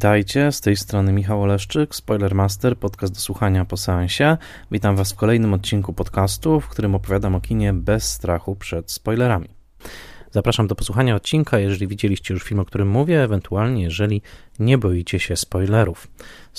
Witajcie, 0.00 0.52
z 0.52 0.60
tej 0.60 0.76
strony 0.76 1.12
Michał 1.12 1.42
Oleszczyk, 1.42 1.94
Spoilermaster, 1.94 2.76
podcast 2.76 3.14
do 3.14 3.20
słuchania 3.20 3.64
po 3.64 3.76
seansie. 3.76 4.36
Witam 4.70 4.96
Was 4.96 5.12
w 5.12 5.16
kolejnym 5.16 5.54
odcinku 5.54 5.92
podcastu, 5.92 6.60
w 6.60 6.68
którym 6.68 6.94
opowiadam 6.94 7.34
o 7.34 7.40
kinie 7.40 7.72
bez 7.72 8.12
strachu 8.12 8.56
przed 8.56 8.90
spoilerami. 8.90 9.48
Zapraszam 10.30 10.66
do 10.66 10.74
posłuchania 10.74 11.14
odcinka, 11.14 11.58
jeżeli 11.58 11.86
widzieliście 11.86 12.34
już 12.34 12.42
film, 12.42 12.60
o 12.60 12.64
którym 12.64 12.88
mówię, 12.88 13.22
ewentualnie 13.22 13.82
jeżeli 13.82 14.22
nie 14.58 14.78
boicie 14.78 15.18
się 15.20 15.36
spoilerów. 15.36 16.08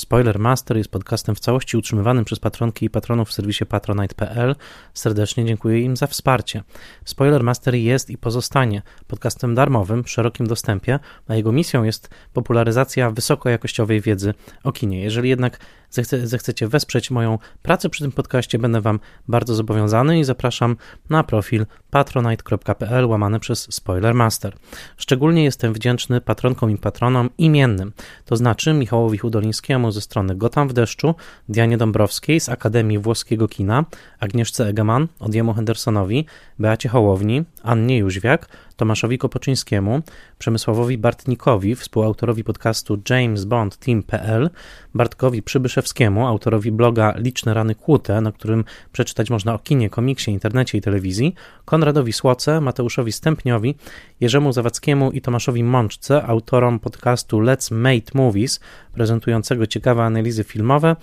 Spoiler 0.02 0.40
Master 0.40 0.78
jest 0.78 0.91
podcastem 0.91 1.36
w 1.36 1.40
całości 1.40 1.78
utrzymywanym 1.78 2.26
przez 2.26 2.40
patronki 2.40 2.86
i 2.86 2.90
patronów 2.90 3.30
w 3.30 3.34
serwisie 3.34 3.66
patronite.pl. 3.66 4.55
Serdecznie 4.94 5.46
dziękuję 5.46 5.82
im 5.82 5.98
za 5.98 6.08
wsparcie. 6.08 6.64
Spoiler 7.05 7.44
Master 7.44 7.76
jest 7.76 8.10
i 8.10 8.18
pozostanie 8.18 8.82
podcastem 9.08 9.55
darmowym 9.55 10.04
w 10.04 10.10
szerokim 10.10 10.48
dostępie, 10.48 11.00
a 11.27 11.36
jego 11.36 11.52
misją 11.52 11.84
jest 11.84 12.10
popularyzacja 12.34 13.12
wysokojakościowej 13.12 14.02
wiedzy 14.02 14.34
o 14.64 14.72
kinie. 14.72 15.02
Jeżeli 15.02 15.30
jednak 15.30 15.60
zechce, 15.90 16.27
zechcecie 16.27 16.68
wesprzeć 16.68 17.12
moją 17.12 17.40
pracę 17.62 17.90
przy 17.90 18.04
tym 18.04 18.12
podcaście, 18.12 18.60
będę 18.60 18.82
Wam 18.82 18.99
bardzo 19.27 19.55
zobowiązany 19.55 20.20
i 20.20 20.24
zapraszam 20.24 20.77
na 21.10 21.24
profil 21.24 21.66
patronite.pl 21.90 23.05
łamane 23.05 23.40
przez 23.40 23.74
Spoiler 23.74 24.13
Master. 24.16 24.55
Szczególnie 24.98 25.44
jestem 25.44 25.74
wdzięczny 25.74 26.22
patronkom 26.22 26.72
i 26.72 26.77
patronom 26.77 27.30
imiennym, 27.38 27.94
to 28.26 28.35
znaczy 28.35 28.74
Michałowi 28.74 29.18
Hudolińskiemu 29.18 29.91
ze 29.92 30.02
strony 30.02 30.36
Gotam 30.36 30.68
w 30.68 30.74
deszczu, 30.74 31.16
Dianie 31.50 31.78
Dąbrowskiej 31.78 32.40
z 32.40 32.50
Akademii 32.50 33.00
Włoskiego 33.00 33.48
Kina, 33.48 33.86
Agnieszce 34.20 34.68
Egeman, 34.68 35.08
Odiemu 35.20 35.54
Hendersonowi, 35.54 36.26
Beacie 36.60 36.90
Hołowni, 36.90 37.44
Annie 37.64 37.98
Jóźwiak, 37.98 38.48
Tomaszowi 38.82 39.18
Kopoczyńskiemu, 39.18 40.01
Przemysławowi 40.40 40.98
Bartnikowi, 40.98 41.76
współautorowi 41.76 42.43
podcastu 42.43 43.01
James 43.10 43.46
Bond 43.46 43.77
Team.pl, 43.77 44.49
Bartkowi 44.93 45.43
Przybyszewskiemu, 45.43 46.27
autorowi 46.27 46.71
bloga 46.71 47.13
Liczne 47.18 47.54
Rany 47.54 47.76
Kłute, 47.76 48.21
na 48.21 48.32
którym 48.32 48.63
przeczytać 48.91 49.29
można 49.29 49.54
o 49.54 49.60
kinie, 49.60 49.90
komiksie, 49.90 50.32
internecie 50.32 50.77
i 50.77 50.82
telewizji, 50.82 51.35
Konradowi 51.65 52.13
Słoce, 52.13 52.62
Mateuszowi 52.62 53.12
Stępniowi, 53.12 53.76
Jerzemu 54.20 54.54
Zawackiemu 54.54 55.12
i 55.12 55.21
Tomaszowi 55.21 55.63
Mączce, 55.63 56.23
autorom 56.23 56.79
podcastu 56.79 57.40
Let's 57.40 57.73
Make 57.73 58.16
Movies, 58.16 58.60
prezentującego 58.93 59.68
ciekawe 59.68 60.04
analizy 60.04 60.43
filmowe, 60.43 60.95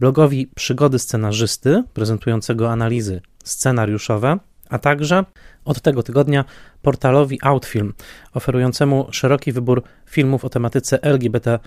blogowi 0.00 0.46
Przygody 0.54 0.98
Scenarzysty, 0.98 1.84
prezentującego 1.94 2.70
analizy 2.70 3.20
scenariuszowe, 3.44 4.38
a 4.68 4.78
także 4.78 5.24
od 5.64 5.80
tego 5.80 6.02
tygodnia 6.02 6.44
portalowi 6.82 7.38
Outfilm, 7.42 7.94
oferującemu 8.34 9.08
szeroki 9.10 9.52
wybór 9.52 9.82
filmów 10.06 10.44
o 10.44 10.48
tematyce 10.48 11.02
LGBT. 11.02 11.58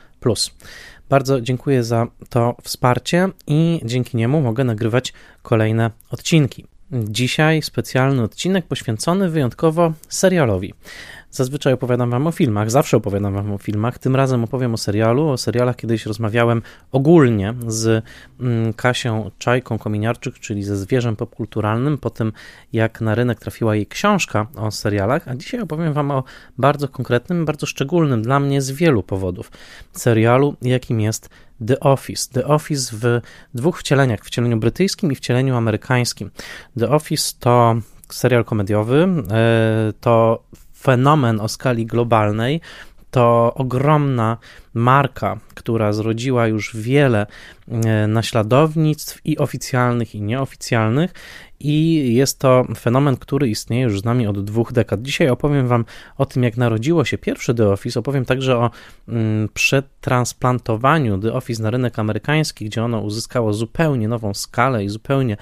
Bardzo 1.09 1.41
dziękuję 1.41 1.83
za 1.83 2.07
to 2.29 2.55
wsparcie 2.63 3.29
i 3.47 3.81
dzięki 3.85 4.17
niemu 4.17 4.41
mogę 4.41 4.63
nagrywać 4.63 5.13
kolejne 5.41 5.91
odcinki. 6.09 6.65
Dzisiaj 6.91 7.61
specjalny 7.61 8.23
odcinek 8.23 8.65
poświęcony 8.65 9.29
wyjątkowo 9.29 9.93
serialowi. 10.09 10.73
Zazwyczaj 11.31 11.73
opowiadam 11.73 12.09
Wam 12.09 12.27
o 12.27 12.31
filmach, 12.31 12.71
zawsze 12.71 12.97
opowiadam 12.97 13.33
Wam 13.33 13.51
o 13.53 13.57
filmach. 13.57 13.99
Tym 13.99 14.15
razem 14.15 14.43
opowiem 14.43 14.73
o 14.73 14.77
serialu. 14.77 15.29
O 15.29 15.37
serialach 15.37 15.75
kiedyś 15.75 16.05
rozmawiałem 16.05 16.61
ogólnie 16.91 17.53
z 17.67 18.03
mm, 18.39 18.73
Kasią 18.73 19.31
Czajką 19.37 19.77
Kominiarczyk, 19.77 20.39
czyli 20.39 20.63
ze 20.63 20.77
zwierzem 20.77 21.15
popkulturalnym, 21.15 21.97
po 21.97 22.09
tym 22.09 22.33
jak 22.73 23.01
na 23.01 23.15
rynek 23.15 23.39
trafiła 23.39 23.75
jej 23.75 23.87
książka 23.87 24.47
o 24.55 24.71
serialach. 24.71 25.27
A 25.27 25.35
dzisiaj 25.35 25.61
opowiem 25.61 25.93
Wam 25.93 26.11
o 26.11 26.23
bardzo 26.57 26.87
konkretnym, 26.87 27.45
bardzo 27.45 27.65
szczególnym 27.65 28.21
dla 28.21 28.39
mnie 28.39 28.61
z 28.61 28.71
wielu 28.71 29.03
powodów 29.03 29.51
serialu, 29.91 30.55
jakim 30.61 31.01
jest 31.01 31.29
The 31.67 31.79
Office. 31.79 32.29
The 32.33 32.47
Office 32.47 32.95
w 32.97 33.21
dwóch 33.53 33.79
wcieleniach, 33.79 34.25
wcieleniu 34.25 34.57
brytyjskim 34.57 35.11
i 35.11 35.15
wcieleniu 35.15 35.55
amerykańskim. 35.55 36.31
The 36.79 36.89
Office 36.89 37.33
to 37.39 37.75
serial 38.09 38.45
komediowy, 38.45 39.07
e, 39.31 39.93
to 40.01 40.43
fenomen 40.81 41.39
o 41.39 41.47
skali 41.47 41.85
globalnej. 41.85 42.61
To 43.11 43.53
ogromna 43.55 44.37
marka, 44.73 45.39
która 45.53 45.93
zrodziła 45.93 46.47
już 46.47 46.75
wiele 46.77 47.27
e, 47.67 48.07
naśladownictw 48.07 49.19
i 49.25 49.37
oficjalnych, 49.37 50.15
i 50.15 50.21
nieoficjalnych, 50.21 51.13
i 51.63 52.13
jest 52.13 52.39
to 52.39 52.67
fenomen, 52.77 53.17
który 53.17 53.49
istnieje 53.49 53.83
już 53.83 54.01
z 54.01 54.03
nami 54.03 54.27
od 54.27 54.43
dwóch 54.43 54.71
dekad. 54.73 55.01
Dzisiaj 55.01 55.29
opowiem 55.29 55.67
Wam 55.67 55.85
o 56.17 56.25
tym, 56.25 56.43
jak 56.43 56.57
narodziło 56.57 57.05
się 57.05 57.17
pierwszy 57.17 57.53
The 57.53 57.69
Office, 57.69 57.99
opowiem 57.99 58.25
także 58.25 58.57
o 58.57 58.71
mm, 59.07 59.49
przetransplantowaniu 59.53 61.17
The 61.17 61.33
Office 61.33 61.63
na 61.63 61.69
rynek 61.69 61.99
amerykański, 61.99 62.65
gdzie 62.65 62.83
ono 62.83 62.99
uzyskało 62.99 63.53
zupełnie 63.53 64.07
nową 64.07 64.33
skalę 64.33 64.83
i 64.83 64.89
zupełnie 64.89 65.37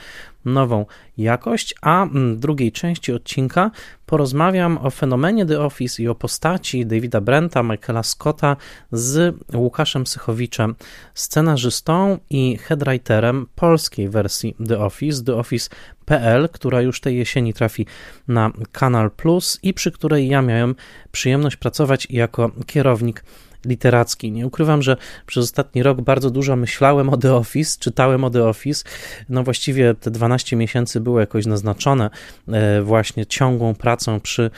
nową 0.53 0.85
jakość, 1.17 1.75
a 1.81 2.05
w 2.13 2.35
drugiej 2.35 2.71
części 2.71 3.13
odcinka 3.13 3.71
porozmawiam 4.05 4.77
o 4.77 4.89
fenomenie 4.89 5.45
The 5.45 5.59
Office 5.59 6.03
i 6.03 6.07
o 6.07 6.15
postaci 6.15 6.85
Davida 6.85 7.21
Brenta, 7.21 7.63
Michaela 7.63 8.03
Scotta 8.03 8.55
z 8.91 9.35
Łukaszem 9.53 10.07
Sychowiczem, 10.07 10.75
scenarzystą 11.13 12.17
i 12.29 12.57
headwriterem 12.57 13.47
polskiej 13.55 14.09
wersji 14.09 14.55
The 14.67 14.79
Office, 14.79 15.23
The 15.23 15.35
Office.pl, 15.35 16.49
która 16.49 16.81
już 16.81 17.01
tej 17.01 17.17
jesieni 17.17 17.53
trafi 17.53 17.85
na 18.27 18.51
Kanal 18.71 19.11
Plus 19.11 19.59
i 19.63 19.73
przy 19.73 19.91
której 19.91 20.27
ja 20.27 20.41
miałem 20.41 20.75
przyjemność 21.11 21.55
pracować 21.55 22.07
jako 22.09 22.51
kierownik 22.65 23.23
literacki. 23.65 24.31
Nie 24.31 24.47
ukrywam, 24.47 24.81
że 24.81 24.97
przez 25.25 25.43
ostatni 25.43 25.83
rok 25.83 26.01
bardzo 26.01 26.29
dużo 26.29 26.55
myślałem 26.55 27.09
o 27.09 27.17
The 27.17 27.35
Office, 27.35 27.77
czytałem 27.79 28.23
o 28.23 28.29
The 28.29 28.45
Office. 28.45 28.83
No 29.29 29.43
właściwie 29.43 29.93
te 29.93 30.11
12 30.11 30.55
miesięcy 30.55 30.99
było 30.99 31.19
jakoś 31.19 31.45
naznaczone 31.45 32.09
e, 32.47 32.81
właśnie 32.81 33.25
ciągłą 33.25 33.75
pracą 33.75 34.19
przy 34.19 34.51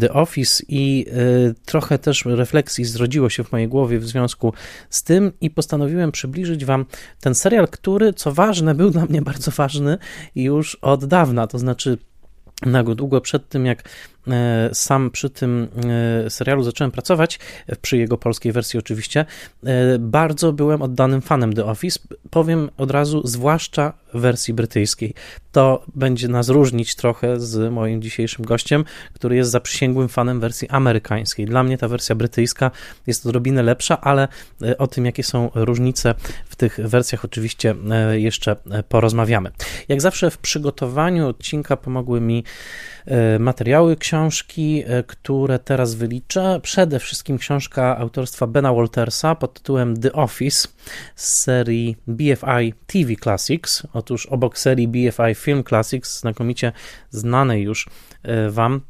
The 0.00 0.12
Office 0.12 0.64
i 0.68 1.06
e, 1.08 1.14
trochę 1.64 1.98
też 1.98 2.24
refleksji 2.24 2.84
zrodziło 2.84 3.30
się 3.30 3.44
w 3.44 3.52
mojej 3.52 3.68
głowie 3.68 3.98
w 3.98 4.06
związku 4.06 4.52
z 4.90 5.02
tym 5.02 5.32
i 5.40 5.50
postanowiłem 5.50 6.12
przybliżyć 6.12 6.64
Wam 6.64 6.86
ten 7.20 7.34
serial, 7.34 7.68
który, 7.68 8.12
co 8.12 8.32
ważne, 8.32 8.74
był 8.74 8.90
dla 8.90 9.06
mnie 9.06 9.22
bardzo 9.32 9.50
ważny 9.50 9.98
już 10.34 10.74
od 10.74 11.04
dawna, 11.04 11.46
to 11.46 11.58
znaczy 11.58 11.98
na 12.66 12.84
długo 12.84 13.20
przed 13.20 13.48
tym, 13.48 13.66
jak 13.66 13.88
sam 14.72 15.10
przy 15.10 15.30
tym 15.30 15.68
e, 16.26 16.30
serialu 16.30 16.62
zacząłem 16.62 16.90
pracować, 16.90 17.38
przy 17.82 17.96
jego 17.96 18.18
polskiej 18.18 18.52
wersji 18.52 18.78
oczywiście, 18.78 19.24
e, 19.64 19.98
bardzo 19.98 20.52
byłem 20.52 20.82
oddanym 20.82 21.20
fanem 21.20 21.52
The 21.52 21.64
Office. 21.64 22.00
Powiem 22.30 22.70
od 22.76 22.90
razu, 22.90 23.22
zwłaszcza 23.24 23.92
wersji 24.14 24.54
brytyjskiej. 24.54 25.14
To 25.52 25.84
będzie 25.94 26.28
nas 26.28 26.48
różnić 26.48 26.94
trochę 26.94 27.40
z 27.40 27.72
moim 27.72 28.02
dzisiejszym 28.02 28.44
gościem, 28.44 28.84
który 29.12 29.36
jest 29.36 29.50
zaprzysięgłym 29.50 30.08
fanem 30.08 30.40
wersji 30.40 30.68
amerykańskiej. 30.68 31.46
Dla 31.46 31.62
mnie 31.62 31.78
ta 31.78 31.88
wersja 31.88 32.14
brytyjska 32.14 32.70
jest 33.06 33.26
odrobinę 33.26 33.62
lepsza, 33.62 34.00
ale 34.00 34.28
o 34.78 34.86
tym, 34.86 35.06
jakie 35.06 35.22
są 35.22 35.50
różnice 35.54 36.14
w 36.48 36.56
tych 36.56 36.80
wersjach, 36.82 37.24
oczywiście 37.24 37.74
jeszcze 38.12 38.56
porozmawiamy. 38.88 39.50
Jak 39.88 40.00
zawsze 40.00 40.30
w 40.30 40.38
przygotowaniu 40.38 41.28
odcinka 41.28 41.76
pomogły 41.76 42.20
mi 42.20 42.44
materiały 43.38 43.96
książki, 43.96 44.18
książki, 44.18 44.84
e, 44.86 45.02
które 45.02 45.58
teraz 45.58 45.94
wyliczę. 45.94 46.60
Przede 46.62 46.98
wszystkim 46.98 47.38
książka 47.38 47.98
autorstwa 47.98 48.46
Bena 48.46 48.72
Waltersa 48.72 49.34
pod 49.34 49.54
tytułem 49.54 50.00
The 50.00 50.12
Office 50.12 50.68
z 51.16 51.28
serii 51.38 51.96
BFI 52.06 52.74
TV 52.86 53.16
Classics. 53.22 53.82
Otóż 53.92 54.26
obok 54.26 54.58
serii 54.58 54.88
BFI 54.88 55.34
Film 55.34 55.64
Classics, 55.64 56.20
znakomicie 56.20 56.72
znanej 57.10 57.62
już 57.62 57.88
e, 58.22 58.50
Wam, 58.50 58.80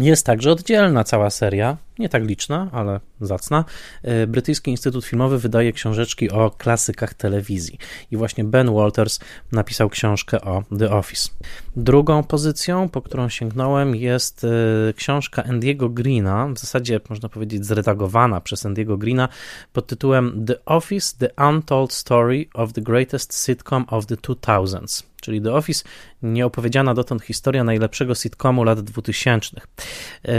jest 0.00 0.26
także 0.26 0.52
oddzielna 0.52 1.04
cała 1.04 1.30
seria 1.30 1.76
nie 2.00 2.08
tak 2.08 2.24
liczna, 2.24 2.68
ale 2.72 3.00
zacna, 3.20 3.64
e, 4.02 4.26
Brytyjski 4.26 4.70
Instytut 4.70 5.04
Filmowy 5.04 5.38
wydaje 5.38 5.72
książeczki 5.72 6.30
o 6.30 6.50
klasykach 6.50 7.14
telewizji. 7.14 7.78
I 8.10 8.16
właśnie 8.16 8.44
Ben 8.44 8.74
Walters 8.74 9.18
napisał 9.52 9.88
książkę 9.88 10.40
o 10.40 10.62
The 10.78 10.90
Office. 10.90 11.28
Drugą 11.76 12.22
pozycją, 12.22 12.88
po 12.88 13.02
którą 13.02 13.28
sięgnąłem, 13.28 13.96
jest 13.96 14.44
e, 14.44 14.92
książka 14.92 15.44
Andiego 15.44 15.88
Greena, 15.88 16.48
w 16.48 16.58
zasadzie 16.58 17.00
można 17.10 17.28
powiedzieć 17.28 17.66
zredagowana 17.66 18.40
przez 18.40 18.66
Andiego 18.66 18.98
Greena 18.98 19.28
pod 19.72 19.86
tytułem 19.86 20.44
The 20.46 20.64
Office: 20.64 21.16
The 21.18 21.48
Untold 21.48 21.92
Story 21.92 22.46
of 22.54 22.72
the 22.72 22.80
Greatest 22.80 23.34
Sitcom 23.34 23.84
of 23.88 24.06
the 24.06 24.16
2000s 24.16 25.09
czyli 25.20 25.42
The 25.42 25.52
Office, 25.52 25.84
nieopowiedziana 26.22 26.94
dotąd 26.94 27.22
historia 27.22 27.64
najlepszego 27.64 28.14
sitcomu 28.14 28.64
lat 28.64 28.80
2000. 28.80 29.60
E, 29.60 30.32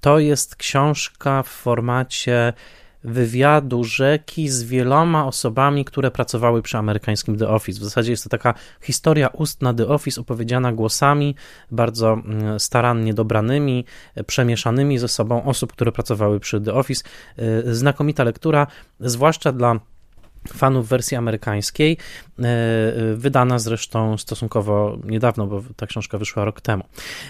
to 0.00 0.18
jest 0.18 0.56
książka 0.56 1.42
w 1.42 1.48
formacie 1.48 2.52
wywiadu 3.04 3.84
rzeki 3.84 4.48
z 4.48 4.62
wieloma 4.62 5.26
osobami, 5.26 5.84
które 5.84 6.10
pracowały 6.10 6.62
przy 6.62 6.78
amerykańskim 6.78 7.38
The 7.38 7.48
Office. 7.48 7.80
W 7.80 7.84
zasadzie 7.84 8.10
jest 8.10 8.24
to 8.24 8.30
taka 8.30 8.54
historia 8.80 9.28
ustna 9.28 9.74
The 9.74 9.86
Office 9.86 10.20
opowiedziana 10.20 10.72
głosami 10.72 11.34
bardzo 11.70 12.12
mm, 12.12 12.60
starannie 12.60 13.14
dobranymi, 13.14 13.84
przemieszanymi 14.26 14.98
ze 14.98 15.08
sobą 15.08 15.44
osób, 15.44 15.72
które 15.72 15.92
pracowały 15.92 16.40
przy 16.40 16.60
The 16.60 16.74
Office. 16.74 17.04
Znakomita 17.64 18.24
lektura, 18.24 18.66
zwłaszcza 19.00 19.52
dla 19.52 19.80
fanów 20.48 20.88
wersji 20.88 21.16
amerykańskiej, 21.16 21.96
e, 22.38 22.42
e, 22.42 23.14
wydana 23.14 23.58
zresztą 23.58 24.18
stosunkowo 24.18 24.98
niedawno, 25.04 25.46
bo 25.46 25.62
ta 25.76 25.86
książka 25.86 26.18
wyszła 26.18 26.44
rok 26.44 26.60
temu. 26.60 26.84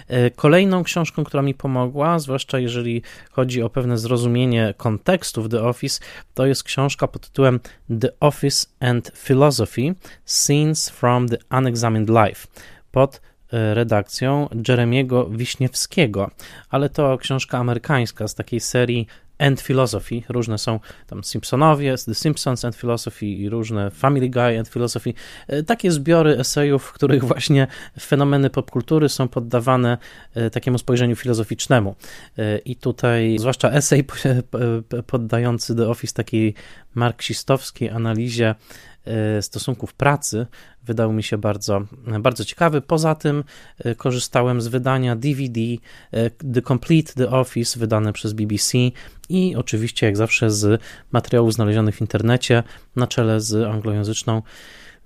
E, 0.08 0.31
kolejną 0.31 0.84
książką, 0.84 1.25
która 1.25 1.43
mi 1.43 1.55
pomogła, 1.55 2.19
zwłaszcza 2.19 2.58
jeżeli 2.58 3.02
chodzi 3.31 3.62
o 3.62 3.70
pewne 3.70 3.99
zrozumienie 3.99 4.75
kontekstu 4.76 5.43
w 5.43 5.49
The 5.49 5.62
Office, 5.62 6.00
to 6.34 6.46
jest 6.46 6.62
książka 6.62 7.08
pod 7.08 7.22
tytułem 7.22 7.61
The 8.00 8.08
Office 8.20 8.66
and 8.81 9.12
Philosophy 9.26 9.94
Scenes 10.25 10.90
from 10.90 11.28
the 11.28 11.37
Unexamined 11.58 12.08
Life 12.08 12.49
pod 12.93 13.20
redakcją 13.50 14.49
Jeremiego 14.69 15.26
Wiśniewskiego, 15.26 16.31
ale 16.70 16.88
to 16.88 17.19
książka 17.19 17.58
amerykańska 17.58 18.28
z 18.28 18.34
takiej 18.34 18.60
serii 18.60 19.06
and 19.38 19.62
Philosophy. 19.62 20.22
Różne 20.28 20.58
są 20.58 20.81
tam 21.06 21.25
Simpsonowie, 21.25 21.94
The 22.06 22.14
Simpsons 22.14 22.64
and 22.64 22.76
Philosophy 22.76 23.26
i 23.26 23.48
różne 23.48 23.90
Family 23.90 24.31
Guy 24.31 24.58
and 24.58 24.69
Philosophy. 24.69 25.14
E, 25.48 25.62
takie 25.62 25.90
zbiory 25.90 26.38
esejów, 26.38 26.84
w 26.84 26.92
których 26.92 27.25
właśnie 27.25 27.66
fenomeny 28.00 28.50
popkultury 28.50 29.08
są 29.08 29.28
poddawane 29.28 29.98
e, 30.34 30.50
takiemu 30.50 30.78
spojrzeniu 30.78 31.16
filozoficznemu. 31.16 31.94
E, 32.38 32.58
I 32.58 32.76
tutaj 32.76 33.36
zwłaszcza 33.38 33.70
esej 33.70 34.04
poddający 35.06 35.75
The 35.75 35.88
Office 35.88 36.14
takiej 36.14 36.54
marksistowskiej 36.94 37.90
analizie 37.90 38.54
stosunków 39.41 39.95
pracy 39.95 40.47
wydał 40.85 41.12
mi 41.12 41.23
się 41.23 41.39
bardzo, 41.39 41.83
bardzo 42.21 42.45
ciekawy. 42.45 42.81
Poza 42.81 43.15
tym 43.15 43.45
e, 43.79 43.95
korzystałem 43.95 44.61
z 44.61 44.69
wydania 44.69 45.17
DVD 45.17 45.61
e, 45.61 46.31
The 46.31 46.62
Complete 46.62 47.12
The 47.12 47.31
Office, 47.31 47.79
wydane 47.79 48.12
przez 48.12 48.33
BBC 48.33 48.79
i 49.29 49.56
oczywiście, 49.56 50.06
jak 50.06 50.17
zawsze, 50.17 50.51
z 50.51 50.83
materiałów 51.12 51.55
znalezionych 51.55 51.97
w 51.97 52.01
internecie, 52.01 52.62
na 52.97 53.06
czele 53.06 53.41
z 53.41 53.69
anglojęzyczną 53.69 54.43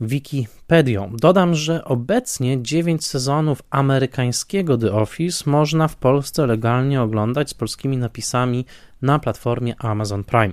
Wikipedią. 0.00 1.12
Dodam, 1.16 1.54
że 1.54 1.84
obecnie 1.84 2.62
9 2.62 3.06
sezonów 3.06 3.62
amerykańskiego 3.70 4.78
The 4.78 4.92
Office 4.92 5.50
można 5.50 5.88
w 5.88 5.96
Polsce 5.96 6.46
legalnie 6.46 7.02
oglądać 7.02 7.50
z 7.50 7.54
polskimi 7.54 7.96
napisami 7.96 8.64
na 9.02 9.18
platformie 9.18 9.74
Amazon 9.78 10.24
Prime. 10.24 10.52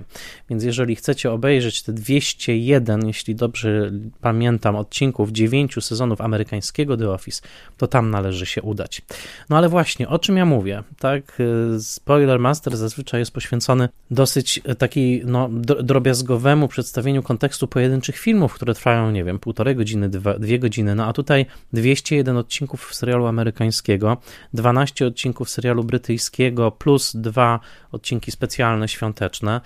Więc 0.50 0.64
jeżeli 0.64 0.96
chcecie 0.96 1.32
obejrzeć 1.32 1.82
te 1.82 1.92
201, 1.92 3.06
jeśli 3.06 3.34
dobrze 3.34 3.90
pamiętam, 4.20 4.76
odcinków 4.76 5.32
9 5.32 5.74
sezonów 5.80 6.20
amerykańskiego 6.20 6.96
The 6.96 7.10
Office, 7.10 7.42
to 7.76 7.86
tam 7.86 8.10
należy 8.10 8.46
się 8.46 8.62
udać. 8.62 9.02
No 9.50 9.56
ale 9.56 9.68
właśnie, 9.68 10.08
o 10.08 10.18
czym 10.18 10.36
ja 10.36 10.46
mówię? 10.46 10.82
Tak, 10.98 11.40
y, 11.40 11.80
Spoiler 11.80 12.40
Master 12.40 12.76
zazwyczaj 12.76 13.20
jest 13.20 13.32
poświęcony 13.32 13.88
dosyć 14.10 14.60
y, 14.68 14.74
takiej 14.74 15.22
no, 15.26 15.48
drobiazgowemu 15.82 16.68
przedstawieniu 16.68 17.22
kontekstu 17.22 17.68
pojedynczych 17.68 18.18
filmów, 18.18 18.54
które 18.54 18.74
trwają, 18.74 19.10
nie 19.10 19.24
wiem, 19.24 19.38
półtorej 19.38 19.76
godziny, 19.76 20.08
dwa, 20.08 20.38
dwie 20.38 20.58
godziny, 20.58 20.94
no 20.94 21.06
a 21.06 21.12
tutaj 21.12 21.46
201 21.72 22.36
odcinków 22.36 22.94
serialu 22.94 23.26
amerykańskiego, 23.26 24.16
12 24.54 25.06
odcinków 25.06 25.50
serialu 25.50 25.84
brytyjskiego, 25.84 26.70
plus 26.70 27.16
dwa 27.16 27.60
odcinki 27.92 28.32
specjalne, 28.36 28.88
świąteczne. 28.88 29.60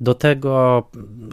Do 0.00 0.14
tego 0.14 0.88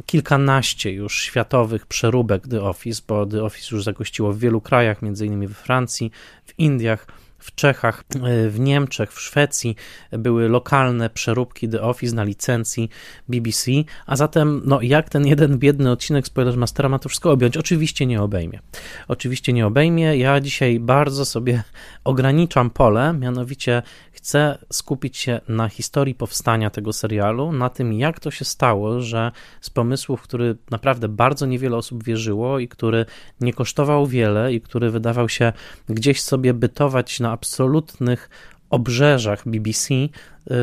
kilkanaście 0.06 0.92
już 0.92 1.22
światowych 1.22 1.86
przeróbek 1.86 2.48
The 2.48 2.62
Office, 2.62 3.01
bo 3.07 3.25
The 3.25 3.44
Office 3.44 3.75
już 3.75 3.84
zagościło 3.84 4.34
w 4.34 4.39
wielu 4.39 4.62
krajach, 4.62 5.01
między 5.01 5.25
innymi 5.25 5.48
we 5.48 5.54
Francji, 5.54 6.12
w 6.45 6.60
Indiach, 6.60 7.07
w 7.39 7.56
Czechach, 7.56 8.04
e, 8.16 8.50
w 8.50 8.60
Niemczech, 8.60 9.13
w 9.13 9.22
Szwecji 9.22 9.75
były 10.12 10.50
lokalne 10.50 11.10
przeróbki 11.10 11.69
The 11.69 11.81
Office 11.81 12.16
na 12.16 12.24
licencji 12.24 12.89
BBC, 13.30 13.72
a 14.06 14.16
zatem 14.16 14.62
no, 14.66 14.81
jak 14.81 15.10
ten 15.10 15.28
jeden 15.28 15.60
biedny 15.60 15.92
odcinek 15.92 16.28
Spoilermastera 16.28 16.89
ma 16.89 17.00
to 17.00 17.10
wszystko 17.10 17.31
objąć? 17.31 17.57
Oczywiście 17.57 18.06
nie 18.06 18.22
obejmie. 18.22 18.60
Oczywiście 19.07 19.54
nie 19.54 19.68
obejmie. 19.68 20.18
Ja 20.18 20.39
dzisiaj 20.39 20.80
bardzo 20.80 21.25
sobie 21.25 21.63
ograniczam 22.04 22.69
pole, 22.69 23.13
mianowicie 23.13 23.81
chcę 24.12 24.57
skupić 24.74 25.18
się 25.18 25.42
na 25.48 25.69
historii 25.69 26.16
powstania 26.16 26.69
tego 26.69 26.94
serialu, 26.94 27.51
na 27.51 27.69
tym 27.69 27.94
jak 27.94 28.19
to 28.19 28.31
się 28.31 28.45
stało, 28.45 29.01
że 29.01 29.31
z 29.62 29.69
pomysłu, 29.69 30.18
w 30.18 30.22
który 30.22 30.57
naprawdę 30.72 31.10
bardzo 31.10 31.45
niewiele 31.45 31.78
osób 31.78 32.04
wierzyło 32.04 32.60
i 32.60 32.68
który 32.68 33.06
nie 33.42 33.54
kosztował 33.54 34.07
wiele 34.07 34.54
i 34.54 34.62
który 34.62 34.92
wydawał 34.92 35.30
się 35.30 35.54
gdzieś 35.89 36.22
sobie 36.22 36.54
bytować 36.54 37.19
na 37.19 37.26
absolutnych 37.31 38.29
obrzeżach 38.69 39.44
BBC 39.45 39.94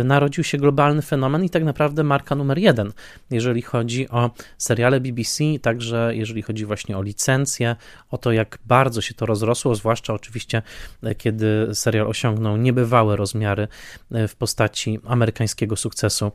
narodził 0.05 0.45
się 0.45 0.59
globalny 0.59 1.03
fenomen 1.03 1.45
i 1.45 1.51
tak 1.51 1.65
naprawdę 1.65 2.05
marka 2.05 2.35
numer 2.35 2.59
jeden, 2.59 2.93
jeżeli 3.31 3.63
chodzi 3.63 4.09
o 4.09 4.31
seriale 4.59 5.01
BBC, 5.01 5.45
także 5.63 6.13
jeżeli 6.15 6.43
chodzi 6.43 6.65
właśnie 6.67 6.99
o 6.99 7.03
licencję, 7.03 7.77
o 8.11 8.19
to, 8.19 8.33
jak 8.33 8.59
bardzo 8.65 9.01
się 9.01 9.15
to 9.15 9.27
rozrosło, 9.27 9.75
zwłaszcza 9.75 10.15
oczywiście, 10.15 10.63
y, 11.07 11.15
kiedy 11.15 11.75
serial 11.75 12.07
osiągnął 12.07 12.57
niebywałe 12.57 13.17
rozmiary 13.17 13.69
y, 14.15 14.29
w 14.29 14.37
postaci 14.37 14.99
amerykańskiego 15.07 15.77
sukcesu 15.77 16.33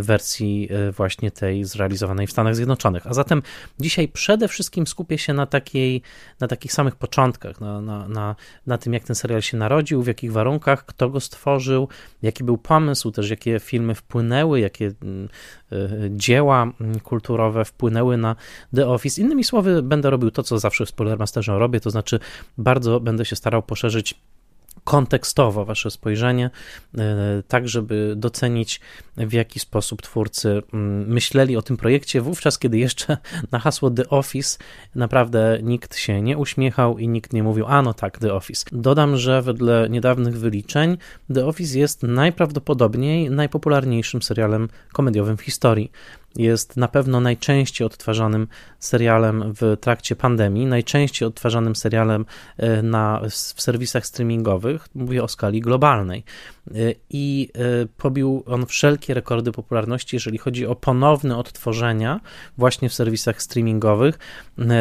wersji 0.00 0.68
właśnie 0.96 1.30
tej 1.30 1.64
zrealizowanej 1.64 2.26
w 2.26 2.30
Stanach 2.30 2.56
Zjednoczonych. 2.56 3.06
A 3.06 3.14
zatem 3.14 3.42
dzisiaj 3.80 4.08
przede 4.08 4.48
wszystkim 4.48 4.86
skupię 4.86 5.18
się 5.18 5.32
na, 5.32 5.46
takiej, 5.46 6.02
na 6.40 6.48
takich 6.48 6.72
samych 6.72 6.96
początkach, 6.96 7.60
na, 7.60 7.80
na, 7.80 8.08
na, 8.08 8.36
na 8.66 8.78
tym, 8.78 8.92
jak 8.92 9.04
ten 9.04 9.16
serial 9.16 9.42
się 9.42 9.56
narodził, 9.56 10.02
w 10.02 10.06
jakich 10.06 10.32
warunkach, 10.32 10.86
kto 10.86 11.10
go 11.10 11.20
stworzył, 11.20 11.88
jaki 12.22 12.44
był 12.44 12.58
pomysł, 12.58 12.75
pomysł, 12.76 13.10
też 13.10 13.30
jakie 13.30 13.60
filmy 13.60 13.94
wpłynęły, 13.94 14.60
jakie 14.60 14.92
mm, 15.02 15.28
y, 15.72 16.10
dzieła 16.10 16.72
mm, 16.80 17.00
kulturowe 17.00 17.64
wpłynęły 17.64 18.16
na 18.16 18.36
The 18.74 18.88
Office. 18.88 19.20
Innymi 19.20 19.44
słowy, 19.44 19.82
będę 19.82 20.10
robił 20.10 20.30
to, 20.30 20.42
co 20.42 20.58
zawsze 20.58 20.86
w 20.86 20.88
Spoilermasterze 20.88 21.58
robię, 21.58 21.80
to 21.80 21.90
znaczy 21.90 22.20
bardzo 22.58 23.00
będę 23.00 23.24
się 23.24 23.36
starał 23.36 23.62
poszerzyć 23.62 24.14
kontekstowo 24.86 25.64
wasze 25.64 25.90
spojrzenie, 25.90 26.50
e, 26.98 27.42
tak 27.48 27.68
żeby 27.68 28.14
docenić, 28.16 28.80
w 29.16 29.32
jaki 29.32 29.60
sposób 29.60 30.02
twórcy 30.02 30.62
mm, 30.72 31.08
myśleli 31.08 31.56
o 31.56 31.62
tym 31.62 31.76
projekcie, 31.76 32.20
wówczas, 32.20 32.58
kiedy 32.58 32.78
jeszcze 32.78 33.16
na 33.52 33.58
hasło 33.58 33.90
The 33.90 34.08
Office 34.08 34.58
naprawdę 34.94 35.58
nikt 35.62 35.96
się 35.96 36.22
nie 36.22 36.38
uśmiechał 36.38 36.98
i 36.98 37.08
nikt 37.08 37.32
nie 37.32 37.42
mówił, 37.42 37.66
a 37.68 37.82
no 37.82 37.94
tak, 37.94 38.18
The 38.18 38.34
Office. 38.34 38.64
Dodam, 38.72 39.16
że 39.16 39.42
wedle 39.42 39.86
niedawnych 39.90 40.38
wyliczeń 40.38 40.98
The 41.34 41.46
Office 41.46 41.78
jest 41.78 42.02
najprawdopodobniej 42.02 43.30
najpopularniejszym 43.30 44.22
serialem 44.22 44.68
komediowym 44.92 45.36
w 45.36 45.42
historii 45.42 45.90
jest 46.36 46.76
na 46.76 46.88
pewno 46.88 47.20
najczęściej 47.20 47.86
odtwarzanym 47.86 48.48
serialem 48.78 49.54
w 49.60 49.76
trakcie 49.80 50.16
pandemii, 50.16 50.66
najczęściej 50.66 51.28
odtwarzanym 51.28 51.76
serialem 51.76 52.26
e, 52.56 52.82
na, 52.82 53.20
w 53.54 53.62
serwisach 53.62 54.06
streamingowych, 54.06 54.88
mówię 54.94 55.22
o 55.22 55.28
skali 55.28 55.60
globalnej. 55.60 56.24
E, 56.70 56.74
I 57.10 57.48
e, 57.54 57.86
pobił 57.96 58.42
on 58.46 58.66
wszelkie 58.66 59.14
rekordy 59.14 59.52
popularności, 59.52 60.16
jeżeli 60.16 60.38
chodzi 60.38 60.66
o 60.66 60.74
ponowne 60.74 61.36
odtworzenia 61.36 62.20
właśnie 62.58 62.88
w 62.88 62.94
serwisach 62.94 63.42
streamingowych. 63.42 64.18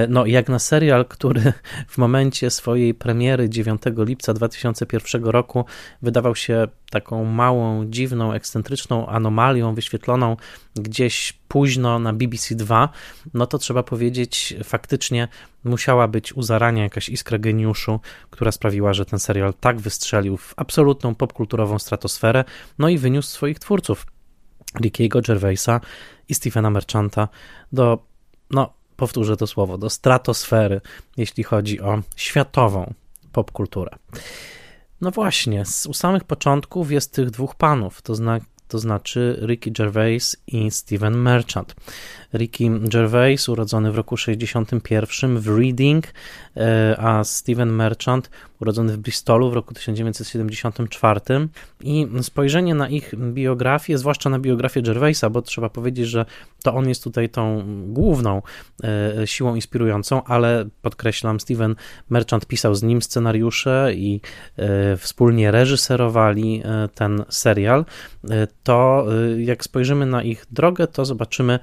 No, 0.09 0.25
jak 0.25 0.49
na 0.49 0.59
serial, 0.59 1.05
który 1.05 1.53
w 1.87 1.97
momencie 1.97 2.49
swojej 2.49 2.93
premiery 2.93 3.49
9 3.49 3.81
lipca 3.97 4.33
2001 4.33 5.23
roku 5.23 5.65
wydawał 6.01 6.35
się 6.35 6.67
taką 6.89 7.25
małą, 7.25 7.85
dziwną, 7.85 8.33
ekscentryczną 8.33 9.07
anomalią 9.07 9.75
wyświetloną 9.75 10.37
gdzieś 10.75 11.33
późno 11.47 11.99
na 11.99 12.13
BBC 12.13 12.55
2, 12.55 12.89
no 13.33 13.47
to 13.47 13.57
trzeba 13.57 13.83
powiedzieć, 13.83 14.55
faktycznie 14.63 15.27
musiała 15.63 16.07
być 16.07 16.33
u 16.33 16.41
zarania 16.41 16.83
jakaś 16.83 17.09
iskra 17.09 17.37
geniuszu, 17.37 17.99
która 18.29 18.51
sprawiła, 18.51 18.93
że 18.93 19.05
ten 19.05 19.19
serial 19.19 19.53
tak 19.59 19.79
wystrzelił 19.79 20.37
w 20.37 20.53
absolutną 20.57 21.15
popkulturową 21.15 21.79
stratosferę, 21.79 22.43
no 22.79 22.89
i 22.89 22.97
wyniósł 22.97 23.29
swoich 23.29 23.59
twórców, 23.59 24.05
Rickiego 24.81 25.21
Gervaisa 25.21 25.81
i 26.29 26.35
Stephena 26.35 26.69
Merchanta 26.69 27.27
do, 27.71 28.05
no 28.51 28.73
powtórzę 28.95 29.37
to 29.37 29.47
słowo, 29.47 29.77
do 29.77 29.89
stratosfery, 29.89 30.81
jeśli 31.17 31.43
chodzi 31.43 31.81
o 31.81 32.01
światową 32.15 32.93
popkulturę. 33.31 33.91
No 35.01 35.11
właśnie, 35.11 35.65
z, 35.65 35.85
u 35.85 35.93
samych 35.93 36.23
początków 36.23 36.91
jest 36.91 37.13
tych 37.13 37.29
dwóch 37.29 37.55
panów, 37.55 38.01
to, 38.01 38.15
zna, 38.15 38.39
to 38.67 38.79
znaczy 38.79 39.39
Ricky 39.47 39.71
Gervais 39.71 40.37
i 40.47 40.71
Steven 40.71 41.17
Merchant. 41.17 41.75
Ricky 42.37 42.69
Gervais, 42.79 43.49
urodzony 43.49 43.91
w 43.91 43.95
roku 43.95 44.17
61 44.17 45.39
w 45.39 45.47
Reading, 45.47 46.13
e, 46.57 46.95
a 46.99 47.23
Steven 47.23 47.73
Merchant, 47.73 48.29
urodzony 48.61 48.93
w 48.93 48.97
Bristolu 48.97 49.49
w 49.49 49.53
roku 49.53 49.73
1974. 49.73 51.21
I 51.81 52.07
spojrzenie 52.21 52.75
na 52.75 52.89
ich 52.89 53.13
biografię, 53.33 53.97
zwłaszcza 53.97 54.29
na 54.29 54.39
biografię 54.39 54.81
Gervaisa, 54.81 55.29
bo 55.29 55.41
trzeba 55.41 55.69
powiedzieć, 55.69 56.07
że 56.07 56.25
to 56.63 56.73
on 56.73 56.89
jest 56.89 57.03
tutaj 57.03 57.29
tą 57.29 57.63
główną 57.87 58.41
e, 58.83 59.27
siłą 59.27 59.55
inspirującą, 59.55 60.23
ale 60.23 60.65
podkreślam, 60.81 61.39
Steven 61.39 61.75
Merchant 62.09 62.45
pisał 62.45 62.75
z 62.75 62.83
nim 62.83 63.01
scenariusze 63.01 63.91
i 63.95 64.21
e, 64.57 64.97
wspólnie 64.97 65.51
reżyserowali 65.51 66.63
ten 66.95 67.23
serial. 67.29 67.85
To 68.63 69.05
jak 69.37 69.63
spojrzymy 69.63 70.05
na 70.05 70.23
ich 70.23 70.45
drogę, 70.51 70.87
to 70.87 71.05
zobaczymy 71.05 71.59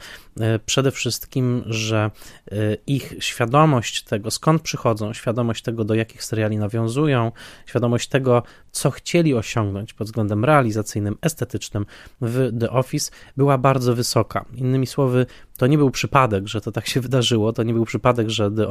przede 0.67 0.91
wszystkim, 0.91 1.63
że 1.67 2.11
e, 2.51 2.55
ich 2.87 3.15
świadomość 3.19 4.03
tego, 4.03 4.31
skąd 4.31 4.63
przychodzą, 4.63 5.13
świadomość 5.13 5.63
tego, 5.63 5.85
do 5.85 5.95
jakich 5.95 6.25
seriali 6.25 6.59
nawiązują, 6.59 7.33
świadomość 7.67 8.09
tego, 8.09 8.43
co 8.73 8.91
chcieli 8.91 9.35
osiągnąć 9.35 9.93
pod 9.93 10.07
względem 10.07 10.45
realizacyjnym, 10.45 11.17
estetycznym 11.23 11.87
w 12.21 12.51
The 12.61 12.71
Office, 12.71 13.11
była 13.37 13.59
bardzo 13.59 13.95
wysoka. 13.95 14.45
Innymi 14.55 14.87
słowy, 14.87 15.27
to 15.57 15.67
nie 15.67 15.79
był 15.79 15.91
przypadek, 15.91 16.49
że 16.49 16.61
to 16.61 16.73
tak 16.73 16.87
się 16.87 17.01
wydarzyło, 17.07 17.53
to 17.53 17.63
nie 17.63 17.75
był 17.75 17.85
przypadek, 17.85 18.31
że 18.31 18.51
The, 18.51 18.67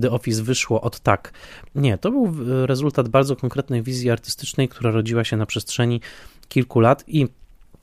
The 0.00 0.10
Office 0.10 0.42
wyszło 0.42 0.80
od 0.80 1.00
tak. 1.00 1.32
Nie, 1.74 1.98
to 1.98 2.10
był 2.10 2.34
rezultat 2.66 3.08
bardzo 3.08 3.36
konkretnej 3.36 3.82
wizji 3.82 4.10
artystycznej, 4.10 4.68
która 4.68 4.90
rodziła 4.90 5.24
się 5.24 5.36
na 5.36 5.46
przestrzeni 5.46 6.00
kilku 6.48 6.80
lat 6.80 7.04
i 7.06 7.28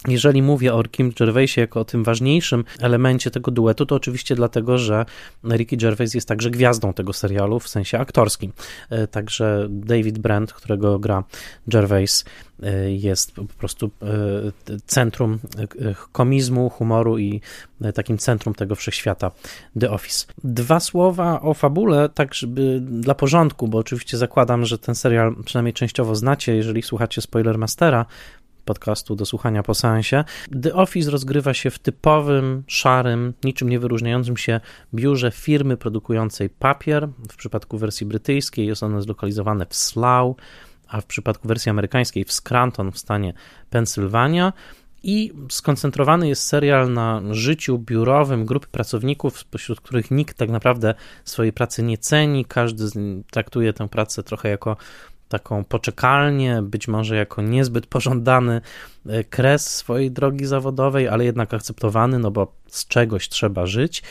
jeżeli 0.07 0.41
mówię 0.41 0.73
o 0.73 0.83
Kim 0.83 1.11
Gervaisie 1.19 1.61
jako 1.61 1.79
o 1.79 1.85
tym 1.85 2.03
ważniejszym 2.03 2.63
elemencie 2.79 3.31
tego 3.31 3.51
duetu, 3.51 3.85
to 3.85 3.95
oczywiście 3.95 4.35
dlatego, 4.35 4.77
że 4.77 5.05
Ricky 5.43 5.77
Gervais 5.77 6.13
jest 6.13 6.27
także 6.27 6.51
gwiazdą 6.51 6.93
tego 6.93 7.13
serialu 7.13 7.59
w 7.59 7.67
sensie 7.67 7.99
aktorskim. 7.99 8.53
E, 8.89 9.07
także 9.07 9.67
David 9.69 10.19
Brent, 10.19 10.53
którego 10.53 10.99
gra 10.99 11.23
Gervais, 11.67 12.25
e, 12.63 12.91
jest 12.91 13.31
po 13.35 13.45
prostu 13.45 13.91
e, 14.01 14.81
centrum 14.85 15.39
komizmu, 16.11 16.69
humoru 16.69 17.17
i 17.17 17.41
takim 17.95 18.17
centrum 18.17 18.53
tego 18.53 18.75
wszechświata 18.75 19.31
The 19.79 19.91
Office. 19.91 20.25
Dwa 20.43 20.79
słowa 20.79 21.41
o 21.41 21.53
fabule, 21.53 22.09
tak 22.09 22.33
żeby 22.33 22.79
dla 22.81 23.15
porządku, 23.15 23.67
bo 23.67 23.77
oczywiście 23.77 24.17
zakładam, 24.17 24.65
że 24.65 24.77
ten 24.77 24.95
serial 24.95 25.35
przynajmniej 25.45 25.73
częściowo 25.73 26.15
znacie, 26.15 26.55
jeżeli 26.55 26.81
słuchacie 26.81 27.21
Spoilermastera, 27.21 28.05
podcastu 28.67 29.15
do 29.15 29.25
słuchania 29.25 29.63
po 29.63 29.73
seansie. 29.73 30.23
The 30.61 30.73
Office 30.73 31.11
rozgrywa 31.11 31.53
się 31.53 31.69
w 31.69 31.79
typowym, 31.79 32.63
szarym, 32.67 33.33
niczym 33.43 33.69
nie 33.69 33.79
wyróżniającym 33.79 34.37
się 34.37 34.59
biurze 34.93 35.31
firmy 35.31 35.77
produkującej 35.77 36.49
papier. 36.49 37.07
W 37.31 37.35
przypadku 37.35 37.77
wersji 37.77 38.05
brytyjskiej 38.05 38.67
jest 38.67 38.83
ono 38.83 39.01
zlokalizowane 39.01 39.65
w 39.69 39.75
Slough, 39.75 40.37
a 40.87 41.01
w 41.01 41.05
przypadku 41.05 41.47
wersji 41.47 41.69
amerykańskiej 41.69 42.25
w 42.25 42.31
Scranton 42.31 42.91
w 42.91 42.97
stanie 42.97 43.33
Pensylwania. 43.69 44.53
I 45.03 45.33
skoncentrowany 45.49 46.27
jest 46.27 46.43
serial 46.43 46.93
na 46.93 47.21
życiu 47.31 47.79
biurowym 47.79 48.45
grupy 48.45 48.67
pracowników, 48.67 49.39
spośród 49.39 49.81
których 49.81 50.11
nikt 50.11 50.37
tak 50.37 50.49
naprawdę 50.49 50.95
swojej 51.25 51.53
pracy 51.53 51.83
nie 51.83 51.97
ceni. 51.97 52.45
Każdy 52.45 52.83
traktuje 53.31 53.73
tę 53.73 53.87
pracę 53.87 54.23
trochę 54.23 54.49
jako 54.49 54.77
taką 55.29 55.63
poczekalnię, 55.63 56.61
być 56.61 56.87
może 56.87 57.15
jako 57.15 57.41
niezbyt 57.41 57.85
pożądany 57.85 58.61
e, 59.05 59.23
kres 59.23 59.75
swojej 59.75 60.11
drogi 60.11 60.45
zawodowej, 60.45 61.07
ale 61.07 61.25
jednak 61.25 61.53
akceptowany, 61.53 62.19
no 62.19 62.31
bo 62.31 62.53
z 62.67 62.87
czegoś 62.87 63.29
trzeba 63.29 63.65
żyć. 63.65 64.03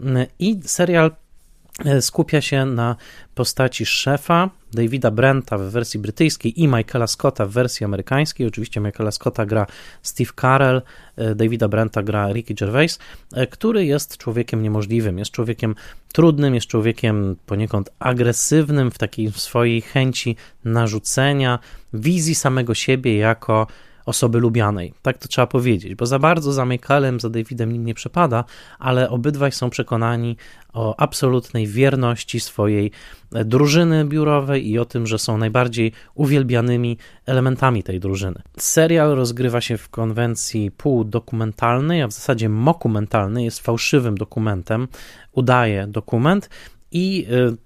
Mm, 0.00 0.26
I 0.38 0.60
serial 0.64 1.10
E, 1.10 1.14
skupia 2.00 2.40
się 2.40 2.66
na 2.66 2.96
postaci 3.34 3.86
szefa 3.86 4.50
Davida 4.72 5.10
Brenta 5.10 5.58
w 5.58 5.62
wersji 5.62 6.00
brytyjskiej 6.00 6.60
i 6.60 6.68
Michaela 6.68 7.06
Scotta 7.06 7.46
w 7.46 7.50
wersji 7.50 7.84
amerykańskiej. 7.84 8.46
Oczywiście 8.46 8.80
Michaela 8.80 9.10
Scotta 9.10 9.46
gra 9.46 9.66
Steve 10.02 10.30
Carell, 10.40 10.82
e, 11.16 11.34
Davida 11.34 11.68
Brenta 11.68 12.02
gra 12.02 12.32
Ricky 12.32 12.54
Gervais, 12.54 12.98
e, 13.34 13.46
który 13.46 13.84
jest 13.84 14.16
człowiekiem 14.16 14.62
niemożliwym, 14.62 15.18
jest 15.18 15.30
człowiekiem 15.30 15.74
trudnym, 16.12 16.54
jest 16.54 16.66
człowiekiem 16.66 17.36
poniekąd 17.46 17.90
agresywnym 17.98 18.90
w 18.90 18.98
takiej 18.98 19.32
swojej 19.32 19.80
chęci 19.80 20.36
narzucenia 20.64 21.58
wizji 21.92 22.34
samego 22.34 22.74
siebie 22.74 23.16
jako 23.16 23.66
osoby 24.06 24.40
lubianej. 24.40 24.94
Tak 25.02 25.18
to 25.18 25.28
trzeba 25.28 25.46
powiedzieć, 25.46 25.94
bo 25.94 26.06
za 26.06 26.18
bardzo 26.18 26.52
za 26.52 26.64
Michaelem, 26.64 27.20
za 27.20 27.30
Davidem 27.30 27.72
nikt 27.72 27.84
nie 27.84 27.94
przepada, 27.94 28.44
ale 28.78 29.10
obydwaj 29.10 29.52
są 29.52 29.70
przekonani 29.70 30.36
o 30.72 31.00
absolutnej 31.00 31.66
wierności 31.66 32.40
swojej 32.40 32.90
drużyny 33.30 34.04
biurowej 34.04 34.68
i 34.68 34.78
o 34.78 34.84
tym, 34.84 35.06
że 35.06 35.18
są 35.18 35.38
najbardziej 35.38 35.92
uwielbianymi 36.14 36.98
elementami 37.26 37.82
tej 37.82 38.00
drużyny. 38.00 38.42
Serial 38.56 39.14
rozgrywa 39.14 39.60
się 39.60 39.76
w 39.76 39.88
konwencji 39.88 40.70
półdokumentalnej, 40.70 42.02
a 42.02 42.08
w 42.08 42.12
zasadzie 42.12 42.48
mokumentalnej, 42.48 43.44
jest 43.44 43.60
fałszywym 43.60 44.18
dokumentem, 44.18 44.88
udaje 45.32 45.86
dokument 45.86 46.50
i 46.92 47.26
y, 47.30 47.56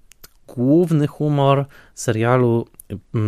główny 0.47 1.07
humor 1.07 1.65
serialu 1.95 2.67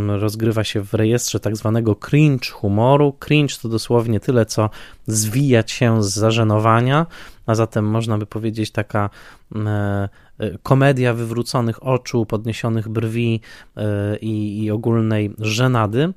rozgrywa 0.08 0.63
się 0.63 0.82
w 0.82 0.94
rejestrze 0.94 1.39
tak 1.39 1.58
zwanego 1.58 1.96
cringe 1.96 2.50
humoru. 2.50 3.13
Cringe 3.20 3.56
to 3.62 3.70
dosłownie 3.70 4.20
tyle, 4.20 4.46
co 4.46 4.70
zwijać 5.08 5.72
się 5.72 6.04
z 6.04 6.13
zażenowania, 6.13 7.06
a 7.46 7.56
zatem 7.56 7.86
można 7.86 8.18
by 8.18 8.25
powiedzieć 8.25 8.72
taka 8.72 9.10
mm, 9.56 9.68
e, 9.68 10.10
e, 10.38 10.58
komedia 10.63 11.13
wywróconych 11.13 11.84
oczu, 11.84 12.25
podniesionych 12.25 12.89
brwi 12.89 13.42
e, 13.78 14.18
i, 14.18 14.63
i 14.63 14.72
ogólnej 14.72 15.36
żenady, 15.39 16.13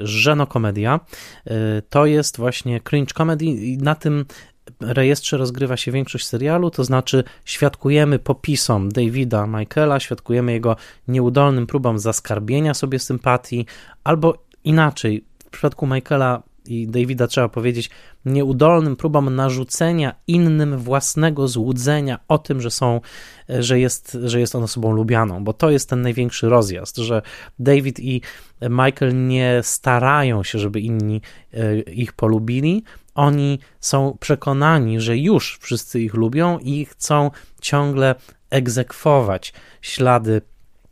żenokomedia. 0.00 1.00
To 1.90 2.06
jest 2.06 2.36
właśnie 2.36 2.80
cringe 2.80 3.14
comedy 3.14 3.44
i 3.44 3.78
na 3.78 3.94
tym 3.94 4.24
rejestrze 4.80 5.36
rozgrywa 5.36 5.76
się 5.76 5.92
większość 5.92 6.26
serialu, 6.26 6.70
to 6.70 6.84
znaczy 6.84 7.24
świadkujemy 7.44 8.18
popisom 8.18 8.88
Davida 8.88 9.46
Michaela, 9.46 10.00
świadkujemy 10.00 10.52
jego 10.52 10.76
nieudolnym 11.08 11.66
próbom 11.66 11.98
zaskarbienia 11.98 12.74
sobie 12.74 12.98
sympatii, 12.98 13.66
albo 14.04 14.44
inaczej, 14.64 15.24
w 15.44 15.50
przypadku 15.50 15.86
Michaela 15.86 16.42
i 16.68 16.88
Davida 16.88 17.26
trzeba 17.26 17.48
powiedzieć, 17.48 17.90
nieudolnym 18.24 18.96
próbom 18.96 19.34
narzucenia 19.34 20.14
innym 20.26 20.78
własnego 20.78 21.48
złudzenia 21.48 22.18
o 22.28 22.38
tym, 22.38 22.60
że 22.60 22.70
są, 22.70 23.00
że 23.48 23.80
jest, 23.80 24.18
że 24.24 24.40
jest 24.40 24.54
on 24.54 24.62
osobą 24.62 24.92
lubianą, 24.92 25.44
bo 25.44 25.52
to 25.52 25.70
jest 25.70 25.90
ten 25.90 26.02
największy 26.02 26.48
rozjazd, 26.48 26.96
że 26.96 27.22
David 27.58 28.00
i 28.00 28.20
Michael 28.62 29.26
nie 29.26 29.60
starają 29.62 30.42
się, 30.42 30.58
żeby 30.58 30.80
inni 30.80 31.20
e, 31.54 31.80
ich 31.80 32.12
polubili, 32.12 32.84
oni 33.18 33.58
są 33.80 34.16
przekonani, 34.20 35.00
że 35.00 35.16
już 35.16 35.58
wszyscy 35.60 36.00
ich 36.00 36.14
lubią 36.14 36.58
i 36.58 36.84
chcą 36.84 37.30
ciągle 37.60 38.14
egzekwować 38.50 39.52
ślady 39.82 40.42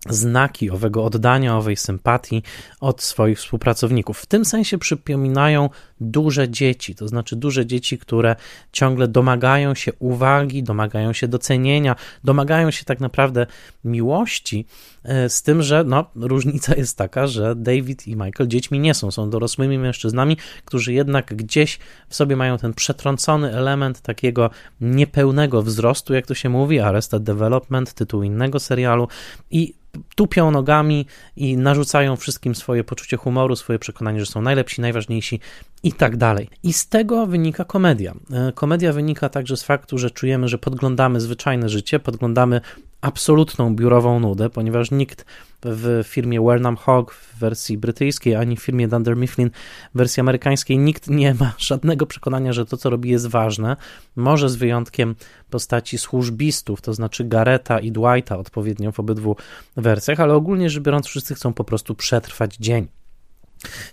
znaki 0.08 0.70
owego 0.70 1.04
oddania, 1.04 1.56
owej 1.56 1.76
sympatii 1.76 2.42
od 2.80 3.02
swoich 3.02 3.38
współpracowników. 3.38 4.18
W 4.18 4.26
tym 4.26 4.44
sensie 4.44 4.78
przypominają 4.78 5.70
duże 6.00 6.48
dzieci, 6.48 6.94
to 6.94 7.08
znaczy 7.08 7.36
duże 7.36 7.66
dzieci, 7.66 7.98
które 7.98 8.36
ciągle 8.72 9.08
domagają 9.08 9.74
się 9.74 9.92
uwagi, 9.98 10.62
domagają 10.62 11.12
się 11.12 11.28
docenienia, 11.28 11.96
domagają 12.24 12.70
się 12.70 12.84
tak 12.84 13.00
naprawdę 13.00 13.46
miłości, 13.84 14.66
e, 15.04 15.28
z 15.28 15.42
tym, 15.42 15.62
że 15.62 15.84
no, 15.84 16.10
różnica 16.14 16.74
jest 16.74 16.98
taka, 16.98 17.26
że 17.26 17.54
David 17.56 18.06
i 18.06 18.16
Michael 18.16 18.48
dziećmi 18.48 18.78
nie 18.80 18.94
są, 18.94 19.10
są 19.10 19.30
dorosłymi 19.30 19.78
mężczyznami, 19.78 20.36
którzy 20.64 20.92
jednak 20.92 21.34
gdzieś 21.34 21.78
w 22.08 22.14
sobie 22.14 22.36
mają 22.36 22.58
ten 22.58 22.74
przetrącony 22.74 23.52
element 23.52 24.00
takiego 24.00 24.50
niepełnego 24.80 25.62
wzrostu, 25.62 26.14
jak 26.14 26.26
to 26.26 26.34
się 26.34 26.48
mówi, 26.48 26.80
Arrested 26.80 27.22
Development, 27.22 27.92
tytuł 27.92 28.22
innego 28.22 28.60
serialu 28.60 29.08
i 29.50 29.74
tupią 30.14 30.50
nogami 30.50 31.06
i 31.36 31.56
narzucają 31.56 32.16
wszystkim 32.16 32.54
swoje 32.54 32.84
poczucie 32.84 33.16
humoru, 33.16 33.56
swoje 33.56 33.78
przekonanie, 33.78 34.20
że 34.20 34.26
są 34.26 34.42
najlepsi, 34.42 34.80
najważniejsi 34.80 35.40
i 35.86 35.92
tak 35.92 36.16
dalej. 36.16 36.48
I 36.62 36.72
z 36.72 36.88
tego 36.88 37.26
wynika 37.26 37.64
komedia. 37.64 38.14
E, 38.32 38.52
komedia 38.52 38.92
wynika 38.92 39.28
także 39.28 39.56
z 39.56 39.62
faktu, 39.62 39.98
że 39.98 40.10
czujemy, 40.10 40.48
że 40.48 40.58
podglądamy 40.58 41.20
zwyczajne 41.20 41.68
życie, 41.68 41.98
podglądamy 41.98 42.60
absolutną 43.00 43.76
biurową 43.76 44.20
nudę, 44.20 44.50
ponieważ 44.50 44.90
nikt 44.90 45.24
w 45.62 46.00
firmie 46.04 46.40
Wernham 46.40 46.76
Hogg 46.76 47.14
w 47.14 47.38
wersji 47.38 47.78
brytyjskiej, 47.78 48.34
ani 48.34 48.56
w 48.56 48.62
firmie 48.62 48.88
Dunder 48.88 49.16
Mifflin 49.16 49.50
w 49.94 49.98
wersji 49.98 50.20
amerykańskiej 50.20 50.78
nikt 50.78 51.10
nie 51.10 51.34
ma 51.34 51.52
żadnego 51.68 52.06
przekonania, 52.06 52.52
że 52.52 52.66
to, 52.66 52.76
co 52.76 52.90
robi, 52.90 53.10
jest 53.10 53.26
ważne. 53.26 53.76
Może 54.16 54.48
z 54.48 54.56
wyjątkiem 54.56 55.14
postaci 55.50 55.98
służbistów, 55.98 56.80
to 56.80 56.94
znaczy 56.94 57.24
Gareta 57.24 57.78
i 57.78 57.92
Dwighta 57.92 58.38
odpowiednio 58.38 58.92
w 58.92 59.00
obydwu 59.00 59.36
wersjach, 59.76 60.20
ale 60.20 60.34
ogólnie 60.34 60.70
rzecz 60.70 60.82
biorąc 60.82 61.06
wszyscy 61.06 61.34
chcą 61.34 61.52
po 61.52 61.64
prostu 61.64 61.94
przetrwać 61.94 62.56
dzień. 62.56 62.88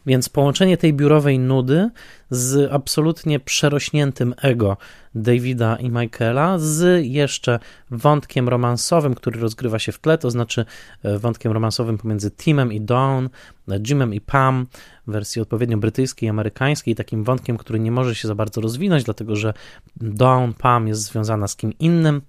Więc 0.06 0.30
połączenie 0.30 0.78
tej 0.78 0.94
biurowej 0.94 1.40
nudy 1.40 1.90
z 2.30 2.72
absolutnie 2.72 3.40
przerośniętym 3.40 4.34
ego 4.42 4.78
Davida 5.16 5.76
i 5.76 5.90
Michaela, 5.90 6.60
z 6.60 7.06
jeszcze 7.06 7.60
wątkiem 7.92 8.50
romansowym, 8.50 9.16
który 9.16 9.40
rozgrywa 9.40 9.80
się 9.80 9.92
w 9.92 10.00
tle, 10.00 10.18
to 10.18 10.32
znaczy 10.32 10.66
e, 11.04 11.20
wątkiem 11.20 11.52
romansowym 11.52 11.98
pomiędzy 11.98 12.32
Timem 12.32 12.74
i 12.74 12.82
Dawn, 12.82 13.26
e, 13.70 13.80
Jimem 13.80 14.14
i 14.14 14.22
Pam, 14.22 14.68
w 15.08 15.12
wersji 15.12 15.42
odpowiednio 15.42 15.78
brytyjskiej 15.78 16.28
i 16.28 16.30
amerykańskiej, 16.30 16.96
takim 16.96 17.24
wątkiem, 17.24 17.58
który 17.58 17.80
nie 17.80 17.92
może 17.92 18.16
się 18.16 18.28
za 18.28 18.36
bardzo 18.36 18.62
rozwinąć, 18.62 19.04
dlatego 19.04 19.36
że 19.36 19.54
Dawn, 19.96 20.52
Pam 20.58 20.88
jest 20.88 21.02
związana 21.02 21.48
z 21.48 21.56
kim 21.56 21.74
innym, 21.80 22.22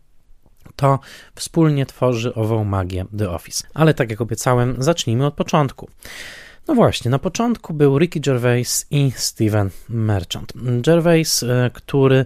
to 0.76 0.98
wspólnie 1.34 1.86
tworzy 1.86 2.34
ową 2.34 2.64
magię 2.64 3.04
The 3.18 3.30
Office. 3.30 3.68
Ale 3.74 3.94
tak 3.94 4.10
jak 4.10 4.20
obiecałem, 4.20 4.76
zacznijmy 4.78 5.26
od 5.26 5.34
początku. 5.34 5.88
No 6.68 6.75
właśnie, 6.75 7.11
na 7.11 7.18
początku 7.18 7.75
był 7.75 7.99
Ricky 7.99 8.21
Gervais 8.21 8.87
i 8.90 9.12
Steven 9.16 9.71
Merchant. 9.88 10.52
Gervais, 10.80 11.42
e, 11.42 11.71
który 11.75 12.25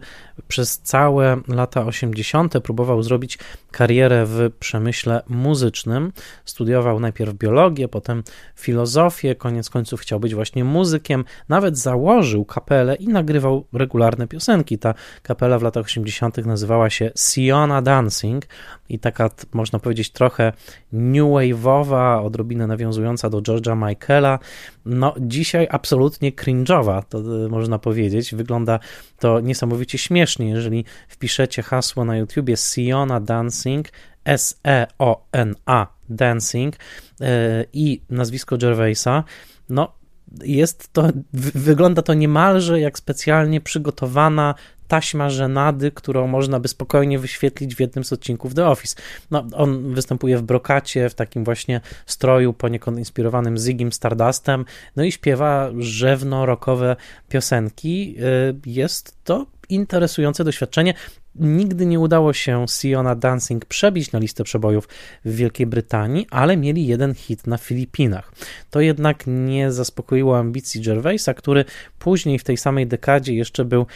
przez 0.49 0.79
całe 0.79 1.41
lata 1.49 1.87
80. 1.87 2.55
próbował 2.63 3.03
zrobić 3.03 3.39
karierę 3.71 4.25
w 4.27 4.51
przemyśle 4.59 5.23
muzycznym. 5.29 6.13
Studiował 6.45 7.01
najpierw 7.01 7.35
biologię, 7.35 7.89
potem 7.89 8.23
filozofię, 8.57 9.35
koniec 9.35 9.71
końców 9.71 10.01
chciał 10.01 10.21
być 10.21 10.35
właśnie 10.35 10.65
muzykiem. 10.65 11.25
Nawet 11.49 11.79
założył 11.79 12.45
kapelę 12.45 12.95
i 12.95 13.09
nagrywał 13.09 13.65
regularne 13.73 14.29
piosenki. 14.29 14.79
Ta 14.79 14.95
kapela 15.23 15.59
w 15.59 15.63
latach 15.63 15.85
80. 15.85 16.47
nazywała 16.47 16.91
się 16.91 17.11
Siona 17.17 17.83
Dancing 17.83 18.47
i 18.89 18.99
taka, 18.99 19.31
można 19.53 19.79
powiedzieć, 19.79 20.11
trochę 20.11 20.53
new 20.93 21.29
wave'owa, 21.29 22.27
odrobinę 22.27 22.67
nawiązująca 22.67 23.31
do 23.31 23.39
George'a 23.39 23.89
Michaela. 23.89 24.39
No, 24.85 25.15
dzisiaj 25.21 25.69
absolutnie 25.71 26.33
cringe'owa, 26.33 27.03
to 27.09 27.19
e, 27.19 27.49
można 27.49 27.79
powiedzieć. 27.79 28.35
Wygląda 28.35 28.79
to 29.19 29.41
niesamowicie 29.41 29.99
śmiesznie, 29.99 30.28
jeżeli 30.37 30.85
wpiszecie 31.09 31.63
hasło 31.63 32.05
na 32.05 32.17
YouTubie 32.17 32.57
Siona 32.57 33.21
Dancing, 33.21 33.89
S-E-O-N-A 34.25 35.87
Dancing 36.09 36.77
e, 37.21 37.65
i 37.73 38.03
nazwisko 38.11 38.59
Gervaisa, 38.59 39.25
no 39.69 39.99
jest 40.45 40.93
to, 40.93 41.09
wygląda 41.55 42.03
to 42.03 42.15
niemalże 42.15 42.81
jak 42.81 42.99
specjalnie 42.99 43.61
przygotowana 43.61 44.55
taśma 44.89 45.31
żenady, 45.31 45.91
którą 45.91 46.27
można 46.27 46.61
by 46.61 46.69
spokojnie 46.69 47.19
wyświetlić 47.19 47.75
w 47.75 47.81
jednym 47.81 48.05
z 48.05 48.13
odcinków 48.13 48.55
The 48.55 48.67
Office. 48.67 48.97
No, 49.31 49.47
on 49.53 49.95
występuje 49.95 50.39
w 50.39 50.43
brokacie, 50.43 51.09
w 51.09 51.15
takim 51.15 51.45
właśnie 51.45 51.81
stroju 52.07 52.53
poniekąd 52.53 52.99
inspirowanym 52.99 53.59
Ziggim 53.59 53.93
Stardustem, 53.93 54.65
no 54.97 55.05
i 55.05 55.13
śpiewa 55.13 55.71
rzewno-rokowe 55.79 56.97
piosenki. 57.29 58.17
Y, 58.19 58.55
jest 58.67 59.25
to 59.25 59.47
interesujące 59.69 60.45
doświadczenie. 60.45 60.95
Nigdy 61.35 61.87
nie 61.87 62.01
udało 62.01 62.33
się 62.33 62.67
Siona 62.69 63.15
Dancing 63.15 63.65
przebić 63.65 64.13
na 64.13 64.19
listę 64.19 64.45
przebojów 64.45 64.89
w 65.25 65.37
Wielkiej 65.37 65.67
Brytanii, 65.67 66.27
ale 66.31 66.57
mieli 66.57 66.87
jeden 66.87 67.15
hit 67.15 67.47
na 67.47 67.59
Filipinach. 67.59 68.33
To 68.71 68.81
jednak 68.81 69.25
nie 69.27 69.73
zaspokoiło 69.73 70.39
ambicji 70.39 70.81
Gervaisa, 70.81 71.35
który 71.35 71.65
później 71.99 72.39
w 72.39 72.45
tej 72.45 72.57
samej 72.57 72.87
dekadzie 72.87 73.35
jeszcze 73.35 73.65
był 73.65 73.87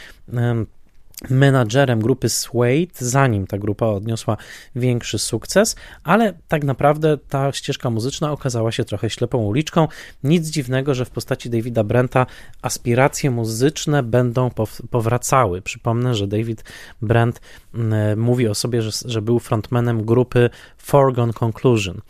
menadżerem 1.30 2.00
grupy 2.00 2.28
Suede, 2.28 2.92
zanim 2.98 3.46
ta 3.46 3.58
grupa 3.58 3.86
odniosła 3.86 4.36
większy 4.76 5.18
sukces, 5.18 5.76
ale 6.04 6.34
tak 6.48 6.64
naprawdę 6.64 7.18
ta 7.28 7.52
ścieżka 7.52 7.90
muzyczna 7.90 8.32
okazała 8.32 8.72
się 8.72 8.84
trochę 8.84 9.10
ślepą 9.10 9.38
uliczką. 9.38 9.88
Nic 10.24 10.48
dziwnego, 10.48 10.94
że 10.94 11.04
w 11.04 11.10
postaci 11.10 11.50
Davida 11.50 11.84
Brenta 11.84 12.26
aspiracje 12.62 13.30
muzyczne 13.30 14.02
będą 14.02 14.50
powracały. 14.90 15.62
Przypomnę, 15.62 16.14
że 16.14 16.26
David 16.26 16.64
Brent 17.02 17.40
mm, 17.74 18.20
mówi 18.20 18.48
o 18.48 18.54
sobie, 18.54 18.82
że, 18.82 18.90
że 19.04 19.22
był 19.22 19.38
frontmanem 19.38 20.04
grupy 20.04 20.50
Foregone 20.82 21.32
Conclusion, 21.32 22.00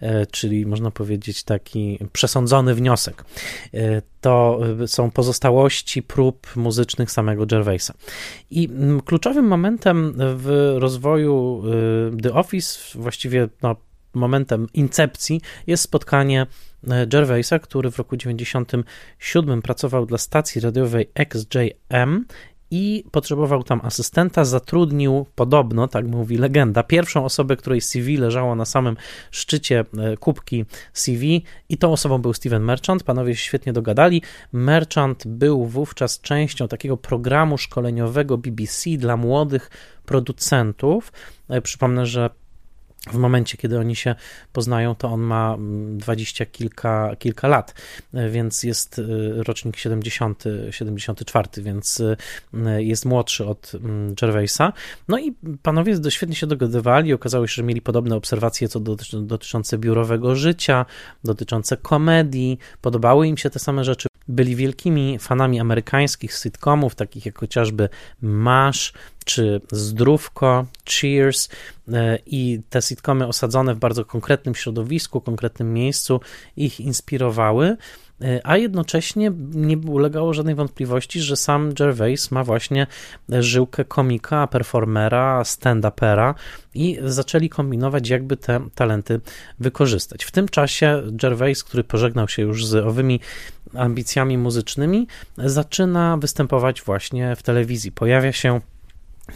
e, 0.00 0.26
czyli 0.26 0.66
można 0.66 0.90
powiedzieć 0.90 1.42
taki 1.42 1.98
przesądzony 2.12 2.74
wniosek. 2.74 3.24
E, 3.74 4.02
to 4.20 4.60
są 4.86 5.10
pozostałości 5.10 6.02
prób 6.02 6.56
muzycznych 6.56 7.10
samego 7.10 7.46
Gervaisa. 7.46 7.94
I 8.50 8.68
mm, 8.68 9.00
kluczowym 9.00 9.46
momentem 9.46 10.14
w 10.16 10.76
rozwoju 10.78 11.62
The 12.22 12.34
Office, 12.34 12.78
właściwie 12.94 13.48
no, 13.62 13.76
momentem 14.14 14.66
incepcji, 14.74 15.40
jest 15.66 15.82
spotkanie 15.82 16.46
e, 16.88 17.06
Gervaisa, 17.06 17.58
który 17.58 17.90
w 17.90 17.98
roku 17.98 18.16
97 18.16 19.62
pracował 19.62 20.06
dla 20.06 20.18
stacji 20.18 20.60
radiowej 20.60 21.10
XJM 21.14 22.24
i 22.70 23.04
potrzebował 23.10 23.62
tam 23.62 23.80
asystenta, 23.84 24.44
zatrudnił 24.44 25.26
podobno, 25.34 25.88
tak 25.88 26.06
mówi 26.06 26.38
legenda, 26.38 26.82
pierwszą 26.82 27.24
osobę, 27.24 27.56
której 27.56 27.80
CV 27.80 28.16
leżało 28.16 28.54
na 28.54 28.64
samym 28.64 28.96
szczycie 29.30 29.84
e, 29.98 30.16
kubki 30.16 30.64
CV 30.92 31.44
i 31.68 31.78
tą 31.78 31.92
osobą 31.92 32.18
był 32.18 32.34
Steven 32.34 32.62
Merchant. 32.62 33.02
Panowie 33.02 33.36
się 33.36 33.42
świetnie 33.42 33.72
dogadali. 33.72 34.22
Merchant 34.52 35.26
był 35.26 35.66
wówczas 35.66 36.20
częścią 36.20 36.68
takiego 36.68 36.96
programu 36.96 37.58
szkoleniowego 37.58 38.38
BBC 38.38 38.90
dla 38.98 39.16
młodych 39.16 39.70
producentów. 40.06 41.12
E, 41.48 41.62
przypomnę, 41.62 42.06
że 42.06 42.30
w 43.06 43.14
momencie, 43.14 43.56
kiedy 43.56 43.78
oni 43.78 43.96
się 43.96 44.14
poznają, 44.52 44.94
to 44.94 45.08
on 45.08 45.20
ma 45.20 45.54
mm, 45.54 45.98
dwadzieścia 45.98 46.46
kilka, 46.46 47.16
kilka 47.18 47.48
lat, 47.48 47.74
e, 48.14 48.30
więc 48.30 48.62
jest 48.62 48.98
e, 48.98 49.02
rocznik 49.42 49.76
70, 49.76 50.44
74, 50.70 51.48
więc 51.58 52.02
e, 52.54 52.82
jest 52.82 53.04
młodszy 53.04 53.46
od 53.46 53.72
mm, 53.74 54.14
Gervaisa. 54.14 54.72
No 55.08 55.18
i 55.18 55.34
panowie 55.62 56.10
świetnie 56.10 56.36
się 56.36 56.46
dogadywali, 56.46 57.12
okazało 57.12 57.46
się, 57.46 57.54
że 57.54 57.62
mieli 57.62 57.82
podobne 57.82 58.16
obserwacje 58.16 58.68
co 58.68 58.80
dotyczące 59.20 59.78
biurowego 59.78 60.36
życia, 60.36 60.86
dotyczące 61.24 61.76
komedii, 61.76 62.58
podobały 62.80 63.28
im 63.28 63.36
się 63.36 63.50
te 63.50 63.58
same 63.58 63.84
rzeczy 63.84 64.09
byli 64.28 64.56
wielkimi 64.56 65.18
fanami 65.18 65.60
amerykańskich 65.60 66.34
sitcomów, 66.34 66.94
takich 66.94 67.26
jak 67.26 67.38
chociażby 67.38 67.88
MASH 68.20 68.92
czy 69.24 69.60
Zdrówko, 69.72 70.66
Cheers 70.84 71.48
e, 71.92 72.18
i 72.26 72.60
te 72.70 72.82
sitcomy 72.82 73.26
osadzone 73.26 73.74
w 73.74 73.78
bardzo 73.78 74.04
konkretnym 74.04 74.54
środowisku, 74.54 75.20
konkretnym 75.20 75.72
miejscu 75.72 76.20
ich 76.56 76.80
inspirowały. 76.80 77.76
A 78.44 78.56
jednocześnie 78.56 79.32
nie 79.54 79.78
ulegało 79.78 80.34
żadnej 80.34 80.54
wątpliwości, 80.54 81.20
że 81.20 81.36
sam 81.36 81.74
Gervais 81.74 82.30
ma 82.30 82.44
właśnie 82.44 82.86
żyłkę 83.28 83.84
komika, 83.84 84.46
performera, 84.46 85.42
stand-upera 85.42 86.34
i 86.74 86.98
zaczęli 87.04 87.48
kombinować, 87.48 88.08
jakby 88.08 88.36
te 88.36 88.60
talenty 88.74 89.20
wykorzystać. 89.58 90.24
W 90.24 90.30
tym 90.30 90.48
czasie 90.48 91.02
Gervais, 91.06 91.64
który 91.64 91.84
pożegnał 91.84 92.28
się 92.28 92.42
już 92.42 92.66
z 92.66 92.74
owymi 92.74 93.20
ambicjami 93.74 94.38
muzycznymi, 94.38 95.06
zaczyna 95.38 96.16
występować 96.16 96.82
właśnie 96.82 97.36
w 97.36 97.42
telewizji. 97.42 97.92
Pojawia 97.92 98.32
się 98.32 98.60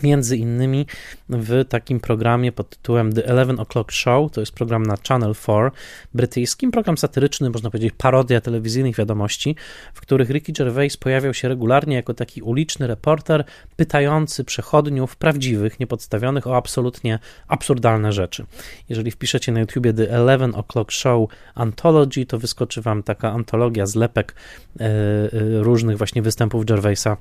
Między 0.02 0.36
innymi 0.36 0.86
w 1.28 1.64
takim 1.68 2.00
programie 2.00 2.52
pod 2.52 2.70
tytułem 2.70 3.12
The 3.12 3.26
Eleven 3.26 3.56
O'Clock 3.56 3.92
Show, 3.92 4.32
to 4.32 4.40
jest 4.40 4.52
program 4.52 4.82
na 4.82 4.96
Channel 5.08 5.34
4 5.34 5.70
brytyjskim, 6.14 6.70
program 6.70 6.98
satyryczny, 6.98 7.50
można 7.50 7.70
powiedzieć 7.70 7.94
parodia 7.98 8.40
telewizyjnych 8.40 8.96
wiadomości, 8.96 9.56
w 9.94 10.00
których 10.00 10.30
Ricky 10.30 10.52
Gervais 10.52 10.96
pojawiał 10.96 11.34
się 11.34 11.48
regularnie 11.48 11.96
jako 11.96 12.14
taki 12.14 12.42
uliczny 12.42 12.86
reporter 12.86 13.44
pytający 13.76 14.44
przechodniów 14.44 15.16
prawdziwych, 15.16 15.80
niepodstawionych 15.80 16.46
o 16.46 16.56
absolutnie 16.56 17.18
absurdalne 17.48 18.12
rzeczy. 18.12 18.46
Jeżeli 18.88 19.10
wpiszecie 19.10 19.52
na 19.52 19.60
YouTubie 19.60 19.92
The 19.92 20.10
Eleven 20.10 20.52
O'Clock 20.52 20.90
Show 20.90 21.30
Anthology, 21.54 22.26
to 22.26 22.38
wyskoczy 22.38 22.82
wam 22.82 23.02
taka 23.02 23.32
antologia 23.32 23.86
zlepek 23.86 24.34
yy, 24.76 24.86
yy, 25.32 25.62
różnych 25.62 25.98
właśnie 25.98 26.22
występów 26.22 26.64
Gervaisa 26.64 27.16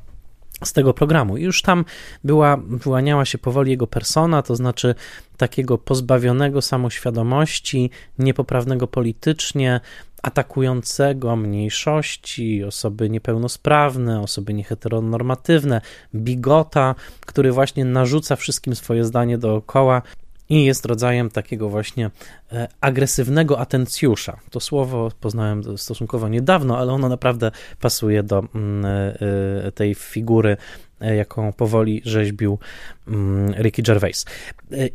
z 0.66 0.74
tego 0.74 0.94
programu. 0.94 1.38
I 1.38 1.44
już 1.44 1.62
tam 1.62 1.86
była, 2.24 2.58
wyłaniała 2.58 3.26
się 3.26 3.38
powoli 3.38 3.72
jego 3.72 3.88
persona, 3.88 4.42
to 4.42 4.56
znaczy 4.56 4.96
takiego 5.38 5.78
pozbawionego 5.78 6.62
samoświadomości, 6.62 7.90
niepoprawnego 8.20 8.88
politycznie, 8.88 9.80
atakującego 10.24 11.36
mniejszości, 11.36 12.64
osoby 12.64 13.10
niepełnosprawne, 13.10 14.22
osoby 14.22 14.54
nieheteronormatywne, 14.54 15.82
bigota, 16.16 16.96
który 17.22 17.52
właśnie 17.52 17.86
narzuca 17.86 18.36
wszystkim 18.36 18.76
swoje 18.76 19.04
zdanie 19.04 19.38
dookoła 19.38 20.02
i 20.54 20.66
jest 20.66 20.86
rodzajem 20.86 21.30
takiego 21.30 21.70
właśnie 21.70 22.12
e, 22.52 22.68
agresywnego 22.82 23.60
atencjusza. 23.60 24.38
To 24.50 24.60
słowo 24.60 25.12
poznałem 25.20 25.78
stosunkowo 25.78 26.30
niedawno, 26.30 26.78
ale 26.78 26.94
ono 26.94 27.10
naprawdę 27.10 27.52
pasuje 27.82 28.24
do 28.24 28.44
mm, 28.56 28.86
e, 28.86 28.90
e, 29.68 29.72
tej 29.72 29.96
figury, 29.96 30.58
jaką 31.00 31.54
powoli 31.54 32.02
rzeźbił 32.06 32.60
Ricky 33.58 33.82
Gervais. 33.82 34.26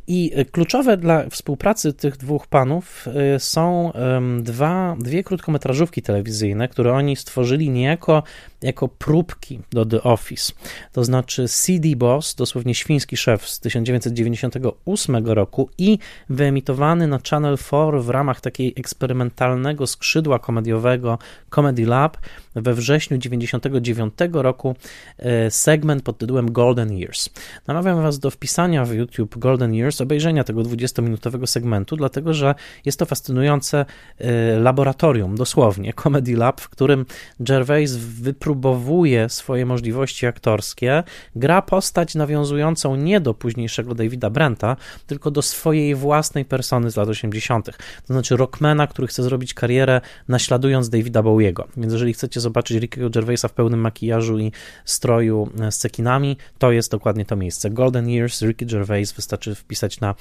I 0.07 0.33
kluczowe 0.53 0.97
dla 0.97 1.29
współpracy 1.31 1.93
tych 1.93 2.17
dwóch 2.17 2.47
panów 2.47 3.07
są 3.39 3.93
dwa, 4.41 4.97
dwie 5.01 5.25
krótkometrażówki 5.25 6.03
telewizyjne, 6.03 6.69
które 6.69 6.93
oni 6.93 7.17
stworzyli 7.17 7.71
niejako 7.71 8.23
jako 8.63 8.89
próbki 8.89 9.61
do 9.73 9.87
The 9.87 10.03
Office. 10.03 10.53
To 10.93 11.05
znaczy 11.05 11.49
CD 11.49 11.97
Boss, 11.97 12.35
dosłownie 12.35 12.75
świński 12.75 13.17
szef 13.17 13.49
z 13.49 13.61
1998 13.61 15.27
roku 15.27 15.71
i 15.79 15.99
wyemitowany 16.29 17.07
na 17.07 17.19
Channel 17.31 17.59
4 17.59 18.01
w 18.01 18.09
ramach 18.09 18.41
takiej 18.41 18.75
eksperymentalnego 18.77 19.87
skrzydła 19.87 20.39
komediowego 20.39 21.19
Comedy 21.51 21.87
Lab 21.87 22.19
we 22.55 22.75
wrześniu 22.75 23.19
1999 23.19 24.15
roku 24.33 24.77
e, 25.19 25.51
segment 25.51 26.03
pod 26.03 26.19
tytułem 26.19 26.53
Golden 26.53 26.93
Years. 26.93 27.31
Namawiam 27.67 27.98
Was 28.03 28.19
do 28.19 28.31
wpisania 28.31 28.85
w 28.85 28.93
YouTube 28.93 29.39
Golden 29.39 29.75
Years, 29.75 30.01
obejrzenia 30.01 30.45
tego 30.45 30.63
20-minutowego 30.63 31.47
segmentu, 31.47 31.97
dlatego 31.97 32.35
że 32.35 32.55
jest 32.85 32.99
to 32.99 33.07
fascynujące 33.07 33.87
e, 34.19 34.59
laboratorium, 34.59 35.37
dosłownie, 35.37 35.93
Comedy 35.93 36.37
Lab, 36.37 36.61
w 36.61 36.69
którym 36.69 37.07
Gervais 37.41 37.97
wypróbowuje 37.97 39.29
swoje 39.29 39.67
możliwości 39.67 40.27
aktorskie, 40.27 41.03
gra 41.37 41.63
postać 41.63 42.15
nawiązującą 42.15 42.97
nie 42.97 43.21
do 43.21 43.35
późniejszego 43.35 43.95
Davida 43.95 44.31
Brenta, 44.31 44.77
tylko 45.07 45.31
do 45.31 45.43
swojej 45.43 45.95
własnej 45.95 46.45
persony 46.45 46.91
z 46.91 46.97
lat 46.97 47.09
80., 47.09 47.67
to 48.07 48.15
znaczy 48.15 48.37
rockmana, 48.37 48.87
który 48.87 49.09
chce 49.09 49.23
zrobić 49.23 49.55
karierę 49.55 50.01
naśladując 50.29 50.89
Davida 50.89 51.23
Bowiego. 51.23 51.69
Więc 51.77 51.93
jeżeli 51.93 52.13
chcecie 52.13 52.41
zobaczyć 52.41 52.81
Rickiego 52.81 53.11
Gervaisa 53.11 53.49
w 53.49 53.53
pełnym 53.53 53.81
makijażu 53.81 54.39
i 54.39 54.53
stroju 54.85 55.51
z 55.71 55.79
cekinami, 55.79 56.37
to 56.59 56.73
jest 56.73 56.91
dokładnie 56.91 57.25
to 57.25 57.37
miejsce. 57.37 57.71
Golden 57.71 57.88
Years, 57.97 58.43
Ricky 58.43 58.67
Gervais, 58.67 59.13
wystarczy 59.13 59.55
wpisać 59.55 60.01
na 60.01 60.15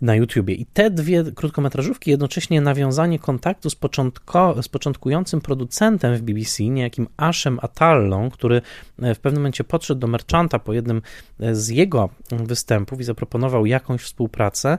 na 0.00 0.14
YouTubie. 0.14 0.54
I 0.54 0.66
te 0.66 0.90
dwie 0.90 1.24
krótkometrażówki, 1.34 2.10
jednocześnie 2.10 2.60
nawiązanie 2.60 3.18
kontaktu 3.18 3.70
z, 3.70 3.74
początko, 3.74 4.62
z 4.62 4.68
początkującym 4.68 5.40
producentem 5.40 6.16
w 6.16 6.22
BBC, 6.22 6.64
niejakim 6.64 7.08
Ashem 7.16 7.58
Atallą, 7.62 8.30
który 8.30 8.62
e, 9.02 9.14
w 9.14 9.18
pewnym 9.18 9.42
momencie 9.42 9.64
podszedł 9.64 10.00
do 10.00 10.06
Merchanta 10.06 10.58
po 10.58 10.72
jednym 10.72 11.02
e, 11.40 11.54
z 11.54 11.68
jego 11.68 12.08
występów 12.30 13.00
i 13.00 13.04
zaproponował 13.04 13.66
jakąś 13.66 14.00
współpracę, 14.00 14.78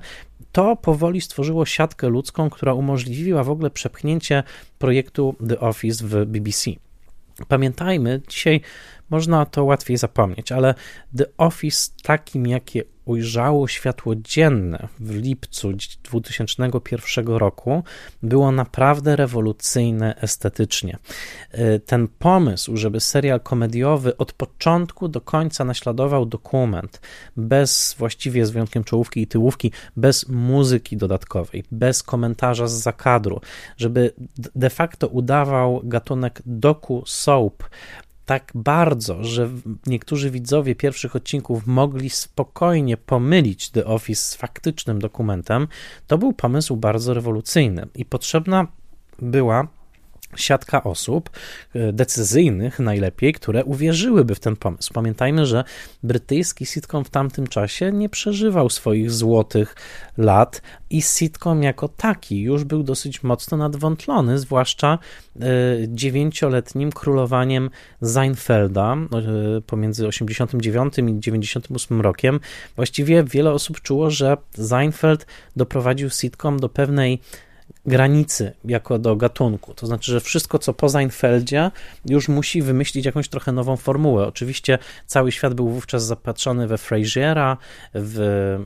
to 0.51 0.75
powoli 0.75 1.21
stworzyło 1.21 1.65
siatkę 1.65 2.09
ludzką, 2.09 2.49
która 2.49 2.73
umożliwiła 2.73 3.43
w 3.43 3.49
ogóle 3.49 3.69
przepchnięcie 3.69 4.43
projektu 4.79 5.35
The 5.49 5.59
Office 5.59 6.05
w 6.07 6.25
BBC. 6.25 6.71
Pamiętajmy, 7.47 8.21
dzisiaj 8.27 8.61
można 9.09 9.45
to 9.45 9.63
łatwiej 9.63 9.97
zapomnieć, 9.97 10.51
ale 10.51 10.75
The 11.17 11.25
Office 11.37 11.91
takim, 12.03 12.47
jakie 12.47 12.83
ujrzało 13.09 13.67
światło 13.67 14.15
dzienne 14.15 14.87
w 14.99 15.15
lipcu 15.15 15.71
2001 16.03 17.27
roku, 17.27 17.83
było 18.23 18.51
naprawdę 18.51 19.15
rewolucyjne 19.15 20.15
estetycznie. 20.21 20.97
E, 21.51 21.79
ten 21.79 22.07
pomysł, 22.07 22.77
żeby 22.77 22.99
serial 22.99 23.39
komediowy 23.41 24.17
od 24.17 24.33
początku 24.33 25.07
do 25.07 25.21
końca 25.21 25.65
naśladował 25.65 26.25
dokument, 26.25 27.01
bez 27.37 27.95
właściwie 27.97 28.45
z 28.45 28.49
wyjątkiem 28.49 28.83
czołówki 28.83 29.21
i 29.21 29.27
tyłówki, 29.27 29.71
bez 29.95 30.27
muzyki 30.27 30.97
dodatkowej, 30.97 31.63
bez 31.71 32.03
komentarza 32.03 32.67
z 32.67 32.73
zakadru, 32.73 33.41
żeby 33.77 34.13
de 34.55 34.69
facto 34.69 35.07
udawał 35.07 35.81
gatunek 35.83 36.41
doku 36.45 37.03
soap, 37.05 37.63
tak 38.29 38.51
bardzo, 38.55 39.23
że 39.23 39.49
niektórzy 39.87 40.31
widzowie 40.31 40.75
pierwszych 40.75 41.15
odcinków 41.15 41.67
mogli 41.67 42.09
spokojnie 42.09 42.97
pomylić 42.97 43.69
The 43.69 43.85
Office 43.85 44.21
z 44.21 44.35
faktycznym 44.35 44.99
dokumentem, 44.99 45.67
to 46.07 46.17
był 46.17 46.33
pomysł 46.33 46.77
bardzo 46.77 47.13
rewolucyjny 47.13 47.87
i 47.95 48.05
potrzebna 48.05 48.67
była 49.19 49.67
siatka 50.35 50.83
osób 50.83 51.29
e, 51.75 51.93
decyzyjnych 51.93 52.79
najlepiej, 52.79 53.33
które 53.33 53.63
uwierzyłyby 53.63 54.35
w 54.35 54.39
ten 54.39 54.55
pomysł. 54.55 54.93
Pamiętajmy, 54.93 55.45
że 55.45 55.63
brytyjski 56.03 56.65
sitcom 56.65 57.05
w 57.05 57.09
tamtym 57.09 57.47
czasie 57.47 57.91
nie 57.91 58.09
przeżywał 58.09 58.69
swoich 58.69 59.11
złotych 59.11 59.75
lat 60.17 60.61
i 60.89 61.01
sitcom 61.01 61.63
jako 61.63 61.87
taki 61.87 62.41
już 62.41 62.63
był 62.63 62.83
dosyć 62.83 63.23
mocno 63.23 63.57
nadwątlony, 63.57 64.39
zwłaszcza 64.39 64.99
e, 65.35 65.45
dziewięcioletnim 65.87 66.91
królowaniem 66.91 67.69
Seinfelda 68.03 68.93
e, 68.93 69.61
pomiędzy 69.61 70.07
89 70.07 70.97
i 70.97 71.19
98 71.19 72.01
rokiem. 72.01 72.39
Właściwie 72.75 73.23
wiele 73.23 73.51
osób 73.51 73.81
czuło, 73.81 74.09
że 74.09 74.37
Seinfeld 74.51 75.25
doprowadził 75.55 76.09
sitcom 76.09 76.59
do 76.59 76.69
pewnej 76.69 77.19
granicy 77.89 78.53
jako 78.65 78.99
do 78.99 79.15
gatunku. 79.15 79.73
To 79.73 79.87
znaczy, 79.87 80.11
że 80.11 80.21
wszystko, 80.21 80.59
co 80.59 80.73
po 80.73 80.89
Seinfeldzie, 80.89 81.71
już 82.05 82.27
musi 82.27 82.61
wymyślić 82.61 83.05
jakąś 83.05 83.29
trochę 83.29 83.51
nową 83.51 83.77
formułę. 83.77 84.27
Oczywiście 84.27 84.77
cały 85.05 85.31
świat 85.31 85.53
był 85.53 85.69
wówczas 85.69 86.05
zapatrzony 86.05 86.67
we 86.67 86.77
Frasiera, 86.77 87.57
w 87.93 88.19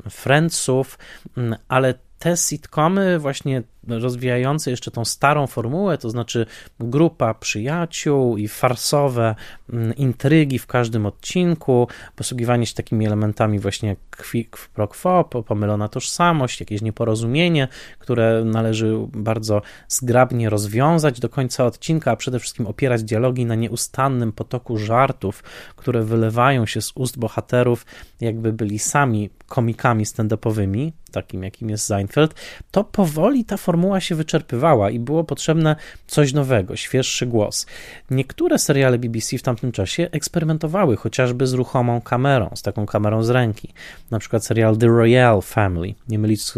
Friendsów, 0.09 0.99
mm, 1.37 1.55
ale 1.67 1.93
te 2.19 2.37
sitcomy 2.37 3.19
właśnie 3.19 3.63
rozwijające 3.87 4.71
jeszcze 4.71 4.91
tą 4.91 5.05
starą 5.05 5.47
formułę, 5.47 5.97
to 5.97 6.09
znaczy 6.09 6.45
grupa 6.79 7.33
przyjaciół 7.33 8.37
i 8.37 8.47
farsowe 8.47 9.35
mm, 9.69 9.95
intrygi 9.95 10.59
w 10.59 10.67
każdym 10.67 11.05
odcinku, 11.05 11.87
posługiwanie 12.15 12.65
się 12.65 12.73
takimi 12.73 13.05
elementami 13.05 13.59
właśnie 13.59 13.89
jak 13.89 13.99
kwik 14.09 14.57
pro 14.73 14.87
quo, 14.87 15.23
pomylona 15.23 15.87
tożsamość, 15.87 16.59
jakieś 16.59 16.81
nieporozumienie, 16.81 17.67
które 17.99 18.43
należy 18.45 18.95
bardzo 19.07 19.61
zgrabnie 19.87 20.49
rozwiązać 20.49 21.19
do 21.19 21.29
końca 21.29 21.65
odcinka, 21.65 22.11
a 22.11 22.15
przede 22.15 22.39
wszystkim 22.39 22.67
opierać 22.67 23.03
dialogi 23.03 23.45
na 23.45 23.55
nieustannym 23.55 24.31
potoku 24.31 24.77
żartów, 24.77 25.43
które 25.75 26.03
wylewają 26.03 26.65
się 26.65 26.81
z 26.81 26.91
ust 26.95 27.19
bohaterów, 27.19 27.85
jakby 28.21 28.53
byli 28.53 28.79
sami 28.79 29.29
komikami 29.47 30.05
stand-upowymi, 30.05 30.91
takim 31.11 31.43
jakim 31.43 31.69
jest 31.69 31.85
Seinfeld, 31.85 32.33
to 32.71 32.83
powoli 32.83 33.45
ta 33.45 33.57
formuła 33.57 33.72
się 33.99 34.15
wyczerpywała 34.15 34.89
i 34.89 34.99
było 34.99 35.23
potrzebne 35.23 35.75
coś 36.07 36.33
nowego, 36.33 36.75
świeższy 36.75 37.25
głos. 37.25 37.65
Niektóre 38.11 38.59
seriale 38.59 38.97
BBC 38.97 39.37
w 39.37 39.41
tamtym 39.41 39.71
czasie 39.71 40.09
eksperymentowały 40.11 40.97
chociażby 40.97 41.47
z 41.47 41.53
ruchomą 41.53 42.01
kamerą, 42.01 42.49
z 42.55 42.61
taką 42.61 42.85
kamerą 42.85 43.23
z 43.23 43.29
ręki. 43.29 43.73
Na 44.11 44.19
przykład 44.19 44.45
serial 44.45 44.77
The 44.77 44.87
Royal 44.87 45.41
Family, 45.41 45.93
nie 46.09 46.19
mylić 46.19 46.43
z 46.43 46.55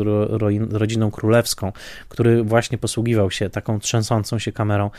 rodziną 0.72 1.12
królewską, 1.12 1.72
który 2.10 2.44
właśnie 2.44 2.78
posługiwał 2.78 3.32
się 3.32 3.50
taką 3.50 3.80
trzęsącą 3.80 4.40
się 4.40 4.52
kamerą 4.52 4.90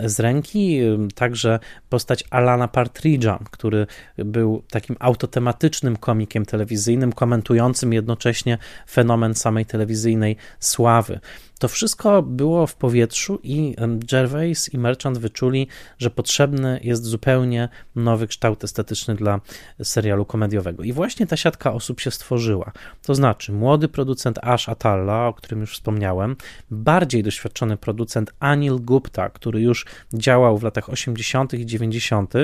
z 0.00 0.20
ręki. 0.20 0.80
Także 1.14 1.58
postać 1.88 2.24
Alana 2.30 2.68
Partridge'a, 2.68 3.38
który 3.50 3.86
był 4.18 4.62
takim 4.70 4.96
autotematycznym 4.98 5.96
komikiem 5.96 6.46
telewizyjnym, 6.46 7.12
komentującym 7.12 7.92
jednocześnie 7.92 8.58
fenomen 8.90 9.34
samej 9.34 9.66
telewizyjnej 9.66 10.36
sławy. 10.60 11.20
To 11.64 11.68
wszystko 11.68 12.22
było 12.22 12.66
w 12.66 12.74
powietrzu 12.76 13.38
i 13.42 13.76
Gervais 14.10 14.74
i 14.74 14.78
Merchant 14.78 15.18
wyczuli, 15.18 15.68
że 15.98 16.10
potrzebny 16.10 16.80
jest 16.82 17.04
zupełnie 17.04 17.68
nowy 17.96 18.26
kształt 18.26 18.64
estetyczny 18.64 19.14
dla 19.14 19.40
serialu 19.82 20.24
komediowego. 20.24 20.82
I 20.82 20.92
właśnie 20.92 21.26
ta 21.26 21.36
siatka 21.36 21.72
osób 21.72 22.00
się 22.00 22.10
stworzyła. 22.10 22.72
To 23.02 23.14
znaczy 23.14 23.52
młody 23.52 23.88
producent 23.88 24.38
Ash 24.42 24.68
Atalla, 24.68 25.26
o 25.26 25.34
którym 25.34 25.60
już 25.60 25.74
wspomniałem, 25.74 26.36
bardziej 26.70 27.22
doświadczony 27.22 27.76
producent 27.76 28.32
Anil 28.40 28.80
Gupta, 28.80 29.30
który 29.30 29.60
już 29.60 29.86
działał 30.14 30.58
w 30.58 30.62
latach 30.62 30.88
80. 30.88 31.54
i 31.54 31.66
90., 31.66 32.34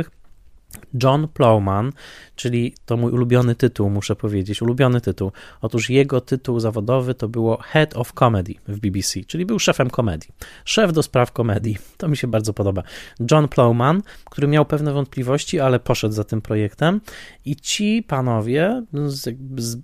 John 1.03 1.29
Plowman, 1.29 1.93
czyli 2.37 2.75
to 2.87 2.97
mój 2.97 3.13
ulubiony 3.13 3.55
tytuł, 3.55 3.91
muszę 3.91 4.17
powiedzieć, 4.17 4.63
ulubiony 4.63 5.01
tytuł. 5.01 5.33
Otóż 5.61 5.91
jego 5.91 6.21
tytuł 6.21 6.61
zawodowy 6.61 7.15
to 7.15 7.29
było 7.29 7.57
Head 7.57 7.97
of 7.97 8.13
Comedy 8.13 8.55
w 8.69 8.81
BBC, 8.81 9.21
czyli 9.27 9.47
był 9.47 9.59
szefem 9.59 9.91
komedii. 9.91 10.31
Szef 10.65 10.93
do 10.93 11.03
spraw 11.03 11.33
komedii. 11.33 11.79
To 12.01 12.09
mi 12.09 12.17
się 12.17 12.29
bardzo 12.29 12.53
podoba. 12.53 12.83
John 13.31 13.49
Plowman, 13.49 14.03
który 14.25 14.49
miał 14.49 14.65
pewne 14.65 14.93
wątpliwości, 14.93 15.61
ale 15.61 15.81
poszedł 15.81 16.15
za 16.15 16.25
tym 16.25 16.43
projektem 16.43 17.01
i 17.45 17.57
ci 17.57 18.05
panowie 18.09 18.83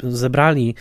zebrali 0.02 0.74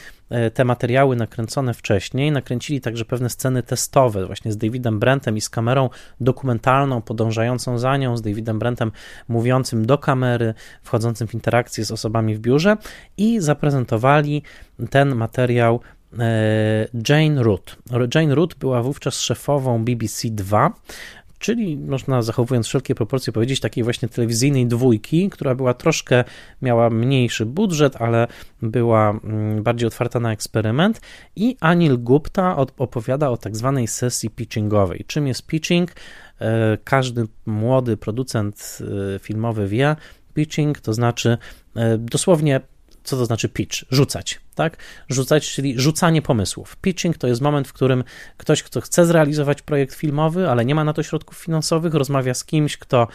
te 0.53 0.65
materiały 0.65 1.15
nakręcone 1.15 1.73
wcześniej, 1.73 2.31
nakręcili 2.31 2.81
także 2.81 3.05
pewne 3.05 3.29
sceny 3.29 3.63
testowe, 3.63 4.25
właśnie 4.25 4.51
z 4.51 4.57
Davidem 4.57 4.99
Brentem 4.99 5.37
i 5.37 5.41
z 5.41 5.49
kamerą 5.49 5.89
dokumentalną 6.21 7.01
podążającą 7.01 7.77
za 7.77 7.97
nią, 7.97 8.17
z 8.17 8.21
Davidem 8.21 8.59
Brentem 8.59 8.91
mówiącym 9.27 9.85
do 9.85 9.97
kamery, 9.97 10.53
wchodzącym 10.83 11.27
w 11.27 11.33
interakcję 11.33 11.85
z 11.85 11.91
osobami 11.91 12.35
w 12.35 12.39
biurze 12.39 12.77
i 13.17 13.39
zaprezentowali 13.39 14.43
ten 14.89 15.15
materiał 15.15 15.79
e, 16.19 16.87
Jane 17.09 17.43
Root. 17.43 17.77
Jane 18.15 18.35
Root 18.35 18.55
była 18.55 18.81
wówczas 18.81 19.19
szefową 19.19 19.85
BBC 19.85 20.27
2 20.31 20.73
czyli 21.39 21.77
można 21.77 22.21
zachowując 22.21 22.67
wszelkie 22.67 22.95
proporcje 22.95 23.33
powiedzieć 23.33 23.59
takiej 23.59 23.83
właśnie 23.83 24.09
telewizyjnej 24.09 24.67
dwójki, 24.67 25.29
która 25.29 25.55
była 25.55 25.73
troszkę, 25.73 26.23
miała 26.61 26.89
mniejszy 26.89 27.45
budżet, 27.45 27.95
ale 28.01 28.27
była 28.61 29.09
mm, 29.09 29.63
bardziej 29.63 29.87
otwarta 29.87 30.19
na 30.19 30.31
eksperyment 30.31 31.01
i 31.35 31.57
Anil 31.59 31.97
Gupta 31.97 32.55
opowiada 32.77 33.29
o 33.29 33.37
tak 33.37 33.55
zwanej 33.55 33.87
sesji 33.87 34.29
pitchingowej. 34.29 35.03
Czym 35.07 35.27
jest 35.27 35.47
pitching? 35.47 35.91
E, 36.41 36.77
każdy 36.83 37.27
młody 37.45 37.97
producent 37.97 38.79
e, 39.15 39.19
filmowy 39.19 39.67
wie, 39.67 39.95
pitching 40.33 40.79
to 40.79 40.93
znaczy 40.93 41.37
e, 41.75 41.97
dosłownie 41.97 42.61
co 43.05 43.17
to 43.17 43.25
znaczy 43.25 43.49
pitch? 43.49 43.85
Rzucać, 43.91 44.41
tak? 44.55 44.77
Rzucać, 45.09 45.51
czyli 45.51 45.79
rzucanie 45.79 46.21
pomysłów. 46.21 46.75
Pitching 46.75 47.17
to 47.17 47.27
jest 47.27 47.41
moment, 47.41 47.67
w 47.67 47.73
którym 47.73 48.03
ktoś, 48.37 48.63
kto 48.63 48.81
chce 48.81 49.05
zrealizować 49.05 49.61
projekt 49.61 49.93
filmowy, 49.95 50.49
ale 50.49 50.65
nie 50.65 50.75
ma 50.75 50.83
na 50.83 50.93
to 50.93 51.03
środków 51.03 51.37
finansowych, 51.37 51.93
rozmawia 51.93 52.33
z 52.33 52.45
kimś, 52.45 52.77
kto 52.77 53.07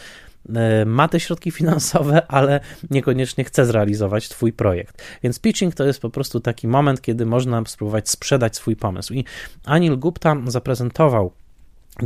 ma 0.85 1.07
te 1.07 1.19
środki 1.19 1.51
finansowe, 1.61 2.27
ale 2.27 2.59
niekoniecznie 2.89 3.43
chce 3.43 3.65
zrealizować 3.65 4.29
Twój 4.29 4.53
projekt. 4.53 5.03
Więc 5.23 5.39
pitching 5.39 5.75
to 5.75 5.85
jest 5.85 6.01
po 6.01 6.09
prostu 6.09 6.39
taki 6.39 6.67
moment, 6.67 7.01
kiedy 7.01 7.25
można 7.25 7.63
spróbować 7.65 8.09
sprzedać 8.09 8.55
swój 8.55 8.75
pomysł. 8.75 9.13
I 9.13 9.25
Anil 9.65 9.97
Gupta 9.97 10.37
zaprezentował 10.47 11.33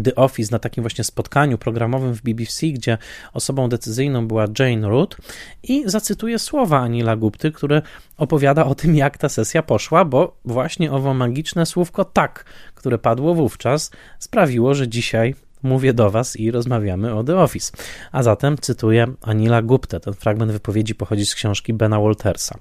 The 0.04 0.16
Office 0.16 0.52
na 0.52 0.60
takim 0.60 0.84
właśnie 0.84 1.04
spotkaniu 1.04 1.58
programowym 1.58 2.14
w 2.14 2.22
BBC, 2.22 2.68
gdzie 2.68 2.98
osobą 3.34 3.70
decyzyjną 3.70 4.28
była 4.28 4.46
Jane 4.60 4.90
Root 4.90 5.18
i 5.64 5.84
zacytuję 5.86 6.40
słowa 6.40 6.80
Anila 6.80 7.16
Gupty, 7.16 7.52
który 7.52 7.82
opowiada 8.18 8.66
o 8.66 8.76
tym, 8.76 8.96
jak 8.96 9.18
ta 9.18 9.30
sesja 9.30 9.64
poszła, 9.64 10.06
bo 10.06 10.38
właśnie 10.46 10.92
owo 10.92 11.14
magiczne 11.14 11.66
słówko 11.66 12.06
tak, 12.06 12.46
które 12.76 12.98
padło 12.98 13.36
wówczas, 13.36 13.92
sprawiło, 14.20 14.74
że 14.74 14.88
dzisiaj 14.88 15.36
mówię 15.64 15.94
do 15.94 16.12
Was 16.12 16.36
i 16.36 16.52
rozmawiamy 16.52 17.14
o 17.14 17.24
The 17.24 17.38
Office. 17.38 17.72
A 18.12 18.24
zatem 18.24 18.58
cytuję 18.58 19.08
Anila 19.22 19.62
Guptę. 19.62 20.00
Ten 20.00 20.14
fragment 20.14 20.52
wypowiedzi 20.52 20.96
pochodzi 20.96 21.26
z 21.26 21.36
książki 21.36 21.74
Bena 21.74 22.00
Waltersa. 22.00 22.58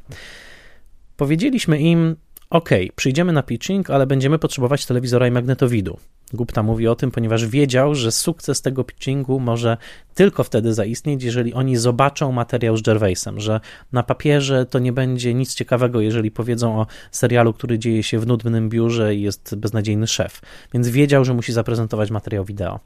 Powiedzieliśmy 1.16 1.79
im, 1.79 2.16
OK, 2.55 2.71
przyjdziemy 2.97 3.33
na 3.33 3.43
pitching, 3.43 3.90
ale 3.90 4.07
będziemy 4.07 4.38
potrzebować 4.38 4.87
telewizora 4.87 5.29
i 5.29 5.31
magnetowidu. 5.31 5.99
Gupta 6.33 6.62
mówi 6.62 6.88
o 6.88 6.95
tym, 6.95 7.11
ponieważ 7.11 7.47
wiedział, 7.47 7.95
że 7.95 8.12
sukces 8.12 8.62
tego 8.62 8.85
pitchingu 8.85 9.40
może 9.40 9.77
tylko 10.14 10.45
wtedy 10.45 10.75
zaistnieć, 10.75 11.23
jeżeli 11.23 11.55
oni 11.55 11.77
zobaczą 11.77 12.33
materiał 12.33 12.77
z 12.77 12.83
Gervaisem, 12.83 13.40
że 13.40 13.61
na 13.93 14.03
papierze 14.03 14.67
to 14.67 14.79
nie 14.79 14.93
będzie 14.93 15.35
nic 15.35 15.55
ciekawego, 15.55 16.01
jeżeli 16.01 16.31
powiedzą 16.31 16.81
o 16.81 16.87
serialu, 17.11 17.53
który 17.53 17.79
dzieje 17.79 18.03
się 18.03 18.19
w 18.19 18.27
nudnym 18.27 18.69
biurze 18.69 19.14
i 19.14 19.23
jest 19.23 19.55
beznadziejny 19.55 20.07
szef. 20.07 20.40
Więc 20.75 20.88
wiedział, 20.88 21.25
że 21.25 21.35
musi 21.35 21.53
zaprezentować 21.53 22.11
materiał 22.11 22.45
wideo. 22.45 22.81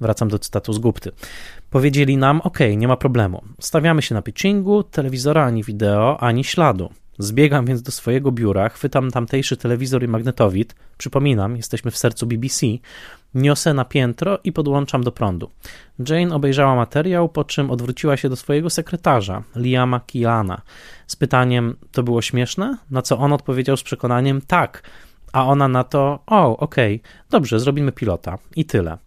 Wracam 0.00 0.28
do 0.28 0.38
cytatu 0.38 0.72
z 0.72 0.78
Gupty. 0.78 1.10
Powiedzieli 1.70 2.16
nam, 2.16 2.40
ok, 2.40 2.58
nie 2.76 2.88
ma 2.88 2.96
problemu. 2.96 3.42
Stawiamy 3.60 4.02
się 4.02 4.14
na 4.14 4.22
pitchingu, 4.22 4.82
telewizora 4.82 5.44
ani 5.44 5.64
wideo, 5.64 6.20
ani 6.20 6.44
śladu. 6.44 6.90
Zbiegam 7.18 7.66
więc 7.66 7.82
do 7.82 7.92
swojego 7.92 8.32
biura, 8.32 8.68
chwytam 8.68 9.10
tamtejszy 9.10 9.56
telewizor 9.56 10.04
i 10.04 10.08
magnetowid. 10.08 10.74
Przypominam, 10.98 11.56
jesteśmy 11.56 11.90
w 11.90 11.96
sercu 11.96 12.26
BBC. 12.26 12.66
Niosę 13.34 13.74
na 13.74 13.84
piętro 13.84 14.38
i 14.44 14.52
podłączam 14.52 15.02
do 15.02 15.12
prądu. 15.12 15.50
Jane 16.08 16.34
obejrzała 16.34 16.74
materiał, 16.74 17.28
po 17.28 17.44
czym 17.44 17.70
odwróciła 17.70 18.16
się 18.16 18.28
do 18.28 18.36
swojego 18.36 18.70
sekretarza, 18.70 19.42
Liama 19.56 20.00
Kiana, 20.00 20.62
z 21.06 21.16
pytaniem: 21.16 21.76
To 21.92 22.02
było 22.02 22.22
śmieszne? 22.22 22.76
Na 22.90 23.02
co 23.02 23.18
on 23.18 23.32
odpowiedział 23.32 23.76
z 23.76 23.82
przekonaniem: 23.82 24.40
Tak. 24.46 24.82
A 25.32 25.46
ona 25.46 25.68
na 25.68 25.84
to: 25.84 26.22
O, 26.26 26.56
okej, 26.56 26.96
okay, 26.96 27.12
dobrze, 27.30 27.60
zrobimy 27.60 27.92
pilota. 27.92 28.38
I 28.56 28.64
tyle 28.64 28.98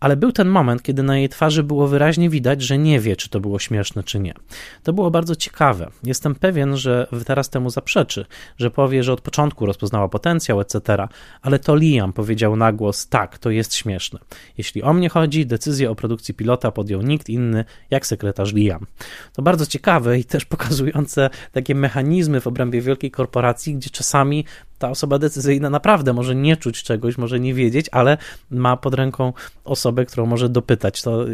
ale 0.00 0.16
był 0.16 0.32
ten 0.32 0.48
moment, 0.48 0.82
kiedy 0.82 1.02
na 1.02 1.18
jej 1.18 1.28
twarzy 1.28 1.62
było 1.62 1.88
wyraźnie 1.88 2.30
widać, 2.30 2.62
że 2.62 2.78
nie 2.78 3.00
wie, 3.00 3.16
czy 3.16 3.28
to 3.28 3.40
było 3.40 3.58
śmieszne, 3.58 4.02
czy 4.02 4.20
nie. 4.20 4.34
To 4.82 4.92
było 4.92 5.10
bardzo 5.10 5.36
ciekawe. 5.36 5.90
Jestem 6.02 6.34
pewien, 6.34 6.76
że 6.76 7.06
teraz 7.26 7.50
temu 7.50 7.70
zaprzeczy, 7.70 8.26
że 8.58 8.70
powie, 8.70 9.02
że 9.02 9.12
od 9.12 9.20
początku 9.20 9.66
rozpoznała 9.66 10.08
potencjał, 10.08 10.60
etc., 10.60 11.08
ale 11.42 11.58
to 11.58 11.76
Liam 11.76 12.12
powiedział 12.12 12.56
na 12.56 12.72
głos: 12.72 13.08
tak, 13.08 13.38
to 13.38 13.50
jest 13.50 13.74
śmieszne. 13.74 14.18
Jeśli 14.58 14.82
o 14.82 14.92
mnie 14.92 15.08
chodzi, 15.08 15.46
decyzję 15.46 15.90
o 15.90 15.94
produkcji 15.94 16.34
pilota 16.34 16.70
podjął 16.70 17.02
nikt 17.02 17.28
inny 17.28 17.64
jak 17.90 18.06
sekretarz 18.06 18.52
Liam. 18.52 18.86
To 19.32 19.42
bardzo 19.42 19.66
ciekawe 19.66 20.18
i 20.18 20.24
też 20.24 20.44
pokazujące 20.56 21.30
takie 21.52 21.74
mechanizmy 21.74 22.40
w 22.40 22.46
obrębie 22.46 22.80
wielkiej 22.80 23.10
korporacji, 23.10 23.74
gdzie 23.74 23.90
czasami 23.90 24.44
ta 24.78 24.90
osoba 24.90 25.18
decyzyjna 25.18 25.70
naprawdę 25.70 26.12
może 26.12 26.34
nie 26.34 26.56
czuć 26.56 26.82
czegoś, 26.82 27.18
może 27.18 27.40
nie 27.40 27.54
wiedzieć, 27.54 27.86
ale 27.92 28.18
ma 28.50 28.76
pod 28.76 28.94
ręką 28.94 29.32
osobę, 29.64 30.06
którą 30.06 30.26
może 30.26 30.48
dopytać. 30.48 31.02
To 31.02 31.24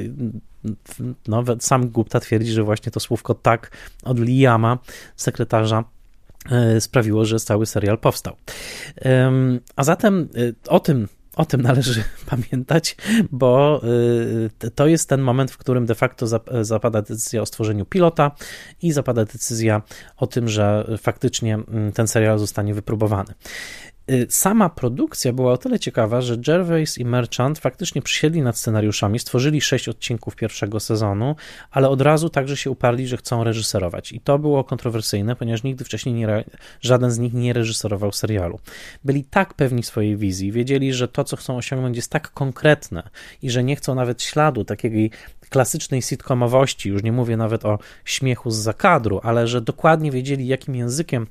no, 1.29 1.45
sam 1.61 1.89
Gupta 1.89 2.21
twierdzi, 2.21 2.53
że 2.53 2.63
właśnie 2.63 2.93
to 2.93 3.01
słówko 3.01 3.35
tak 3.35 3.71
od 4.03 4.19
Liama, 4.19 4.79
sekretarza, 5.17 5.85
e, 6.51 6.81
sprawiło, 6.81 7.25
że 7.25 7.41
cały 7.41 7.67
serial 7.67 7.99
powstał. 7.99 8.37
A 9.77 9.85
zatem 9.85 10.29
e, 10.37 10.69
o 10.69 10.81
tym, 10.81 11.09
o 11.37 11.45
tym 11.45 11.63
należy 11.63 12.05
pamiętać, 12.31 12.97
bo 13.31 13.83
y, 14.65 14.71
to 14.71 14.87
jest 14.87 15.09
ten 15.09 15.21
moment, 15.21 15.51
w 15.51 15.59
którym 15.59 15.87
de 15.87 15.95
facto 15.95 16.27
zapada 16.61 17.03
decyzja 17.03 17.43
o 17.43 17.47
stworzeniu 17.47 17.85
pilota 17.85 18.31
i 18.83 18.93
zapada 18.93 19.25
decyzja 19.25 19.83
o 20.17 20.27
tym, 20.27 20.49
że 20.49 20.97
faktycznie 20.99 21.55
mm, 21.55 21.93
ten 21.93 22.09
serial 22.09 22.39
zostanie 22.39 22.75
wypróbowany. 22.75 23.35
Y, 24.13 24.27
sama 24.29 24.69
produkcja 24.69 25.33
była 25.33 25.53
o 25.53 25.57
tyle 25.57 25.79
ciekawa, 25.79 26.21
że 26.21 26.37
Gervais 26.37 26.99
i 26.99 27.05
Merchant 27.05 27.59
faktycznie 27.59 28.03
przysiedli 28.03 28.43
nad 28.43 28.59
scenariuszami, 28.59 29.19
stworzyli 29.19 29.61
sześć 29.61 29.89
odcinków 29.89 30.37
pierwszego 30.37 30.81
sezonu, 30.81 31.37
ale 31.71 31.89
od 31.89 32.01
razu 32.01 32.29
także 32.29 32.57
się 32.57 32.71
uparli, 32.71 33.07
że 33.07 33.17
chcą 33.17 33.45
reżyserować. 33.45 34.13
I 34.13 34.21
to 34.21 34.39
było 34.39 34.65
kontrowersyjne, 34.65 35.37
ponieważ 35.37 35.63
nigdy 35.63 35.85
wcześniej 35.85 36.15
nie, 36.15 36.45
żaden 36.81 37.11
z 37.11 37.19
nich 37.19 37.33
nie 37.33 37.53
reżyserował 37.53 38.13
serialu. 38.13 38.59
Byli 39.05 39.25
tak 39.25 39.55
pewni 39.55 39.83
swojej 39.83 40.17
wizji, 40.17 40.53
wiedzieli, 40.53 40.93
że 40.93 41.09
to, 41.09 41.25
co 41.25 41.37
chcą 41.37 41.57
osiągnąć, 41.57 41.97
jest 41.97 42.11
tak 42.11 42.31
konkretne 42.31 43.03
i 43.43 43.51
że 43.51 43.65
nie 43.65 43.77
chcą 43.77 43.95
nawet 43.95 44.23
śladu 44.23 44.65
takiej 44.65 45.11
klasycznej 45.49 46.03
sitcomowości, 46.03 46.89
już 46.89 47.03
nie 47.03 47.13
mówię 47.13 47.37
nawet 47.37 47.65
o 47.65 47.79
śmiechu 48.05 48.51
z 48.51 48.57
zakadru, 48.57 49.21
ale 49.23 49.47
że 49.47 49.61
dokładnie 49.61 50.11
wiedzieli, 50.11 50.47
jakim 50.47 50.75
językiem 50.75 51.27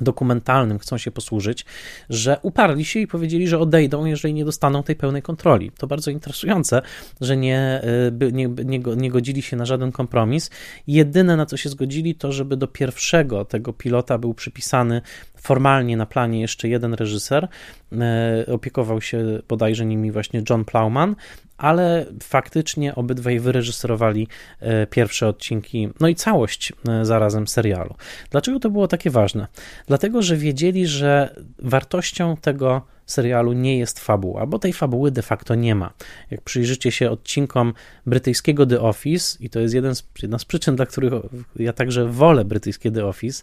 dokumentalnym 0.00 0.78
chcą 0.78 0.98
się 0.98 1.10
posłużyć, 1.10 1.64
że 2.10 2.38
uparli 2.42 2.84
się 2.84 3.00
i 3.00 3.06
powiedzieli, 3.06 3.48
że 3.48 3.58
odejdą, 3.58 4.04
jeżeli 4.04 4.34
nie 4.34 4.44
dostaną 4.44 4.82
tej 4.82 4.96
pełnej 4.96 5.22
kontroli. 5.22 5.70
To 5.78 5.86
bardzo 5.86 6.10
interesujące, 6.10 6.82
że 7.20 7.36
nie, 7.36 7.82
y, 8.22 8.32
nie, 8.32 8.48
nie, 8.48 8.78
nie 8.78 9.10
godzili 9.10 9.42
się 9.42 9.56
na 9.56 9.64
żaden 9.64 9.92
kompromis. 9.92 10.50
Jedyne, 10.86 11.36
na 11.36 11.46
co 11.46 11.56
się 11.56 11.68
zgodzili, 11.68 12.14
to 12.14 12.32
żeby 12.32 12.56
do 12.56 12.68
pierwszego 12.68 13.44
tego 13.44 13.72
pilota 13.72 14.18
był 14.18 14.34
przypisany 14.34 15.02
formalnie 15.36 15.96
na 15.96 16.06
planie 16.06 16.40
jeszcze 16.40 16.68
jeden 16.68 16.94
reżyser. 16.94 17.48
Y, 17.92 18.52
opiekował 18.52 19.00
się 19.00 19.42
bodajże 19.48 19.86
nimi 19.86 20.12
właśnie 20.12 20.42
John 20.50 20.64
Plowman, 20.64 21.16
ale 21.64 22.06
faktycznie 22.22 22.94
obydwaj 22.94 23.40
wyreżyserowali 23.40 24.28
e, 24.60 24.86
pierwsze 24.86 25.28
odcinki, 25.28 25.88
no 26.00 26.08
i 26.08 26.14
całość 26.14 26.72
e, 26.88 27.04
zarazem 27.04 27.48
serialu. 27.48 27.94
Dlaczego 28.30 28.60
to 28.60 28.70
było 28.70 28.88
takie 28.88 29.10
ważne? 29.10 29.46
Dlatego, 29.86 30.22
że 30.22 30.36
wiedzieli, 30.36 30.86
że 30.86 31.34
wartością 31.58 32.36
tego 32.36 32.82
serialu 33.06 33.52
nie 33.52 33.78
jest 33.78 34.00
fabuła, 34.00 34.46
bo 34.46 34.58
tej 34.58 34.72
fabuły 34.72 35.10
de 35.10 35.22
facto 35.22 35.54
nie 35.54 35.74
ma. 35.74 35.92
Jak 36.30 36.40
przyjrzycie 36.40 36.92
się 36.92 37.10
odcinkom 37.10 37.74
brytyjskiego 38.06 38.66
The 38.66 38.80
Office, 38.80 39.36
i 39.40 39.50
to 39.50 39.60
jest 39.60 39.74
jeden 39.74 39.94
z, 39.94 40.04
jedna 40.22 40.38
z 40.38 40.44
przyczyn, 40.44 40.76
dla 40.76 40.86
których 40.86 41.12
ja 41.56 41.72
także 41.72 42.06
wolę 42.06 42.44
brytyjskie 42.44 42.90
The 42.90 43.06
Office, 43.06 43.42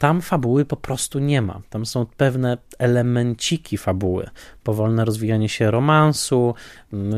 tam 0.00 0.22
fabuły 0.22 0.64
po 0.64 0.76
prostu 0.76 1.18
nie 1.18 1.42
ma. 1.42 1.60
Tam 1.70 1.86
są 1.86 2.06
pewne 2.16 2.58
elemenciki 2.78 3.78
fabuły. 3.78 4.30
Powolne 4.64 5.04
rozwijanie 5.04 5.48
się 5.48 5.70
romansu, 5.70 6.54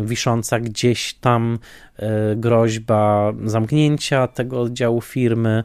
wisząca 0.04 0.60
gdzieś 0.60 1.14
tam 1.14 1.58
e, 1.96 2.36
groźba 2.36 3.32
zamknięcia 3.44 4.26
tego 4.26 4.60
oddziału 4.60 5.00
firmy 5.00 5.64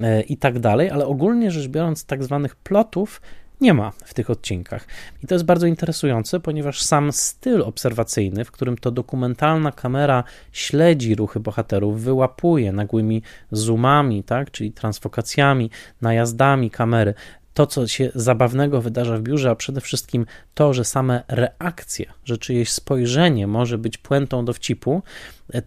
e, 0.00 0.22
i 0.22 0.36
tak 0.36 0.58
dalej, 0.58 0.90
ale 0.90 1.06
ogólnie 1.06 1.50
rzecz 1.50 1.68
biorąc, 1.68 2.04
tak 2.04 2.24
zwanych 2.24 2.56
plotów 2.56 3.20
nie 3.60 3.74
ma 3.74 3.92
w 4.04 4.14
tych 4.14 4.30
odcinkach. 4.30 4.86
I 5.24 5.26
to 5.26 5.34
jest 5.34 5.44
bardzo 5.44 5.66
interesujące, 5.66 6.40
ponieważ 6.40 6.82
sam 6.82 7.12
styl 7.12 7.62
obserwacyjny, 7.62 8.44
w 8.44 8.50
którym 8.50 8.78
to 8.78 8.90
dokumentalna 8.90 9.72
kamera 9.72 10.24
śledzi 10.52 11.14
ruchy 11.14 11.40
bohaterów, 11.40 12.02
wyłapuje 12.02 12.72
nagłymi 12.72 13.22
zoomami, 13.52 14.24
tak, 14.24 14.50
czyli 14.50 14.72
transfokacjami, 14.72 15.70
najazdami 16.00 16.70
kamery, 16.70 17.14
to, 17.58 17.66
co 17.66 17.86
się 17.86 18.10
zabawnego 18.14 18.80
wydarza 18.80 19.18
w 19.18 19.22
biurze, 19.22 19.50
a 19.50 19.54
przede 19.54 19.80
wszystkim 19.80 20.26
to, 20.54 20.74
że 20.74 20.84
same 20.84 21.22
reakcje, 21.28 22.06
że 22.24 22.38
czyjeś 22.38 22.72
spojrzenie 22.72 23.46
może 23.46 23.78
być 23.78 23.98
puentą 23.98 24.44
dowcipu, 24.44 25.02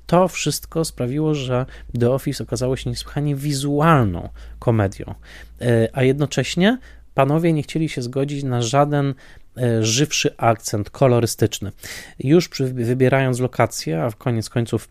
to 0.06 0.28
wszystko 0.28 0.86
sprawiło, 0.86 1.34
że 1.34 1.66
The 2.00 2.12
Office 2.12 2.44
okazało 2.44 2.76
się 2.76 2.90
niesłychanie 2.90 3.36
wizualną 3.36 4.30
komedią, 4.60 5.16
e, 5.62 5.90
a 5.94 6.04
jednocześnie 6.04 6.78
panowie 7.14 7.54
nie 7.54 7.64
chcieli 7.64 7.90
się 7.90 8.02
zgodzić 8.02 8.44
na 8.44 8.62
żaden 8.62 9.14
żywszy 9.82 10.38
akcent 10.38 10.90
kolorystyczny. 10.90 11.72
Już 12.20 12.50
przy, 12.50 12.74
wybierając 12.74 13.40
lokację, 13.40 14.04
a 14.04 14.10
w 14.10 14.16
koniec 14.16 14.50
końców 14.50 14.88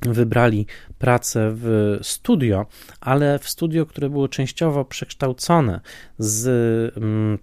wybrali 0.00 0.66
pracę 0.98 1.50
w 1.54 1.98
studio, 2.02 2.66
ale 3.00 3.38
w 3.38 3.48
studio, 3.48 3.86
które 3.86 4.10
było 4.10 4.28
częściowo 4.28 4.84
przekształcone 4.84 5.80
z 6.18 6.46
mm, 6.96 7.38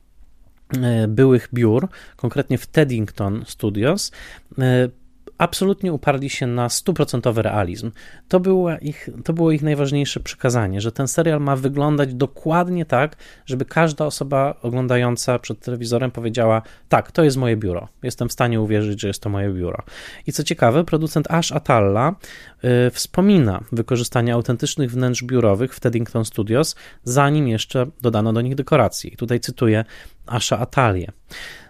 e, 0.83 1.07
byłych 1.07 1.49
biur, 1.53 1.87
konkretnie 2.15 2.57
w 2.57 2.67
Teddington 2.67 3.43
Studios, 3.47 4.11
e, 4.59 4.89
absolutnie 5.37 5.93
uparli 5.93 6.29
się 6.29 6.47
na 6.47 6.69
stuprocentowy 6.69 7.41
realizm. 7.41 7.91
To 8.27 8.39
było, 8.39 8.77
ich, 8.81 9.09
to 9.23 9.33
było 9.33 9.51
ich 9.51 9.61
najważniejsze 9.61 10.19
przekazanie, 10.19 10.81
że 10.81 10.91
ten 10.91 11.07
serial 11.07 11.41
ma 11.41 11.55
wyglądać 11.55 12.13
dokładnie 12.13 12.85
tak, 12.85 13.15
żeby 13.45 13.65
każda 13.65 14.05
osoba 14.05 14.55
oglądająca 14.61 15.39
przed 15.39 15.59
telewizorem 15.59 16.11
powiedziała: 16.11 16.61
Tak, 16.89 17.11
to 17.11 17.23
jest 17.23 17.37
moje 17.37 17.57
biuro. 17.57 17.87
Jestem 18.03 18.29
w 18.29 18.33
stanie 18.33 18.61
uwierzyć, 18.61 19.01
że 19.01 19.07
jest 19.07 19.21
to 19.21 19.29
moje 19.29 19.53
biuro. 19.53 19.83
I 20.27 20.31
co 20.31 20.43
ciekawe, 20.43 20.83
producent 20.83 21.31
Ash 21.31 21.51
Atalla 21.51 22.15
y, 22.87 22.91
wspomina 22.91 23.63
wykorzystanie 23.71 24.33
autentycznych 24.33 24.91
wnętrz 24.91 25.23
biurowych 25.23 25.75
w 25.75 25.79
Teddington 25.79 26.25
Studios, 26.25 26.75
zanim 27.03 27.47
jeszcze 27.47 27.85
dodano 28.01 28.33
do 28.33 28.41
nich 28.41 28.55
dekoracji. 28.55 29.13
I 29.13 29.17
tutaj 29.17 29.39
cytuję 29.39 29.85
Asha 30.27 30.59
Atalię. 30.59 31.11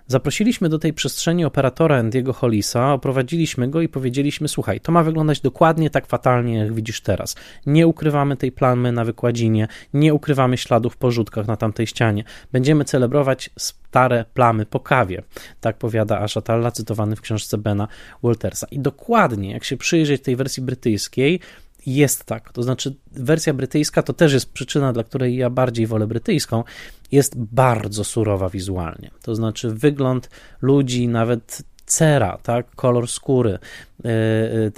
Zaprosiliśmy 0.07 0.69
do 0.69 0.79
tej 0.79 0.93
przestrzeni 0.93 1.45
operatora 1.45 1.97
Andiego 1.97 2.33
Hollisa, 2.33 2.93
oprowadziliśmy 2.93 3.67
go 3.67 3.81
i 3.81 3.89
powiedzieliśmy: 3.89 4.47
Słuchaj, 4.47 4.79
to 4.79 4.91
ma 4.91 5.03
wyglądać 5.03 5.41
dokładnie 5.41 5.89
tak 5.89 6.07
fatalnie, 6.07 6.57
jak 6.57 6.73
widzisz 6.73 7.01
teraz. 7.01 7.35
Nie 7.65 7.87
ukrywamy 7.87 8.37
tej 8.37 8.51
plamy 8.51 8.91
na 8.91 9.05
wykładzinie, 9.05 9.67
nie 9.93 10.13
ukrywamy 10.13 10.57
śladów 10.57 10.97
po 10.97 11.11
rzutkach 11.11 11.47
na 11.47 11.55
tamtej 11.55 11.87
ścianie. 11.87 12.23
Będziemy 12.51 12.85
celebrować 12.85 13.49
stare 13.59 14.25
plamy 14.33 14.65
po 14.65 14.79
kawie. 14.79 15.23
Tak 15.61 15.77
powiada 15.77 16.19
Ashatalla, 16.19 16.71
cytowany 16.71 17.15
w 17.15 17.21
książce 17.21 17.57
Bena 17.57 17.87
Waltersa. 18.23 18.67
I 18.71 18.79
dokładnie, 18.79 19.51
jak 19.51 19.63
się 19.63 19.77
przyjrzeć 19.77 20.21
tej 20.21 20.35
wersji 20.35 20.63
brytyjskiej, 20.63 21.39
jest 21.85 22.23
tak. 22.23 22.53
To 22.53 22.63
znaczy, 22.63 22.95
wersja 23.11 23.53
brytyjska 23.53 24.03
to 24.03 24.13
też 24.13 24.33
jest 24.33 24.51
przyczyna, 24.51 24.93
dla 24.93 25.03
której 25.03 25.37
ja 25.37 25.49
bardziej 25.49 25.87
wolę 25.87 26.07
brytyjską. 26.07 26.63
Jest 27.11 27.37
bardzo 27.37 28.03
surowa 28.03 28.49
wizualnie. 28.49 29.11
To 29.21 29.35
znaczy, 29.35 29.69
wygląd 29.69 30.29
ludzi, 30.61 31.07
nawet 31.07 31.63
cera, 31.85 32.37
tak, 32.43 32.75
kolor 32.75 33.07
skóry, 33.07 33.59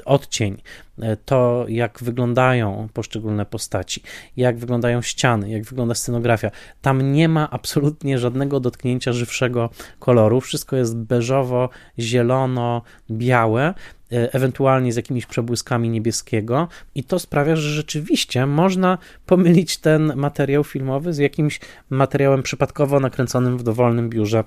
odcień, 0.06 0.62
e, 1.02 1.18
to 1.18 1.66
jak 1.68 2.00
wyglądają 2.02 2.88
poszczególne 2.94 3.46
postaci, 3.46 4.02
jak 4.38 4.58
wyglądają 4.58 5.02
ściany, 5.02 5.50
jak 5.50 5.64
wygląda 5.64 5.96
scenografia. 5.96 6.52
Tam 6.82 7.14
nie 7.14 7.30
ma 7.30 7.50
absolutnie 7.50 8.20
żadnego 8.20 8.60
dotknięcia 8.60 9.14
żywszego 9.14 9.70
koloru. 10.00 10.42
Wszystko 10.42 10.76
jest 10.76 10.98
beżowo, 10.98 11.70
zielono, 12.00 12.82
białe 13.12 13.74
ewentualnie 14.10 14.94
z 14.94 14.96
jakimiś 14.96 15.26
przebłyskami 15.26 15.90
niebieskiego, 15.90 16.68
i 16.96 17.04
to 17.04 17.20
sprawia, 17.20 17.56
że 17.56 17.70
rzeczywiście 17.70 18.46
można 18.46 18.98
pomylić 19.26 19.78
ten 19.78 20.14
materiał 20.16 20.64
filmowy 20.64 21.14
z 21.14 21.18
jakimś 21.18 21.60
materiałem 21.90 22.44
przypadkowo 22.44 23.00
nakręconym 23.00 23.58
w 23.58 23.64
dowolnym 23.64 24.10
biurze 24.10 24.44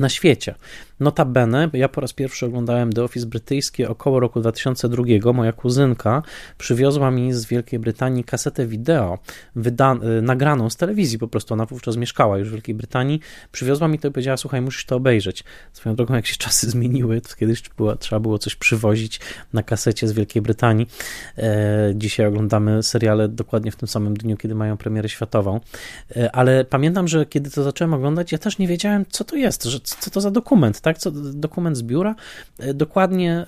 na 0.00 0.08
świecie. 0.08 0.54
Notabene, 1.00 1.70
ja 1.72 1.88
po 1.88 2.00
raz 2.00 2.12
pierwszy 2.12 2.46
oglądałem 2.46 2.92
The 2.92 3.04
Office 3.04 3.26
brytyjskie 3.26 3.88
około 3.88 4.20
roku 4.20 4.40
2002. 4.40 5.32
Moja 5.32 5.52
kuzynka 5.52 6.22
przywiozła 6.58 7.10
mi 7.10 7.32
z 7.32 7.46
Wielkiej 7.46 7.78
Brytanii 7.78 8.24
kasetę 8.24 8.66
wideo 8.66 9.18
wyda- 9.56 10.18
y, 10.18 10.22
nagraną 10.22 10.70
z 10.70 10.76
telewizji, 10.76 11.18
po 11.18 11.28
prostu 11.28 11.54
ona 11.54 11.66
wówczas 11.66 11.96
mieszkała 11.96 12.38
już 12.38 12.48
w 12.48 12.52
Wielkiej 12.52 12.74
Brytanii. 12.74 13.20
Przywiozła 13.52 13.88
mi 13.88 13.98
to 13.98 14.08
i 14.08 14.10
powiedziała: 14.10 14.36
Słuchaj, 14.36 14.60
musisz 14.60 14.84
to 14.84 14.96
obejrzeć. 14.96 15.44
Swoją 15.72 15.96
drogą, 15.96 16.14
jak 16.14 16.26
się 16.26 16.36
czasy 16.36 16.70
zmieniły, 16.76 17.20
to 17.20 17.36
kiedyś 17.36 17.62
było, 17.76 17.96
trzeba 17.96 18.20
było 18.20 18.38
coś 18.38 18.56
przywozić 18.56 19.20
na 19.52 19.62
kasecie 19.62 20.08
z 20.08 20.12
Wielkiej 20.12 20.42
Brytanii. 20.42 20.88
E, 21.38 21.92
dzisiaj 21.94 22.26
oglądamy 22.26 22.82
seriale 22.82 23.28
dokładnie 23.28 23.70
w 23.70 23.76
tym 23.76 23.88
samym 23.88 24.16
dniu, 24.16 24.36
kiedy 24.36 24.54
mają 24.54 24.76
premierę 24.76 25.08
światową. 25.08 25.60
E, 26.16 26.32
ale 26.32 26.64
pamiętam, 26.64 27.08
że 27.08 27.26
kiedy 27.26 27.50
to 27.50 27.62
zacząłem 27.62 27.94
oglądać, 27.94 28.32
ja 28.32 28.38
też 28.38 28.58
nie 28.58 28.68
wiedziałem, 28.68 29.04
co 29.10 29.24
to 29.24 29.36
jest, 29.36 29.64
że 29.64 29.80
co 29.94 30.10
to 30.10 30.20
za 30.20 30.30
dokument 30.30 30.80
tak? 30.80 30.98
Co, 30.98 31.10
dokument 31.32 31.76
z 31.76 31.82
biura. 31.82 32.14
E, 32.58 32.74
dokładnie 32.74 33.46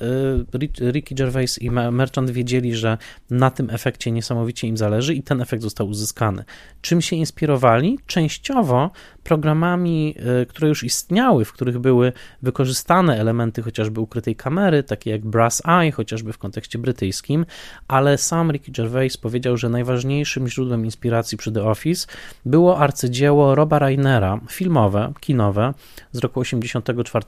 e, 0.84 0.90
Ricky 0.92 1.14
Gervais 1.14 1.58
i 1.62 1.70
Merchant 1.70 2.30
wiedzieli, 2.30 2.74
że 2.74 2.98
na 3.30 3.50
tym 3.50 3.70
efekcie 3.70 4.10
niesamowicie 4.10 4.68
im 4.68 4.76
zależy 4.76 5.14
i 5.14 5.22
ten 5.22 5.40
efekt 5.40 5.62
został 5.62 5.88
uzyskany. 5.88 6.44
Czym 6.80 7.02
się 7.02 7.16
inspirowali? 7.16 7.98
Częściowo 8.06 8.90
programami, 9.28 10.14
e, 10.42 10.46
które 10.46 10.68
już 10.68 10.84
istniały, 10.84 11.44
w 11.44 11.52
których 11.52 11.78
były 11.78 12.12
wykorzystane 12.42 13.20
elementy 13.20 13.62
chociażby 13.62 14.00
ukrytej 14.00 14.36
kamery, 14.36 14.82
takie 14.82 15.10
jak 15.10 15.26
Brass 15.26 15.62
Eye, 15.66 15.92
chociażby 15.92 16.32
w 16.32 16.38
kontekście 16.38 16.78
brytyjskim, 16.78 17.46
ale 17.88 18.18
sam 18.18 18.52
Ricky 18.52 18.72
Gervais 18.72 19.16
powiedział, 19.16 19.56
że 19.56 19.68
najważniejszym 19.68 20.48
źródłem 20.48 20.84
inspiracji 20.84 21.38
przy 21.38 21.52
The 21.52 21.64
Office 21.64 22.06
było 22.44 22.78
arcydzieło 22.78 23.54
Roba 23.54 23.78
Reinera, 23.78 24.40
filmowe, 24.50 25.12
kinowe 25.20 25.74
z 26.12 26.18
roku 26.18 26.40
84 26.40 27.24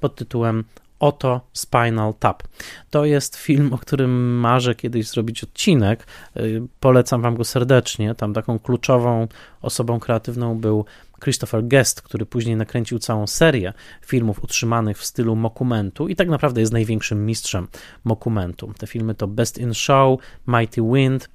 pod 0.00 0.14
tytułem 0.14 0.64
Oto 1.02 1.40
Spinal 1.52 2.14
Tap. 2.14 2.42
To 2.90 3.04
jest 3.04 3.36
film, 3.36 3.72
o 3.72 3.78
którym 3.78 4.38
marzę 4.38 4.74
kiedyś 4.74 5.08
zrobić 5.08 5.44
odcinek. 5.44 6.06
Y, 6.36 6.62
polecam 6.80 7.22
Wam 7.22 7.36
go 7.36 7.44
serdecznie. 7.44 8.14
Tam 8.14 8.34
taką 8.34 8.58
kluczową 8.58 9.28
osobą 9.62 10.00
kreatywną 10.00 10.58
był 10.58 10.84
Christopher 11.22 11.64
Guest, 11.64 12.02
który 12.02 12.26
później 12.26 12.56
nakręcił 12.56 12.98
całą 12.98 13.26
serię 13.26 13.72
filmów 14.06 14.44
utrzymanych 14.44 14.98
w 14.98 15.04
stylu 15.04 15.36
mokumentu 15.36 16.08
i 16.08 16.16
tak 16.16 16.28
naprawdę 16.28 16.60
jest 16.60 16.72
największym 16.72 17.26
mistrzem 17.26 17.68
mokumentu. 18.04 18.72
Te 18.78 18.86
filmy 18.86 19.14
to 19.14 19.28
Best 19.28 19.58
in 19.58 19.74
Show, 19.74 20.20
Mighty 20.46 20.82
Wind, 20.82 21.28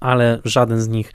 ale 0.00 0.40
żaden 0.44 0.80
z 0.80 0.88
nich 0.88 1.12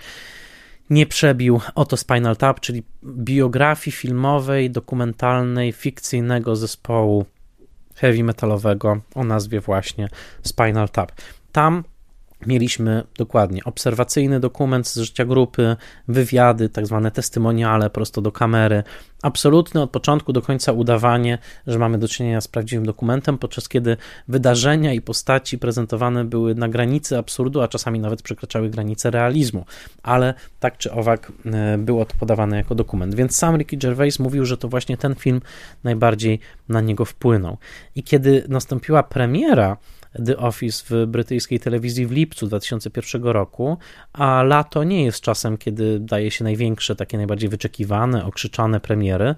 nie 0.90 1.06
przebił 1.06 1.62
oto 1.76 1.98
Spinal 1.98 2.38
Tap, 2.38 2.60
czyli 2.60 2.84
biografii 3.04 3.96
filmowej, 3.96 4.72
dokumentalnej, 4.72 5.72
fikcyjnego 5.72 6.56
zespołu 6.56 7.26
heavy 7.96 8.24
metalowego 8.24 8.98
o 9.16 9.24
nazwie 9.24 9.60
właśnie 9.60 10.08
Spinal 10.42 10.90
Tap. 10.90 11.12
Tam 11.52 11.84
Mieliśmy 12.48 13.04
dokładnie 13.18 13.64
obserwacyjny 13.64 14.40
dokument 14.40 14.88
z 14.88 14.98
życia 14.98 15.26
grupy, 15.26 15.76
wywiady, 16.08 16.70
tak 16.70 16.88
zwane 16.88 17.12
testymoniale 17.12 17.90
prosto 17.90 18.22
do 18.22 18.32
kamery. 18.32 18.84
Absolutne 19.22 19.82
od 19.82 19.90
początku 19.90 20.34
do 20.34 20.42
końca 20.42 20.72
udawanie, 20.72 21.38
że 21.68 21.80
mamy 21.80 21.98
do 21.98 22.08
czynienia 22.08 22.42
z 22.42 22.48
prawdziwym 22.48 22.86
dokumentem, 22.86 23.38
podczas 23.38 23.70
kiedy 23.70 23.98
wydarzenia 24.28 24.94
i 24.94 25.02
postaci 25.02 25.58
prezentowane 25.58 26.26
były 26.26 26.56
na 26.56 26.70
granicy 26.70 27.18
absurdu, 27.18 27.62
a 27.62 27.68
czasami 27.68 28.00
nawet 28.00 28.22
przekraczały 28.22 28.70
granice 28.70 29.12
realizmu. 29.12 29.66
Ale 30.04 30.34
tak 30.60 30.78
czy 30.78 30.92
owak 30.92 31.32
e, 31.46 31.78
było 31.78 32.06
to 32.06 32.16
podawane 32.20 32.58
jako 32.58 32.76
dokument. 32.76 33.16
Więc 33.16 33.36
sam 33.36 33.58
Ricky 33.58 33.78
Gervais 33.78 34.20
mówił, 34.20 34.46
że 34.46 34.58
to 34.58 34.68
właśnie 34.68 34.98
ten 34.98 35.16
film 35.16 35.42
najbardziej 35.84 36.40
na 36.70 36.82
niego 36.82 37.06
wpłynął. 37.06 37.58
I 37.96 38.04
kiedy 38.04 38.44
nastąpiła 38.48 39.04
premiera 39.04 39.78
The 40.26 40.38
Office 40.38 40.84
w 40.90 41.08
brytyjskiej 41.08 41.60
telewizji 41.60 42.08
w 42.08 42.12
lipcu 42.12 42.48
2001 42.48 43.24
roku, 43.24 43.78
a 44.14 44.44
lato 44.44 44.84
nie 44.84 45.04
jest 45.04 45.22
czasem, 45.22 45.58
kiedy 45.58 46.00
daje 46.00 46.32
się 46.32 46.44
największe, 46.44 46.96
takie 46.96 47.18
najbardziej 47.18 47.50
wyczekiwane, 47.50 48.26
okrzyczane 48.26 48.80
premiery. 48.80 49.36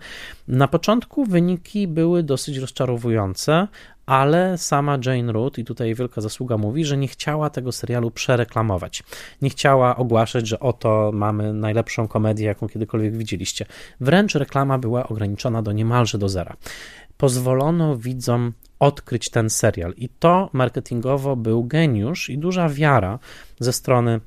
Na 0.47 0.67
początku 0.67 1.25
wyniki 1.25 1.87
były 1.87 2.23
dosyć 2.23 2.57
rozczarowujące, 2.57 3.67
ale 4.05 4.57
sama 4.57 4.97
Jane 5.05 5.33
Root, 5.33 5.57
i 5.57 5.65
tutaj 5.65 5.95
wielka 5.95 6.21
zasługa 6.21 6.57
mówi, 6.57 6.85
że 6.85 6.97
nie 6.97 7.07
chciała 7.07 7.49
tego 7.49 7.71
serialu 7.71 8.11
przereklamować. 8.11 9.03
Nie 9.41 9.49
chciała 9.49 9.95
ogłaszać, 9.95 10.47
że 10.47 10.59
oto 10.59 11.11
mamy 11.13 11.53
najlepszą 11.53 12.07
komedię, 12.07 12.45
jaką 12.45 12.69
kiedykolwiek 12.69 13.17
widzieliście. 13.17 13.65
Wręcz 13.99 14.35
reklama 14.35 14.77
była 14.77 15.07
ograniczona 15.07 15.61
do 15.61 15.71
niemalże 15.71 16.17
do 16.17 16.29
zera. 16.29 16.55
Pozwolono 17.17 17.97
widzom 17.97 18.53
odkryć 18.85 19.29
ten 19.29 19.49
serial. 19.49 19.93
I 19.97 20.09
to 20.09 20.49
marketingowo 20.53 21.35
był 21.35 21.63
geniusz 21.63 22.29
i 22.29 22.37
duża 22.37 22.69
wiara 22.69 23.19
ze 23.59 23.73
strony 23.73 24.19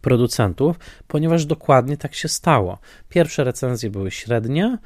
producentów, 0.00 0.76
ponieważ 1.08 1.46
dokładnie 1.46 1.96
tak 1.96 2.14
się 2.14 2.28
stało. 2.28 2.78
Pierwsze 3.08 3.44
recenzje 3.44 3.90
były 3.90 4.10
średnie, 4.10 4.78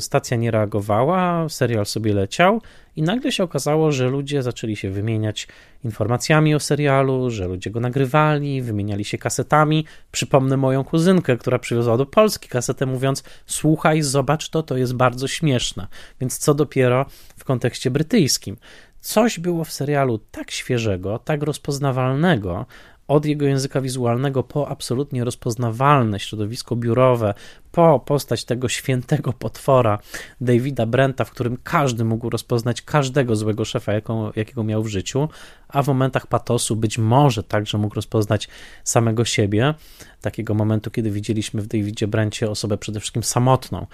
stacja 0.00 0.36
nie 0.36 0.50
reagowała, 0.50 1.48
serial 1.48 1.86
sobie 1.86 2.14
leciał 2.14 2.60
i 2.96 3.02
nagle 3.02 3.32
się 3.32 3.44
okazało, 3.44 3.92
że 3.92 4.08
ludzie 4.08 4.42
zaczęli 4.42 4.76
się 4.76 4.90
wymieniać 4.90 5.48
informacjami 5.84 6.54
o 6.54 6.60
serialu, 6.60 7.30
że 7.30 7.46
ludzie 7.46 7.70
go 7.70 7.80
nagrywali, 7.80 8.62
wymieniali 8.62 9.04
się 9.04 9.18
kasetami. 9.18 9.84
Przypomnę 10.12 10.56
moją 10.56 10.84
kuzynkę, 10.84 11.36
która 11.36 11.58
przywiozła 11.58 11.96
do 11.96 12.06
Polski 12.06 12.48
kasetę 12.48 12.86
mówiąc: 12.86 13.24
Słuchaj, 13.46 14.02
zobacz 14.02 14.48
to, 14.48 14.62
to 14.62 14.76
jest 14.76 14.94
bardzo 14.94 15.28
śmieszne. 15.28 15.86
Więc 16.20 16.38
co 16.38 16.54
dopiero 16.54 17.06
w 17.36 17.44
kontekście 17.44 17.90
brytyjskim 17.90 18.56
coś 19.00 19.38
było 19.38 19.64
w 19.64 19.72
serialu 19.72 20.18
tak 20.18 20.50
świeżego, 20.50 21.18
tak 21.18 21.42
rozpoznawalnego, 21.42 22.66
od 23.08 23.26
jego 23.26 23.46
języka 23.46 23.80
wizualnego 23.80 24.42
po 24.42 24.68
absolutnie 24.68 25.24
rozpoznawalne 25.24 26.20
środowisko 26.20 26.76
biurowe, 26.76 27.34
po 27.72 28.00
postać 28.00 28.44
tego 28.44 28.68
świętego 28.68 29.32
potwora 29.32 29.98
Davida 30.40 30.86
Brenta, 30.86 31.24
w 31.24 31.30
którym 31.30 31.58
każdy 31.64 32.04
mógł 32.04 32.30
rozpoznać 32.30 32.82
każdego 32.82 33.36
złego 33.36 33.64
szefa, 33.64 33.92
jaką, 33.92 34.32
jakiego 34.36 34.64
miał 34.64 34.82
w 34.82 34.88
życiu, 34.88 35.28
a 35.68 35.82
w 35.82 35.86
momentach 35.86 36.26
patosu 36.26 36.76
być 36.76 36.98
może 36.98 37.42
także 37.42 37.78
mógł 37.78 37.94
rozpoznać 37.94 38.48
samego 38.84 39.24
siebie, 39.24 39.74
takiego 40.20 40.54
momentu, 40.54 40.90
kiedy 40.90 41.10
widzieliśmy 41.10 41.62
w 41.62 41.66
Davidzie 41.66 42.06
Brencie 42.06 42.50
osobę 42.50 42.78
przede 42.78 43.00
wszystkim 43.00 43.22
samotną. 43.22 43.86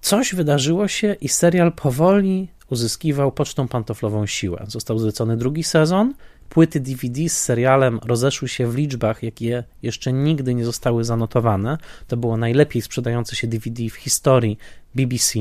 Coś 0.00 0.34
wydarzyło 0.34 0.88
się 0.88 1.16
i 1.20 1.28
serial 1.28 1.72
powoli 1.72 2.48
uzyskiwał 2.70 3.32
pocztą 3.32 3.68
pantoflową 3.68 4.26
siłę. 4.26 4.64
Został 4.68 4.98
zlecony 4.98 5.36
drugi 5.36 5.64
sezon, 5.64 6.14
Płyty 6.48 6.80
DVD 6.80 7.28
z 7.28 7.38
serialem 7.38 8.00
rozeszły 8.04 8.48
się 8.48 8.70
w 8.70 8.76
liczbach, 8.76 9.22
jakie 9.22 9.64
jeszcze 9.82 10.12
nigdy 10.12 10.54
nie 10.54 10.64
zostały 10.64 11.04
zanotowane. 11.04 11.78
To 12.08 12.16
było 12.16 12.36
najlepiej 12.36 12.82
sprzedające 12.82 13.36
się 13.36 13.46
DVD 13.46 13.88
w 13.88 13.94
historii 13.94 14.58
BBC. 14.94 15.38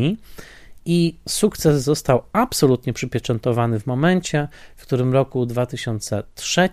I 0.86 1.16
sukces 1.28 1.84
został 1.84 2.24
absolutnie 2.34 2.94
przypieczętowany 2.94 3.80
w 3.80 3.88
momencie, 3.88 4.48
w 4.76 4.82
którym 4.82 5.14
roku 5.14 5.46
2003 5.46 6.70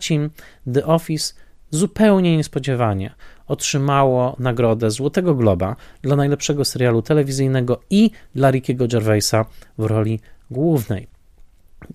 The 0.75 0.87
Office 0.87 1.35
zupełnie 1.71 2.37
niespodziewanie 2.37 3.15
otrzymało 3.47 4.37
nagrodę 4.39 4.91
Złotego 4.91 5.35
Globa 5.35 5.77
dla 6.03 6.17
najlepszego 6.17 6.65
serialu 6.65 7.03
telewizyjnego 7.03 7.81
i 7.91 8.11
dla 8.35 8.51
Rickiego 8.51 8.89
Gervaisa 8.89 9.45
w 9.79 9.85
roli 9.85 10.21
głównej. 10.51 11.09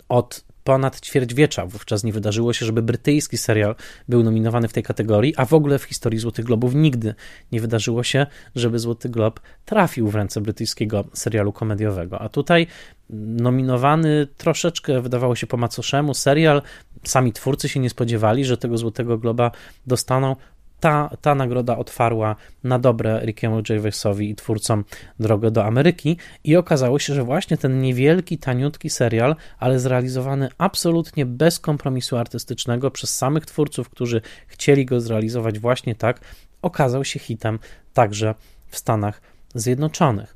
Od 0.10 0.47
ponad 0.68 1.00
ćwierćwiecza. 1.02 1.66
Wówczas 1.66 2.04
nie 2.04 2.14
wydarzyło 2.14 2.54
się, 2.54 2.66
żeby 2.66 2.82
brytyjski 2.82 3.38
serial 3.38 3.76
był 4.08 4.24
nominowany 4.24 4.68
w 4.68 4.74
tej 4.74 4.84
kategorii, 4.84 5.34
a 5.38 5.46
w 5.46 5.54
ogóle 5.54 5.80
w 5.80 5.84
historii 5.84 6.20
Złotych 6.20 6.46
Globów 6.46 6.76
nigdy 6.76 7.16
nie 7.52 7.62
wydarzyło 7.62 8.04
się, 8.04 8.26
żeby 8.56 8.80
Złoty 8.80 9.10
Glob 9.10 9.40
trafił 9.66 10.08
w 10.08 10.16
ręce 10.16 10.42
brytyjskiego 10.42 11.04
serialu 11.14 11.54
komediowego. 11.54 12.22
A 12.22 12.30
tutaj 12.30 12.68
nominowany 13.10 14.28
troszeczkę 14.38 15.02
wydawało 15.02 15.36
się 15.36 15.48
po 15.48 15.58
macoszemu 15.58 16.14
serial. 16.14 16.62
Sami 17.04 17.34
twórcy 17.34 17.70
się 17.70 17.80
nie 17.80 17.90
spodziewali, 17.90 18.46
że 18.46 18.58
tego 18.58 18.78
Złotego 18.78 19.18
Globa 19.18 19.52
dostaną 19.86 20.36
ta, 20.80 21.10
ta 21.22 21.36
nagroda 21.36 21.78
otwarła 21.78 22.36
na 22.64 22.80
dobre 22.80 23.20
Rickiemu 23.26 23.62
Gervaisowi 23.64 24.30
i 24.30 24.36
twórcom 24.36 24.84
drogę 25.20 25.52
do 25.52 25.66
Ameryki 25.66 26.18
i 26.44 26.56
okazało 26.56 27.00
się, 27.00 27.14
że 27.14 27.24
właśnie 27.24 27.58
ten 27.58 27.82
niewielki, 27.82 28.38
taniutki 28.38 28.90
serial, 28.90 29.36
ale 29.60 29.80
zrealizowany 29.80 30.50
absolutnie 30.58 31.26
bez 31.26 31.60
kompromisu 31.60 32.18
artystycznego 32.18 32.92
przez 32.92 33.16
samych 33.16 33.46
twórców, 33.46 33.90
którzy 33.90 34.22
chcieli 34.48 34.86
go 34.86 35.02
zrealizować 35.02 35.60
właśnie 35.60 35.96
tak, 35.96 36.22
okazał 36.62 37.06
się 37.06 37.20
hitem 37.20 37.60
także 37.94 38.36
w 38.68 38.78
Stanach 38.78 39.22
Zjednoczonych. 39.56 40.36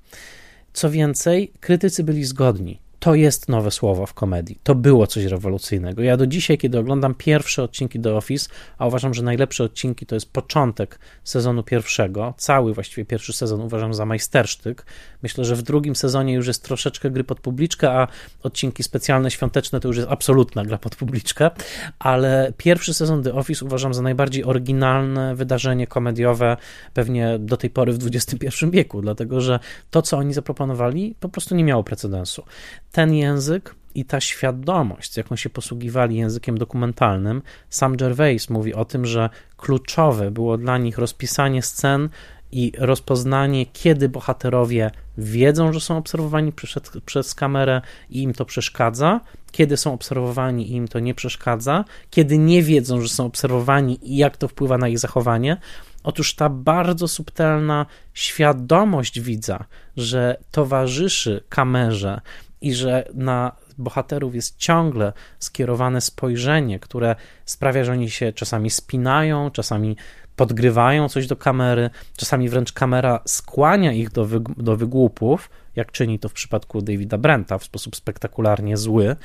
Co 0.73 0.89
więcej, 0.89 1.51
krytycy 1.59 2.03
byli 2.03 2.23
zgodni 2.23 2.79
to 3.01 3.15
jest 3.15 3.49
nowe 3.49 3.71
słowo 3.71 4.05
w 4.05 4.13
komedii. 4.13 4.59
To 4.63 4.75
było 4.75 5.07
coś 5.07 5.23
rewolucyjnego. 5.23 6.01
Ja 6.01 6.17
do 6.17 6.27
dzisiaj, 6.27 6.57
kiedy 6.57 6.79
oglądam 6.79 7.15
pierwsze 7.15 7.63
odcinki 7.63 7.99
The 7.99 8.15
Office, 8.15 8.49
a 8.77 8.87
uważam, 8.87 9.13
że 9.13 9.23
najlepsze 9.23 9.63
odcinki 9.63 10.05
to 10.05 10.15
jest 10.15 10.33
początek 10.33 10.99
sezonu 11.23 11.63
pierwszego, 11.63 12.33
cały 12.37 12.73
właściwie 12.73 13.05
pierwszy 13.05 13.33
sezon 13.33 13.61
uważam 13.61 13.93
za 13.93 14.05
majstersztyk. 14.05 14.85
Myślę, 15.23 15.45
że 15.45 15.55
w 15.55 15.61
drugim 15.61 15.95
sezonie 15.95 16.33
już 16.33 16.47
jest 16.47 16.63
troszeczkę 16.63 17.11
gry 17.11 17.23
pod 17.23 17.39
publiczkę, 17.39 17.91
a 17.91 18.07
odcinki 18.43 18.83
specjalne, 18.83 19.31
świąteczne 19.31 19.79
to 19.79 19.87
już 19.87 19.97
jest 19.97 20.09
absolutna 20.09 20.65
gra 20.65 20.77
pod 20.77 20.95
publiczkę, 20.95 21.51
ale 21.99 22.53
pierwszy 22.57 22.93
sezon 22.93 23.23
The 23.23 23.33
Office 23.33 23.65
uważam 23.65 23.93
za 23.93 24.01
najbardziej 24.01 24.43
oryginalne 24.43 25.35
wydarzenie 25.35 25.87
komediowe 25.87 26.57
pewnie 26.93 27.39
do 27.39 27.57
tej 27.57 27.69
pory 27.69 27.93
w 27.93 28.07
XXI 28.15 28.47
wieku, 28.69 29.01
dlatego 29.01 29.41
że 29.41 29.59
to, 29.91 30.01
co 30.01 30.17
oni 30.17 30.33
zaproponowali, 30.33 31.15
po 31.19 31.29
prostu 31.29 31.55
nie 31.55 31.63
miało 31.63 31.83
precedensu 31.83 32.43
ten 32.91 33.13
język 33.13 33.75
i 33.95 34.05
ta 34.05 34.21
świadomość, 34.21 35.13
z 35.13 35.17
jaką 35.17 35.35
się 35.35 35.49
posługiwali 35.49 36.15
językiem 36.15 36.57
dokumentalnym, 36.57 37.41
sam 37.69 37.97
Gervais 37.97 38.49
mówi 38.49 38.73
o 38.73 38.85
tym, 38.85 39.05
że 39.05 39.29
kluczowe 39.57 40.31
było 40.31 40.57
dla 40.57 40.77
nich 40.77 40.97
rozpisanie 40.97 41.61
scen 41.61 42.09
i 42.51 42.71
rozpoznanie, 42.77 43.65
kiedy 43.65 44.09
bohaterowie 44.09 44.91
wiedzą, 45.17 45.73
że 45.73 45.79
są 45.79 45.97
obserwowani 45.97 46.51
przez, 46.51 46.73
przez 47.05 47.35
kamerę 47.35 47.81
i 48.09 48.21
im 48.21 48.33
to 48.33 48.45
przeszkadza, 48.45 49.21
kiedy 49.51 49.77
są 49.77 49.93
obserwowani 49.93 50.71
i 50.71 50.75
im 50.75 50.87
to 50.87 50.99
nie 50.99 51.13
przeszkadza, 51.13 51.85
kiedy 52.09 52.37
nie 52.37 52.63
wiedzą, 52.63 53.01
że 53.01 53.09
są 53.09 53.25
obserwowani 53.25 53.99
i 54.11 54.17
jak 54.17 54.37
to 54.37 54.47
wpływa 54.47 54.77
na 54.77 54.87
ich 54.87 54.99
zachowanie. 54.99 55.57
Otóż 56.03 56.35
ta 56.35 56.49
bardzo 56.49 57.07
subtelna 57.07 57.85
świadomość 58.13 59.19
widza, 59.19 59.65
że 59.97 60.37
towarzyszy 60.51 61.43
kamerze 61.49 62.21
i 62.61 62.73
że 62.73 63.07
na 63.13 63.51
bohaterów 63.77 64.35
jest 64.35 64.57
ciągle 64.57 65.13
skierowane 65.39 66.01
spojrzenie, 66.01 66.79
które 66.79 67.15
sprawia, 67.45 67.83
że 67.83 67.91
oni 67.91 68.09
się 68.09 68.33
czasami 68.33 68.69
spinają, 68.69 69.51
czasami 69.51 69.95
podgrywają 70.35 71.09
coś 71.09 71.27
do 71.27 71.35
kamery, 71.35 71.89
czasami 72.17 72.49
wręcz 72.49 72.73
kamera 72.73 73.19
skłania 73.25 73.93
ich 73.93 74.11
do, 74.11 74.25
wyg 74.25 74.43
do 74.57 74.77
wygłupów, 74.77 75.49
jak 75.75 75.91
czyni 75.91 76.19
to 76.19 76.29
w 76.29 76.33
przypadku 76.33 76.81
Davida 76.81 77.17
Brenta 77.17 77.57
w 77.57 77.63
sposób 77.63 77.95
spektakularnie 77.95 78.77
zły. 78.77 79.15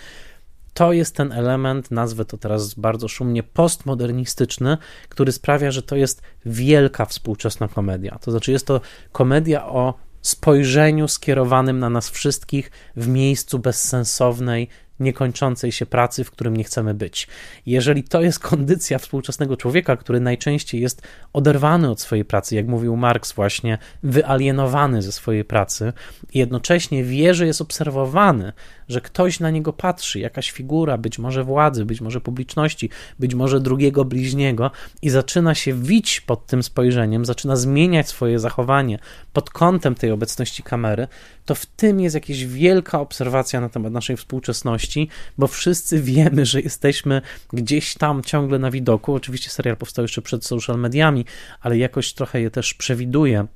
To 0.75 0.93
jest 0.93 1.17
ten 1.17 1.33
element, 1.33 1.91
nazwę 1.91 2.25
to 2.25 2.39
teraz 2.39 2.75
bardzo 2.75 3.09
szumnie, 3.09 3.43
postmodernistyczny, 3.43 4.79
który 5.09 5.33
sprawia, 5.33 5.71
że 5.71 5.83
to 5.83 5.97
jest 5.97 6.23
wielka 6.47 7.05
współczesna 7.05 7.69
komedia. 7.69 8.19
To 8.21 8.31
znaczy, 8.31 8.53
jest 8.53 8.67
to 8.67 8.81
komedia 9.13 9.67
o 9.67 9.95
spojrzeniu 10.29 11.09
skierowanym 11.09 11.79
na 11.79 11.91
nas 11.91 12.11
wszystkich 12.11 12.71
w 12.97 13.09
miejscu 13.09 13.59
bezsensownej, 13.59 14.69
niekończącej 15.01 15.73
się 15.73 15.87
pracy, 15.87 16.25
w 16.25 16.31
którym 16.31 16.57
nie 16.57 16.65
chcemy 16.65 16.95
być. 16.95 17.29
Jeżeli 17.67 18.05
to 18.05 18.23
jest 18.23 18.39
kondycja 18.39 18.99
współczesnego 18.99 19.57
człowieka, 19.57 19.97
który 19.97 20.21
najczęściej 20.21 20.81
jest 20.81 21.03
oderwany 21.33 21.91
od 21.91 22.01
swojej 22.01 22.25
pracy, 22.25 22.55
jak 22.55 22.67
mówił 22.67 22.97
Marx, 22.97 23.33
właśnie 23.33 23.79
wyalienowany 24.03 25.03
ze 25.03 25.13
swojej 25.13 25.45
pracy, 25.45 25.93
i 26.33 26.39
jednocześnie 26.39 27.05
wie, 27.05 27.35
że 27.35 27.47
jest 27.47 27.61
obserwowany, 27.61 28.53
że 28.89 29.01
ktoś 29.01 29.41
na 29.41 29.51
niego 29.51 29.73
patrzy, 29.73 30.21
jakaś 30.21 30.51
figura, 30.51 30.99
być 30.99 31.19
może 31.19 31.45
władzy, 31.45 31.85
być 31.85 32.01
może 32.01 32.21
publiczności, 32.21 32.91
być 33.19 33.35
może 33.35 33.61
drugiego 33.61 34.05
bliźniego, 34.05 34.71
i 35.03 35.11
zaczyna 35.11 35.55
się 35.55 35.75
wić 35.75 36.21
pod 36.21 36.47
tym 36.47 36.63
spojrzeniem, 36.63 37.25
zaczyna 37.25 37.57
zmieniać 37.57 38.09
swoje 38.09 38.39
zachowanie 38.39 38.99
pod 39.33 39.51
kątem 39.51 39.95
tej 39.95 40.11
obecności 40.11 40.63
kamery, 40.63 41.09
to 41.45 41.55
w 41.55 41.67
tym 41.67 42.01
jest 42.01 42.15
jakaś 42.15 42.45
wielka 42.45 43.01
obserwacja 43.01 43.61
na 43.61 43.69
temat 43.69 43.93
naszej 43.93 44.17
współczesności, 44.17 45.09
bo 45.39 45.47
wszyscy 45.47 46.03
wiemy, 46.03 46.47
że 46.47 46.61
jesteśmy 46.61 47.23
gdzieś 47.53 47.95
tam 47.95 48.23
ciągle 48.23 48.59
na 48.59 48.71
widoku. 48.71 49.15
Oczywiście 49.15 49.51
serial 49.51 49.77
powstał 49.77 50.03
jeszcze 50.03 50.23
przed 50.23 50.45
social 50.45 50.79
mediami, 50.79 51.25
ale 51.61 51.79
jakoś 51.79 52.13
trochę 52.13 52.41
je 52.41 52.51
też 52.51 52.75
przewiduje 52.75 53.47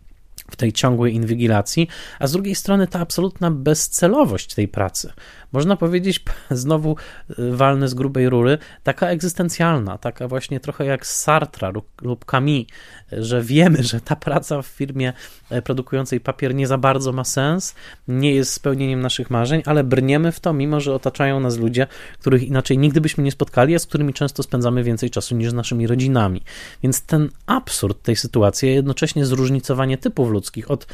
w 0.50 0.56
tej 0.56 0.72
ciągłej 0.72 1.14
inwigilacji, 1.14 1.88
a 2.18 2.26
z 2.26 2.32
drugiej 2.32 2.54
strony 2.54 2.86
ta 2.86 3.00
absolutna 3.00 3.50
bezcelowość 3.50 4.54
tej 4.54 4.68
pracy. 4.68 5.12
Można 5.52 5.76
powiedzieć, 5.76 6.24
znowu 6.50 6.96
y, 7.30 7.56
walny 7.56 7.88
z 7.88 7.94
grubej 7.94 8.28
rury, 8.28 8.58
taka 8.82 9.06
egzystencjalna, 9.06 9.98
taka 9.98 10.28
właśnie 10.28 10.60
trochę 10.60 10.84
jak 10.84 11.06
Sartra 11.06 11.72
lub 12.02 12.24
Camus, 12.24 12.66
że 13.12 13.42
wiemy, 13.42 13.82
że 13.82 14.00
ta 14.00 14.16
praca 14.16 14.62
w 14.62 14.66
firmie 14.66 15.12
e, 15.50 15.62
produkującej 15.62 16.20
papier 16.20 16.54
nie 16.54 16.66
za 16.66 16.78
bardzo 16.78 17.12
ma 17.12 17.24
sens, 17.24 17.74
nie 18.08 18.34
jest 18.34 18.52
spełnieniem 18.52 19.00
naszych 19.00 19.30
marzeń, 19.30 19.62
ale 19.66 19.84
brniemy 19.84 20.32
w 20.32 20.40
to, 20.40 20.52
mimo 20.52 20.80
że 20.80 20.94
otaczają 20.94 21.40
nas 21.40 21.58
ludzie, 21.58 21.86
których 22.18 22.42
inaczej 22.42 22.78
nigdy 22.78 23.00
byśmy 23.00 23.24
nie 23.24 23.32
spotkali, 23.32 23.74
a 23.74 23.78
z 23.78 23.86
którymi 23.86 24.14
często 24.14 24.42
spędzamy 24.42 24.84
więcej 24.84 25.10
czasu 25.10 25.36
niż 25.36 25.50
z 25.50 25.54
naszymi 25.54 25.86
rodzinami. 25.86 26.42
Więc 26.82 27.02
ten 27.02 27.28
absurd 27.46 28.02
tej 28.02 28.16
sytuacji, 28.16 28.68
a 28.68 28.72
jednocześnie 28.72 29.26
zróżnicowanie 29.26 29.98
typów 29.98 30.30
ludzkich 30.30 30.70
od 30.70 30.86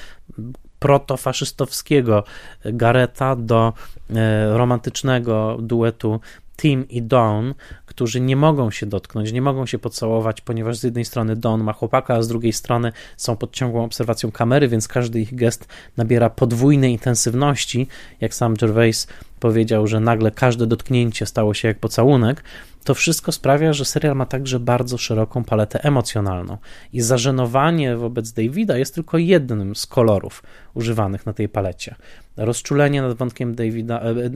protofaszystowskiego 0.87 2.25
Gareta 2.65 3.37
do 3.37 3.73
e, 4.11 4.59
romantycznego 4.59 5.57
duetu 5.61 6.21
Tim 6.57 6.89
i 6.89 7.03
Dawn, 7.03 7.55
którzy 7.97 8.21
nie 8.21 8.37
mogą 8.37 8.71
się 8.71 8.87
dotknąć, 8.87 9.33
nie 9.33 9.43
mogą 9.43 9.67
się 9.67 9.79
pocałować, 9.79 10.41
ponieważ 10.41 10.77
z 10.77 10.83
jednej 10.83 11.05
strony 11.05 11.37
Don 11.37 11.65
ma 11.65 11.73
chłopaka, 11.73 12.15
a 12.15 12.23
z 12.23 12.29
drugiej 12.29 12.53
strony 12.53 12.93
są 13.17 13.37
pod 13.37 13.53
ciągłą 13.53 13.85
obserwacją 13.85 14.33
kamery, 14.33 14.69
więc 14.69 14.89
każdy 14.89 15.21
ich 15.21 15.35
gest 15.35 15.69
nabiera 15.97 16.31
podwójnej 16.31 16.93
intensywności. 16.93 17.87
Jak 18.21 18.35
sam 18.35 18.55
Gervais 18.55 19.07
powiedział, 19.41 19.87
że 19.87 20.01
nagle 20.01 20.31
każde 20.31 20.67
dotknięcie 20.67 21.27
stało 21.27 21.55
się 21.55 21.69
jak 21.69 21.79
pocałunek, 21.79 22.43
to 22.85 22.95
wszystko 22.95 23.33
sprawia, 23.33 23.73
że 23.73 23.85
serial 23.85 24.17
ma 24.17 24.27
także 24.27 24.61
bardzo 24.61 24.99
szeroką 24.99 25.45
paletę 25.45 25.85
emocjonalną. 25.85 26.59
I 26.93 27.01
zażenowanie 27.01 27.97
wobec 27.97 28.33
Davida 28.33 28.79
jest 28.79 28.95
tylko 28.95 29.19
jednym 29.19 29.77
z 29.77 29.87
kolorów 29.87 30.43
używanych 30.75 31.27
na 31.27 31.33
tej 31.33 31.49
palecie. 31.49 31.95
Rozczulenie 32.37 33.03
nad 33.03 33.17
wątkiem 33.17 33.55
Davida, 33.55 34.01
e, 34.01 34.05
e, 34.05 34.13
e, 34.13 34.31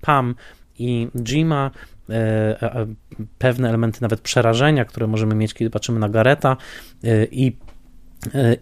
Pam 0.00 0.34
i 0.78 1.08
Jima, 1.16 1.70
pewne 3.38 3.68
elementy 3.68 4.02
nawet 4.02 4.20
przerażenia, 4.20 4.84
które 4.84 5.06
możemy 5.06 5.34
mieć, 5.34 5.54
kiedy 5.54 5.70
patrzymy 5.70 5.98
na 5.98 6.08
Gareta 6.08 6.56
i 7.30 7.56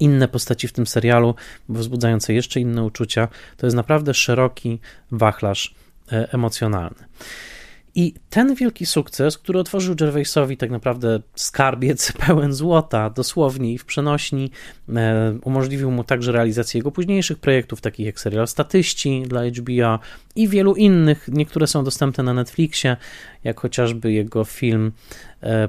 inne 0.01 0.28
postaci 0.28 0.68
w 0.68 0.72
tym 0.72 0.86
serialu, 0.86 1.34
wzbudzające 1.68 2.34
jeszcze 2.34 2.61
inne 2.61 2.84
uczucia, 2.84 3.28
to 3.57 3.66
jest 3.66 3.76
naprawdę 3.76 4.14
szeroki 4.14 4.80
wachlarz 5.11 5.74
emocjonalny. 6.11 7.05
I 7.99 8.14
ten 8.30 8.55
wielki 8.55 8.86
sukces, 8.86 9.38
który 9.38 9.59
otworzył 9.59 9.94
Gervaisowi 9.94 10.57
tak 10.57 10.70
naprawdę 10.70 11.20
skarbiec 11.34 12.12
pełen 12.26 12.53
złota, 12.53 13.11
dosłownie 13.11 13.72
i 13.72 13.78
w 13.78 13.84
przenośni, 13.84 14.51
e, 14.97 15.38
umożliwił 15.44 15.90
mu 15.90 16.05
także 16.05 16.32
realizację 16.32 16.78
jego 16.78 16.90
późniejszych 16.90 17.38
projektów, 17.38 17.80
takich 17.80 18.07
jak 18.07 18.20
serial 18.20 18.49
Statyści 18.49 19.22
dla 19.26 19.40
HBO 19.44 19.99
i 20.34 20.49
wielu 20.49 20.74
innych. 20.74 21.28
Niektóre 21.32 21.66
są 21.66 21.84
dostępne 21.84 22.24
na 22.24 22.34
Netflixie, 22.34 22.97
jak 23.44 23.61
chociażby 23.61 24.12
jego 24.12 24.44
film 24.44 24.92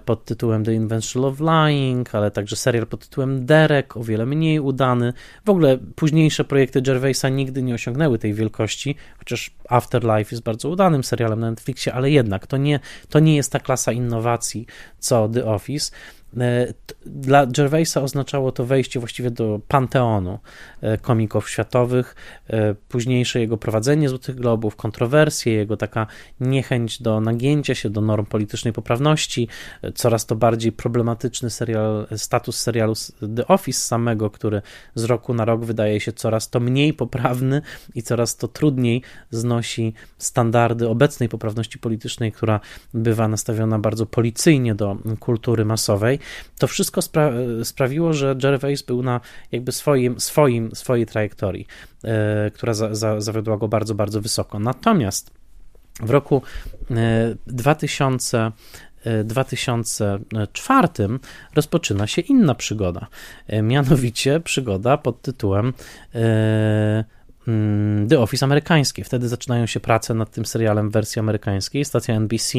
pod 0.06 0.26
tytułem 0.26 0.64
The 0.64 0.74
Invention 0.74 1.26
of 1.26 1.40
Lying, 1.40 2.16
ale 2.16 2.32
także 2.32 2.56
serial 2.56 2.88
pod 2.88 3.00
tytułem 3.00 3.46
Derek, 3.46 3.98
o 3.98 4.04
wiele 4.04 4.26
mniej 4.26 4.60
udany. 4.60 5.14
W 5.46 5.50
ogóle 5.50 5.78
późniejsze 5.96 6.44
projekty 6.44 6.82
Gervaisa 6.82 7.30
nigdy 7.30 7.64
nie 7.64 7.74
osiągnęły 7.74 8.20
tej 8.20 8.34
wielkości, 8.34 8.96
chociaż 9.18 9.52
Afterlife 9.70 10.36
jest 10.36 10.44
bardzo 10.44 10.70
udanym 10.70 11.04
serialem 11.04 11.40
na 11.40 11.50
Netflixie, 11.50 11.94
ale 11.94 12.12
jednak 12.12 12.48
to 12.48 12.58
nie, 12.58 12.80
to 13.10 13.20
nie 13.20 13.36
jest 13.36 13.52
ta 13.52 13.60
klasa 13.60 13.92
innowacji 13.92 14.66
co 15.00 15.30
The 15.30 15.46
Office. 15.46 15.92
E, 16.40 16.74
dla 17.06 17.46
Gervaisa 17.46 18.02
oznaczało 18.02 18.52
to 18.52 18.66
wejście 18.66 19.00
właściwie 19.00 19.32
do 19.32 19.60
panteonu 19.68 20.40
e, 20.82 20.98
komików 20.98 21.50
światowych, 21.50 22.16
e, 22.50 22.76
późniejsze 22.76 23.40
jego 23.40 23.58
prowadzenie 23.58 24.10
Złotych 24.10 24.36
Globów, 24.36 24.76
kontrowersje, 24.76 25.54
jego 25.54 25.78
taka 25.78 26.08
niechęć 26.40 27.02
do 27.02 27.22
nagięcia 27.22 27.76
się 27.76 27.90
do 27.90 28.02
norm 28.02 28.26
politycznej 28.26 28.74
poprawności, 28.74 29.48
coraz 29.96 30.26
to 30.26 30.36
bardziej 30.36 30.72
problematyczny 30.72 31.50
serial, 31.50 32.08
status 32.16 32.60
serialu 32.60 32.94
The 33.36 33.48
Office 33.48 33.80
samego, 33.80 34.30
który 34.30 34.62
z 34.96 35.04
roku 35.04 35.34
na 35.34 35.46
rok 35.46 35.66
wydaje 35.66 36.00
się 36.00 36.14
coraz 36.14 36.50
to 36.50 36.60
mniej 36.60 36.94
poprawny 36.94 37.62
i 37.96 38.04
coraz 38.04 38.36
to 38.36 38.48
trudniej 38.48 39.02
znosi 39.32 39.94
standardy 40.18 40.90
obecnej 40.90 41.30
poprawności 41.30 41.80
politycznej, 41.80 42.32
która 42.32 42.60
bywa 42.94 43.28
nastawiona 43.28 43.80
bardzo 43.80 44.06
policyjnie 44.06 44.76
do 44.76 44.98
kultury 45.20 45.66
masowej 45.66 46.17
to 46.58 46.68
wszystko 46.68 47.02
spra 47.02 47.32
sprawiło, 47.64 48.14
że 48.14 48.36
Gervais 48.36 48.82
był 48.82 49.04
na 49.04 49.22
jakby 49.52 49.72
swoim, 49.72 50.20
swoim, 50.20 50.76
swojej 50.76 51.06
trajektorii, 51.06 51.68
e, 52.04 52.52
która 52.52 52.74
za, 52.74 52.96
za, 52.96 53.22
zawiodła 53.22 53.58
go 53.58 53.68
bardzo, 53.68 53.96
bardzo 53.96 54.22
wysoko. 54.22 54.60
Natomiast 54.60 55.32
w 56.00 56.10
roku 56.10 56.42
2000 57.48 58.52
e, 59.04 59.24
2004 59.24 60.88
e, 61.00 61.08
rozpoczyna 61.56 62.08
się 62.08 62.22
inna 62.22 62.56
przygoda, 62.56 63.08
mianowicie 63.64 64.40
przygoda 64.40 64.98
pod 64.98 65.22
tytułem 65.22 65.74
mm, 67.48 68.08
The 68.10 68.20
Office 68.20 68.46
amerykański. 68.46 69.04
Wtedy 69.04 69.28
zaczynają 69.28 69.66
się 69.66 69.80
prace 69.80 70.14
nad 70.14 70.32
tym 70.32 70.46
serialem 70.46 70.90
w 70.90 70.94
wersji 70.94 71.20
amerykańskiej. 71.20 71.86
Stacja 71.86 72.16
NBC 72.16 72.58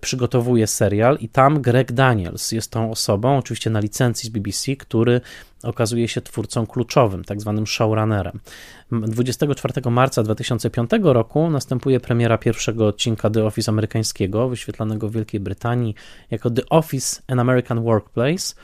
przygotowuje 0.00 0.66
serial 0.66 1.18
i 1.20 1.28
tam 1.28 1.62
Greg 1.62 1.92
Daniels 1.92 2.52
jest 2.52 2.70
tą 2.70 2.90
osobą, 2.90 3.38
oczywiście 3.38 3.70
na 3.70 3.80
licencji 3.80 4.26
z 4.26 4.32
BBC, 4.32 4.76
który 4.76 5.20
okazuje 5.62 6.08
się 6.08 6.20
twórcą 6.20 6.66
kluczowym, 6.66 7.24
tak 7.24 7.40
zwanym 7.40 7.66
showrunnerem. 7.66 8.40
24 8.92 9.90
marca 9.90 10.22
2005 10.22 10.90
roku 11.02 11.50
następuje 11.50 12.00
premiera 12.00 12.38
pierwszego 12.38 12.86
odcinka 12.86 13.30
The 13.30 13.44
Office 13.44 13.70
amerykańskiego, 13.70 14.48
wyświetlanego 14.48 15.08
w 15.08 15.12
Wielkiej 15.12 15.40
Brytanii 15.40 15.94
jako 16.30 16.50
The 16.50 16.68
Office 16.70 17.22
An 17.28 17.40
American 17.40 17.82
Workplace 17.82 18.54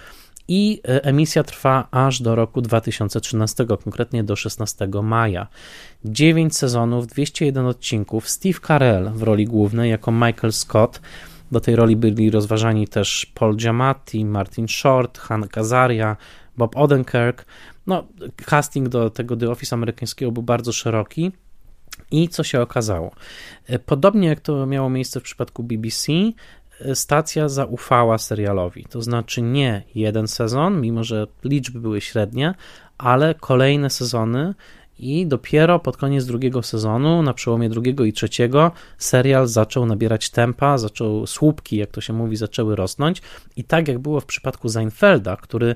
i 0.49 0.81
e, 0.89 1.05
emisja 1.05 1.43
trwa 1.43 1.89
aż 1.91 2.23
do 2.23 2.35
roku 2.35 2.63
2013, 2.63 3.67
konkretnie 3.67 4.25
do 4.25 4.37
16 4.37 4.89
maja. 5.03 5.47
9 6.05 6.57
sezonów, 6.57 7.07
201 7.07 7.67
odcinków, 7.67 8.29
Steve 8.29 8.59
Carell 8.67 9.11
w 9.11 9.23
roli 9.23 9.45
głównej 9.45 9.91
jako 9.91 10.13
Michael 10.13 10.53
Scott. 10.53 11.01
Do 11.53 11.61
tej 11.61 11.77
roli 11.77 11.97
byli 11.97 12.31
rozważani 12.31 12.89
też 12.89 13.27
Paul 13.35 13.57
Giamatti, 13.57 14.25
Martin 14.25 14.69
Short, 14.69 15.19
Han 15.19 15.49
Kazaria, 15.49 16.17
Bob 16.57 16.77
Odenkirk. 16.77 17.47
No, 17.87 18.07
casting 18.47 18.89
do 18.89 19.11
tego 19.11 19.37
The 19.37 19.51
Office 19.51 19.77
amerykańskiego 19.77 20.33
był 20.33 20.43
bardzo 20.43 20.73
szeroki. 20.73 21.33
I 22.11 22.29
co 22.29 22.45
się 22.45 22.61
okazało? 22.61 23.11
E, 23.67 23.79
podobnie 23.79 24.29
jak 24.29 24.41
to 24.41 24.67
miało 24.67 24.91
miejsce 24.91 25.21
w 25.21 25.23
przypadku 25.23 25.63
BBC, 25.63 26.13
stacja 26.95 27.49
zaufała 27.49 28.19
serialowi. 28.19 28.85
To 28.91 29.03
znaczy 29.03 29.43
nie 29.43 29.83
jeden 29.95 30.29
sezon, 30.29 30.81
mimo 30.81 31.05
że 31.05 31.27
liczby 31.45 31.81
były 31.81 32.01
średnie, 32.01 32.55
ale 32.99 33.35
kolejne 33.35 33.91
sezony 33.91 34.55
i 34.99 35.27
dopiero 35.27 35.79
pod 35.79 35.97
koniec 35.97 36.27
drugiego 36.27 36.63
sezonu, 36.63 37.23
na 37.23 37.35
przełomie 37.35 37.69
drugiego 37.69 38.05
i 38.05 38.13
trzeciego, 38.13 38.73
serial 38.99 39.47
zaczął 39.47 39.87
nabierać 39.87 40.31
tempa, 40.31 40.79
zaczął 40.79 41.27
słupki, 41.27 41.77
jak 41.77 41.91
to 41.91 42.01
się 42.01 42.13
mówi, 42.13 42.37
zaczęły 42.37 42.77
rosnąć. 42.77 43.23
I 43.57 43.65
tak 43.65 43.89
jak 43.89 43.99
było 43.99 44.21
w 44.21 44.27
przypadku 44.27 44.69
Seinfelda, 44.69 45.37
który 45.37 45.75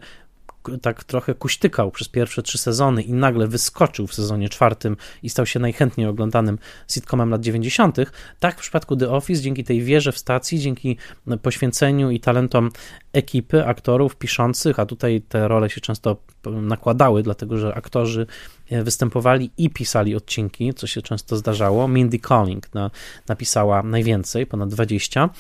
tak 0.83 1.05
trochę 1.05 1.35
kuśtykał 1.35 1.91
przez 1.91 2.09
pierwsze 2.09 2.43
trzy 2.43 2.59
sezony 2.59 3.03
i 3.03 3.13
nagle 3.13 3.47
wyskoczył 3.47 4.07
w 4.07 4.15
sezonie 4.15 4.49
czwartym 4.49 4.97
i 5.23 5.31
stał 5.31 5.47
się 5.47 5.61
najchętniej 5.61 6.07
oglądanym 6.07 6.59
sitcomem 6.89 7.31
lat 7.31 7.41
90., 7.41 7.97
tak 8.39 8.59
w 8.59 8.61
przypadku 8.61 8.97
The 8.97 9.11
Office, 9.11 9.43
dzięki 9.43 9.65
tej 9.65 9.83
wierze 9.83 10.13
w 10.13 10.19
stacji, 10.19 10.61
dzięki 10.61 10.97
poświęceniu 11.43 12.11
i 12.11 12.21
talentom 12.21 12.71
ekipy 13.13 13.67
aktorów 13.67 14.17
piszących, 14.17 14.79
a 14.79 14.87
tutaj 14.87 15.21
te 15.29 15.49
role 15.49 15.71
się 15.71 15.81
często 15.81 16.17
nakładały, 16.45 17.23
dlatego 17.23 17.59
że 17.59 17.75
aktorzy 17.75 18.27
występowali 18.71 19.51
i 19.59 19.71
pisali 19.71 20.17
odcinki, 20.17 20.75
co 20.75 20.87
się 20.87 21.03
często 21.03 21.37
zdarzało. 21.37 21.89
Mindy 21.89 22.19
Calling 22.19 22.75
na, 22.75 22.91
napisała 23.29 23.83
najwięcej, 23.83 24.47
ponad 24.47 24.69
20. 24.69 25.31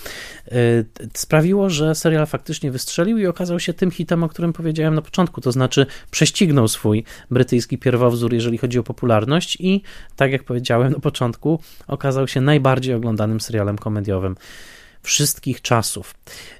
E, 0.46 0.50
sprawiło, 1.14 1.70
że 1.70 1.94
serial 1.94 2.26
faktycznie 2.26 2.70
wystrzelił 2.70 3.18
i 3.18 3.26
okazał 3.26 3.60
się 3.60 3.74
tym 3.74 3.90
hitem, 3.90 4.24
o 4.24 4.28
którym 4.28 4.52
powiedziałem 4.52 4.94
na 4.94 5.02
początku, 5.02 5.40
to 5.40 5.52
znaczy 5.52 5.86
prześcignął 6.10 6.68
swój 6.68 7.04
brytyjski 7.30 7.78
pierwowzór, 7.78 8.34
jeżeli 8.34 8.58
chodzi 8.58 8.78
o 8.78 8.82
popularność 8.82 9.56
i, 9.60 9.82
tak 10.16 10.32
jak 10.32 10.44
powiedziałem 10.44 10.92
na 10.92 11.00
początku, 11.00 11.60
okazał 11.86 12.28
się 12.28 12.40
najbardziej 12.40 12.94
oglądanym 12.94 13.40
serialem 13.40 13.78
komediowym 13.78 14.36
wszystkich 15.02 15.62
czasów. 15.62 16.14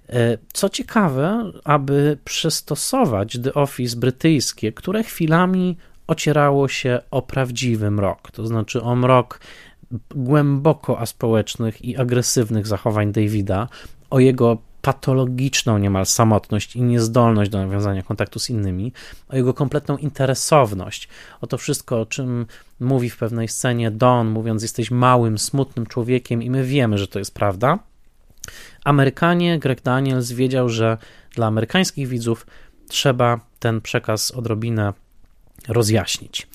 E, 0.09 0.39
co 0.53 0.69
ciekawe, 0.69 1.53
aby 1.65 2.19
przystosować 2.25 3.39
The 3.43 3.55
Office 3.55 3.97
brytyjskie, 3.97 4.73
które 4.73 5.03
chwilami 5.03 5.77
ocierało 6.09 6.69
się 6.69 7.01
o 7.11 7.23
prawdziwy 7.23 7.91
mrok, 7.91 8.31
to 8.31 8.47
znaczy 8.47 8.83
o 8.83 8.97
mrok 8.97 9.41
głęboko 10.15 10.99
aspołecznych 10.99 11.85
i 11.85 11.97
agresywnych 11.97 12.67
zachowań 12.67 13.13
Davida, 13.13 13.69
o 14.11 14.19
jego 14.19 14.59
patologiczną 14.83 15.79
niemal 15.79 16.07
samotność 16.07 16.77
i 16.77 16.83
niezdolność 16.83 17.51
do 17.51 17.59
nawiązania 17.59 18.03
kontaktu 18.03 18.39
z 18.39 18.51
innymi, 18.51 18.93
o 19.29 19.37
jego 19.37 19.55
kompletną 19.55 19.97
interesowność, 19.97 21.09
o 21.41 21.47
to 21.47 21.59
wszystko, 21.59 22.01
o 22.01 22.07
czym 22.07 22.47
mówi 22.81 23.11
w 23.11 23.17
pewnej 23.17 23.49
scenie 23.49 23.91
Don, 23.91 24.29
mówiąc, 24.29 24.63
jesteś 24.63 24.91
małym, 24.91 25.39
smutnym 25.39 25.87
człowiekiem, 25.87 26.43
i 26.43 26.51
my 26.51 26.65
wiemy, 26.65 26.99
że 26.99 27.09
to 27.09 27.19
jest 27.19 27.35
prawda. 27.35 27.79
Amerykanie, 28.85 29.59
Greg 29.59 29.83
Daniels 29.83 30.33
wiedział, 30.33 30.69
że 30.69 30.99
dla 31.35 31.47
amerykańskich 31.47 32.09
widzów 32.09 32.47
trzeba 32.89 33.41
ten 33.59 33.81
przekaz 33.81 34.31
odrobinę 34.31 34.93
rozjaśnić. 35.69 36.47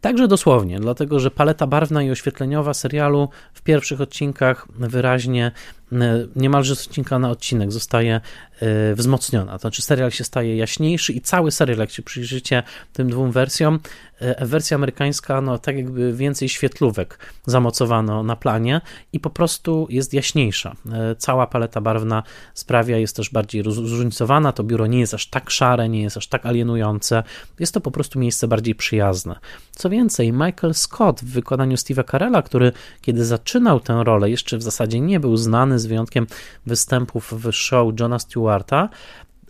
Także 0.00 0.28
dosłownie, 0.28 0.80
dlatego 0.80 1.20
że 1.20 1.30
paleta 1.30 1.66
barwna 1.66 2.02
i 2.02 2.10
oświetleniowa 2.10 2.74
serialu 2.74 3.28
w 3.52 3.62
pierwszych 3.62 4.00
odcinkach 4.00 4.66
wyraźnie 4.78 5.52
niemalże 6.36 6.76
z 6.76 6.86
odcinka 6.86 7.18
na 7.18 7.30
odcinek 7.30 7.72
zostaje 7.72 8.20
wzmocniona. 8.94 9.52
To 9.52 9.58
znaczy 9.58 9.82
serial 9.82 10.10
się 10.10 10.24
staje 10.24 10.56
jaśniejszy 10.56 11.12
i 11.12 11.20
cały 11.20 11.50
serial, 11.50 11.78
jak 11.78 11.90
się 11.90 12.02
przyjrzycie 12.02 12.62
tym 12.92 13.10
dwóm 13.10 13.32
wersjom, 13.32 13.78
wersja 14.40 14.74
amerykańska, 14.74 15.40
no 15.40 15.58
tak 15.58 15.76
jakby 15.76 16.12
więcej 16.12 16.48
świetlówek 16.48 17.18
zamocowano 17.46 18.22
na 18.22 18.36
planie 18.36 18.80
i 19.12 19.20
po 19.20 19.30
prostu 19.30 19.86
jest 19.90 20.14
jaśniejsza. 20.14 20.76
Cała 21.18 21.46
paleta 21.46 21.80
barwna 21.80 22.22
sprawia, 22.54 22.98
jest 22.98 23.16
też 23.16 23.30
bardziej 23.30 23.62
zróżnicowana, 23.62 24.52
to 24.52 24.64
biuro 24.64 24.86
nie 24.86 25.00
jest 25.00 25.14
aż 25.14 25.26
tak 25.26 25.50
szare, 25.50 25.88
nie 25.88 26.02
jest 26.02 26.16
aż 26.16 26.26
tak 26.26 26.46
alienujące, 26.46 27.22
jest 27.58 27.74
to 27.74 27.80
po 27.80 27.90
prostu 27.90 28.18
miejsce 28.18 28.48
bardziej 28.48 28.74
przyjazne. 28.74 29.38
Co 29.70 29.90
więcej, 29.90 30.32
Michael 30.32 30.74
Scott 30.74 31.20
w 31.20 31.32
wykonaniu 31.32 31.76
Steve'a 31.76 32.10
Carella, 32.10 32.42
który 32.42 32.72
kiedy 33.02 33.24
zaczynał 33.24 33.80
tę 33.80 34.04
rolę, 34.04 34.30
jeszcze 34.30 34.58
w 34.58 34.62
zasadzie 34.62 35.00
nie 35.00 35.20
był 35.20 35.36
znany 35.36 35.77
z 35.78 35.86
wyjątkiem 35.86 36.26
występów 36.66 37.32
w 37.32 37.52
show 37.52 38.00
Johna 38.00 38.18
Stewarta, 38.18 38.88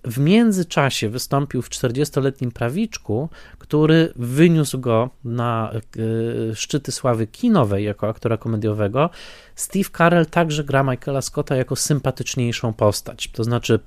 w 0.05 0.19
międzyczasie 0.19 1.09
wystąpił 1.09 1.63
w 1.63 1.69
40-letnim 1.69 2.51
prawiczku, 2.51 3.29
który 3.59 4.13
wyniósł 4.17 4.79
go 4.79 5.11
na 5.25 5.73
y, 5.97 6.55
szczyty 6.55 6.93
sławy 6.93 7.27
kinowej 7.27 7.85
jako 7.85 8.09
aktora 8.09 8.37
komediowego. 8.37 9.11
Steve 9.55 9.91
Carell 9.99 10.27
także 10.27 10.65
gra 10.65 10.83
Michaela 10.83 11.23
Scotta 11.23 11.57
jako 11.57 11.77
sympatyczniejszą 11.77 12.73
postać. 12.73 13.29
To 13.33 13.45
znaczy, 13.45 13.81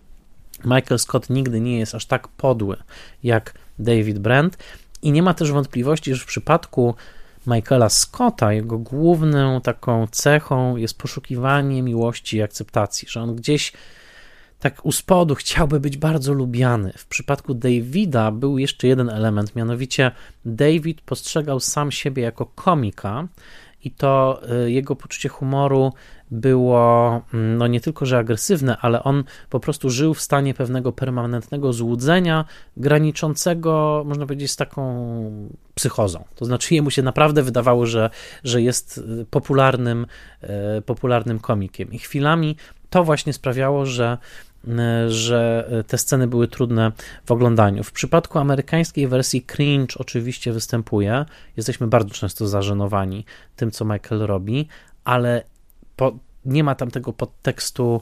Michael 0.65 0.99
Scott 0.99 1.29
nigdy 1.29 1.61
nie 1.61 1.79
jest 1.79 1.95
aż 1.95 2.05
tak 2.05 2.27
podły 2.27 2.77
jak 3.23 3.53
David 3.79 4.19
Brent 4.19 4.57
i 5.01 5.11
nie 5.11 5.23
ma 5.23 5.33
też 5.33 5.51
wątpliwości, 5.51 6.15
że 6.15 6.23
w 6.23 6.25
przypadku 6.25 6.95
Michaela 7.47 7.89
Scotta 7.89 8.53
jego 8.53 8.77
główną 8.77 9.61
taką 9.61 10.07
cechą 10.07 10.75
jest 10.75 10.97
poszukiwanie 10.97 11.83
miłości 11.83 12.37
i 12.37 12.41
akceptacji, 12.41 13.07
że 13.09 13.21
on 13.21 13.35
gdzieś 13.35 13.73
tak 14.59 14.85
u 14.85 14.91
spodu 14.91 15.35
chciałby 15.35 15.79
być 15.79 15.97
bardzo 15.97 16.33
lubiany. 16.33 16.93
W 16.97 17.05
przypadku 17.05 17.53
Davida 17.53 18.31
był 18.31 18.57
jeszcze 18.57 18.87
jeden 18.87 19.09
element, 19.09 19.55
mianowicie 19.55 20.11
David 20.45 21.01
postrzegał 21.01 21.59
sam 21.59 21.91
siebie 21.91 22.23
jako 22.23 22.45
komika 22.45 23.27
i 23.83 23.91
to 23.91 24.41
y, 24.65 24.71
jego 24.71 24.95
poczucie 24.95 25.29
humoru 25.29 25.93
było 26.31 27.21
mm, 27.33 27.57
no 27.57 27.67
nie 27.67 27.81
tylko, 27.81 28.05
że 28.05 28.17
agresywne, 28.17 28.77
ale 28.77 29.03
on 29.03 29.23
po 29.49 29.59
prostu 29.59 29.89
żył 29.89 30.13
w 30.13 30.21
stanie 30.21 30.53
pewnego 30.53 30.91
permanentnego 30.91 31.73
złudzenia, 31.73 32.45
graniczącego, 32.77 34.03
można 34.05 34.25
powiedzieć, 34.25 34.51
z 34.51 34.55
taką 34.55 35.51
psychozą. 35.75 36.23
To 36.35 36.45
znaczy, 36.45 36.75
jemu 36.75 36.91
się 36.91 37.01
naprawdę 37.01 37.43
wydawało, 37.43 37.85
że, 37.85 38.09
że 38.43 38.61
jest 38.61 38.97
y, 38.97 39.25
popularnym, 39.29 40.05
y, 40.77 40.81
popularnym 40.81 41.39
komikiem. 41.39 41.91
I 41.91 41.99
chwilami 41.99 42.55
to 42.89 43.03
właśnie 43.03 43.33
sprawiało, 43.33 43.85
że 43.85 44.17
że 45.07 45.69
te 45.87 45.97
sceny 45.97 46.27
były 46.27 46.47
trudne 46.47 46.91
w 47.25 47.31
oglądaniu. 47.31 47.83
W 47.83 47.91
przypadku 47.91 48.39
amerykańskiej 48.39 49.07
wersji 49.07 49.41
cringe 49.41 49.95
oczywiście 49.99 50.53
występuje. 50.53 51.25
Jesteśmy 51.57 51.87
bardzo 51.87 52.09
często 52.09 52.47
zażenowani 52.47 53.25
tym, 53.55 53.71
co 53.71 53.85
Michael 53.85 54.21
robi, 54.21 54.67
ale 55.03 55.43
po, 55.95 56.17
nie 56.45 56.63
ma 56.63 56.75
tam 56.75 56.91
tego 56.91 57.13
podtekstu 57.13 58.01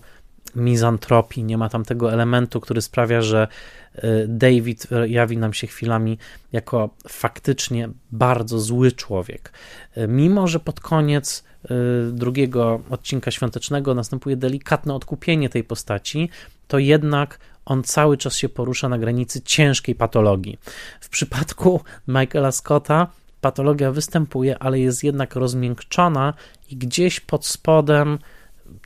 mizantropii, 0.56 1.44
nie 1.44 1.58
ma 1.58 1.70
tam 1.70 1.86
tego 1.86 2.14
elementu, 2.14 2.62
który 2.62 2.82
sprawia, 2.82 3.22
że 3.22 3.48
e, 3.96 4.28
David 4.28 4.88
jawi 5.08 5.38
nam 5.38 5.54
się 5.54 5.68
chwilami 5.68 6.18
jako 6.52 6.90
faktycznie 7.08 7.90
bardzo 8.12 8.60
zły 8.60 8.92
człowiek. 8.92 9.54
E, 9.96 10.08
mimo, 10.08 10.48
że 10.48 10.60
pod 10.60 10.80
koniec 10.80 11.44
e, 11.64 11.68
drugiego 12.12 12.82
odcinka 12.90 13.32
świątecznego 13.32 13.96
następuje 13.96 14.38
delikatne 14.38 14.94
odkupienie 14.94 15.50
tej 15.50 15.64
postaci, 15.64 16.30
to 16.68 16.80
jednak 16.80 17.40
on 17.66 17.84
cały 17.84 18.18
czas 18.18 18.36
się 18.36 18.50
porusza 18.50 18.90
na 18.90 18.98
granicy 18.98 19.42
ciężkiej 19.42 19.96
patologii. 19.96 20.58
W 21.02 21.10
przypadku 21.10 21.82
Michaela 22.08 22.52
Scotta 22.52 23.08
patologia 23.42 23.92
występuje, 23.92 24.60
ale 24.60 24.80
jest 24.80 25.04
jednak 25.04 25.36
rozmiękczona 25.36 26.34
i 26.70 26.78
gdzieś 26.78 27.20
pod 27.20 27.46
spodem 27.46 28.20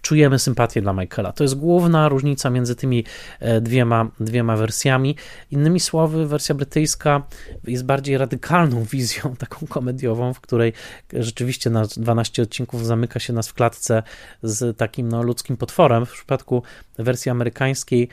czujemy 0.02 0.40
sympatię 0.40 0.82
dla 0.82 0.94
Michaela. 0.94 1.32
To 1.32 1.44
jest 1.44 1.56
główna 1.56 2.10
różnica 2.10 2.50
między 2.50 2.76
tymi 2.76 3.04
e, 3.40 3.62
dwiema, 3.62 4.08
dwiema 4.20 4.58
wersjami. 4.58 5.16
Innymi 5.52 5.80
słowy, 5.80 6.28
wersja 6.28 6.56
brytyjska 6.56 7.24
jest 7.68 7.86
bardziej 7.86 8.18
radykalną 8.18 8.84
wizją, 8.92 9.36
taką 9.36 9.68
komediową, 9.68 10.34
w 10.34 10.42
której 10.42 10.74
rzeczywiście 11.14 11.70
na 11.70 11.86
12 11.86 12.44
odcinków 12.44 12.86
zamyka 12.86 13.20
się 13.20 13.34
nas 13.34 13.48
w 13.48 13.54
klatce 13.54 14.04
z 14.44 14.78
takim 14.78 15.10
no, 15.10 15.24
ludzkim 15.24 15.58
potworem. 15.58 16.06
W 16.06 16.12
przypadku 16.12 16.64
wersji 16.98 17.32
amerykańskiej 17.32 18.10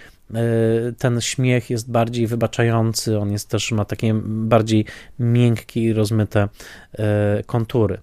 ten 0.99 1.21
śmiech 1.21 1.71
jest 1.71 1.91
bardziej 1.91 2.27
wybaczający, 2.27 3.19
on 3.19 3.33
jest 3.33 3.49
też 3.49 3.73
ma 3.73 3.85
takie 3.85 4.15
bardziej 4.25 4.85
miękkie 5.19 5.81
i 5.81 5.93
rozmyte 5.93 6.49
e, 6.99 7.43
kontury. 7.47 7.99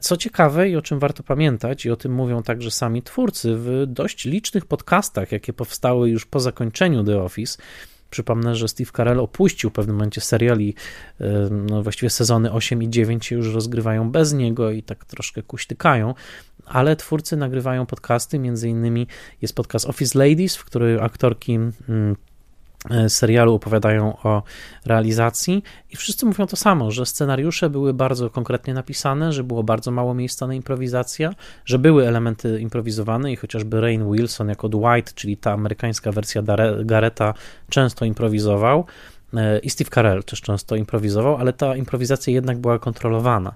Co 0.00 0.16
ciekawe 0.16 0.68
i 0.68 0.76
o 0.76 0.82
czym 0.82 0.98
warto 0.98 1.22
pamiętać, 1.22 1.86
i 1.86 1.90
o 1.90 1.96
tym 1.96 2.12
mówią 2.12 2.42
także 2.42 2.70
sami 2.70 3.02
twórcy 3.02 3.56
w 3.56 3.84
dość 3.86 4.24
licznych 4.24 4.66
podcastach, 4.66 5.32
jakie 5.32 5.52
powstały 5.52 6.10
już 6.10 6.26
po 6.26 6.40
zakończeniu 6.40 7.04
The 7.04 7.22
Office. 7.22 7.58
Przypomnę, 8.10 8.56
że 8.56 8.68
Steve 8.68 8.90
Carell 8.96 9.20
opuścił 9.20 9.70
w 9.70 9.72
pewnym 9.72 9.96
momencie 9.96 10.20
seriali, 10.20 10.74
e, 11.20 11.48
no 11.50 11.82
właściwie 11.82 12.10
sezony 12.10 12.52
8 12.52 12.82
i 12.82 12.90
9 12.90 13.26
się 13.26 13.36
już 13.36 13.54
rozgrywają 13.54 14.10
bez 14.10 14.32
niego 14.32 14.70
i 14.70 14.82
tak 14.82 15.04
troszkę 15.04 15.42
kuśtykają, 15.42 16.14
ale 16.66 16.96
twórcy 16.96 17.36
nagrywają 17.36 17.86
podcasty, 17.86 18.38
między 18.38 18.68
innymi 18.68 19.06
jest 19.42 19.54
podcast 19.54 19.86
Office 19.86 20.18
Ladies, 20.18 20.56
w 20.56 20.64
którym 20.64 21.02
aktorki 21.02 21.54
mm, 21.54 22.16
E, 22.90 23.08
serialu 23.08 23.54
opowiadają 23.54 24.16
o 24.22 24.42
realizacji 24.86 25.62
i 25.90 25.96
wszyscy 25.96 26.26
mówią 26.26 26.46
to 26.46 26.56
samo, 26.56 26.90
że 26.90 27.06
scenariusze 27.06 27.70
były 27.70 27.94
bardzo 27.94 28.30
konkretnie 28.30 28.74
napisane, 28.74 29.32
że 29.32 29.44
było 29.44 29.62
bardzo 29.62 29.90
mało 29.90 30.14
miejsca 30.14 30.46
na 30.46 30.54
improwizację, 30.54 31.30
że 31.64 31.78
były 31.78 32.08
elementy 32.08 32.60
improwizowane 32.60 33.32
i 33.32 33.36
chociażby 33.36 33.80
Rain 33.80 34.12
Wilson 34.12 34.48
jako 34.48 34.68
Dwight, 34.68 35.14
czyli 35.14 35.36
ta 35.36 35.52
amerykańska 35.52 36.12
wersja 36.12 36.42
Gareta 36.84 37.34
często 37.68 38.04
improwizował 38.04 38.84
e, 39.34 39.58
i 39.58 39.70
Steve 39.70 39.90
Carell 39.90 40.24
też 40.24 40.40
często 40.40 40.76
improwizował, 40.76 41.36
ale 41.36 41.52
ta 41.52 41.76
improwizacja 41.76 42.32
jednak 42.32 42.58
była 42.58 42.78
kontrolowana. 42.78 43.54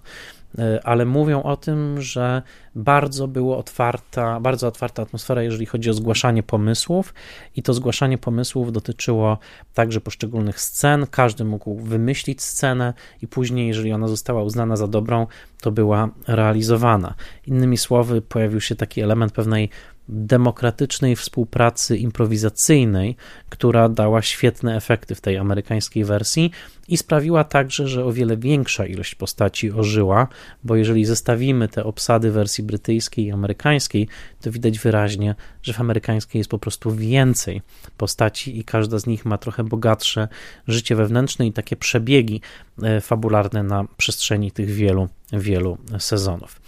E, 0.59 0.87
ale 0.87 1.05
mówią 1.05 1.43
o 1.43 1.57
tym, 1.57 2.01
że 2.01 2.43
bardzo 2.75 3.29
było 3.29 3.59
otwarta, 3.59 4.41
bardzo 4.41 4.69
otwarta 4.69 5.03
atmosfera, 5.03 5.43
jeżeli 5.43 5.67
chodzi 5.67 5.91
o 5.91 5.95
zgłaszanie 5.95 6.43
pomysłów 6.43 7.15
i 7.57 7.63
to 7.63 7.75
zgłaszanie 7.75 8.19
pomysłów 8.19 8.73
dotyczyło 8.73 9.39
także 9.75 10.01
poszczególnych 10.01 10.61
scen, 10.61 11.07
każdy 11.11 11.45
mógł 11.45 11.79
wymyślić 11.79 12.43
scenę 12.43 12.95
i 13.23 13.29
później, 13.29 13.69
jeżeli 13.69 13.93
ona 13.93 14.09
została 14.09 14.43
uznana 14.43 14.77
za 14.77 14.89
dobrą, 14.89 15.27
to 15.61 15.73
była 15.73 16.09
realizowana. 16.27 17.15
Innymi 17.47 17.77
słowy, 17.77 18.23
pojawił 18.23 18.61
się 18.61 18.77
taki 18.77 19.01
element 19.01 19.33
pewnej 19.33 19.71
demokratycznej 20.09 21.17
współpracy 21.17 21.97
improwizacyjnej, 21.97 23.17
która 23.49 23.89
dała 23.89 24.23
świetne 24.23 24.77
efekty 24.77 25.15
w 25.15 25.21
tej 25.21 25.37
amerykańskiej 25.37 26.05
wersji 26.05 26.51
i 26.89 26.97
sprawiła 26.97 27.45
także, 27.45 27.89
że 27.89 28.05
o 28.05 28.13
wiele 28.13 28.37
większa 28.37 28.87
ilość 28.87 29.15
postaci 29.15 29.73
ożyła, 29.73 30.29
bo 30.65 30.77
jeżeli 30.77 31.05
zestawimy 31.05 31.69
te 31.69 31.85
obsady 31.85 32.31
wersji 32.31 32.65
brytyjskiej 32.65 33.25
i 33.25 33.31
amerykańskiej, 33.31 34.09
to 34.41 34.53
widać 34.53 34.79
wyraźnie, 34.79 35.35
że 35.63 35.73
w 35.73 35.81
amerykańskiej 35.81 36.41
jest 36.41 36.51
po 36.51 36.59
prostu 36.59 36.95
więcej 36.95 37.63
postaci 37.97 38.59
i 38.59 38.65
każda 38.65 38.99
z 38.99 39.07
nich 39.07 39.25
ma 39.25 39.39
trochę 39.39 39.65
bogatsze 39.65 40.29
życie 40.69 40.97
wewnętrzne 40.97 41.47
i 41.47 41.53
takie 41.53 41.77
przebiegi 41.77 42.41
e, 42.83 43.01
fabularne 43.01 43.63
na 43.63 43.85
przestrzeni 43.97 44.53
tych 44.53 44.71
wielu, 44.71 45.09
wielu 45.33 45.79
sezonów. 45.99 46.61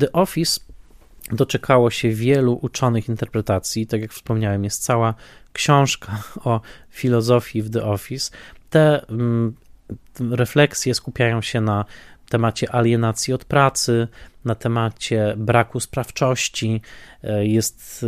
The 0.00 0.12
Office 0.12 0.60
doczekało 1.32 1.90
się 1.90 2.10
wielu 2.10 2.58
uczonych 2.62 3.08
interpretacji. 3.08 3.86
Tak 3.86 4.00
jak 4.00 4.12
wspomniałem, 4.12 4.64
jest 4.64 4.82
cała 4.82 5.14
książka 5.52 6.22
o 6.44 6.60
filozofii 6.90 7.62
w 7.62 7.70
The 7.70 7.84
Office. 7.84 8.30
Te 8.70 9.06
mm, 9.08 9.54
refleksje 10.20 10.94
skupiają 10.94 11.42
się 11.42 11.60
na 11.60 11.84
temacie 12.28 12.74
alienacji 12.74 13.34
od 13.34 13.44
pracy, 13.44 14.08
na 14.44 14.54
temacie 14.54 15.34
braku 15.36 15.80
sprawczości. 15.80 16.80
E, 17.22 17.46
jest 17.46 18.06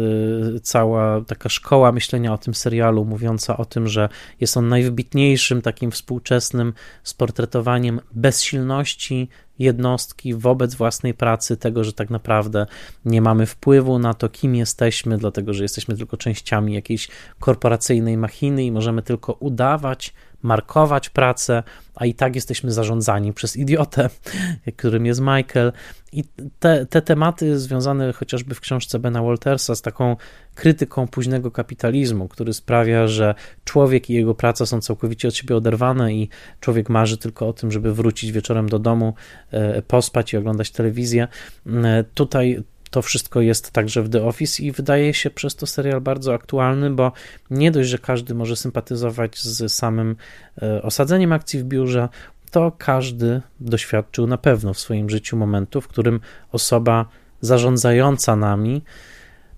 e, 0.57 0.61
cała 0.61 1.21
taka 1.21 1.49
szkoła 1.49 1.93
myślenia 1.93 2.33
o 2.33 2.39
tym 2.39 2.55
serialu, 2.55 3.05
mówiąca 3.05 3.57
o 3.57 3.65
tym, 3.65 3.89
że 3.89 4.09
jest 4.41 4.57
on 4.57 4.69
najwybitniejszym 4.69 5.63
takim 5.63 5.91
współczesnym 5.91 6.73
sportretowaniem 7.03 8.01
bezsilności 8.13 9.29
jednostki 9.61 10.35
wobec 10.35 10.75
własnej 10.75 11.15
pracy, 11.15 11.57
tego, 11.57 11.85
że 11.85 11.93
tak 11.93 12.11
naprawdę 12.11 12.67
nie 13.05 13.23
mamy 13.23 13.47
wpływu 13.47 13.99
na 13.99 14.15
to, 14.15 14.29
kim 14.29 14.55
jesteśmy, 14.55 15.19
dlatego 15.19 15.55
że 15.55 15.63
jesteśmy 15.63 15.97
tylko 15.97 16.17
częściami 16.17 16.75
jakiejś 16.75 17.09
korporacyjnej 17.41 18.17
machiny 18.17 18.65
i 18.65 18.73
możemy 18.73 19.03
tylko 19.03 19.33
udawać 19.33 20.15
markować 20.43 21.09
pracę, 21.09 21.63
a 21.95 22.07
i 22.07 22.15
tak 22.15 22.35
jesteśmy 22.35 22.73
zarządzani 22.73 23.33
przez 23.33 23.57
idiotę, 23.57 24.11
którym 24.77 25.07
jest 25.07 25.21
Michael. 25.21 25.73
I 26.13 26.25
te, 26.59 26.87
te 26.87 27.03
tematy 27.03 27.59
związane 27.59 28.13
chociażby 28.13 28.55
w 28.55 28.61
książce 28.61 28.99
Bena 28.99 29.23
Waltersa 29.23 29.75
z 29.75 29.83
taką 29.83 30.17
krytyką 30.55 31.09
późnego 31.09 31.51
kapitalizmu, 31.51 32.29
który 32.29 32.53
sprawia, 32.53 33.07
że 33.07 33.35
człowiek 33.65 34.11
i 34.11 34.15
jego 34.15 34.35
praca 34.35 34.67
są 34.67 34.81
całkowicie 34.81 35.29
od 35.29 35.35
siebie 35.35 35.57
oderwane 35.57 36.15
i 36.15 36.29
człowiek 36.61 36.89
marzy 36.89 37.19
tylko 37.19 37.49
o 37.49 37.53
tym, 37.53 37.71
żeby 37.73 37.95
wrócić 37.95 38.33
wieczorem 38.33 38.69
do 38.69 38.79
domu, 38.79 39.15
e, 39.51 39.83
pospać 39.83 40.33
i 40.33 40.37
oglądać 40.37 40.71
telewizję. 40.71 41.29
E, 41.67 42.05
tutaj 42.15 42.63
to 42.91 43.03
wszystko 43.03 43.41
jest 43.41 43.71
także 43.71 44.03
w 44.03 44.09
The 44.09 44.25
Office 44.25 44.63
i 44.63 44.73
wydaje 44.73 45.15
się 45.15 45.31
przez 45.31 45.57
to 45.57 45.67
serial 45.67 46.01
bardzo 46.01 46.35
aktualny, 46.35 46.91
bo 46.91 47.13
nie 47.51 47.71
dość, 47.71 47.89
że 47.89 47.99
każdy 47.99 48.35
może 48.35 48.57
sympatyzować 48.57 49.39
z 49.39 49.73
samym 49.73 50.17
e, 50.63 50.83
osadzeniem 50.83 51.33
akcji 51.33 51.59
w 51.59 51.65
biurze, 51.65 52.09
to 52.51 52.73
każdy 52.79 53.41
doświadczył 53.61 54.27
na 54.27 54.39
pewno 54.39 54.75
w 54.75 54.79
swoim 54.79 55.11
życiu 55.11 55.37
momentu, 55.37 55.81
w 55.81 55.89
którym 55.89 56.21
osoba 56.53 57.07
zarządzająca 57.41 58.37
nami 58.37 58.83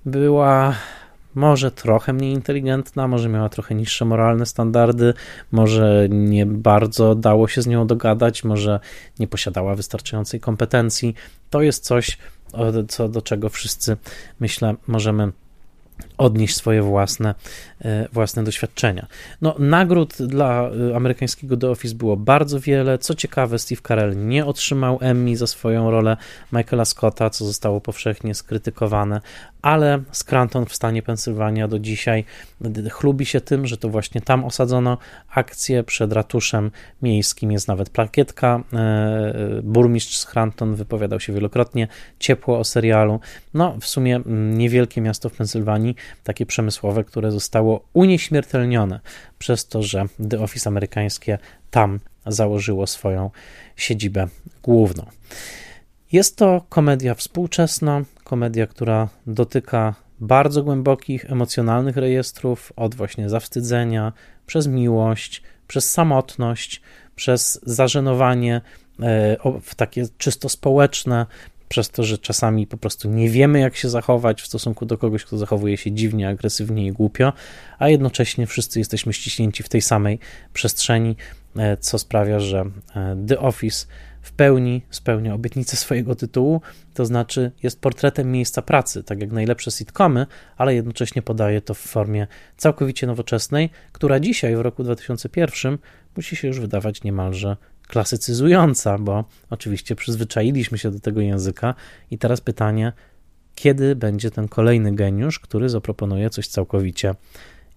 była 0.05 0.75
może 1.35 1.71
trochę 1.71 2.13
mniej 2.13 2.33
inteligentna, 2.33 3.09
może 3.09 3.29
miała 3.29 3.49
trochę 3.49 3.75
niższe 3.75 4.05
moralne 4.05 4.47
standardy, 4.47 5.15
może 5.53 6.07
nie 6.11 6.47
bardzo 6.47 7.15
dało 7.15 7.49
się 7.49 7.63
z 7.63 7.67
nią 7.67 7.87
dogadać, 7.87 8.45
może 8.45 8.81
nie 9.19 9.27
posiadała 9.27 9.75
wystarczającej 9.75 10.41
kompetencji. 10.41 11.15
To 11.51 11.63
jest 11.63 11.85
coś, 11.85 12.19
co 12.89 13.09
do 13.09 13.23
czego 13.23 13.49
wszyscy, 13.49 13.97
myślę, 14.41 14.75
możemy 14.87 15.33
odnieść 16.19 16.57
swoje 16.57 16.83
własne, 16.83 17.35
e, 17.81 18.09
własne 18.13 18.45
doświadczenia. 18.45 19.07
No, 19.43 19.55
nagród 19.59 20.23
dla 20.23 20.71
e, 20.91 20.97
amerykańskiego 20.97 21.57
The 21.57 21.71
Office 21.71 21.95
było 21.95 22.17
bardzo 22.17 22.61
wiele. 22.61 22.99
Co 22.99 23.15
ciekawe, 23.15 23.59
Steve 23.59 23.81
Carell 23.89 24.27
nie 24.27 24.47
otrzymał 24.47 24.99
Emmy 25.01 25.37
za 25.37 25.47
swoją 25.47 25.91
rolę 25.91 26.17
Michaela 26.53 26.85
Scotta, 26.85 27.31
co 27.31 27.45
zostało 27.45 27.81
powszechnie 27.81 28.35
skrytykowane, 28.35 29.21
ale 29.63 30.03
Scranton 30.13 30.67
w 30.67 30.75
stanie 30.75 31.03
Pensylwania 31.03 31.69
do 31.69 31.79
dzisiaj 31.79 32.25
chlubi 32.91 33.27
się 33.27 33.41
tym, 33.41 33.67
że 33.67 33.77
to 33.77 33.89
właśnie 33.89 34.21
tam 34.21 34.45
osadzono 34.45 34.99
akcję 35.31 35.85
przed 35.85 36.13
ratuszem 36.13 36.71
miejskim. 37.03 37.53
Jest 37.53 37.69
nawet 37.69 37.91
plakietka. 37.91 38.61
E, 38.73 39.61
burmistrz 39.63 40.19
Scranton 40.19 40.75
wypowiadał 40.75 41.21
się 41.21 41.33
wielokrotnie 41.33 41.89
ciepło 42.19 42.59
o 42.59 42.65
serialu. 42.65 43.21
No, 43.55 43.77
w 43.81 43.87
sumie 43.87 44.17
mm, 44.17 44.59
niewielkie 44.59 45.01
miasto 45.01 45.29
w 45.29 45.33
Pensylwanii, 45.33 45.92
takie 46.25 46.47
przemysłowe, 46.47 47.05
które 47.05 47.31
zostało 47.31 47.85
unieśmiertelnione 47.93 49.01
przez 49.39 49.67
to, 49.69 49.83
że 49.83 50.05
The 50.31 50.41
Office 50.41 50.71
amerykańskie 50.71 51.39
tam 51.71 52.01
założyło 52.27 52.87
swoją 52.87 53.31
siedzibę 53.77 54.29
główną. 54.63 55.07
Jest 56.13 56.37
to 56.37 56.65
komedia 56.69 57.15
współczesna, 57.15 58.03
komedia, 58.25 58.67
która 58.67 59.09
dotyka 59.27 59.95
bardzo 60.21 60.63
głębokich, 60.63 61.31
emocjonalnych 61.31 61.97
rejestrów, 61.97 62.73
od 62.77 62.95
właśnie 62.95 63.29
zawstydzenia, 63.29 64.13
przez 64.47 64.67
miłość, 64.67 65.43
przez 65.67 65.91
samotność, 65.91 66.83
przez 67.17 67.61
zażenowanie, 67.63 68.61
e, 69.03 69.37
takie 69.77 70.05
czysto 70.19 70.49
społeczne, 70.49 71.27
przez 71.73 71.91
to, 71.91 72.05
że 72.05 72.19
czasami 72.19 72.67
po 72.67 72.77
prostu 72.77 73.09
nie 73.09 73.29
wiemy, 73.31 73.61
jak 73.61 73.77
się 73.77 73.89
zachować 73.89 74.43
w 74.43 74.47
stosunku 74.47 74.87
do 74.87 74.99
kogoś, 74.99 75.25
kto 75.25 75.39
zachowuje 75.39 75.77
się 75.77 75.93
dziwnie, 75.93 76.29
agresywnie 76.29 76.87
i 76.87 76.93
głupio, 76.93 77.33
a 77.79 77.89
jednocześnie 77.89 78.47
wszyscy 78.47 78.79
jesteśmy 78.79 79.13
ściśnięci 79.13 79.63
w 79.63 79.69
tej 79.69 79.83
samej 79.83 80.19
przestrzeni, 80.53 81.17
e, 81.57 81.77
co 81.77 81.99
sprawia, 81.99 82.41
że 82.41 82.65
e, 82.97 83.17
The 83.29 83.39
Office 83.39 83.87
w 84.23 84.33
pełni 84.33 84.83
spełnia 84.91 85.35
obietnicę 85.35 85.77
swojego 85.77 86.15
tytułu, 86.15 86.61
to 86.95 87.07
znaczy 87.07 87.53
jest 87.63 87.81
portretem 87.81 88.33
miejsca 88.33 88.63
pracy, 88.63 89.05
tak 89.05 89.21
jak 89.21 89.33
najlepsze 89.33 89.71
sitcomy, 89.71 90.27
ale 90.57 90.75
jednocześnie 90.75 91.23
podaje 91.23 91.61
to 91.61 91.75
w 91.75 91.79
formie 91.79 92.27
całkowicie 92.57 93.07
nowoczesnej, 93.07 93.71
która 93.93 94.21
dzisiaj 94.21 94.57
w 94.57 94.61
roku 94.61 94.85
2001 94.85 95.79
musi 96.17 96.37
się 96.37 96.49
już 96.49 96.61
wydawać 96.61 97.03
niemalże 97.03 97.57
klasycyzująca, 97.93 98.99
bo 98.99 99.25
oczywiście 99.51 99.97
przyzwyczailiśmy 99.97 100.79
się 100.79 100.91
do 100.91 101.01
tego 101.01 101.21
języka 101.21 101.75
i 102.11 102.19
teraz 102.19 102.41
pytanie, 102.41 102.93
kiedy 103.55 103.97
będzie 103.97 104.31
ten 104.31 104.49
kolejny 104.49 104.95
geniusz, 104.95 105.41
który 105.41 105.69
zaproponuje 105.69 106.31
coś 106.31 106.49
całkowicie 106.49 107.15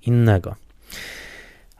innego. 0.01 0.55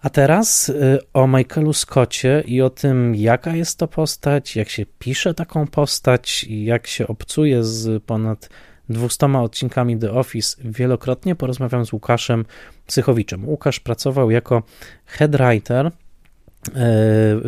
A 0.02 0.10
teraz 0.10 0.70
y, 0.70 1.00
o 1.14 1.28
Michaelu 1.28 1.74
Scottie 1.74 2.44
i 2.46 2.62
o 2.62 2.70
tym, 2.70 3.16
jaka 3.16 3.56
jest 3.56 3.80
to 3.80 3.88
postać, 3.88 4.56
jak 4.56 4.70
się 4.70 4.86
pisze 5.00 5.34
taką 5.34 5.68
postać 5.68 6.44
i 6.44 6.66
jak 6.66 6.88
się 6.88 7.08
obcuje 7.08 7.64
z 7.64 8.04
ponad 8.04 8.50
200 8.90 9.26
odcinkami 9.26 9.98
The 9.98 10.12
Office. 10.12 10.58
Wielokrotnie 10.64 11.36
porozmawiam 11.36 11.86
z 11.86 11.94
Łukaszem 11.94 12.46
Psychowiczem. 12.88 13.50
Łukasz 13.50 13.80
pracował 13.80 14.32
jako 14.32 14.64
headwriter 15.06 15.92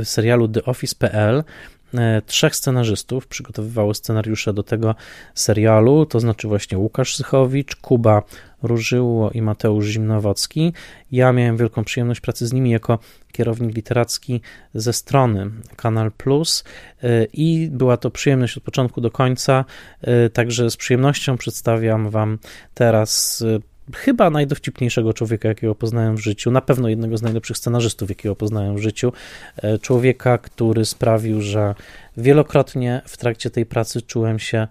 serialu 0.03 0.47
The 0.47 0.63
Office.pl 0.65 1.43
E, 1.93 2.22
trzech 2.26 2.55
scenarzystów 2.55 3.28
przygotowywało 3.28 3.93
scenariusze 3.93 4.53
do 4.53 4.63
tego 4.63 4.95
serialu, 5.34 6.05
to 6.05 6.20
znaczy 6.20 6.47
właśnie 6.47 6.78
Łukasz 6.78 7.15
Sychowicz, 7.15 7.76
Kuba 7.76 8.24
Różyło 8.63 9.32
i 9.32 9.41
Mateusz 9.41 9.86
Zimnowocki. 9.86 10.74
Ja 11.11 11.34
miałem 11.34 11.57
wielką 11.57 11.84
przyjemność 11.84 12.22
pracy 12.22 12.47
z 12.47 12.53
nimi 12.53 12.70
jako 12.70 12.99
kierownik 13.32 13.76
literacki 13.76 14.41
ze 14.74 14.93
strony 14.93 15.51
Kanal 15.76 16.11
Plus 16.11 16.63
e, 17.03 17.26
i 17.34 17.70
była 17.72 17.97
to 17.97 18.11
przyjemność 18.11 18.57
od 18.57 18.63
początku 18.63 19.01
do 19.01 19.11
końca, 19.11 19.65
e, 20.01 20.30
także 20.30 20.70
z 20.70 20.78
przyjemnością 20.78 21.38
przedstawiam 21.38 22.09
Wam 22.09 22.38
teraz 22.74 23.43
chyba 23.96 24.30
najdowcipniejszego 24.30 25.14
człowieka, 25.14 25.48
jakiego 25.48 25.76
poznałem 25.76 26.16
w 26.16 26.20
życiu, 26.20 26.52
na 26.52 26.62
pewno 26.62 26.90
jednego 26.90 27.18
z 27.18 27.22
najlepszych 27.22 27.58
scenarzystów, 27.58 28.10
jakiego 28.10 28.36
poznałem 28.36 28.76
w 28.76 28.82
życiu. 28.82 29.14
E, 29.58 29.80
człowieka, 29.80 30.38
który 30.38 30.86
sprawił, 30.86 31.42
że 31.42 31.76
wielokrotnie 32.18 33.02
w 33.06 33.18
trakcie 33.18 33.50
tej 33.50 33.66
pracy 33.66 34.02
czułem 34.02 34.40
się 34.40 34.68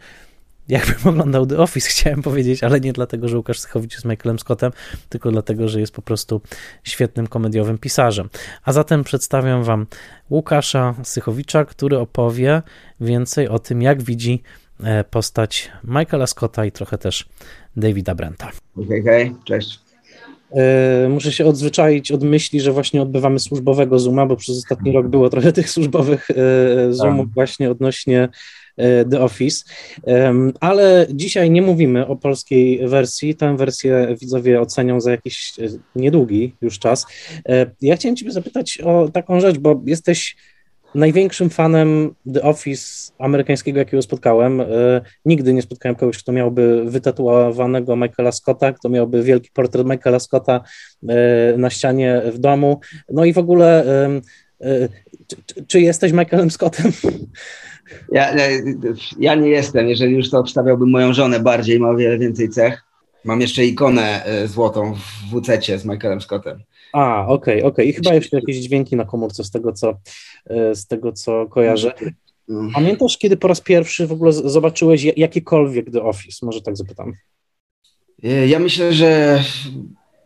jakbym 0.68 1.06
oglądał 1.10 1.46
The 1.46 1.58
Office, 1.58 1.88
chciałem 1.88 2.22
powiedzieć, 2.22 2.64
ale 2.64 2.80
nie 2.80 2.92
dlatego, 2.92 3.28
że 3.28 3.36
Łukasz 3.36 3.60
Sychowicz 3.60 3.92
jest 3.92 4.04
Michaelem 4.04 4.38
Scottem, 4.38 4.72
tylko 5.08 5.30
dlatego, 5.30 5.68
że 5.68 5.80
jest 5.80 5.92
po 5.92 6.02
prostu 6.02 6.40
świetnym 6.84 7.26
komediowym 7.26 7.78
pisarzem. 7.78 8.28
A 8.64 8.72
zatem 8.72 9.04
przedstawiam 9.04 9.64
wam 9.64 9.86
Łukasza 10.30 10.94
Sychowicza, 11.02 11.64
który 11.64 11.98
opowie 11.98 12.62
więcej 13.00 13.48
o 13.48 13.58
tym, 13.58 13.82
jak 13.82 14.02
widzi 14.02 14.42
e, 14.82 15.04
postać 15.04 15.70
Michaela 15.84 16.26
Scotta 16.26 16.64
i 16.64 16.72
trochę 16.72 16.98
też 16.98 17.28
Davida 17.76 18.14
Brenta. 18.14 18.50
Hej, 18.88 19.02
hej, 19.02 19.32
cześć. 19.44 19.86
E, 20.52 21.08
muszę 21.08 21.32
się 21.32 21.46
odzwyczaić 21.46 22.12
od 22.12 22.22
myśli, 22.22 22.60
że 22.60 22.72
właśnie 22.72 23.02
odbywamy 23.02 23.38
służbowego 23.38 23.98
Zooma, 23.98 24.26
bo 24.26 24.36
przez 24.36 24.58
ostatni 24.58 24.92
rok 24.92 25.08
było 25.08 25.30
trochę 25.30 25.52
tych 25.52 25.70
służbowych 25.70 26.28
e, 26.30 26.34
Zoomów 26.92 27.26
tak. 27.26 27.34
właśnie 27.34 27.70
odnośnie 27.70 28.28
e, 28.76 29.04
The 29.04 29.20
Office. 29.20 29.64
Ale 30.60 31.06
dzisiaj 31.10 31.50
nie 31.50 31.62
mówimy 31.62 32.06
o 32.06 32.16
polskiej 32.16 32.88
wersji. 32.88 33.34
Tę 33.34 33.56
wersję 33.56 34.16
widzowie 34.20 34.60
ocenią 34.60 35.00
za 35.00 35.10
jakiś 35.10 35.54
niedługi 35.96 36.54
już 36.60 36.78
czas. 36.78 37.06
Ja 37.80 37.96
chciałem 37.96 38.16
Ciebie 38.16 38.32
zapytać 38.32 38.78
o 38.78 39.08
taką 39.08 39.40
rzecz, 39.40 39.58
bo 39.58 39.82
jesteś 39.86 40.36
największym 40.94 41.50
fanem 41.50 42.14
The 42.34 42.42
Office 42.42 43.12
amerykańskiego, 43.18 43.78
jakiego 43.78 44.02
spotkałem. 44.02 44.60
E, 44.60 44.64
nigdy 45.24 45.52
nie 45.52 45.62
spotkałem 45.62 45.96
kogoś, 45.96 46.18
kto 46.18 46.32
miałby 46.32 46.84
wytatuowanego 46.84 47.96
Michaela 47.96 48.32
Scotta, 48.32 48.72
kto 48.72 48.88
miałby 48.88 49.22
wielki 49.22 49.50
portret 49.54 49.86
Michaela 49.86 50.18
Scotta 50.18 50.60
e, 51.08 51.14
na 51.56 51.70
ścianie 51.70 52.22
w 52.32 52.38
domu. 52.38 52.80
No 53.12 53.24
i 53.24 53.32
w 53.32 53.38
ogóle, 53.38 53.84
e, 54.60 54.88
czy, 55.26 55.66
czy 55.66 55.80
jesteś 55.80 56.12
Michaelem 56.12 56.50
Scottem? 56.50 56.92
Ja, 58.12 58.34
ja 59.18 59.34
nie 59.34 59.48
jestem. 59.48 59.88
Jeżeli 59.88 60.14
już 60.14 60.30
to 60.30 60.38
obstawiałbym 60.38 60.90
moją 60.90 61.12
żonę 61.12 61.40
bardziej, 61.40 61.80
ma 61.80 61.90
o 61.90 61.96
wiele 61.96 62.18
więcej 62.18 62.48
cech. 62.48 62.82
Mam 63.24 63.40
jeszcze 63.40 63.64
ikonę 63.64 64.24
złotą 64.46 64.94
w 64.94 65.40
WC 65.40 65.78
z 65.78 65.84
Michaelem 65.84 66.20
Scottem. 66.20 66.62
A, 66.92 67.26
okej, 67.26 67.32
okay, 67.32 67.56
okej. 67.56 67.68
Okay. 67.68 67.84
I 67.84 67.92
chyba 67.92 68.14
jeszcze 68.14 68.36
jakieś 68.36 68.56
dźwięki 68.56 68.96
na 68.96 69.04
komórce 69.04 69.44
z 69.44 69.50
tego, 69.50 69.72
co, 69.72 69.94
z 70.74 70.86
tego, 70.86 71.12
co 71.12 71.46
kojarzę. 71.46 71.92
Mm. 72.48 72.72
Pamiętasz, 72.72 73.18
kiedy 73.18 73.36
po 73.36 73.48
raz 73.48 73.60
pierwszy 73.60 74.06
w 74.06 74.12
ogóle 74.12 74.32
zobaczyłeś 74.32 75.04
jakiekolwiek 75.04 75.90
The 75.90 76.02
Office? 76.02 76.46
Może 76.46 76.62
tak 76.62 76.76
zapytam. 76.76 77.12
E, 78.24 78.48
ja 78.48 78.58
myślę, 78.58 78.92
że 78.92 79.42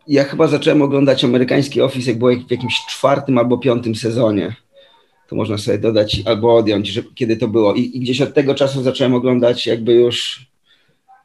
ja 0.07 0.25
chyba 0.25 0.47
zacząłem 0.47 0.83
oglądać 0.83 1.25
amerykański 1.25 1.81
Office, 1.81 2.11
jak 2.11 2.19
było 2.19 2.31
w 2.49 2.51
jakimś 2.51 2.75
czwartym 2.89 3.39
albo 3.39 3.59
piątym 3.59 3.95
sezonie. 3.95 4.57
To 5.29 5.37
można 5.37 5.59
sobie 5.59 5.79
dodać 5.79 6.23
albo 6.25 6.57
odjąć, 6.57 6.89
że, 6.89 7.03
kiedy 7.15 7.37
to 7.37 7.49
było. 7.49 7.75
I, 7.75 7.97
I 7.97 8.01
gdzieś 8.01 8.21
od 8.21 8.35
tego 8.35 8.55
czasu 8.55 8.83
zacząłem 8.83 9.15
oglądać 9.15 9.67
jakby 9.67 9.93
już 9.93 10.47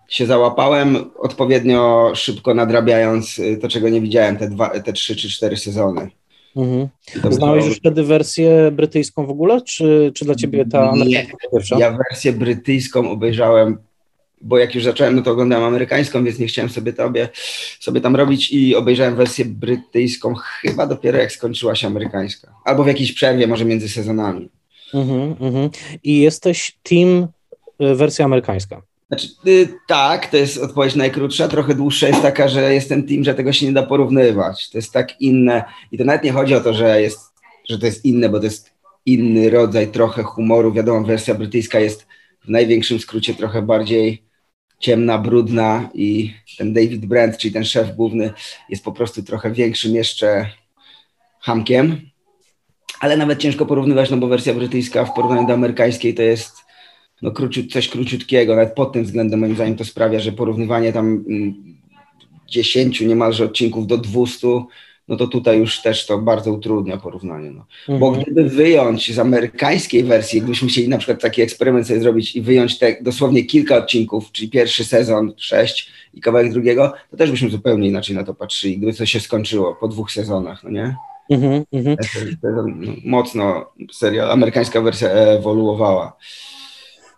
się 0.09 0.25
załapałem 0.25 1.11
odpowiednio 1.17 2.11
szybko 2.15 2.53
nadrabiając 2.53 3.39
y, 3.39 3.57
to, 3.61 3.67
czego 3.67 3.89
nie 3.89 4.01
widziałem 4.01 4.37
te, 4.37 4.49
dwa, 4.49 4.79
te 4.79 4.93
trzy 4.93 5.15
czy 5.15 5.29
cztery 5.29 5.57
sezony. 5.57 6.09
Mhm. 6.55 6.87
Znałeś 7.29 7.65
już 7.65 7.77
wtedy 7.77 8.03
wersję 8.03 8.71
brytyjską 8.71 9.25
w 9.25 9.29
ogóle, 9.29 9.61
czy, 9.61 10.11
czy 10.15 10.25
dla 10.25 10.35
ciebie 10.35 10.65
ta 10.65 10.89
amerykańska 10.89 11.37
pierwsza? 11.51 11.79
Ja 11.79 11.97
wersję 11.97 12.33
brytyjską 12.33 13.11
obejrzałem, 13.11 13.77
bo 14.41 14.57
jak 14.57 14.75
już 14.75 14.83
zacząłem, 14.83 15.15
no 15.15 15.21
to 15.21 15.31
oglądałem 15.31 15.65
amerykańską, 15.65 16.23
więc 16.23 16.39
nie 16.39 16.47
chciałem 16.47 16.69
sobie, 16.69 16.93
tobie, 16.93 17.29
sobie 17.79 18.01
tam 18.01 18.15
robić 18.15 18.51
i 18.51 18.75
obejrzałem 18.75 19.15
wersję 19.15 19.45
brytyjską 19.45 20.35
chyba 20.35 20.87
dopiero 20.87 21.17
jak 21.17 21.31
skończyła 21.31 21.75
się 21.75 21.87
amerykańska. 21.87 22.53
Albo 22.65 22.83
w 22.83 22.87
jakiejś 22.87 23.13
przerwie, 23.13 23.47
może 23.47 23.65
między 23.65 23.89
sezonami. 23.89 24.49
Mhm, 24.93 25.35
mhm. 25.39 25.69
I 26.03 26.19
jesteś 26.19 26.77
team 26.83 27.27
y, 27.81 27.95
wersja 27.95 28.25
amerykańska. 28.25 28.81
Znaczy, 29.07 29.27
y, 29.47 29.73
tak, 29.87 30.27
to 30.27 30.37
jest 30.37 30.57
odpowiedź 30.57 30.95
najkrótsza. 30.95 31.47
Trochę 31.47 31.75
dłuższa 31.75 32.07
jest 32.07 32.21
taka, 32.21 32.47
że 32.47 32.73
jestem 32.73 33.07
team, 33.07 33.23
że 33.23 33.33
tego 33.33 33.53
się 33.53 33.65
nie 33.65 33.71
da 33.71 33.83
porównywać. 33.83 34.69
To 34.69 34.77
jest 34.77 34.91
tak 34.91 35.21
inne. 35.21 35.63
I 35.91 35.97
to 35.97 36.03
nawet 36.03 36.23
nie 36.23 36.31
chodzi 36.31 36.55
o 36.55 36.61
to, 36.61 36.73
że, 36.73 37.01
jest, 37.01 37.19
że 37.69 37.79
to 37.79 37.85
jest 37.85 38.05
inne, 38.05 38.29
bo 38.29 38.37
to 38.39 38.43
jest 38.43 38.71
inny 39.05 39.49
rodzaj 39.49 39.87
trochę 39.87 40.23
humoru. 40.23 40.73
Wiadomo, 40.73 41.07
wersja 41.07 41.35
brytyjska 41.35 41.79
jest 41.79 42.07
w 42.45 42.49
największym 42.49 42.99
skrócie 42.99 43.33
trochę 43.33 43.61
bardziej 43.61 44.23
ciemna, 44.79 45.17
brudna 45.17 45.89
i 45.93 46.33
ten 46.57 46.73
David 46.73 47.05
Brent, 47.05 47.37
czyli 47.37 47.53
ten 47.53 47.65
szef 47.65 47.95
główny, 47.95 48.33
jest 48.69 48.83
po 48.83 48.91
prostu 48.91 49.23
trochę 49.23 49.51
większym 49.51 49.95
jeszcze 49.95 50.49
hamkiem. 51.41 52.01
Ale 52.99 53.17
nawet 53.17 53.39
ciężko 53.39 53.65
porównywać, 53.65 54.09
no 54.09 54.17
bo 54.17 54.27
wersja 54.27 54.53
brytyjska 54.53 55.05
w 55.05 55.13
porównaniu 55.13 55.47
do 55.47 55.53
amerykańskiej 55.53 56.13
to 56.13 56.21
jest 56.21 56.64
no, 57.25 57.31
króciut, 57.31 57.71
coś 57.71 57.89
króciutkiego, 57.89 58.55
nawet 58.55 58.73
pod 58.73 58.93
tym 58.93 59.03
względem 59.03 59.39
moim 59.39 59.55
zdaniem 59.55 59.75
to 59.75 59.85
sprawia, 59.85 60.19
że 60.19 60.31
porównywanie 60.31 60.93
tam 60.93 61.25
10 62.47 63.01
mm, 63.01 63.09
niemalże 63.09 63.45
odcinków 63.45 63.87
do 63.87 63.97
200, 63.97 64.47
no 65.07 65.15
to 65.15 65.27
tutaj 65.27 65.59
już 65.59 65.81
też 65.81 66.05
to 66.05 66.17
bardzo 66.17 66.53
utrudnia 66.53 66.97
porównanie. 66.97 67.51
No. 67.51 67.65
Mhm. 67.89 67.99
Bo 67.99 68.11
gdyby 68.11 68.49
wyjąć 68.49 69.13
z 69.13 69.19
amerykańskiej 69.19 70.03
wersji, 70.03 70.41
gdybyśmy 70.41 70.67
chcieli 70.67 70.89
na 70.89 70.97
przykład 70.97 71.21
taki 71.21 71.41
eksperyment 71.41 71.87
sobie 71.87 71.99
zrobić 71.99 72.35
i 72.35 72.41
wyjąć 72.41 72.77
te 72.77 72.95
dosłownie 73.01 73.43
kilka 73.43 73.77
odcinków, 73.77 74.31
czyli 74.31 74.49
pierwszy 74.49 74.83
sezon, 74.83 75.33
sześć 75.37 75.91
i 76.13 76.21
kawałek 76.21 76.51
drugiego, 76.51 76.93
to 77.11 77.17
też 77.17 77.31
byśmy 77.31 77.49
zupełnie 77.49 77.87
inaczej 77.87 78.15
na 78.15 78.23
to 78.23 78.33
patrzyli, 78.33 78.77
gdyby 78.77 78.93
to 78.93 79.05
się 79.05 79.19
skończyło 79.19 79.75
po 79.75 79.87
dwóch 79.87 80.11
sezonach, 80.11 80.63
no 80.63 80.69
nie? 80.69 80.95
Mhm, 81.29 81.63
mhm. 81.71 81.97
No, 82.43 82.65
mocno 83.05 83.71
serial, 83.91 84.31
amerykańska 84.31 84.81
wersja 84.81 85.09
ewoluowała. 85.09 86.17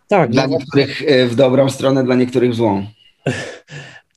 Tak. 0.07 0.31
Dla 0.31 0.47
no, 0.47 0.57
niektórych 0.57 1.01
e, 1.07 1.27
w 1.27 1.35
dobrą 1.35 1.69
stronę, 1.69 2.03
dla 2.03 2.15
niektórych 2.15 2.51
w 2.51 2.55
złą. 2.55 2.85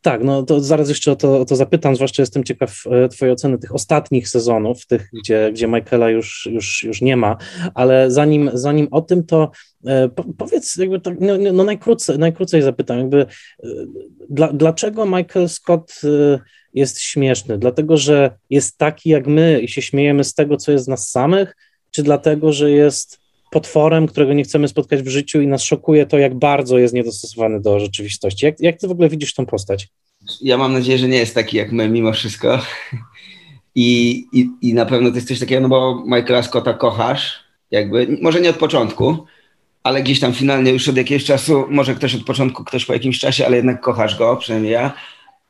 Tak, 0.02 0.24
no 0.24 0.42
to 0.42 0.60
zaraz 0.60 0.88
jeszcze 0.88 1.12
o 1.12 1.16
to, 1.16 1.40
o 1.40 1.44
to 1.44 1.56
zapytam, 1.56 1.96
zwłaszcza 1.96 2.22
jestem 2.22 2.44
ciekaw 2.44 2.82
e, 2.90 3.08
Twojej 3.08 3.32
oceny 3.32 3.58
tych 3.58 3.74
ostatnich 3.74 4.28
sezonów, 4.28 4.86
tych, 4.86 5.08
gdzie, 5.12 5.50
gdzie 5.52 5.68
Michaela 5.68 6.10
już, 6.10 6.48
już, 6.52 6.82
już 6.82 7.02
nie 7.02 7.16
ma, 7.16 7.36
ale 7.74 8.10
zanim, 8.10 8.50
zanim 8.54 8.88
o 8.90 9.00
tym, 9.00 9.26
to 9.26 9.50
e, 9.86 10.08
po, 10.08 10.24
powiedz, 10.24 10.76
jakby 10.76 11.00
to, 11.00 11.10
no, 11.20 11.52
no 11.52 11.64
najkrócej, 11.64 12.18
najkrócej 12.18 12.62
zapytam, 12.62 12.98
jakby 12.98 13.26
dla, 14.30 14.52
dlaczego 14.52 15.06
Michael 15.06 15.48
Scott 15.48 16.00
jest 16.74 17.00
śmieszny? 17.00 17.58
Dlatego, 17.58 17.96
że 17.96 18.30
jest 18.50 18.78
taki 18.78 19.10
jak 19.10 19.26
my 19.26 19.60
i 19.60 19.68
się 19.68 19.82
śmiejemy 19.82 20.24
z 20.24 20.34
tego, 20.34 20.56
co 20.56 20.72
jest 20.72 20.84
z 20.84 20.88
nas 20.88 21.10
samych, 21.10 21.56
czy 21.90 22.02
dlatego, 22.02 22.52
że 22.52 22.70
jest 22.70 23.20
potworem, 23.50 24.06
którego 24.06 24.32
nie 24.32 24.44
chcemy 24.44 24.68
spotkać 24.68 25.02
w 25.02 25.08
życiu 25.08 25.40
i 25.40 25.46
nas 25.46 25.62
szokuje 25.62 26.06
to, 26.06 26.18
jak 26.18 26.38
bardzo 26.38 26.78
jest 26.78 26.94
niedostosowany 26.94 27.60
do 27.60 27.80
rzeczywistości. 27.80 28.46
Jak, 28.46 28.60
jak 28.60 28.76
ty 28.76 28.88
w 28.88 28.90
ogóle 28.90 29.08
widzisz 29.08 29.34
tą 29.34 29.46
postać? 29.46 29.88
Ja 30.40 30.58
mam 30.58 30.72
nadzieję, 30.72 30.98
że 30.98 31.08
nie 31.08 31.18
jest 31.18 31.34
taki 31.34 31.56
jak 31.56 31.72
my 31.72 31.88
mimo 31.88 32.12
wszystko. 32.12 32.58
I, 33.74 34.24
i, 34.32 34.48
I 34.62 34.74
na 34.74 34.86
pewno 34.86 35.10
to 35.10 35.14
jest 35.14 35.28
coś 35.28 35.38
takiego, 35.38 35.60
no 35.60 35.68
bo 35.68 36.02
Michaela 36.06 36.42
Scotta 36.42 36.74
kochasz, 36.74 37.44
jakby, 37.70 38.18
może 38.22 38.40
nie 38.40 38.50
od 38.50 38.56
początku, 38.56 39.24
ale 39.82 40.02
gdzieś 40.02 40.20
tam 40.20 40.32
finalnie 40.32 40.70
już 40.70 40.88
od 40.88 40.96
jakiegoś 40.96 41.24
czasu, 41.24 41.64
może 41.68 41.94
ktoś 41.94 42.14
od 42.14 42.24
początku, 42.24 42.64
ktoś 42.64 42.84
po 42.84 42.92
jakimś 42.92 43.18
czasie, 43.18 43.46
ale 43.46 43.56
jednak 43.56 43.80
kochasz 43.80 44.18
go, 44.18 44.36
przynajmniej 44.36 44.72
ja. 44.72 44.92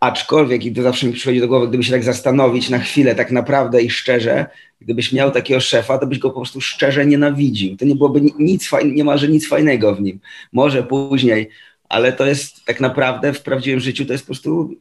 Aczkolwiek, 0.00 0.64
i 0.64 0.72
to 0.72 0.82
zawsze 0.82 1.06
mi 1.06 1.12
przychodzi 1.12 1.40
do 1.40 1.48
głowy, 1.48 1.68
gdyby 1.68 1.84
się 1.84 1.92
tak 1.92 2.04
zastanowić 2.04 2.70
na 2.70 2.78
chwilę, 2.78 3.14
tak 3.14 3.30
naprawdę 3.30 3.82
i 3.82 3.90
szczerze, 3.90 4.46
gdybyś 4.80 5.12
miał 5.12 5.30
takiego 5.30 5.60
szefa, 5.60 5.98
to 5.98 6.06
byś 6.06 6.18
go 6.18 6.30
po 6.30 6.36
prostu 6.36 6.60
szczerze 6.60 7.06
nienawidził. 7.06 7.76
To 7.76 7.84
nie 7.84 7.94
byłoby 7.94 8.20
nic 8.38 8.68
fajnego, 8.68 8.96
niemalże 8.96 9.28
nic 9.28 9.48
fajnego 9.48 9.94
w 9.94 10.00
nim. 10.00 10.20
Może 10.52 10.82
później, 10.82 11.50
ale 11.88 12.12
to 12.12 12.26
jest 12.26 12.64
tak 12.64 12.80
naprawdę 12.80 13.32
w 13.32 13.42
prawdziwym 13.42 13.80
życiu 13.80 14.06
to 14.06 14.12
jest 14.12 14.24
po 14.24 14.26
prostu 14.26 14.74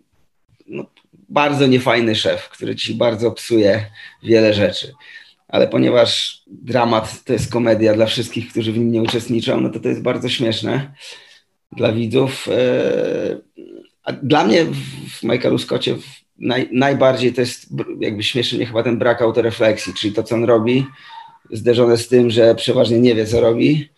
no, 0.67 0.85
bardzo 1.29 1.67
niefajny 1.67 2.15
szef, 2.15 2.49
który 2.49 2.75
ci 2.75 2.95
bardzo 2.95 3.31
psuje 3.31 3.85
wiele 4.23 4.53
rzeczy. 4.53 4.93
Ale 5.47 5.67
ponieważ 5.67 6.41
dramat 6.47 7.23
to 7.23 7.33
jest 7.33 7.51
komedia 7.51 7.93
dla 7.93 8.05
wszystkich, 8.05 8.49
którzy 8.49 8.71
w 8.71 8.77
nim 8.77 8.91
nie 8.91 9.01
uczestniczą, 9.01 9.61
no 9.61 9.69
to 9.69 9.79
to 9.79 9.89
jest 9.89 10.01
bardzo 10.01 10.29
śmieszne 10.29 10.93
dla 11.71 11.91
widzów. 11.91 12.47
Yy 12.47 13.48
a 14.09 14.13
dla 14.13 14.45
mnie 14.45 14.65
w 15.19 15.23
Michaelu 15.23 15.57
Scottie 15.57 15.95
naj, 16.39 16.69
najbardziej 16.71 17.33
to 17.33 17.41
jest 17.41 17.67
jakby 17.99 18.23
śmieszy 18.23 18.55
mnie 18.55 18.65
chyba 18.65 18.83
ten 18.83 18.97
brak 18.97 19.21
autorefleksji, 19.21 19.93
czyli 19.93 20.13
to, 20.13 20.23
co 20.23 20.35
on 20.35 20.43
robi, 20.43 20.85
zderzone 21.51 21.97
z 21.97 22.07
tym, 22.07 22.29
że 22.29 22.55
przeważnie 22.55 22.99
nie 22.99 23.15
wie, 23.15 23.25
co 23.25 23.41
robi, 23.41 23.89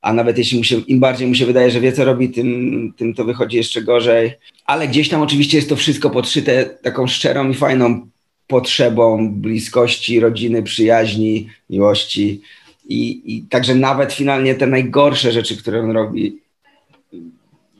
a 0.00 0.12
nawet 0.12 0.38
jeśli 0.38 0.58
mu 0.58 0.64
się, 0.64 0.76
im 0.76 1.00
bardziej 1.00 1.28
mu 1.28 1.34
się 1.34 1.46
wydaje, 1.46 1.70
że 1.70 1.80
wie, 1.80 1.92
co 1.92 2.04
robi, 2.04 2.30
tym, 2.30 2.92
tym 2.96 3.14
to 3.14 3.24
wychodzi 3.24 3.56
jeszcze 3.56 3.82
gorzej. 3.82 4.32
Ale 4.66 4.88
gdzieś 4.88 5.08
tam 5.08 5.22
oczywiście 5.22 5.56
jest 5.56 5.68
to 5.68 5.76
wszystko 5.76 6.10
podszyte 6.10 6.64
taką 6.64 7.06
szczerą 7.06 7.50
i 7.50 7.54
fajną 7.54 8.08
potrzebą 8.46 9.34
bliskości, 9.34 10.20
rodziny, 10.20 10.62
przyjaźni, 10.62 11.48
miłości. 11.70 12.40
I, 12.88 13.22
I 13.36 13.42
także 13.42 13.74
nawet 13.74 14.12
finalnie 14.12 14.54
te 14.54 14.66
najgorsze 14.66 15.32
rzeczy, 15.32 15.56
które 15.56 15.80
on 15.80 15.90
robi, 15.90 16.38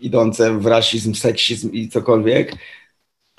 idące 0.00 0.58
w 0.58 0.66
rasizm, 0.66 1.14
seksizm 1.14 1.72
i 1.72 1.88
cokolwiek, 1.88 2.56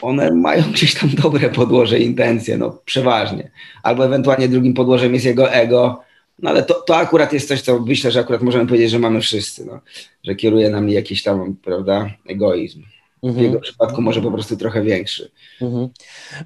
one 0.02 0.32
mają 0.32 0.64
gdzieś 0.72 0.94
tam 0.96 1.10
dobre 1.10 1.50
podłoże, 1.50 2.00
intencje, 2.00 2.58
no 2.58 2.82
przeważnie. 2.86 3.52
Albo 3.84 4.06
ewentualnie 4.06 4.48
drugim 4.48 4.74
podłożem 4.74 5.14
jest 5.14 5.26
jego 5.26 5.52
ego, 5.52 6.02
no 6.40 6.50
ale 6.50 6.64
to, 6.64 6.74
to 6.74 6.98
akurat 6.98 7.34
jest 7.34 7.48
coś, 7.48 7.62
co 7.62 7.80
myślę, 7.80 8.12
że 8.12 8.20
akurat 8.20 8.42
możemy 8.42 8.68
powiedzieć, 8.68 8.92
że 8.92 9.00
mamy 9.00 9.22
wszyscy, 9.22 9.66
no, 9.66 9.80
że 10.24 10.36
kieruje 10.36 10.70
nami 10.70 10.94
jakiś 10.94 11.24
tam, 11.24 11.56
prawda, 11.64 12.10
egoizm. 12.28 12.84
W 13.24 13.28
mhm. 13.28 13.46
jego 13.46 13.60
przypadku 13.60 14.02
może 14.02 14.22
po 14.22 14.32
prostu 14.32 14.58
trochę 14.58 14.84
większy. 14.84 15.32
Mhm. 15.62 15.90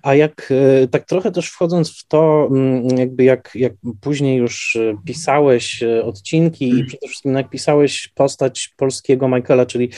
A 0.01 0.15
jak 0.15 0.51
e, 0.84 0.88
tak 0.88 1.05
trochę 1.05 1.32
też 1.32 1.49
wchodząc 1.49 1.99
w 1.99 2.07
to, 2.07 2.47
mm, 2.51 2.97
jakby 2.97 3.23
jak, 3.23 3.51
jak 3.55 3.73
później 4.01 4.38
już 4.38 4.76
e, 4.76 4.97
pisałeś 5.05 5.84
e, 5.84 6.03
odcinki 6.03 6.65
i 6.67 6.71
mhm. 6.71 6.88
przede 6.88 7.07
wszystkim 7.07 7.34
jak 7.34 7.49
pisałeś 7.49 8.07
postać 8.07 8.73
polskiego 8.78 9.28
Michaela, 9.28 9.65
czyli 9.65 9.89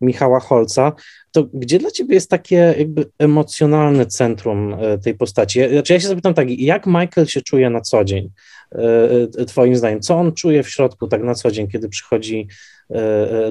Michała 0.00 0.40
Holca, 0.40 0.92
to 1.32 1.44
gdzie 1.54 1.78
dla 1.78 1.90
ciebie 1.90 2.14
jest 2.14 2.30
takie 2.30 2.74
jakby 2.78 3.06
emocjonalne 3.18 4.06
centrum 4.06 4.76
tej 5.02 5.14
postaci? 5.14 5.60
Znaczy 5.70 5.92
ja 5.92 6.00
się 6.00 6.08
zapytam 6.08 6.34
tak, 6.34 6.50
jak 6.50 6.86
Michael 6.86 7.26
się 7.26 7.42
czuje 7.42 7.70
na 7.70 7.80
co 7.80 8.04
dzień, 8.04 8.30
twoim 9.46 9.76
zdaniem? 9.76 10.00
Co 10.00 10.16
on 10.16 10.32
czuje 10.32 10.62
w 10.62 10.68
środku 10.68 11.08
tak 11.08 11.22
na 11.22 11.34
co 11.34 11.50
dzień, 11.50 11.68
kiedy 11.68 11.88
przychodzi 11.88 12.48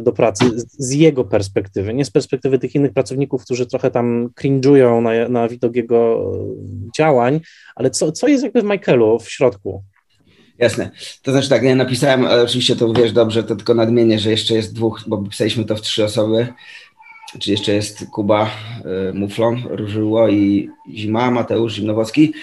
do 0.02 0.12
pracy 0.12 0.46
z 0.78 0.94
jego 0.94 1.24
perspektywy, 1.24 1.94
nie 1.94 2.06
z 2.06 2.12
perspektywy 2.12 2.60
tych 2.60 2.76
innych 2.76 2.94
pracowników, 2.94 3.44
którzy 3.44 3.66
trochę 3.66 3.92
tam 3.92 4.30
cringe'ują 4.42 5.02
na, 5.02 5.30
na 5.30 5.48
widok 5.48 5.76
jego 5.76 6.32
działań, 6.98 7.40
ale 7.76 7.90
co, 7.90 8.12
co 8.12 8.28
jest 8.28 8.44
jakby 8.44 8.62
w 8.62 8.66
Michaelu 8.66 9.20
w 9.20 9.32
środku? 9.32 9.84
Jasne. 10.60 10.92
To 11.22 11.32
znaczy 11.32 11.50
tak, 11.50 11.64
ja 11.64 11.76
napisałem, 11.76 12.26
ale 12.26 12.44
oczywiście 12.44 12.76
to 12.76 12.94
wiesz 12.94 13.12
dobrze, 13.12 13.44
to 13.44 13.56
tylko 13.56 13.74
nadmienię, 13.74 14.20
że 14.20 14.32
jeszcze 14.32 14.54
jest 14.54 14.76
dwóch, 14.76 15.04
bo 15.08 15.18
pisaliśmy 15.18 15.66
to 15.66 15.76
w 15.76 15.82
trzy 15.82 16.04
osoby, 16.04 16.48
czy 17.40 17.52
jeszcze 17.52 17.74
jest 17.74 18.06
Kuba 18.12 18.50
y, 19.10 19.14
Muflon, 19.14 19.64
Różyło 19.70 20.30
i 20.30 20.70
Zima, 20.94 21.32
Mateusz 21.32 21.74
Zimnowocki. 21.74 22.34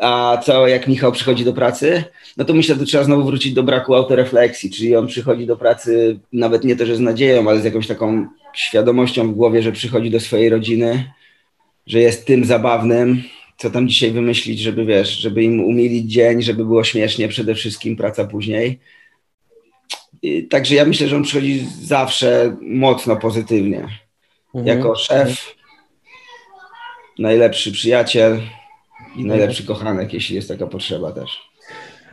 A 0.00 0.40
co 0.44 0.68
jak 0.68 0.88
Michał 0.88 1.12
przychodzi 1.12 1.44
do 1.44 1.52
pracy, 1.52 2.04
no 2.36 2.44
to 2.44 2.54
myślę, 2.54 2.74
że 2.74 2.84
trzeba 2.84 3.04
znowu 3.04 3.24
wrócić 3.24 3.52
do 3.52 3.62
braku 3.62 3.94
autorefleksji, 3.94 4.70
czyli 4.70 4.96
on 4.96 5.06
przychodzi 5.06 5.46
do 5.46 5.56
pracy 5.56 6.18
nawet 6.32 6.64
nie 6.64 6.76
to, 6.76 6.86
że 6.86 6.96
z 6.96 7.00
nadzieją, 7.00 7.48
ale 7.50 7.60
z 7.60 7.64
jakąś 7.64 7.86
taką 7.86 8.26
świadomością 8.54 9.32
w 9.32 9.34
głowie, 9.34 9.62
że 9.62 9.72
przychodzi 9.72 10.10
do 10.10 10.20
swojej 10.20 10.48
rodziny, 10.48 11.12
że 11.86 12.00
jest 12.00 12.26
tym 12.26 12.44
zabawnym, 12.44 13.22
co 13.56 13.70
tam 13.70 13.88
dzisiaj 13.88 14.10
wymyślić, 14.10 14.60
żeby 14.60 14.84
wiesz, 14.84 15.18
żeby 15.18 15.42
im 15.42 15.64
umilić 15.64 16.12
dzień, 16.12 16.42
żeby 16.42 16.64
było 16.64 16.84
śmiesznie, 16.84 17.28
przede 17.28 17.54
wszystkim 17.54 17.96
praca 17.96 18.24
później. 18.24 18.78
I, 20.22 20.44
także 20.44 20.74
ja 20.74 20.84
myślę, 20.84 21.08
że 21.08 21.16
on 21.16 21.22
przychodzi 21.22 21.66
zawsze 21.82 22.56
mocno 22.60 23.16
pozytywnie 23.16 24.05
mhm. 24.56 24.78
jako 24.78 24.94
szef, 24.94 25.54
najlepszy 27.18 27.72
przyjaciel 27.72 28.40
i 29.16 29.24
najlepszy 29.24 29.62
mhm. 29.62 29.78
kochanek, 29.78 30.12
jeśli 30.12 30.36
jest 30.36 30.48
taka 30.48 30.66
potrzeba 30.66 31.12
też. 31.12 31.46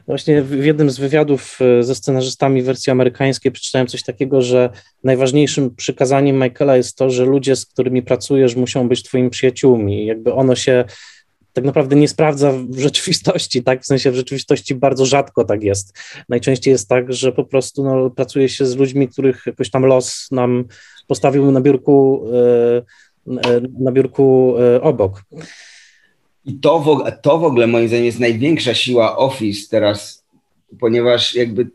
Właśnie 0.07 0.41
w 0.41 0.65
jednym 0.65 0.89
z 0.89 0.99
wywiadów 0.99 1.59
e, 1.61 1.83
ze 1.83 1.95
scenarzystami 1.95 2.61
wersji 2.61 2.91
amerykańskiej 2.91 3.51
przeczytałem 3.51 3.87
coś 3.87 4.03
takiego, 4.03 4.41
że 4.41 4.69
najważniejszym 5.03 5.75
przykazaniem 5.75 6.39
Michaela 6.43 6.77
jest 6.77 6.97
to, 6.97 7.09
że 7.09 7.25
ludzie, 7.25 7.55
z 7.55 7.65
którymi 7.65 8.03
pracujesz, 8.03 8.55
muszą 8.55 8.89
być 8.89 9.03
twoimi 9.03 9.29
przyjaciółmi. 9.29 10.05
Jakby 10.05 10.33
ono 10.33 10.55
się 10.55 10.85
tak 11.53 11.63
naprawdę 11.63 11.95
nie 11.95 12.07
sprawdza 12.07 12.51
w 12.51 12.79
rzeczywistości, 12.87 13.63
tak? 13.63 13.81
W 13.81 13.85
sensie 13.85 14.11
w 14.11 14.15
rzeczywistości 14.15 14.75
bardzo 14.75 15.05
rzadko 15.05 15.43
tak 15.43 15.63
jest. 15.63 15.99
Najczęściej 16.29 16.71
jest 16.71 16.89
tak, 16.89 17.13
że 17.13 17.31
po 17.31 17.43
prostu 17.43 17.83
no, 17.83 18.09
pracuje 18.09 18.49
się 18.49 18.65
z 18.65 18.75
ludźmi, 18.75 19.07
których 19.07 19.43
jakoś 19.45 19.69
tam 19.69 19.85
los 19.85 20.27
nam 20.31 20.65
postawił 21.07 21.51
na 21.51 21.61
biurku, 21.61 22.25
na 23.79 23.91
biurku 23.91 24.55
obok. 24.81 25.23
I 26.45 26.53
to 26.59 26.79
w, 26.79 27.11
to 27.21 27.37
w 27.37 27.43
ogóle 27.43 27.67
moim 27.67 27.87
zdaniem 27.87 28.05
jest 28.05 28.19
największa 28.19 28.73
siła 28.73 29.17
Office 29.17 29.69
teraz, 29.69 30.25
ponieważ 30.79 31.35
jakby 31.35 31.67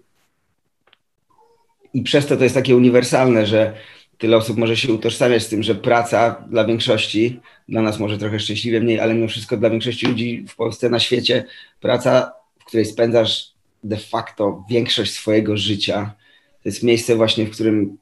i 1.95 2.03
przez 2.03 2.27
to 2.27 2.37
to 2.37 2.43
jest 2.43 2.55
takie 2.55 2.77
uniwersalne, 2.77 3.47
że 3.47 3.75
tyle 4.19 4.37
osób 4.37 4.57
może 4.57 4.77
się 4.77 4.93
utożsamiać 4.93 5.43
z 5.43 5.49
tym, 5.49 5.63
że 5.63 5.75
praca 5.75 6.45
dla 6.51 6.65
większości, 6.65 7.41
dla 7.69 7.83
nas 7.83 7.99
może 7.99 8.19
trochę 8.19 8.41
szczęśliwie 8.41 8.81
mniej, 8.81 9.01
ale 9.01 9.15
mimo 9.15 9.29
wszystko 9.29 9.57
dla 9.57 9.71
większości 9.71 10.07
ludzi 10.07 10.45
w 10.49 10.57
Polsce, 10.57 10.91
na 10.91 10.99
świecie, 10.99 11.45
praca, 11.81 12.33
w 12.59 12.65
której 12.65 12.87
spędzasz 12.87 13.53
de 13.85 13.97
facto 13.97 14.65
większość 14.71 15.13
swojego 15.13 15.57
życia, 15.57 16.15
to 16.63 16.69
jest 16.69 16.83
miejsce 16.83 17.17
właśnie, 17.17 17.47
w 17.47 17.51
którym 17.51 17.99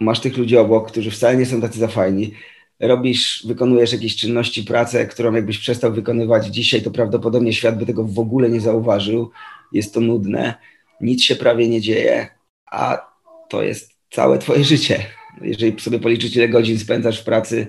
masz 0.00 0.20
tych 0.20 0.36
ludzi 0.36 0.56
obok, 0.56 0.90
którzy 0.90 1.10
wcale 1.10 1.36
nie 1.36 1.46
są 1.46 1.60
tacy 1.60 1.78
za 1.78 1.88
fajni, 1.88 2.32
robisz, 2.80 3.46
wykonujesz 3.46 3.92
jakieś 3.92 4.16
czynności, 4.16 4.64
pracę, 4.64 5.06
którą 5.06 5.32
jakbyś 5.32 5.58
przestał 5.58 5.92
wykonywać 5.92 6.46
dzisiaj, 6.46 6.82
to 6.82 6.90
prawdopodobnie 6.90 7.52
świat 7.52 7.78
by 7.78 7.86
tego 7.86 8.04
w 8.04 8.18
ogóle 8.18 8.48
nie 8.50 8.60
zauważył. 8.60 9.30
Jest 9.72 9.94
to 9.94 10.00
nudne, 10.00 10.54
nic 11.00 11.22
się 11.22 11.36
prawie 11.36 11.68
nie 11.68 11.80
dzieje, 11.80 12.28
a 12.70 13.12
to 13.48 13.62
jest 13.62 13.90
całe 14.10 14.38
twoje 14.38 14.64
życie. 14.64 15.06
Jeżeli 15.42 15.80
sobie 15.80 15.98
policzyć, 15.98 16.36
ile 16.36 16.48
godzin 16.48 16.78
spędzasz 16.78 17.20
w 17.20 17.24
pracy, 17.24 17.66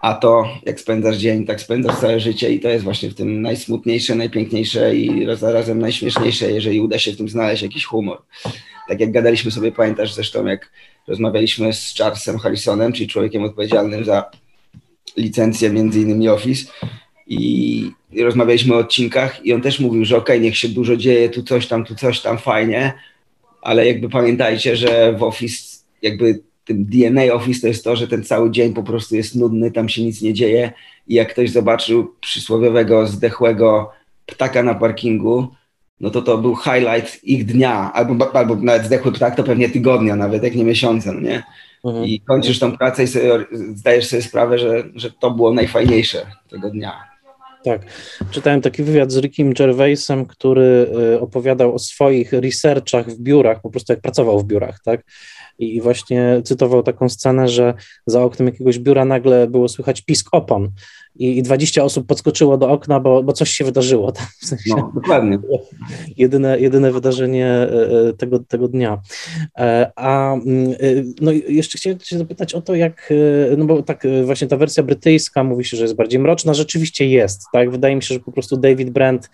a 0.00 0.14
to 0.14 0.48
jak 0.66 0.80
spędzasz 0.80 1.16
dzień, 1.16 1.46
tak 1.46 1.60
spędzasz 1.60 1.96
całe 1.96 2.20
życie 2.20 2.52
i 2.52 2.60
to 2.60 2.68
jest 2.68 2.84
właśnie 2.84 3.10
w 3.10 3.14
tym 3.14 3.42
najsmutniejsze, 3.42 4.14
najpiękniejsze 4.14 4.96
i 4.96 5.26
zarazem 5.36 5.78
najśmieszniejsze, 5.78 6.52
jeżeli 6.52 6.80
uda 6.80 6.98
się 6.98 7.12
w 7.12 7.16
tym 7.16 7.28
znaleźć 7.28 7.62
jakiś 7.62 7.84
humor. 7.84 8.22
Tak 8.88 9.00
jak 9.00 9.12
gadaliśmy 9.12 9.50
sobie, 9.50 9.72
pamiętasz 9.72 10.14
zresztą, 10.14 10.46
jak 10.46 10.72
rozmawialiśmy 11.08 11.72
z 11.72 11.94
Charlesem 11.98 12.38
Harrisonem, 12.38 12.92
czyli 12.92 13.08
człowiekiem 13.08 13.42
odpowiedzialnym 13.42 14.04
za 14.04 14.30
licencję 15.16 15.70
między 15.70 16.00
innymi 16.00 16.28
Office 16.28 16.72
i, 17.26 17.90
rozmawialiśmy 18.20 18.74
o 18.74 18.78
odcinkach 18.78 19.46
i 19.46 19.52
on 19.52 19.60
też 19.60 19.80
mówił, 19.80 20.04
że 20.04 20.16
okej, 20.16 20.36
okay, 20.36 20.44
niech 20.44 20.58
się 20.58 20.68
dużo 20.68 20.96
dzieje, 20.96 21.28
tu 21.28 21.42
coś 21.42 21.66
tam, 21.66 21.84
tu 21.84 21.94
coś 21.94 22.20
tam, 22.20 22.38
fajnie, 22.38 22.92
ale 23.62 23.86
jakby 23.86 24.08
pamiętajcie, 24.08 24.76
że 24.76 25.12
w 25.12 25.22
Office 25.22 25.78
jakby 26.02 26.42
tym 26.64 26.84
DNA 26.84 27.22
Office 27.32 27.60
to 27.60 27.66
jest 27.66 27.84
to, 27.84 27.96
że 27.96 28.08
ten 28.08 28.24
cały 28.24 28.50
dzień 28.50 28.74
po 28.74 28.82
prostu 28.82 29.16
jest 29.16 29.34
nudny, 29.34 29.70
tam 29.70 29.88
się 29.88 30.04
nic 30.04 30.22
nie 30.22 30.34
dzieje 30.34 30.72
i 31.08 31.14
jak 31.14 31.32
ktoś 31.32 31.50
zobaczył 31.50 32.14
przysłowiowego, 32.20 33.06
zdechłego 33.06 33.90
ptaka 34.26 34.62
na 34.62 34.74
parkingu, 34.74 35.48
no 36.00 36.10
to 36.10 36.22
to 36.22 36.38
był 36.38 36.56
highlight 36.56 37.24
ich 37.24 37.46
dnia, 37.46 37.92
albo, 37.92 38.36
albo 38.36 38.56
nawet 38.56 38.86
zdechły 38.86 39.12
ptak 39.12 39.36
to 39.36 39.44
pewnie 39.44 39.68
tygodnia 39.68 40.16
nawet, 40.16 40.42
jak 40.42 40.54
nie 40.54 40.64
miesiąca, 40.64 41.12
no 41.12 41.20
nie? 41.20 41.42
Mhm. 41.84 42.04
I 42.06 42.20
kończysz 42.20 42.58
tą 42.58 42.76
pracę 42.76 43.02
i 43.02 43.06
sobie, 43.06 43.46
zdajesz 43.74 44.06
sobie 44.06 44.22
sprawę, 44.22 44.58
że, 44.58 44.84
że 44.94 45.10
to 45.10 45.30
było 45.30 45.54
najfajniejsze 45.54 46.26
tego 46.50 46.70
dnia. 46.70 47.10
Tak. 47.64 47.80
Czytałem 48.30 48.60
taki 48.60 48.82
wywiad 48.82 49.12
z 49.12 49.18
Rickiem 49.18 49.52
Gervaisem, 49.52 50.26
który 50.26 50.86
y, 51.14 51.20
opowiadał 51.20 51.74
o 51.74 51.78
swoich 51.78 52.32
researchach 52.32 53.10
w 53.10 53.20
biurach, 53.20 53.60
po 53.60 53.70
prostu 53.70 53.92
jak 53.92 54.02
pracował 54.02 54.40
w 54.40 54.44
biurach, 54.44 54.78
tak? 54.84 55.04
I 55.60 55.80
właśnie 55.80 56.40
cytował 56.44 56.82
taką 56.82 57.08
scenę, 57.08 57.48
że 57.48 57.74
za 58.06 58.22
oknem 58.22 58.48
jakiegoś 58.48 58.78
biura 58.78 59.04
nagle 59.04 59.46
było 59.46 59.68
słychać 59.68 60.02
pisk 60.02 60.28
opon 60.32 60.70
i, 61.16 61.38
i 61.38 61.42
20 61.42 61.84
osób 61.84 62.06
podskoczyło 62.06 62.56
do 62.56 62.70
okna, 62.70 63.00
bo, 63.00 63.22
bo 63.22 63.32
coś 63.32 63.50
się 63.50 63.64
wydarzyło. 63.64 64.12
Tak? 64.12 64.26
W 64.42 64.46
sensie, 64.46 64.64
no, 64.68 64.92
dokładnie. 64.94 65.38
Jedyne, 66.16 66.60
jedyne 66.60 66.92
wydarzenie 66.92 67.46
e, 67.46 67.68
e, 68.08 68.12
tego, 68.12 68.38
tego 68.38 68.68
dnia. 68.68 69.00
E, 69.58 69.92
a 69.96 70.34
mm, 70.34 70.74
no, 71.20 71.32
jeszcze 71.32 71.78
chciałem 71.78 72.00
się 72.00 72.18
zapytać 72.18 72.54
o 72.54 72.62
to, 72.62 72.74
jak, 72.74 73.12
no 73.56 73.64
bo 73.64 73.82
tak 73.82 74.06
właśnie 74.24 74.48
ta 74.48 74.56
wersja 74.56 74.82
brytyjska 74.82 75.44
mówi 75.44 75.64
się, 75.64 75.76
że 75.76 75.82
jest 75.82 75.96
bardziej 75.96 76.20
mroczna, 76.20 76.54
rzeczywiście 76.54 77.08
jest, 77.08 77.42
tak? 77.52 77.70
Wydaje 77.70 77.96
mi 77.96 78.02
się, 78.02 78.14
że 78.14 78.20
po 78.20 78.32
prostu 78.32 78.56
David 78.56 78.90
Brent 78.90 79.30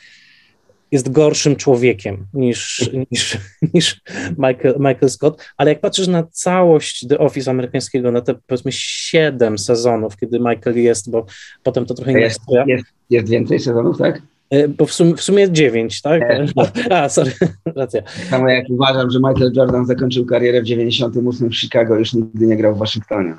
jest 0.93 1.13
gorszym 1.13 1.57
człowiekiem 1.57 2.27
niż, 2.35 2.91
niż, 3.11 3.39
niż 3.75 4.01
Michael, 4.39 4.75
Michael 4.79 5.11
Scott, 5.11 5.45
ale 5.57 5.71
jak 5.71 5.81
patrzysz 5.81 6.09
na 6.09 6.23
całość 6.23 7.07
The 7.09 7.19
Office 7.19 7.51
amerykańskiego, 7.51 8.13
na 8.13 8.21
te 8.21 8.35
powiedzmy 8.47 8.71
siedem 8.75 9.59
sezonów, 9.59 10.17
kiedy 10.17 10.39
Michael 10.39 10.77
jest, 10.77 11.11
bo 11.11 11.27
potem 11.63 11.87
to 11.87 11.95
trochę 11.95 12.13
nie 12.13 12.21
jest. 12.21 12.41
Jest, 12.67 12.85
jest 13.11 13.29
więcej 13.29 13.61
sezonów, 13.61 13.99
tak? 13.99 14.23
E, 14.51 14.69
bo 14.69 14.87
w 14.87 14.93
sumie, 14.93 15.15
w 15.15 15.23
sumie 15.23 15.51
dziewięć, 15.51 16.03
tak? 16.03 16.23
A, 16.91 17.09
sorry, 17.09 17.33
racja. 17.77 18.03
Samo 18.31 18.49
jak 18.49 18.65
uważam, 18.71 19.11
że 19.11 19.19
Michael 19.19 19.53
Jordan 19.57 19.87
zakończył 19.87 20.27
karierę 20.27 20.63
w 20.63 20.65
98 20.65 21.51
w 21.51 21.57
Chicago, 21.57 21.99
już 21.99 22.13
nigdy 22.13 22.47
nie 22.47 22.57
grał 22.57 22.75
w 22.75 22.79
Waszyngtonie. 22.79 23.35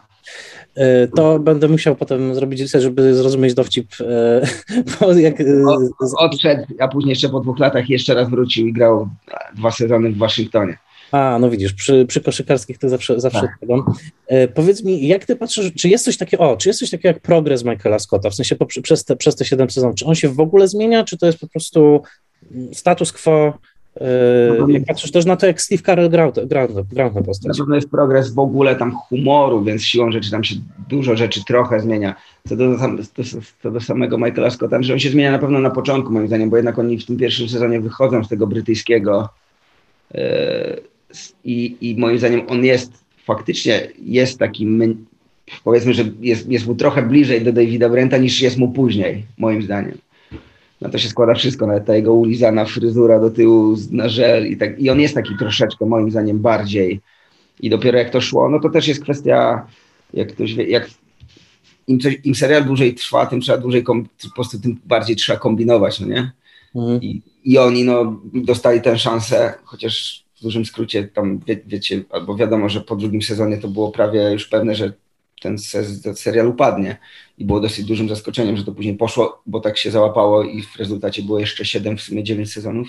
E, 0.77 1.07
to 1.07 1.39
będę 1.39 1.67
musiał 1.67 1.95
potem 1.95 2.35
zrobić 2.35 2.61
research, 2.61 2.83
żeby 2.83 3.15
zrozumieć 3.15 3.53
dowcip. 3.53 3.87
E, 5.01 5.21
jak... 5.21 5.41
E, 5.41 5.45
odszedł, 6.17 6.63
a 6.79 6.87
później 6.87 7.09
jeszcze 7.09 7.29
po 7.29 7.39
dwóch 7.39 7.59
latach 7.59 7.89
jeszcze 7.89 8.13
raz 8.13 8.29
wrócił 8.29 8.67
i 8.67 8.73
grał 8.73 9.09
dwa 9.55 9.71
sezony 9.71 10.11
w 10.11 10.17
Waszyngtonie. 10.17 10.77
A, 11.11 11.37
no 11.39 11.49
widzisz, 11.49 11.73
przy, 11.73 12.05
przy 12.05 12.21
koszykarskich 12.21 12.77
to 12.77 12.89
zawsze, 12.89 13.19
zawsze 13.19 13.41
tak. 13.41 13.59
tego. 13.59 13.85
E, 14.27 14.47
powiedz 14.47 14.83
mi, 14.83 15.07
jak 15.07 15.25
ty 15.25 15.35
patrzysz, 15.35 15.73
czy 15.73 15.89
jest 15.89 16.05
coś 16.05 16.17
takiego, 16.17 16.51
o, 16.51 16.57
czy 16.57 16.69
jest 16.69 16.79
coś 16.79 16.89
takiego 16.89 17.07
jak 17.07 17.19
progres 17.19 17.63
Michaela 17.63 17.99
Scotta, 17.99 18.29
w 18.29 18.35
sensie 18.35 18.55
po, 18.55 18.65
przez, 18.65 19.05
te, 19.05 19.15
przez 19.15 19.35
te 19.35 19.45
7 19.45 19.69
sezonów, 19.69 19.95
czy 19.95 20.05
on 20.05 20.15
się 20.15 20.29
w 20.29 20.39
ogóle 20.39 20.67
zmienia, 20.67 21.03
czy 21.03 21.17
to 21.17 21.25
jest 21.25 21.39
po 21.39 21.47
prostu 21.47 22.01
status 22.73 23.13
quo, 23.13 23.53
jak 24.67 24.85
patrzysz 24.85 25.11
też 25.11 25.25
na 25.25 25.35
to, 25.35 25.47
jak 25.47 25.61
Steve 25.61 25.83
Carell 25.83 26.09
grał, 26.09 26.33
grał, 26.45 26.67
grał 26.91 27.13
tę 27.13 27.23
postać. 27.23 27.57
Na 27.57 27.63
pewno 27.63 27.75
jest 27.75 27.89
progres 27.89 28.33
w 28.33 28.39
ogóle 28.39 28.75
tam 28.75 28.91
humoru, 28.91 29.63
więc 29.63 29.83
siłą 29.83 30.11
rzeczy 30.11 30.31
tam 30.31 30.43
się 30.43 30.55
dużo 30.89 31.15
rzeczy 31.15 31.43
trochę 31.47 31.79
zmienia. 31.79 32.15
Co 32.49 32.55
do, 32.55 32.77
co 33.63 33.71
do 33.71 33.79
samego 33.79 34.17
Michaela 34.17 34.49
Scotta, 34.49 34.83
że 34.83 34.93
on 34.93 34.99
się 34.99 35.09
zmienia 35.09 35.31
na 35.31 35.39
pewno 35.39 35.59
na 35.59 35.69
początku 35.69 36.13
moim 36.13 36.27
zdaniem, 36.27 36.49
bo 36.49 36.55
jednak 36.55 36.79
oni 36.79 36.97
w 36.97 37.05
tym 37.05 37.17
pierwszym 37.17 37.49
sezonie 37.49 37.79
wychodzą 37.79 38.23
z 38.23 38.29
tego 38.29 38.47
brytyjskiego 38.47 39.29
yy, 40.13 40.21
i, 41.43 41.77
i 41.81 41.99
moim 41.99 42.17
zdaniem 42.17 42.41
on 42.47 42.65
jest 42.65 42.91
faktycznie 43.25 43.87
jest 44.01 44.39
taki 44.39 44.67
powiedzmy, 45.63 45.93
że 45.93 46.03
jest, 46.21 46.49
jest 46.49 46.67
mu 46.67 46.75
trochę 46.75 47.01
bliżej 47.01 47.41
do 47.41 47.53
Davida 47.53 47.89
Brenta 47.89 48.17
niż 48.17 48.41
jest 48.41 48.57
mu 48.57 48.71
później, 48.71 49.25
moim 49.37 49.61
zdaniem 49.61 49.97
na 50.81 50.89
to 50.89 50.97
się 50.97 51.09
składa 51.09 51.33
wszystko, 51.33 51.67
nawet 51.67 51.85
ta 51.85 51.95
jego 51.95 52.13
ulizana 52.13 52.65
fryzura 52.65 53.19
do 53.19 53.29
tyłu 53.29 53.75
na 53.91 54.09
żel 54.09 54.47
i 54.47 54.57
tak. 54.57 54.79
I 54.79 54.89
on 54.89 54.99
jest 54.99 55.15
taki 55.15 55.37
troszeczkę, 55.39 55.85
moim 55.85 56.11
zdaniem, 56.11 56.39
bardziej. 56.39 57.01
I 57.59 57.69
dopiero 57.69 57.97
jak 57.97 58.09
to 58.09 58.21
szło, 58.21 58.49
no 58.49 58.59
to 58.59 58.69
też 58.69 58.87
jest 58.87 59.03
kwestia, 59.03 59.67
jak 60.13 60.33
ktoś 60.33 60.53
wie, 60.53 60.63
jak 60.63 60.89
im, 61.87 61.99
coś, 61.99 62.17
im 62.23 62.35
serial 62.35 62.65
dłużej 62.65 62.95
trwa, 62.95 63.25
tym 63.25 63.41
trzeba 63.41 63.57
dłużej, 63.57 63.83
po 63.83 63.93
prostu 64.35 64.59
tym 64.59 64.79
bardziej 64.85 65.15
trzeba 65.15 65.39
kombinować, 65.39 65.99
no 65.99 66.07
nie? 66.07 66.31
Mhm. 66.75 67.01
I, 67.01 67.21
I 67.43 67.57
oni, 67.57 67.83
no, 67.83 68.21
dostali 68.33 68.81
tę 68.81 68.97
szansę, 68.97 69.53
chociaż 69.63 70.23
w 70.39 70.43
dużym 70.43 70.65
skrócie 70.65 71.07
tam, 71.07 71.39
wie, 71.47 71.59
wiecie, 71.67 72.03
albo 72.09 72.35
wiadomo, 72.35 72.69
że 72.69 72.81
po 72.81 72.95
drugim 72.95 73.21
sezonie 73.21 73.57
to 73.57 73.67
było 73.67 73.91
prawie 73.91 74.31
już 74.31 74.47
pewne, 74.47 74.75
że 74.75 74.93
ten, 75.41 75.57
serial 76.15 76.47
upadnie. 76.47 76.97
I 77.37 77.45
było 77.45 77.59
dosyć 77.59 77.85
dużym 77.85 78.09
zaskoczeniem, 78.09 78.57
że 78.57 78.63
to 78.63 78.71
później 78.71 78.95
poszło, 78.95 79.41
bo 79.45 79.59
tak 79.59 79.77
się 79.77 79.91
załapało 79.91 80.43
i 80.43 80.63
w 80.63 80.75
rezultacie 80.75 81.23
było 81.23 81.39
jeszcze 81.39 81.65
7, 81.65 81.97
w 81.97 82.01
sumie 82.01 82.23
9 82.23 82.53
sezonów. 82.53 82.87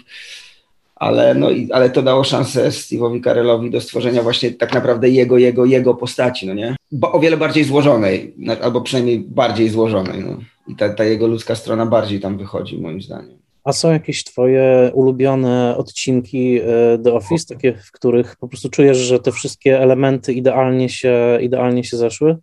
Ale, 0.97 1.35
no, 1.35 1.51
i, 1.51 1.73
ale 1.73 1.91
to 1.91 2.03
dało 2.03 2.25
szansę 2.25 2.69
Steve'owi 2.69 3.25
Carellowi 3.25 3.71
do 3.71 3.81
stworzenia 3.81 4.23
właśnie 4.23 4.51
tak 4.51 4.75
naprawdę 4.75 5.09
jego, 5.09 5.39
jego, 5.39 5.65
jego 5.65 5.95
postaci, 5.95 6.47
no 6.47 6.55
nie? 6.55 6.77
Bo 6.93 7.13
o 7.13 7.21
wiele 7.21 7.37
bardziej 7.37 7.65
złożonej, 7.65 8.35
albo 8.63 8.81
przynajmniej 8.81 9.21
bardziej 9.21 9.69
złożonej, 9.69 10.25
no. 10.25 10.39
I 10.69 10.77
ta, 10.77 10.89
ta 10.89 11.05
jego 11.05 11.27
ludzka 11.27 11.55
strona 11.55 11.87
bardziej 11.87 12.21
tam 12.21 12.39
wychodzi, 12.39 12.79
moim 12.79 13.03
zdaniem. 13.03 13.39
A 13.69 13.73
są 13.73 13.93
jakieś 13.93 14.25
twoje 14.25 14.91
ulubione 14.95 15.77
odcinki 15.77 16.61
e, 16.61 16.99
The 17.05 17.13
Office, 17.13 17.55
takie, 17.55 17.75
w 17.75 17.93
których 17.93 18.37
po 18.37 18.49
prostu 18.49 18.69
czujesz, 18.69 18.97
że 18.97 19.19
te 19.19 19.33
wszystkie 19.33 19.81
elementy 19.81 20.33
idealnie 20.33 20.89
się, 20.89 21.39
idealnie 21.41 21.85
się 21.85 21.97
zeszły? 21.97 22.37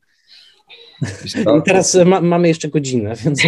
I 1.25 1.61
teraz 1.65 1.97
ma, 2.05 2.21
mamy 2.21 2.47
jeszcze 2.47 2.67
godzinę, 2.67 3.15
więc... 3.25 3.41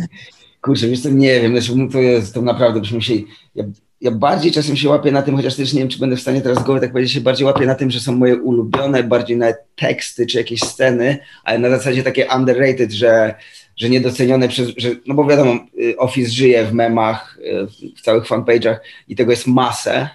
Kurczę, 0.62 0.88
wiesz 0.88 1.00
co, 1.00 1.08
nie 1.08 1.40
wiem, 1.40 1.52
znaczy, 1.52 1.78
no 1.78 1.88
to 1.88 1.98
jest, 1.98 2.34
to 2.34 2.42
naprawdę 2.42 2.80
byśmy 2.80 2.96
musieli... 2.96 3.26
Ja, 3.54 3.64
ja, 4.00 4.10
bardziej 4.10 4.52
czasem 4.52 4.76
się 4.76 4.88
łapię 4.88 5.12
na 5.12 5.22
tym, 5.22 5.36
chociaż 5.36 5.56
też 5.56 5.72
nie 5.72 5.80
wiem, 5.80 5.88
czy 5.88 5.98
będę 5.98 6.16
w 6.16 6.20
stanie 6.20 6.40
teraz 6.40 6.64
głowy 6.64 6.80
tak 6.80 6.92
powiedzieć, 6.92 7.12
się 7.12 7.20
bardziej 7.20 7.46
łapię 7.46 7.66
na 7.66 7.74
tym, 7.74 7.90
że 7.90 8.00
są 8.00 8.16
moje 8.16 8.36
ulubione, 8.36 9.02
bardziej 9.02 9.36
na 9.36 9.46
teksty 9.76 10.26
czy 10.26 10.38
jakieś 10.38 10.60
sceny, 10.60 11.18
ale 11.44 11.58
na 11.58 11.70
zasadzie 11.70 12.02
takie 12.02 12.26
underrated, 12.36 12.92
że 12.92 13.34
że 13.76 13.90
niedocenione 13.90 14.48
przez, 14.48 14.68
że, 14.76 14.90
no 15.06 15.14
bo 15.14 15.24
wiadomo, 15.24 15.58
y, 15.80 15.96
Office 15.96 16.30
żyje 16.30 16.64
w 16.64 16.72
memach, 16.72 17.38
y, 17.38 17.66
w 17.96 18.00
całych 18.00 18.24
fanpage'ach 18.24 18.76
i 19.08 19.16
tego 19.16 19.30
jest 19.30 19.46
masę, 19.46 20.08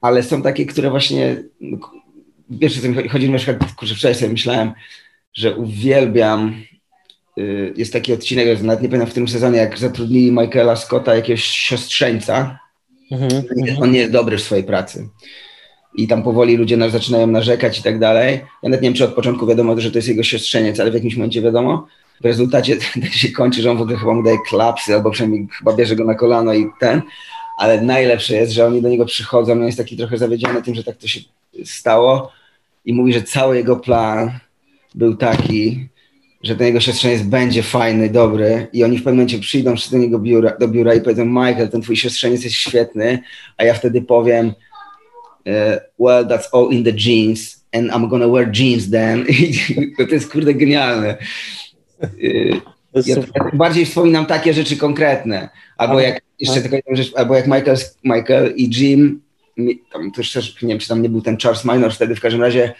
ale 0.00 0.22
są 0.22 0.42
takie, 0.42 0.66
które 0.66 0.90
właśnie, 0.90 1.42
no, 1.60 1.78
wiesz, 2.50 2.78
o 2.78 2.82
co 2.82 2.88
mi 2.88 3.08
chodzi, 3.08 3.30
na 3.30 3.38
przykład, 3.38 3.72
kurczę, 3.72 3.94
wczoraj 3.94 4.14
sobie 4.14 4.32
myślałem, 4.32 4.72
że 5.34 5.56
uwielbiam 5.56 6.62
y, 7.38 7.74
jest 7.76 7.92
taki 7.92 8.12
odcinek, 8.12 8.62
nawet 8.62 8.82
nie 8.82 8.88
pamiętam 8.88 9.08
w 9.08 9.10
którym 9.10 9.28
sezonie, 9.28 9.58
jak 9.58 9.78
zatrudnili 9.78 10.32
Michaela 10.32 10.76
Scotta, 10.76 11.14
jakiegoś 11.14 11.44
siostrzeńca. 11.44 12.58
Mhm, 13.10 13.42
mhm. 13.58 13.82
On 13.82 13.90
nie 13.90 13.98
jest 13.98 14.12
dobry 14.12 14.38
w 14.38 14.42
swojej 14.42 14.64
pracy. 14.64 15.08
I 15.94 16.08
tam 16.08 16.22
powoli 16.22 16.56
ludzie 16.56 16.76
nas 16.76 16.92
zaczynają 16.92 17.26
narzekać 17.26 17.78
i 17.78 17.82
tak 17.82 17.98
dalej. 17.98 18.34
Ja 18.62 18.68
nawet 18.68 18.82
nie 18.82 18.88
wiem, 18.88 18.96
czy 18.96 19.04
od 19.04 19.14
początku 19.14 19.46
wiadomo, 19.46 19.80
że 19.80 19.90
to 19.90 19.98
jest 19.98 20.08
jego 20.08 20.22
siostrzeniec, 20.22 20.80
ale 20.80 20.90
w 20.90 20.94
jakimś 20.94 21.16
momencie 21.16 21.42
wiadomo. 21.42 21.86
W 22.20 22.24
rezultacie 22.24 22.76
tak 23.02 23.12
się 23.12 23.32
kończy, 23.32 23.62
że 23.62 23.70
on 23.70 23.78
w 23.78 23.82
ogóle 23.82 23.96
chyba 23.96 24.14
mu 24.14 24.22
daje 24.22 24.38
klapsy, 24.48 24.94
albo 24.94 25.10
przynajmniej 25.10 25.48
chyba 25.58 25.72
bierze 25.72 25.96
go 25.96 26.04
na 26.04 26.14
kolano 26.14 26.54
i 26.54 26.66
ten. 26.80 27.02
Ale 27.58 27.82
najlepsze 27.82 28.34
jest, 28.34 28.52
że 28.52 28.66
oni 28.66 28.82
do 28.82 28.88
niego 28.88 29.04
przychodzą, 29.04 29.52
on 29.52 29.66
jest 29.66 29.78
taki 29.78 29.96
trochę 29.96 30.18
zawiedziony 30.18 30.62
tym, 30.62 30.74
że 30.74 30.84
tak 30.84 30.96
to 30.96 31.08
się 31.08 31.20
stało 31.64 32.32
i 32.84 32.94
mówi, 32.94 33.12
że 33.12 33.22
cały 33.22 33.56
jego 33.56 33.76
plan 33.76 34.30
był 34.94 35.16
taki, 35.16 35.88
że 36.42 36.56
ten 36.56 36.66
jego 36.66 36.80
siostrzeniec 36.80 37.22
będzie 37.22 37.62
fajny, 37.62 38.10
dobry 38.10 38.66
i 38.72 38.84
oni 38.84 38.98
w 38.98 39.00
pewnym 39.00 39.16
momencie 39.16 39.38
przyjdą 39.38 39.74
do 39.90 39.98
niego 39.98 40.18
biura, 40.18 40.56
do 40.60 40.68
biura 40.68 40.94
i 40.94 41.00
powiedzą 41.00 41.24
Michael, 41.24 41.68
ten 41.68 41.82
twój 41.82 41.96
siostrzeniec 41.96 42.44
jest 42.44 42.56
świetny, 42.56 43.18
a 43.56 43.64
ja 43.64 43.74
wtedy 43.74 44.02
powiem 44.02 44.52
e, 45.46 45.80
well, 45.98 46.26
that's 46.26 46.48
all 46.52 46.72
in 46.72 46.84
the 46.84 46.92
jeans 46.92 47.64
and 47.72 47.90
I'm 47.90 48.08
gonna 48.08 48.28
wear 48.28 48.50
jeans 48.52 48.90
then. 48.90 49.26
to 49.96 50.14
jest 50.14 50.32
kurde 50.32 50.54
genialne. 50.54 51.16
Ja 53.06 53.16
bardziej 53.52 53.86
wspominam 53.86 54.26
takie 54.26 54.54
rzeczy 54.54 54.76
konkretne. 54.76 55.48
Albo 55.76 56.00
jak 56.00 56.20
jeszcze 56.38 56.60
tylko 56.60 56.76
jedną 56.76 56.96
rzecz, 56.96 57.12
albo 57.16 57.34
jak 57.34 57.46
Michael, 57.46 57.76
Michael 58.04 58.52
i 58.56 58.70
Jim, 58.76 59.22
tam 59.92 60.12
też, 60.12 60.32
też 60.32 60.62
nie 60.62 60.68
wiem, 60.68 60.78
czy 60.78 60.88
tam 60.88 61.02
nie 61.02 61.08
był 61.08 61.22
ten 61.22 61.38
Charles 61.38 61.64
Minor 61.64 61.92
wtedy, 61.92 62.14
w 62.14 62.20
każdym 62.20 62.42
razie 62.42 62.74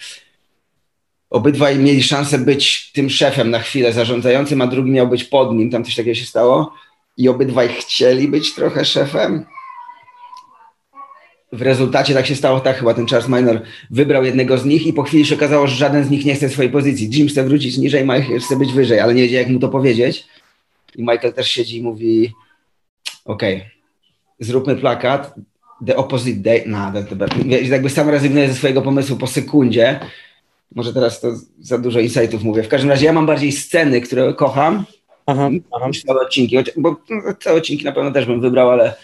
obydwaj 1.31 1.79
mieli 1.79 2.03
szansę 2.03 2.39
być 2.39 2.93
tym 2.93 3.11
szefem 3.11 3.51
na 3.51 3.59
chwilę 3.59 3.93
zarządzającym, 3.93 4.61
a 4.61 4.67
drugi 4.67 4.91
miał 4.91 5.09
być 5.09 5.25
pod 5.25 5.55
nim, 5.55 5.71
tam 5.71 5.85
coś 5.85 5.97
takiego 5.97 6.15
się 6.15 6.27
stało 6.27 6.75
i 7.17 7.29
obydwaj 7.29 7.69
chcieli 7.69 8.29
być 8.29 8.55
trochę 8.55 8.85
szefem. 8.85 9.45
W 11.53 11.63
rezultacie 11.63 12.15
tak 12.15 12.27
się 12.27 12.37
stało, 12.37 12.61
tak 12.61 12.77
chyba 12.77 12.95
ten 12.95 13.07
Charles 13.07 13.29
Minor 13.29 13.63
wybrał 13.91 14.25
jednego 14.25 14.59
z 14.59 14.65
nich 14.65 14.87
i 14.87 14.93
po 14.93 15.03
chwili 15.03 15.27
się 15.27 15.35
okazało, 15.35 15.67
że 15.67 15.75
żaden 15.75 16.05
z 16.05 16.11
nich 16.11 16.25
nie 16.25 16.35
chce 16.35 16.49
swojej 16.49 16.73
pozycji. 16.73 17.11
Jim 17.13 17.29
chce 17.29 17.45
wrócić 17.45 17.79
niżej, 17.79 18.03
Michael 18.03 18.41
chce 18.41 18.57
być 18.57 18.73
wyżej, 18.73 19.01
ale 19.01 19.15
nie 19.15 19.23
wiedział 19.23 19.41
jak 19.41 19.49
mu 19.49 19.59
to 19.59 19.69
powiedzieć. 19.69 20.27
I 20.97 21.03
Michael 21.03 21.33
też 21.33 21.49
siedzi 21.51 21.79
i 21.79 21.83
mówi, 21.83 22.33
okej, 23.25 23.57
okay, 23.57 23.71
zróbmy 24.41 24.77
plakat, 24.77 25.35
the 25.87 25.97
opposite 25.97 26.41
day, 26.41 26.65
no, 26.67 26.93
jakby 27.63 27.91
sam 27.91 28.09
rezygnuje 28.09 28.49
ze 28.49 28.55
swojego 28.55 28.83
pomysłu 28.83 29.17
po 29.17 29.27
sekundzie, 29.27 30.01
może 30.75 30.93
teraz 30.93 31.21
to 31.21 31.29
za 31.61 31.79
dużo 31.79 32.01
insightów 32.01 32.43
mówię. 32.43 32.63
W 32.63 32.69
każdym 32.69 32.91
razie 32.91 33.07
ja 33.07 33.13
mam 33.13 33.27
bardziej 33.27 33.53
sceny, 33.53 34.01
które 34.01 34.35
kocham, 34.35 34.85
aha, 35.27 35.51
aha. 35.71 35.89
niż 35.89 36.03
całe 36.03 36.21
odcinki. 36.21 36.57
Bo 36.77 36.97
no, 37.11 37.23
całe 37.41 37.57
odcinki 37.57 37.85
na 37.85 37.93
pewno 37.93 38.11
też 38.11 38.27
bym 38.27 38.41
wybrał, 38.41 38.71
ale 38.71 38.95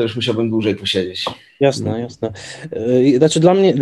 to 0.00 0.04
już 0.04 0.16
musiałbym 0.16 0.50
dłużej 0.50 0.76
posiedzieć. 0.76 1.24
Jasne, 1.60 1.84
hmm. 1.84 2.02
jasne. 2.02 2.32
Y, 3.12 3.16
znaczy 3.18 3.40
dla 3.40 3.54
mnie 3.54 3.74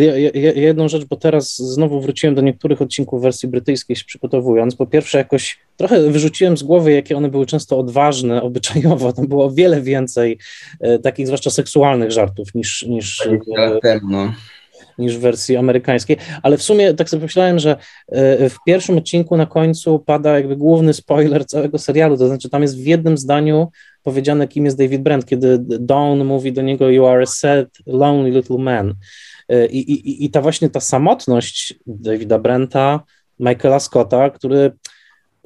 jedną 0.54 0.88
rzecz, 0.88 1.04
bo 1.04 1.16
teraz 1.16 1.56
znowu 1.56 2.00
wróciłem 2.00 2.34
do 2.34 2.42
niektórych 2.42 2.82
odcinków 2.82 3.22
wersji 3.22 3.48
brytyjskiej 3.48 3.96
się 3.96 4.04
przygotowując. 4.04 4.76
Po 4.76 4.86
pierwsze 4.86 5.18
jakoś 5.18 5.58
trochę 5.76 6.10
wyrzuciłem 6.10 6.56
z 6.56 6.62
głowy, 6.62 6.92
jakie 6.92 7.16
one 7.16 7.28
były 7.28 7.46
często 7.46 7.78
odważne, 7.78 8.42
obyczajowo. 8.48 9.12
Tam 9.12 9.26
było 9.26 9.44
o 9.44 9.50
wiele 9.50 9.80
więcej 9.80 10.38
y, 10.84 10.98
takich 10.98 11.26
zwłaszcza 11.26 11.50
seksualnych 11.50 12.10
żartów 12.10 12.54
niż... 12.54 12.82
niż 12.82 13.28
lat 13.56 13.82
temu, 13.82 14.08
no 14.10 14.32
niż 14.98 15.16
w 15.16 15.20
wersji 15.20 15.56
amerykańskiej, 15.56 16.16
ale 16.42 16.56
w 16.56 16.62
sumie 16.62 16.94
tak 16.94 17.10
sobie 17.10 17.22
myślałem, 17.22 17.58
że 17.58 17.76
w 18.50 18.56
pierwszym 18.66 18.98
odcinku 18.98 19.36
na 19.36 19.46
końcu 19.46 19.98
pada 19.98 20.34
jakby 20.34 20.56
główny 20.56 20.94
spoiler 20.94 21.46
całego 21.46 21.78
serialu, 21.78 22.18
to 22.18 22.26
znaczy 22.26 22.50
tam 22.50 22.62
jest 22.62 22.76
w 22.82 22.86
jednym 22.86 23.18
zdaniu 23.18 23.68
powiedziane, 24.08 24.48
kim 24.48 24.64
jest 24.64 24.78
David 24.78 25.02
Brent, 25.02 25.26
kiedy 25.26 25.58
Dawn 25.60 26.24
mówi 26.24 26.52
do 26.52 26.62
niego 26.62 26.90
you 26.90 27.06
are 27.06 27.22
a 27.22 27.26
sad, 27.26 27.68
lonely 27.86 28.30
little 28.30 28.58
man. 28.58 28.94
E, 29.48 29.66
I, 29.66 29.92
i, 29.92 30.24
i 30.24 30.30
ta 30.30 30.40
właśnie 30.40 30.70
ta 30.70 30.80
samotność 30.80 31.74
Davida 31.86 32.38
Brenta, 32.38 33.00
Michaela 33.40 33.80
Scotta, 33.80 34.30
który 34.30 34.72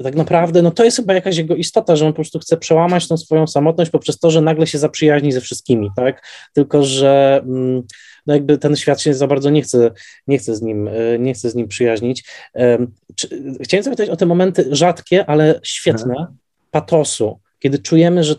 tak 0.03 0.15
naprawdę, 0.15 0.63
no 0.63 0.71
to 0.71 0.85
jest 0.85 0.97
chyba 0.97 1.15
jakaś 1.15 1.37
jego 1.37 1.55
istota, 1.55 1.97
że 1.97 2.07
on 2.07 2.13
po 2.13 2.17
prostu 2.17 2.39
chce 2.39 2.57
przełamać 2.57 3.09
tą 3.09 3.17
swoją 3.17 3.47
samotność 3.47 3.91
poprzez 3.91 4.19
to, 4.19 4.31
że 4.31 4.41
nagle 4.41 4.67
się 4.67 4.79
zaprzyjaźni 4.79 5.33
ze 5.33 5.41
wszystkimi, 5.41 5.91
tak? 5.97 6.27
Tylko, 6.55 6.85
że 6.85 7.43
mm, 7.45 7.83
no 8.27 8.35
jakby 8.35 8.59
ten 8.59 8.77
świat 8.77 9.01
się 9.01 9.15
za 9.15 9.27
bardzo 9.27 9.51
nie 9.51 9.63
chce, 9.63 9.91
nie 10.27 10.39
chce, 10.39 10.55
z, 10.55 10.63
nim, 10.63 10.89
e, 10.89 11.19
nie 11.19 11.35
chce 11.35 11.51
z 11.51 11.55
nim 11.55 11.69
przyjaźnić. 11.69 12.25
Chciałem 13.61 13.85
zapytać 13.85 14.09
o 14.09 14.17
te 14.17 14.27
momenty 14.27 14.69
rzadkie, 14.71 15.27
ale 15.27 15.61
świetne, 15.63 16.13
mhm. 16.13 16.37
patosu, 16.71 17.41
kiedy 17.59 17.79
czujemy, 17.79 18.25
że 18.25 18.35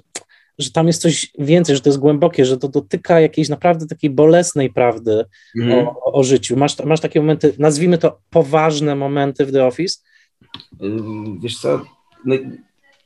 że 0.60 0.72
tam 0.72 0.88
jest 0.88 1.02
coś 1.02 1.32
więcej, 1.40 1.76
że 1.76 1.82
to 1.82 1.90
jest 1.90 2.00
głębokie, 2.00 2.46
że 2.46 2.58
to 2.58 2.68
dotyka 2.68 3.20
jakiejś 3.20 3.50
naprawdę 3.50 3.88
takiej 3.88 4.10
bolesnej 4.10 4.74
prawdy 4.74 5.26
mm. 5.62 5.88
o, 5.88 6.14
o, 6.14 6.24
życiu. 6.24 6.58
Masz, 6.58 6.80
masz 6.80 7.00
takie 7.00 7.20
momenty, 7.20 7.54
nazwijmy 7.60 7.98
to 7.98 8.20
poważne 8.30 8.96
momenty 8.96 9.46
w 9.46 9.52
The 9.52 9.66
Office? 9.66 10.00
Wiesz 11.40 11.58
co, 11.58 11.82
no, 12.26 12.36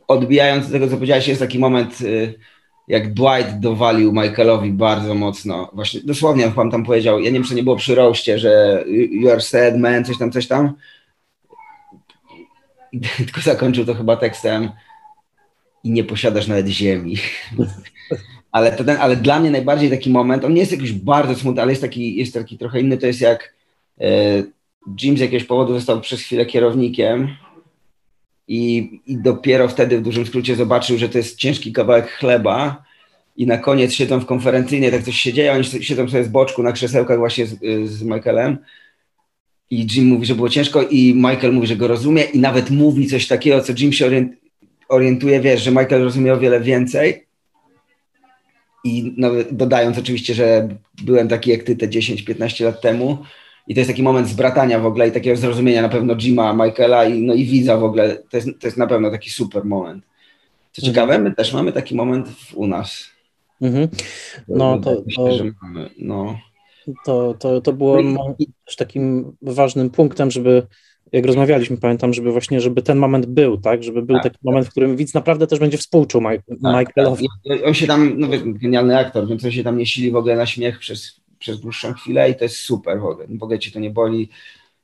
odbijając 0.08 0.66
do 0.66 0.72
tego, 0.72 0.88
co 0.88 0.93
powiedziałeś, 0.93 1.28
jest 1.28 1.41
taki 1.41 1.60
moment, 1.60 2.02
y, 2.02 2.34
jak 2.88 3.14
Dwight 3.14 3.60
dowalił 3.60 4.12
Michaelowi 4.12 4.72
bardzo 4.72 5.16
mocno. 5.16 5.72
Właśnie 5.74 6.02
dosłownie 6.04 6.52
pan 6.52 6.72
tam 6.72 6.86
powiedział, 6.86 7.20
ja 7.20 7.26
nie 7.26 7.34
wiem, 7.39 7.43
czy 7.43 7.56
nie 7.56 7.64
było 7.64 7.76
przy 7.76 7.95
roście, 7.95 8.39
że 8.39 8.84
you 9.12 9.30
are 9.30 9.41
sad 9.41 9.78
man, 9.78 10.06
coś 10.06 10.18
tam, 10.18 10.32
coś 10.32 10.48
tam. 10.48 10.74
Tylko 13.18 13.41
zakończył 13.41 13.86
to 13.86 13.93
chyba 13.93 14.16
tekstem 14.16 14.70
i 15.88 15.91
nie 15.91 16.03
posiadasz 16.03 16.47
nawet 16.47 16.67
ziemi. 16.67 17.15
ale, 18.51 18.71
to 18.71 18.83
ten, 18.83 18.97
ale 18.99 19.15
dla 19.15 19.39
mnie 19.39 19.51
najbardziej 19.51 19.89
taki 19.89 20.09
moment, 20.09 20.45
on 20.45 20.53
nie 20.53 20.59
jest 20.59 20.71
jakiś 20.71 20.91
bardzo 20.91 21.35
smutny, 21.35 21.61
ale 21.61 21.71
jest 21.71 21.81
taki, 21.81 22.15
jest 22.15 22.33
taki 22.33 22.57
trochę 22.57 22.79
inny, 22.79 22.97
to 22.97 23.07
jest 23.07 23.21
jak 23.21 23.53
e, 24.01 24.43
Jim 25.01 25.17
z 25.17 25.19
jakiegoś 25.19 25.47
powodu 25.47 25.73
został 25.73 26.01
przez 26.01 26.21
chwilę 26.21 26.45
kierownikiem 26.45 27.27
i, 28.47 28.89
i 29.07 29.17
dopiero 29.17 29.67
wtedy 29.67 29.97
w 29.97 30.01
dużym 30.01 30.25
skrócie 30.25 30.55
zobaczył, 30.55 30.97
że 30.97 31.09
to 31.09 31.17
jest 31.17 31.38
ciężki 31.38 31.73
kawałek 31.73 32.11
chleba 32.11 32.83
i 33.38 33.47
na 33.47 33.57
koniec 33.57 33.93
siedzą 33.93 34.19
w 34.19 34.25
konferencyjnej, 34.25 34.91
tak 34.91 35.03
coś 35.03 35.15
się 35.15 35.33
dzieje, 35.33 35.53
oni 35.53 35.63
siedzą 35.63 36.09
sobie 36.09 36.23
z 36.23 36.29
boczku 36.29 36.63
na 36.63 36.71
krzesełkach 36.71 37.17
właśnie 37.17 37.45
z, 37.45 37.59
z 37.89 38.03
Michaelem 38.03 38.57
i 39.69 39.88
Jim 39.91 40.07
mówi, 40.07 40.25
że 40.25 40.35
było 40.35 40.49
ciężko 40.49 40.83
i 40.83 41.13
Michael 41.15 41.53
mówi, 41.53 41.67
że 41.67 41.75
go 41.75 41.88
rozumie 41.88 42.23
i 42.23 42.39
nawet 42.39 42.69
mówi 42.69 43.07
coś 43.07 43.27
takiego, 43.27 43.61
co 43.61 43.73
Jim 43.73 43.93
się 43.93 44.05
orientuje, 44.05 44.47
wiesz, 45.41 45.61
że 45.61 45.71
Michael 45.71 46.03
rozumie 46.03 46.33
o 46.33 46.39
wiele 46.39 46.59
więcej 46.59 47.27
i 48.83 49.13
no, 49.17 49.31
dodając 49.51 49.97
oczywiście, 49.97 50.33
że 50.33 50.67
byłem 51.03 51.27
taki 51.27 51.51
jak 51.51 51.63
ty 51.63 51.75
te 51.75 51.88
10-15 51.88 52.65
lat 52.65 52.81
temu, 52.81 53.17
i 53.67 53.73
to 53.73 53.79
jest 53.79 53.89
taki 53.89 54.03
moment 54.03 54.27
zbratania 54.27 54.79
w 54.79 54.85
ogóle 54.85 55.07
i 55.07 55.11
takiego 55.11 55.35
zrozumienia 55.35 55.81
na 55.81 55.89
pewno 55.89 56.15
Jima, 56.15 56.53
Michaela 56.53 57.05
i, 57.05 57.21
no 57.21 57.33
i 57.33 57.45
widza 57.45 57.77
w 57.77 57.83
ogóle. 57.83 58.23
To 58.29 58.38
jest, 58.38 58.47
to 58.59 58.67
jest 58.67 58.77
na 58.77 58.88
pewno 58.88 59.11
taki 59.11 59.29
super 59.29 59.65
moment. 59.65 60.03
Co 60.71 60.81
mhm. 60.81 60.93
ciekawe, 60.93 61.19
my 61.19 61.35
też 61.35 61.53
mamy 61.53 61.71
taki 61.71 61.95
moment 61.95 62.29
w, 62.29 62.57
u 62.57 62.67
nas. 62.67 63.05
Mhm. 63.61 63.88
No 64.47 64.79
to, 64.79 64.95
to, 65.15 65.29
no. 65.97 66.39
to, 67.05 67.33
to, 67.39 67.61
to 67.61 67.73
było 67.73 68.01
no 68.01 68.35
też 68.65 68.75
takim 68.75 69.35
ważnym 69.41 69.89
punktem, 69.89 70.31
żeby 70.31 70.67
jak 71.12 71.26
rozmawialiśmy, 71.26 71.78
pamiętam, 71.78 72.14
żeby 72.14 72.32
właśnie, 72.32 72.62
żeby 72.62 72.82
ten 72.82 72.97
moment 72.97 73.26
był, 73.26 73.58
tak, 73.58 73.84
żeby 73.84 74.01
był 74.01 74.16
tak, 74.16 74.24
taki 74.24 74.36
tak. 74.36 74.43
moment, 74.43 74.68
w 74.68 74.70
którym 74.70 74.95
widz 74.95 75.14
naprawdę 75.14 75.47
też 75.47 75.60
będzie 75.60 75.78
współczuł 75.78 76.22
Mike, 76.22 76.43
tak, 76.62 76.80
Michaelowi. 76.80 77.28
Tak. 77.49 77.60
On 77.66 77.74
się 77.74 77.88
tam, 77.88 78.14
no 78.20 78.28
genialny 78.45 78.97
aktor, 78.97 79.28
więc 79.28 79.45
on 79.45 79.51
się 79.51 79.64
tam 79.64 79.78
nie 79.78 79.86
sili 79.86 80.12
w 80.12 80.16
ogóle 80.16 80.36
na 80.36 80.45
śmiech 80.45 80.80
przez 80.80 81.22
przez 81.39 81.60
dłuższą 81.60 81.93
chwilę 81.93 82.30
i 82.30 82.36
to 82.36 82.43
jest 82.43 82.55
super 82.55 82.99
w 82.99 83.05
ogóle. 83.05 83.28
W 83.30 83.43
ogóle 83.43 83.60
ci 83.60 83.72
to 83.72 83.80
nie 83.80 83.89
boli 83.89 84.30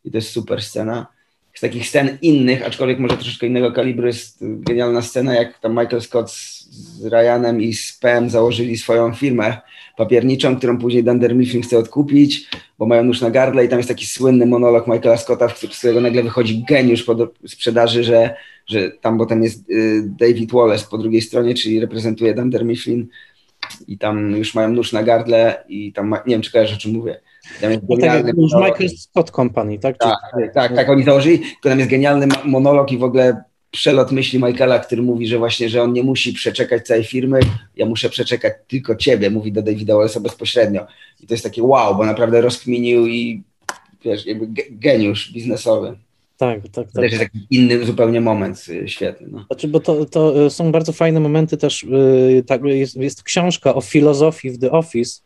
i 0.05 0.11
to 0.11 0.17
jest 0.17 0.29
super 0.29 0.61
scena. 0.61 1.07
Z 1.53 1.61
takich 1.61 1.87
scen 1.87 2.17
innych, 2.21 2.65
aczkolwiek 2.67 2.99
może 2.99 3.17
troszeczkę 3.17 3.47
innego 3.47 3.71
kalibru, 3.71 4.07
jest 4.07 4.37
genialna 4.41 5.01
scena, 5.01 5.33
jak 5.33 5.59
tam 5.59 5.71
Michael 5.71 6.01
Scott 6.01 6.31
z, 6.73 7.05
Ryanem 7.05 7.61
i 7.61 7.73
z 7.73 7.97
PM 8.01 8.29
założyli 8.29 8.77
swoją 8.77 9.13
firmę 9.13 9.57
papierniczą, 9.97 10.55
którą 10.55 10.77
później 10.77 11.03
Dunder 11.03 11.35
Mifflin 11.35 11.63
chce 11.63 11.77
odkupić, 11.77 12.49
bo 12.79 12.85
mają 12.85 13.03
nóż 13.03 13.21
na 13.21 13.31
gardle 13.31 13.65
i 13.65 13.69
tam 13.69 13.79
jest 13.79 13.89
taki 13.89 14.05
słynny 14.05 14.45
monolog 14.45 14.87
Michaela 14.87 15.17
Scotta, 15.17 15.49
z 15.49 15.77
którego 15.79 16.01
nagle 16.01 16.23
wychodzi 16.23 16.65
geniusz 16.69 17.03
po 17.03 17.15
sprzedaży, 17.47 18.03
że, 18.03 18.35
że 18.67 18.91
tam, 18.91 19.17
bo 19.17 19.25
tam 19.25 19.43
jest 19.43 19.69
y, 19.69 20.03
David 20.19 20.51
Wallace 20.51 20.85
po 20.91 20.97
drugiej 20.97 21.21
stronie, 21.21 21.53
czyli 21.53 21.79
reprezentuje 21.79 22.33
Dunder 22.33 22.65
Mifflin, 22.65 23.07
i 23.87 23.97
tam 23.97 24.31
już 24.31 24.55
mają 24.55 24.69
nóż 24.69 24.93
na 24.93 25.03
gardle 25.03 25.63
i 25.67 25.93
tam, 25.93 26.09
nie 26.27 26.35
wiem 26.35 26.41
czy 26.41 26.51
kojarzysz 26.51 26.75
o 26.75 26.79
czym 26.79 26.91
mówię. 26.91 27.19
Tam 27.61 27.71
jest 27.71 27.83
no 27.89 27.97
tak 27.97 28.25
Michael 28.35 28.89
Scott 28.89 29.31
Company, 29.31 29.79
tak? 29.79 29.97
Tak, 29.97 30.17
tak, 30.31 30.53
tak, 30.53 30.75
tak, 30.75 30.89
oni 30.89 31.03
założyli, 31.03 31.39
tylko 31.39 31.69
tam 31.69 31.79
jest 31.79 31.91
genialny 31.91 32.27
monolog 32.45 32.91
i 32.91 32.97
w 32.97 33.03
ogóle 33.03 33.43
przelot 33.73 34.11
myśli 34.11 34.39
Michaela, 34.43 34.79
który 34.79 35.01
mówi, 35.01 35.27
że 35.27 35.37
właśnie, 35.37 35.69
że 35.69 35.81
on 35.81 35.93
nie 35.93 36.03
musi 36.03 36.33
przeczekać 36.33 36.87
całej 36.87 37.03
firmy, 37.03 37.39
ja 37.75 37.85
muszę 37.85 38.09
przeczekać 38.09 38.53
tylko 38.67 38.95
ciebie, 38.95 39.29
mówi 39.29 39.51
do 39.51 39.61
Davida 39.61 39.93
Wallace'a 39.93 40.19
bezpośrednio. 40.21 40.87
I 41.21 41.27
to 41.27 41.33
jest 41.33 41.43
takie 41.43 41.63
wow, 41.63 41.95
bo 41.95 42.05
naprawdę 42.05 42.41
rozkminił 42.41 43.07
i 43.07 43.43
wiesz, 44.05 44.25
jakby 44.25 44.47
geniusz 44.71 45.31
biznesowy. 45.31 45.95
Tak, 46.37 46.61
tak, 46.61 46.71
tak. 46.71 46.91
To 46.91 47.01
też 47.01 47.11
jest 47.11 47.23
taki 47.23 47.47
inny 47.49 47.85
zupełnie 47.85 48.21
moment 48.21 48.65
y, 48.69 48.89
świetny. 48.89 49.27
No. 49.31 49.45
Znaczy, 49.47 49.67
bo 49.67 49.79
to, 49.79 50.05
to 50.05 50.49
są 50.49 50.71
bardzo 50.71 50.93
fajne 50.93 51.19
momenty 51.19 51.57
też, 51.57 51.85
tak, 52.47 52.63
jest, 52.63 52.95
jest 52.95 53.23
książka 53.23 53.75
o 53.75 53.81
filozofii 53.81 54.51
w 54.51 54.59
The 54.59 54.71
Office, 54.71 55.21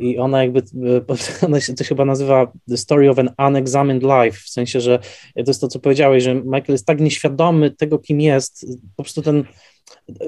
i 0.00 0.18
ona 0.18 0.42
jakby, 0.42 0.62
ona 1.46 1.60
się 1.60 1.74
to 1.74 1.84
chyba 1.84 2.04
nazywa 2.04 2.52
The 2.68 2.76
Story 2.76 3.10
of 3.10 3.18
an 3.18 3.30
Unexamined 3.48 4.02
Life, 4.02 4.38
w 4.44 4.48
sensie, 4.48 4.80
że 4.80 4.98
to 5.34 5.44
jest 5.46 5.60
to, 5.60 5.68
co 5.68 5.78
powiedziałeś, 5.78 6.22
że 6.22 6.34
Michael 6.34 6.64
jest 6.68 6.86
tak 6.86 7.00
nieświadomy 7.00 7.70
tego, 7.70 7.98
kim 7.98 8.20
jest, 8.20 8.66
po 8.96 9.02
prostu 9.02 9.22
ten 9.22 9.44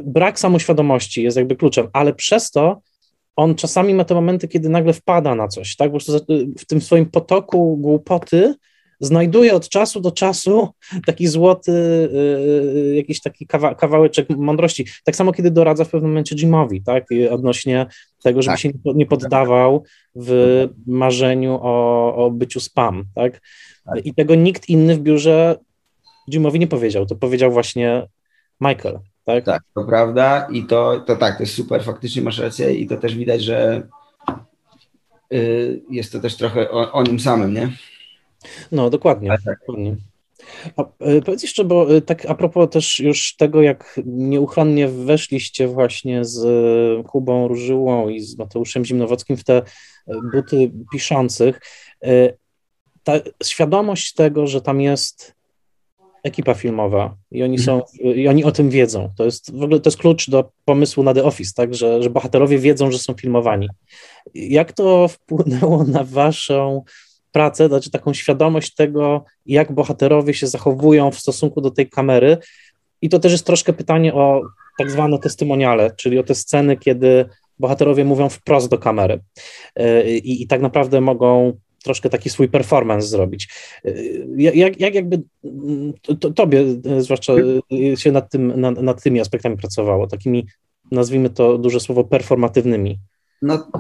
brak 0.05 0.39
samoświadomości 0.39 1.23
jest 1.23 1.37
jakby 1.37 1.57
kluczem, 1.57 1.89
ale 1.93 2.15
przez 2.15 2.51
to 2.51 2.81
on 3.37 3.55
czasami 3.55 3.95
ma 3.95 4.05
te 4.05 4.15
momenty, 4.15 4.49
kiedy 4.49 4.69
nagle 4.69 4.93
wpada 4.93 5.35
na 5.35 5.49
coś, 5.49 5.77
tak, 5.77 5.89
po 5.89 5.99
prostu 5.99 6.13
w 6.59 6.67
tym 6.67 6.81
swoim 6.81 7.07
potoku 7.07 7.77
głupoty 7.77 8.55
znajduje 9.01 9.55
od 9.55 9.69
czasu 9.69 10.01
do 10.01 10.11
czasu 10.11 10.69
taki 11.07 11.27
złoty, 11.27 12.09
jakiś 12.95 13.21
taki 13.21 13.47
kawa, 13.47 13.75
kawałeczek 13.75 14.31
mądrości. 14.31 14.87
Tak 15.05 15.17
samo, 15.17 15.33
kiedy 15.33 15.51
doradza 15.51 15.85
w 15.85 15.91
pewnym 15.91 16.11
momencie 16.11 16.37
Jimowi, 16.37 16.83
tak, 16.83 17.07
odnośnie 17.31 17.87
tego, 18.23 18.43
żeby 18.43 18.53
tak. 18.53 18.61
się 18.61 18.71
nie 18.85 19.07
poddawał 19.07 19.85
w 20.15 20.69
marzeniu 20.87 21.59
o, 21.63 22.15
o 22.17 22.31
byciu 22.31 22.61
spam, 22.61 23.05
tak? 23.15 23.41
tak, 23.85 24.07
i 24.07 24.15
tego 24.15 24.35
nikt 24.35 24.69
inny 24.69 24.95
w 24.95 25.01
biurze 25.01 25.57
Jimowi 26.31 26.59
nie 26.59 26.67
powiedział, 26.67 27.07
to 27.07 27.17
powiedział 27.17 27.53
właśnie 27.53 28.07
Michael, 28.61 28.99
tak? 29.25 29.45
Tak, 29.45 29.63
to 29.75 29.85
prawda 29.85 30.49
i 30.53 30.65
to, 30.65 31.01
to 31.01 31.17
tak, 31.17 31.37
to 31.37 31.43
jest 31.43 31.55
super, 31.55 31.85
faktycznie 31.85 32.23
masz 32.23 32.39
rację 32.39 32.75
i 32.75 32.87
to 32.87 32.97
też 32.97 33.15
widać, 33.15 33.43
że 33.43 33.83
y, 35.33 35.83
jest 35.91 36.13
to 36.13 36.21
też 36.21 36.37
trochę 36.37 36.71
o, 36.71 36.93
o 36.93 37.03
nim 37.03 37.21
samym, 37.21 37.55
nie? 37.55 37.73
No, 38.73 38.91
dokładnie. 38.91 39.29
Tak. 39.29 39.59
dokładnie. 39.61 39.97
A, 40.77 40.83
e, 41.01 41.23
powiedz 41.23 41.43
jeszcze, 41.43 41.65
bo 41.65 41.97
e, 41.97 42.01
tak 42.01 42.27
a 42.27 42.35
propos 42.35 42.71
też 42.71 43.01
już 43.01 43.37
tego, 43.37 43.63
jak 43.63 44.01
nieuchronnie 44.07 44.89
weszliście 44.89 45.69
właśnie 45.69 46.25
z 46.25 47.07
Kubą 47.07 47.49
Różyłą 47.49 48.09
i 48.09 48.21
z 48.21 48.39
Mateuszem 48.39 48.85
Zimnowockim 48.85 49.37
w 49.37 49.45
te 49.45 49.57
e, 49.57 49.63
buty 50.33 50.71
piszących, 50.93 51.61
ta 53.05 53.13
świadomość 53.45 54.15
tego, 54.15 54.47
że 54.47 54.61
tam 54.61 54.81
jest 54.81 55.35
ekipa 56.23 56.55
filmowa 56.55 57.17
i 57.31 57.43
oni 57.43 57.59
są, 57.59 57.83
i 58.01 58.29
oni 58.29 58.45
o 58.45 58.53
tym 58.53 58.71
wiedzą. 58.71 59.11
To 59.17 59.25
jest 59.25 59.59
w 59.59 59.63
ogóle 59.63 59.81
to 59.81 59.89
jest 59.91 59.99
klucz 59.99 60.31
do 60.31 60.51
pomysłu 60.65 61.03
na 61.03 61.15
The 61.15 61.25
Office, 61.25 61.53
tak, 61.57 61.75
że, 61.75 62.03
że 62.03 62.11
bohaterowie 62.11 62.59
wiedzą, 62.59 62.91
że 62.91 62.99
są 62.99 63.15
filmowani. 63.15 63.69
Jak 64.35 64.73
to 64.73 65.09
wpłynęło 65.09 65.85
na 65.85 66.05
waszą 66.05 66.85
pracę, 67.33 67.69
znaczy 67.69 67.91
taką 67.91 68.15
świadomość 68.15 68.75
tego, 68.75 69.25
jak 69.47 69.73
bohaterowie 69.73 70.35
się 70.35 70.47
zachowują 70.47 71.11
w 71.11 71.19
stosunku 71.19 71.61
do 71.61 71.71
tej 71.71 71.89
kamery. 71.89 72.39
I 73.03 73.09
to 73.09 73.19
też 73.19 73.33
jest 73.33 73.47
troszkę 73.47 73.73
pytanie 73.73 74.15
o 74.15 74.43
tak 74.79 74.91
zwane 74.91 75.19
testymoniale, 75.19 75.91
czyli 75.97 76.19
o 76.19 76.23
te 76.23 76.35
sceny, 76.35 76.77
kiedy 76.77 77.25
bohaterowie 77.59 78.05
mówią 78.05 78.29
wprost 78.29 78.69
do 78.69 78.79
kamery 78.79 79.21
e, 79.77 80.11
i, 80.11 80.43
i 80.43 80.47
tak 80.47 80.61
naprawdę 80.61 81.01
mogą 81.01 81.53
troszkę 81.85 82.11
taki 82.11 82.31
swój 82.31 82.49
performance 82.49 83.07
zrobić. 83.07 83.49
E, 83.85 83.93
jak, 84.37 84.81
jak 84.81 84.95
jakby 84.95 85.23
to, 86.21 86.31
tobie 86.31 86.65
e, 86.87 87.03
zwłaszcza 87.03 87.33
się 87.97 88.13
nad, 88.13 88.31
tym, 88.31 88.61
nad, 88.61 88.83
nad 88.83 89.03
tymi 89.03 89.21
aspektami 89.21 89.57
pracowało, 89.57 90.07
takimi 90.07 90.47
nazwijmy 90.91 91.31
to 91.31 91.59
duże 91.59 91.81
słowo 91.81 92.05
performatywnymi? 92.05 92.99
No 93.43 93.71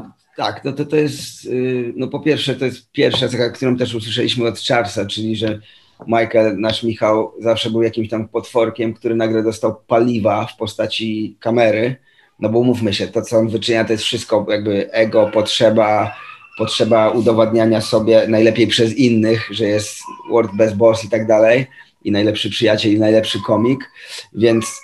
tak, 0.41 0.65
no 0.65 0.73
to, 0.73 0.85
to 0.85 0.97
jest, 0.97 1.45
y, 1.45 1.93
no 1.97 2.09
po 2.09 2.21
pierwsze, 2.21 2.55
to 2.55 2.65
jest 2.65 2.93
pierwsza 2.93 3.29
cecha, 3.29 3.51
którą 3.51 3.77
też 3.77 3.95
usłyszeliśmy 3.95 4.49
od 4.49 4.61
Charlesa, 4.61 5.07
czyli 5.07 5.37
że 5.37 5.61
Michael, 6.07 6.61
nasz 6.61 6.83
Michał, 6.83 7.33
zawsze 7.41 7.71
był 7.71 7.83
jakimś 7.83 8.09
tam 8.09 8.29
potworkiem, 8.29 8.95
który 8.95 9.15
nagle 9.15 9.43
dostał 9.43 9.77
paliwa 9.87 10.47
w 10.47 10.57
postaci 10.57 11.37
kamery, 11.41 11.97
no 12.39 12.49
bo 12.49 12.59
umówmy 12.59 12.95
się, 12.95 13.09
to 13.09 13.23
co 13.23 13.39
on 13.39 13.49
wyczynia, 13.49 13.85
to 13.85 13.93
jest 13.93 14.05
wszystko 14.05 14.47
jakby 14.51 14.93
ego, 14.93 15.31
potrzeba, 15.33 16.17
potrzeba 16.59 17.11
udowadniania 17.11 17.81
sobie 17.81 18.29
najlepiej 18.29 18.67
przez 18.67 18.97
innych, 18.97 19.49
że 19.51 19.65
jest 19.65 20.01
world 20.31 20.53
best 20.57 20.77
boss 20.77 21.05
i 21.05 21.09
tak 21.09 21.27
dalej, 21.27 21.67
i 22.05 22.13
najlepszy 22.13 22.51
przyjaciel, 22.51 22.93
i 22.93 22.99
najlepszy 22.99 23.39
komik, 23.47 23.91
więc 24.33 24.81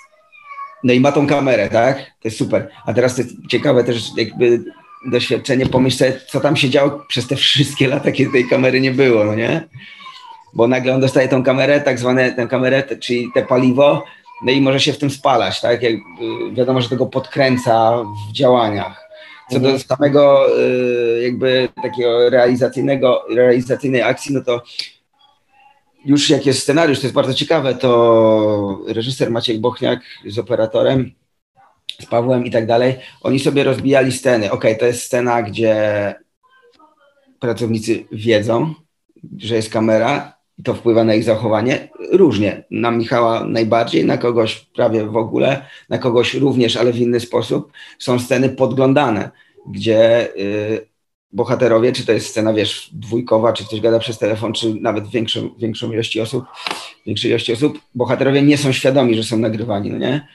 no 0.83 0.93
i 0.93 0.99
ma 0.99 1.11
tą 1.11 1.27
kamerę, 1.27 1.69
tak? 1.69 1.97
To 1.97 2.27
jest 2.27 2.37
super. 2.37 2.69
A 2.85 2.93
teraz 2.93 3.15
to 3.15 3.21
jest 3.21 3.35
ciekawe 3.49 3.83
też 3.83 4.09
jakby 4.17 4.63
doświadczenie, 5.05 5.65
pomyśl 5.65 5.97
sobie, 5.97 6.19
co 6.27 6.39
tam 6.39 6.55
się 6.55 6.69
działo 6.69 7.05
przez 7.07 7.27
te 7.27 7.35
wszystkie 7.35 7.87
lata, 7.87 8.11
kiedy 8.11 8.31
tej 8.31 8.47
kamery 8.47 8.81
nie 8.81 8.91
było, 8.91 9.25
no 9.25 9.35
nie? 9.35 9.67
Bo 10.53 10.67
nagle 10.67 10.95
on 10.95 11.01
dostaje 11.01 11.27
tą 11.27 11.43
kamerę, 11.43 11.81
tak 11.81 11.99
zwane 11.99 12.33
tę 12.33 12.47
kamerę, 12.47 12.83
czyli 12.99 13.31
te 13.33 13.45
paliwo, 13.45 14.03
no 14.45 14.51
i 14.51 14.61
może 14.61 14.79
się 14.79 14.93
w 14.93 14.97
tym 14.97 15.09
spalać, 15.09 15.61
tak? 15.61 15.81
Jak, 15.81 15.93
y, 15.93 15.99
wiadomo, 16.53 16.81
że 16.81 16.89
tego 16.89 17.05
podkręca 17.05 18.03
w 18.29 18.33
działaniach. 18.33 19.07
Co 19.51 19.59
do 19.59 19.69
mhm. 19.69 19.79
samego 19.79 20.47
y, 20.59 21.23
jakby 21.23 21.69
takiego 21.81 22.29
realizacyjnego, 22.29 23.23
realizacyjnej 23.35 24.01
akcji, 24.01 24.35
no 24.35 24.41
to 24.41 24.61
już 26.05 26.29
jak 26.29 26.45
jest 26.45 26.63
scenariusz, 26.63 26.99
to 26.99 27.05
jest 27.05 27.15
bardzo 27.15 27.33
ciekawe, 27.33 27.75
to 27.75 28.79
reżyser 28.87 29.31
Maciej 29.31 29.59
Bochniak 29.59 29.99
z 30.25 30.39
operatorem 30.39 31.11
z 32.01 32.05
Pawłem 32.05 32.45
i 32.45 32.51
tak 32.51 32.65
dalej, 32.65 32.95
oni 33.21 33.39
sobie 33.39 33.63
rozbijali 33.63 34.11
sceny. 34.11 34.51
Ok, 34.51 34.65
to 34.79 34.85
jest 34.85 35.03
scena, 35.03 35.41
gdzie 35.41 36.15
pracownicy 37.39 38.05
wiedzą, 38.11 38.73
że 39.37 39.55
jest 39.55 39.69
kamera 39.69 40.37
i 40.57 40.63
to 40.63 40.73
wpływa 40.73 41.03
na 41.03 41.15
ich 41.15 41.23
zachowanie. 41.23 41.89
Różnie. 42.11 42.63
Na 42.71 42.91
Michała 42.91 43.43
najbardziej, 43.43 44.05
na 44.05 44.17
kogoś 44.17 44.55
prawie 44.55 45.05
w 45.05 45.17
ogóle, 45.17 45.65
na 45.89 45.97
kogoś 45.97 46.33
również, 46.33 46.77
ale 46.77 46.93
w 46.93 46.97
inny 46.97 47.19
sposób. 47.19 47.71
Są 47.99 48.19
sceny 48.19 48.49
podglądane, 48.49 49.31
gdzie 49.69 50.29
y, 50.35 50.87
bohaterowie, 51.31 51.91
czy 51.91 52.05
to 52.05 52.11
jest 52.11 52.27
scena, 52.27 52.53
wiesz, 52.53 52.89
dwójkowa, 52.93 53.53
czy 53.53 53.65
ktoś 53.65 53.81
gada 53.81 53.99
przez 53.99 54.17
telefon, 54.17 54.53
czy 54.53 54.73
nawet 54.73 55.07
większą, 55.07 55.49
większą 55.57 55.91
ilości 55.91 56.21
osób, 56.21 56.45
większej 57.05 57.31
ilości 57.31 57.53
osób, 57.53 57.79
bohaterowie 57.95 58.41
nie 58.41 58.57
są 58.57 58.71
świadomi, 58.71 59.15
że 59.15 59.23
są 59.23 59.37
nagrywani, 59.37 59.89
no 59.89 59.97
nie? 59.97 60.27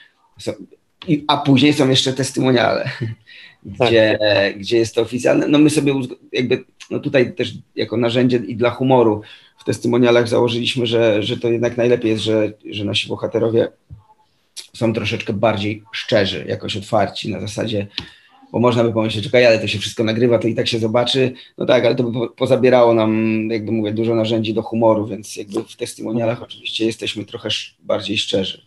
I, 1.09 1.25
a 1.29 1.37
później 1.37 1.73
są 1.73 1.89
jeszcze 1.89 2.13
testymoniale, 2.13 2.91
tak. 3.79 3.89
gdzie, 3.89 4.19
gdzie 4.57 4.79
jest 4.79 4.95
to 4.95 5.01
oficjalne. 5.01 5.49
No 5.49 5.59
my 5.59 5.71
sobie 5.71 5.95
jakby, 6.33 6.65
no 6.91 6.99
tutaj 6.99 7.35
też 7.35 7.55
jako 7.77 7.97
narzędzie 7.97 8.37
i 8.37 8.57
dla 8.57 8.71
humoru 8.71 9.23
w 9.59 9.65
testymonialach 9.65 10.29
założyliśmy, 10.29 10.87
że, 10.87 11.23
że 11.23 11.37
to 11.37 11.49
jednak 11.49 11.77
najlepiej 11.77 12.11
jest, 12.11 12.23
że, 12.23 12.53
że 12.71 12.85
nasi 12.85 13.09
bohaterowie 13.09 13.69
są 14.73 14.93
troszeczkę 14.93 15.33
bardziej 15.33 15.83
szczerzy, 15.93 16.45
jakoś 16.49 16.77
otwarci 16.77 17.31
na 17.31 17.41
zasadzie, 17.41 17.87
bo 18.53 18.59
można 18.59 18.85
by 18.85 18.93
pomyśleć, 18.93 19.27
okej, 19.27 19.47
ale 19.47 19.59
to 19.59 19.67
się 19.67 19.79
wszystko 19.79 20.05
nagrywa, 20.05 20.39
to 20.39 20.49
i 20.49 20.55
tak 20.55 20.69
się 20.69 20.79
zobaczy. 20.79 21.33
No 21.59 21.67
tak, 21.67 21.85
ale 21.85 21.95
to 21.95 22.03
by 22.05 22.29
pozabierało 22.29 22.95
nam, 22.95 23.49
jakby 23.51 23.73
mówię, 23.73 23.93
dużo 23.93 24.15
narzędzi 24.15 24.55
do 24.55 24.63
humoru, 24.63 25.07
więc 25.07 25.37
jakby 25.37 25.65
w 25.65 25.77
testymonialach 25.77 26.43
oczywiście 26.43 26.87
jesteśmy 26.87 27.25
trochę 27.25 27.49
bardziej 27.81 28.19
szczerzy. 28.19 28.63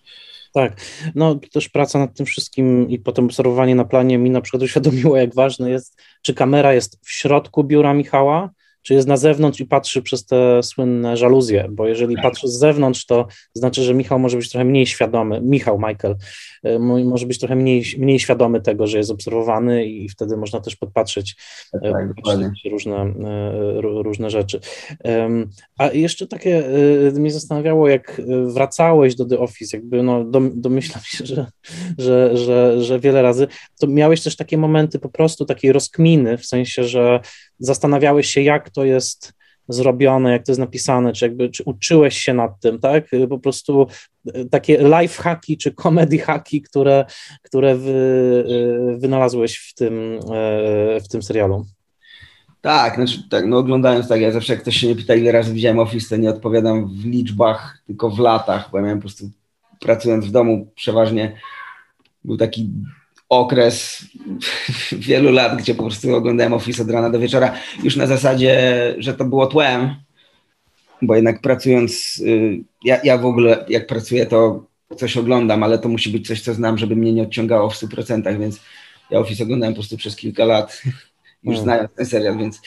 Tak, 0.56 0.82
no 1.16 1.40
też 1.54 1.70
praca 1.70 2.00
nad 2.00 2.14
tym 2.14 2.26
wszystkim 2.26 2.90
i 2.90 3.00
potem 3.00 3.26
obserwowanie 3.26 3.76
na 3.76 3.86
planie 3.86 4.18
mi 4.18 4.30
na 4.30 4.42
przykład 4.42 4.64
uświadomiło, 4.64 5.18
jak 5.18 5.36
ważne 5.36 5.70
jest, 5.70 6.02
czy 6.22 6.34
kamera 6.34 6.74
jest 6.74 7.06
w 7.06 7.12
środku 7.12 7.64
biura 7.64 7.94
Michała, 7.94 8.50
czy 8.86 8.94
jest 8.94 9.08
na 9.08 9.18
zewnątrz 9.18 9.60
i 9.60 9.66
patrzy 9.66 10.02
przez 10.02 10.26
te 10.26 10.64
słynne 10.64 11.18
żaluzje, 11.18 11.68
bo 11.72 11.88
jeżeli 11.88 12.16
tak. 12.16 12.24
patrzy 12.24 12.48
z 12.48 12.60
zewnątrz, 12.60 13.06
to 13.06 13.28
znaczy, 13.54 13.84
że 13.84 13.94
Michał 13.94 14.20
może 14.20 14.38
być 14.38 14.50
trochę 14.50 14.66
mniej 14.66 14.86
świadomy, 14.88 15.42
Michał, 15.42 15.80
Michael, 15.80 16.16
e, 16.64 16.80
może 16.80 17.26
być 17.26 17.40
trochę 17.40 17.56
mniej, 17.56 17.84
mniej 17.98 18.20
świadomy 18.20 18.62
tego, 18.62 18.88
że 18.88 18.98
jest 18.98 19.12
obserwowany 19.12 19.86
i 19.86 20.10
wtedy 20.10 20.38
można 20.38 20.60
też 20.62 20.76
podpatrzeć 20.76 21.36
tak, 21.72 21.84
e, 21.84 22.70
różne, 22.70 22.96
e, 22.96 23.82
różne 23.82 24.30
rzeczy. 24.30 24.60
A 25.78 25.88
jeszcze 25.88 26.28
takie 26.28 26.64
mnie 27.14 27.32
zastanawiało, 27.32 27.88
jak 27.88 28.22
wracałeś 28.48 29.16
do 29.16 29.26
The 29.26 29.40
Office, 29.40 29.78
jakby 29.78 30.04
no, 30.04 30.26
domyślam 30.56 31.04
się, 31.04 31.26
że, 31.26 31.48
że, 31.98 32.38
że, 32.38 32.84
że 32.84 33.00
wiele 33.00 33.22
razy, 33.22 33.48
to 33.80 33.88
miałeś 33.88 34.24
też 34.24 34.36
takie 34.36 34.58
momenty 34.58 35.00
po 35.00 35.10
prostu 35.10 35.46
takiej 35.46 35.72
rozkminy, 35.72 36.38
w 36.38 36.46
sensie, 36.46 36.84
że 36.84 37.20
zastanawiałeś 37.60 38.28
się, 38.28 38.42
jak 38.42 38.70
to 38.70 38.86
jest 38.86 39.34
zrobione, 39.68 40.32
jak 40.32 40.46
to 40.46 40.52
jest 40.52 40.60
napisane, 40.60 41.14
czy 41.14 41.26
jakby 41.26 41.50
czy 41.50 41.64
uczyłeś 41.64 42.18
się 42.18 42.34
nad 42.34 42.60
tym, 42.60 42.80
tak? 42.80 43.04
Po 43.30 43.40
prostu 43.40 43.88
e, 44.34 44.46
takie 44.46 44.78
life 44.78 45.24
hacki 45.24 45.58
czy 45.58 45.72
comedy 45.72 46.18
hacki, 46.18 46.62
które, 46.62 47.06
które 47.42 47.76
wy, 47.76 48.44
e, 48.94 48.98
wynalazłeś 48.98 49.58
w 49.58 49.74
tym, 49.74 50.20
e, 50.34 51.00
w 51.00 51.08
tym 51.08 51.24
serialu. 51.24 51.66
Tak, 52.62 52.96
znaczy 52.96 53.30
tak, 53.30 53.46
no 53.46 53.58
oglądając 53.58 54.08
tak, 54.08 54.22
ja 54.22 54.32
zawsze 54.32 54.54
jak 54.54 54.62
ktoś 54.62 54.78
się 54.78 54.88
nie 54.88 54.96
pyta, 54.96 55.16
ile 55.16 55.32
razy 55.32 55.54
widziałem 55.54 55.80
Office, 55.80 56.10
to 56.10 56.22
nie 56.22 56.30
odpowiadam 56.30 56.88
w 56.88 57.06
liczbach, 57.06 57.84
tylko 57.88 58.10
w 58.10 58.20
latach, 58.20 58.70
bo 58.72 58.78
ja 58.78 58.84
miałem 58.84 58.98
po 58.98 59.02
prostu 59.02 59.30
pracując 59.80 60.26
w 60.26 60.32
domu 60.32 60.72
przeważnie 60.76 61.38
był 62.24 62.38
taki 62.38 62.70
okres 63.30 64.06
wielu 64.92 65.32
lat, 65.32 65.58
gdzie 65.58 65.76
po 65.76 65.84
prostu 65.84 66.16
oglądałem 66.16 66.54
Office 66.54 66.82
od 66.82 66.90
rana 66.90 67.10
do 67.10 67.20
wieczora, 67.20 67.54
już 67.84 67.96
na 67.96 68.08
zasadzie, 68.08 68.96
że 68.98 69.14
to 69.14 69.26
było 69.26 69.48
tłem, 69.48 69.96
bo 71.02 71.16
jednak 71.16 71.42
pracując, 71.42 72.22
y, 72.26 72.64
ja, 72.84 73.00
ja 73.04 73.18
w 73.18 73.26
ogóle 73.26 73.66
jak 73.70 73.88
pracuję, 73.88 74.26
to 74.26 74.66
coś 74.98 75.18
oglądam, 75.18 75.64
ale 75.64 75.80
to 75.80 75.90
musi 75.90 76.10
być 76.10 76.28
coś, 76.28 76.42
co 76.42 76.54
znam, 76.54 76.78
żeby 76.78 76.96
mnie 76.96 77.14
nie 77.14 77.24
odciągało 77.24 77.70
w 77.70 77.76
100%, 77.76 78.40
więc 78.40 78.60
ja 79.12 79.20
Office 79.20 79.44
oglądałem 79.44 79.74
po 79.74 79.80
prostu 79.80 79.98
przez 79.98 80.16
kilka 80.16 80.46
lat, 80.46 80.82
już 81.44 81.56
mm. 81.56 81.64
znając 81.64 81.92
ten 81.96 82.06
serial, 82.06 82.38
więc 82.38 82.62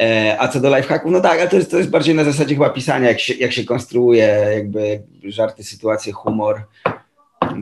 e, 0.00 0.36
a 0.40 0.48
co 0.48 0.60
do 0.60 0.76
lifehacków, 0.76 1.12
no 1.12 1.20
tak, 1.20 1.40
ale 1.40 1.48
to 1.48 1.56
jest, 1.56 1.70
to 1.70 1.78
jest 1.78 1.90
bardziej 1.90 2.14
na 2.14 2.24
zasadzie 2.24 2.54
chyba 2.54 2.70
pisania, 2.70 3.08
jak 3.08 3.20
się, 3.20 3.34
jak 3.34 3.52
się 3.52 3.64
konstruuje 3.64 4.46
jakby 4.54 5.02
żarty, 5.24 5.64
sytuacje, 5.64 6.12
humor, 6.12 6.62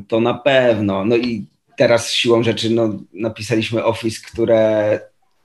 to 0.09 0.21
na 0.21 0.35
pewno, 0.35 1.05
no 1.05 1.17
i 1.17 1.47
teraz 1.79 2.13
siłą 2.13 2.43
rzeczy 2.43 2.71
no, 2.71 2.99
napisaliśmy 3.13 3.85
Office, 3.85 4.21
które 4.33 5.01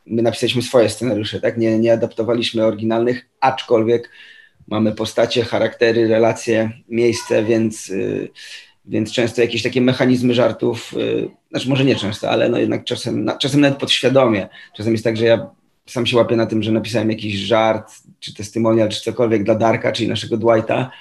my 0.05 0.22
napisaliśmy 0.22 0.61
swoje 0.61 0.89
scenariusze, 0.89 1.41
tak? 1.41 1.57
Nie, 1.57 1.80
nie 1.80 1.93
adaptowaliśmy 1.93 2.65
oryginalnych, 2.65 3.30
aczkolwiek 3.39 4.10
mamy 4.68 4.91
postacie, 4.91 5.43
charaktery, 5.43 6.07
relacje, 6.07 6.72
miejsce, 6.89 7.43
więc, 7.43 7.89
y, 7.89 8.30
więc 8.85 9.11
często 9.11 9.41
jakieś 9.41 9.64
takie 9.64 9.81
mechanizmy 9.81 10.34
żartów, 10.34 10.93
y, 10.93 11.30
znaczy 11.51 11.69
może 11.69 11.85
nie 11.85 11.95
często, 11.95 12.30
ale 12.30 12.49
no 12.49 12.57
jednak 12.57 12.84
czasem, 12.84 13.31
czasem 13.39 13.61
nawet 13.61 13.80
podświadomie. 13.80 14.49
Czasem 14.77 14.91
jest 14.91 15.03
tak, 15.03 15.18
że 15.18 15.26
ja 15.26 15.49
sam 15.85 16.05
się 16.05 16.18
łapię 16.18 16.35
na 16.35 16.45
tym, 16.45 16.64
że 16.64 16.72
napisałem 16.72 17.10
jakiś 17.10 17.35
żart, 17.35 17.93
czy 18.19 18.34
testimonial, 18.34 18.89
czy 18.89 19.01
cokolwiek 19.01 19.43
dla 19.43 19.55
Darka, 19.55 19.91
czyli 19.91 20.10
naszego 20.10 20.38
Dwighta 20.38 20.91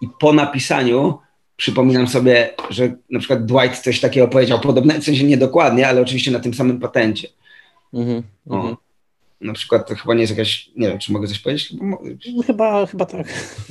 i 0.00 0.08
po 0.20 0.32
napisaniu 0.32 1.18
przypominam 1.56 2.08
sobie, 2.08 2.50
że 2.70 2.96
na 3.10 3.18
przykład 3.18 3.46
Dwight 3.46 3.82
coś 3.82 4.00
takiego 4.00 4.28
powiedział, 4.28 4.60
podobne, 4.60 5.00
w 5.00 5.04
sensie 5.04 5.24
niedokładnie, 5.24 5.88
ale 5.88 6.00
oczywiście 6.00 6.30
na 6.30 6.40
tym 6.40 6.54
samym 6.54 6.80
patencie. 6.80 7.28
Mm 7.94 8.22
-hmm. 8.46 8.76
Na 9.40 9.52
przykład 9.52 9.88
to 9.88 9.94
chyba 9.94 10.14
nie 10.14 10.20
jest 10.20 10.30
jakaś, 10.30 10.70
nie 10.76 10.88
wiem, 10.88 10.98
czy 10.98 11.12
mogę 11.12 11.28
coś 11.28 11.38
powiedzieć? 11.38 11.74
Chyba, 12.46 12.86
chyba 12.86 13.06
tak. 13.06 13.26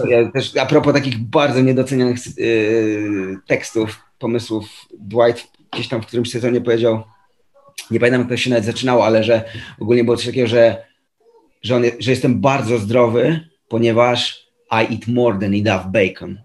Ja 0.09 0.31
też, 0.31 0.57
a 0.57 0.65
propos 0.65 0.93
takich 0.93 1.17
bardzo 1.17 1.61
niedocenionych 1.61 2.37
yy, 2.37 3.37
tekstów, 3.47 4.01
pomysłów, 4.19 4.65
Dwight 4.99 5.47
gdzieś 5.71 5.87
tam 5.87 6.01
w 6.01 6.05
którymś 6.05 6.31
sezonie 6.31 6.61
powiedział, 6.61 7.03
nie 7.91 7.99
pamiętam 7.99 8.21
jak 8.21 8.29
to 8.29 8.37
się 8.37 8.49
nawet 8.49 8.65
zaczynało, 8.65 9.05
ale 9.05 9.23
że 9.23 9.43
ogólnie 9.79 10.03
było 10.03 10.17
coś 10.17 10.25
takiego, 10.25 10.47
że, 10.47 10.85
że, 11.61 11.75
on, 11.75 11.83
że 11.99 12.11
jestem 12.11 12.41
bardzo 12.41 12.77
zdrowy, 12.77 13.49
ponieważ 13.67 14.47
I 14.71 14.93
eat 14.93 15.07
more 15.07 15.39
than 15.39 15.53
enough 15.53 15.87
bacon. 15.87 16.41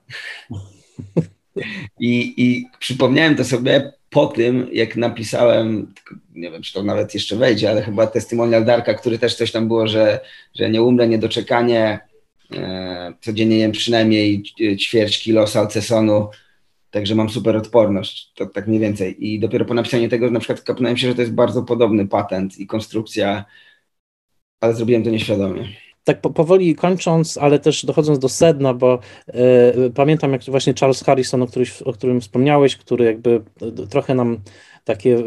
I, 2.00 2.34
I 2.36 2.66
przypomniałem 2.78 3.36
to 3.36 3.44
sobie 3.44 3.92
po 4.10 4.26
tym, 4.26 4.68
jak 4.72 4.96
napisałem, 4.96 5.94
nie 6.34 6.50
wiem, 6.50 6.62
czy 6.62 6.72
to 6.72 6.82
nawet 6.82 7.14
jeszcze 7.14 7.36
wejdzie, 7.36 7.70
ale 7.70 7.82
chyba 7.82 8.06
testimonial 8.06 8.64
Darka, 8.64 8.94
który 8.94 9.18
też 9.18 9.34
coś 9.34 9.52
tam 9.52 9.68
było, 9.68 9.86
że, 9.86 10.20
że 10.54 10.70
nie 10.70 10.82
umrę, 10.82 11.08
niedoczekanie, 11.08 12.00
e, 12.54 13.12
codziennie 13.20 13.58
jem 13.58 13.72
przynajmniej 13.72 14.42
ćwierć 14.78 15.22
kilo 15.22 15.46
salcesonu, 15.46 16.28
także 16.90 17.14
mam 17.14 17.30
super 17.30 17.56
odporność, 17.56 18.32
to 18.34 18.46
tak 18.46 18.66
mniej 18.66 18.80
więcej. 18.80 19.26
I 19.26 19.40
dopiero 19.40 19.64
po 19.64 19.74
napisaniu 19.74 20.08
tego 20.08 20.30
na 20.30 20.40
przykład 20.40 20.60
kapnąłem 20.60 20.96
się, 20.96 21.08
że 21.08 21.14
to 21.14 21.20
jest 21.20 21.34
bardzo 21.34 21.62
podobny 21.62 22.08
patent 22.08 22.58
i 22.58 22.66
konstrukcja, 22.66 23.44
ale 24.60 24.74
zrobiłem 24.74 25.02
to 25.02 25.10
nieświadomie 25.10 25.87
tak 26.08 26.20
powoli 26.20 26.74
kończąc, 26.74 27.38
ale 27.38 27.58
też 27.58 27.84
dochodząc 27.84 28.18
do 28.18 28.28
sedna, 28.28 28.74
bo 28.74 28.98
y, 29.28 29.32
pamiętam 29.94 30.32
jak 30.32 30.42
właśnie 30.42 30.74
Charles 30.80 31.04
Harrison, 31.04 31.42
o, 31.42 31.46
któryś, 31.46 31.82
o 31.82 31.92
którym 31.92 32.20
wspomniałeś, 32.20 32.76
który 32.76 33.04
jakby 33.04 33.40
trochę 33.90 34.14
nam 34.14 34.38
takie 34.84 35.22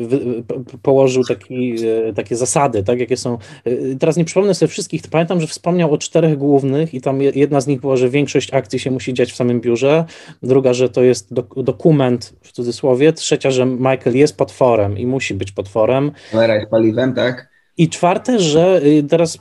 położył 0.82 1.24
taki, 1.24 1.76
e, 2.10 2.14
takie 2.14 2.36
zasady, 2.36 2.84
tak, 2.84 3.00
jakie 3.00 3.18
są. 3.18 3.38
Teraz 4.00 4.18
nie 4.18 4.26
przypomnę 4.26 4.54
sobie 4.54 4.70
wszystkich, 4.70 5.02
pamiętam, 5.12 5.42
że 5.42 5.48
wspomniał 5.48 5.94
o 5.94 5.98
czterech 5.98 6.38
głównych 6.38 6.94
i 6.94 7.02
tam 7.02 7.22
jedna 7.22 7.62
z 7.62 7.68
nich 7.68 7.82
była, 7.82 7.98
że 7.98 8.10
większość 8.10 8.54
akcji 8.54 8.80
się 8.80 8.92
musi 8.92 9.14
dziać 9.14 9.32
w 9.32 9.36
samym 9.36 9.62
biurze, 9.62 10.06
druga, 10.44 10.74
że 10.74 10.90
to 10.90 11.04
jest 11.04 11.34
dokument 11.58 12.34
w 12.42 12.52
cudzysłowie, 12.52 13.14
trzecia, 13.14 13.52
że 13.52 13.66
Michael 13.66 14.18
jest 14.18 14.38
potworem 14.38 14.98
i 14.98 15.06
musi 15.06 15.34
być 15.34 15.52
potworem. 15.52 16.12
Kamera 16.32 16.56
jest 16.56 16.70
paliwem, 16.70 17.14
tak? 17.14 17.51
I 17.82 17.90
czwarte, 17.90 18.40
że 18.40 18.82
y, 18.84 19.04
teraz 19.04 19.38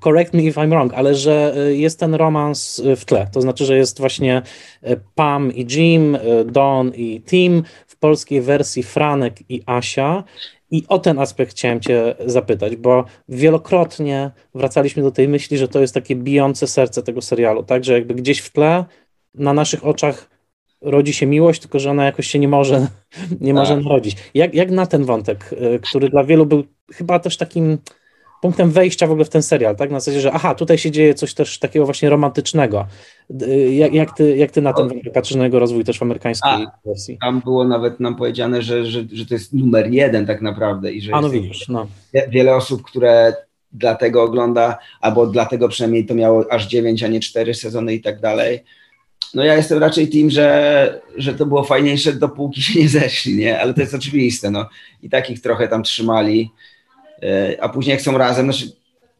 correct 0.00 0.34
me 0.34 0.42
if 0.42 0.60
I'm 0.60 0.68
wrong, 0.68 0.94
ale 0.94 1.14
że 1.14 1.54
y, 1.68 1.76
jest 1.76 2.00
ten 2.00 2.14
romans 2.14 2.78
y, 2.78 2.96
w 2.96 3.04
tle. 3.04 3.26
To 3.32 3.40
znaczy, 3.40 3.64
że 3.64 3.76
jest 3.76 4.00
właśnie 4.00 4.42
Pam 5.14 5.52
i 5.54 5.66
Jim, 5.70 6.18
Don 6.46 6.92
i 6.94 7.22
Tim, 7.26 7.62
w 7.86 7.96
polskiej 7.96 8.40
wersji 8.40 8.82
Franek 8.82 9.50
i 9.50 9.62
Asia. 9.66 10.24
I 10.70 10.84
o 10.88 10.98
ten 10.98 11.18
aspekt 11.18 11.50
chciałem 11.50 11.80
Cię 11.80 12.14
zapytać, 12.26 12.76
bo 12.76 13.04
wielokrotnie 13.28 14.30
wracaliśmy 14.54 15.02
do 15.02 15.10
tej 15.10 15.28
myśli, 15.28 15.58
że 15.58 15.68
to 15.68 15.80
jest 15.80 15.94
takie 15.94 16.16
bijące 16.16 16.66
serce 16.66 17.02
tego 17.02 17.22
serialu, 17.22 17.62
tak? 17.62 17.84
Że 17.84 17.92
jakby 17.92 18.14
gdzieś 18.14 18.38
w 18.38 18.52
tle, 18.52 18.84
na 19.34 19.52
naszych 19.52 19.86
oczach 19.86 20.35
rodzi 20.82 21.12
się 21.12 21.26
miłość, 21.26 21.60
tylko 21.60 21.78
że 21.78 21.90
ona 21.90 22.04
jakoś 22.04 22.26
się 22.26 22.38
nie 22.38 22.48
może, 22.48 22.80
nie 23.40 23.54
tak. 23.54 23.54
może 23.54 23.76
narodzić. 23.76 24.16
Jak, 24.34 24.54
jak 24.54 24.70
na 24.70 24.86
ten 24.86 25.04
wątek, 25.04 25.52
y, 25.52 25.80
który 25.82 26.08
dla 26.08 26.24
wielu 26.24 26.46
był 26.46 26.64
chyba 26.92 27.18
też 27.18 27.36
takim 27.36 27.78
punktem 28.42 28.70
wejścia 28.70 29.06
w 29.06 29.10
ogóle 29.10 29.24
w 29.24 29.28
ten 29.28 29.42
serial, 29.42 29.76
tak? 29.76 29.90
Na 29.90 30.00
zasadzie, 30.00 30.20
że 30.20 30.32
aha, 30.32 30.54
tutaj 30.54 30.78
się 30.78 30.90
dzieje 30.90 31.14
coś 31.14 31.34
też 31.34 31.58
takiego 31.58 31.84
właśnie 31.84 32.10
romantycznego. 32.10 32.86
Y, 33.42 33.74
jak, 33.74 33.94
jak, 33.94 34.16
ty, 34.16 34.36
jak 34.36 34.50
ty 34.50 34.62
na 34.62 34.72
ten 34.72 34.88
wątek 34.88 35.12
patrzysz 35.12 35.36
na 35.36 35.44
jego 35.44 35.58
rozwój 35.58 35.84
też 35.84 35.98
w 35.98 36.02
amerykańskiej 36.02 36.52
A, 36.52 36.78
wersji? 36.84 37.18
Tam 37.20 37.40
było 37.40 37.64
nawet 37.64 38.00
nam 38.00 38.16
powiedziane, 38.16 38.62
że, 38.62 38.84
że, 38.84 39.04
że 39.12 39.26
to 39.26 39.34
jest 39.34 39.52
numer 39.52 39.92
jeden 39.92 40.26
tak 40.26 40.42
naprawdę 40.42 40.92
i 40.92 41.00
że 41.00 41.14
A, 41.14 41.20
no 41.20 41.30
widzisz, 41.30 41.68
no. 41.68 41.86
wiele 42.28 42.56
osób, 42.56 42.82
które 42.82 43.32
dlatego 43.72 44.22
ogląda, 44.22 44.78
albo 45.00 45.26
dlatego 45.26 45.68
przynajmniej 45.68 46.06
to 46.06 46.14
miało 46.14 46.44
aż 46.50 46.66
dziewięć, 46.66 47.02
a 47.02 47.08
nie 47.08 47.20
cztery 47.20 47.54
sezony 47.54 47.94
i 47.94 48.00
tak 48.00 48.20
dalej, 48.20 48.64
no 49.34 49.44
ja 49.44 49.56
jestem 49.56 49.78
raczej 49.78 50.08
tym, 50.08 50.30
że, 50.30 51.00
że 51.16 51.34
to 51.34 51.46
było 51.46 51.64
fajniejsze, 51.64 52.12
dopóki 52.12 52.62
się 52.62 52.80
nie 52.80 52.88
zeszli, 52.88 53.36
nie? 53.36 53.60
Ale 53.60 53.74
to 53.74 53.80
jest 53.80 53.94
oczywiste, 53.94 54.50
no. 54.50 54.68
I 55.02 55.10
takich 55.10 55.40
trochę 55.40 55.68
tam 55.68 55.82
trzymali, 55.82 56.50
e, 57.22 57.56
a 57.60 57.68
później 57.68 57.92
jak 57.92 58.02
są 58.02 58.18
razem, 58.18 58.52
znaczy 58.52 58.72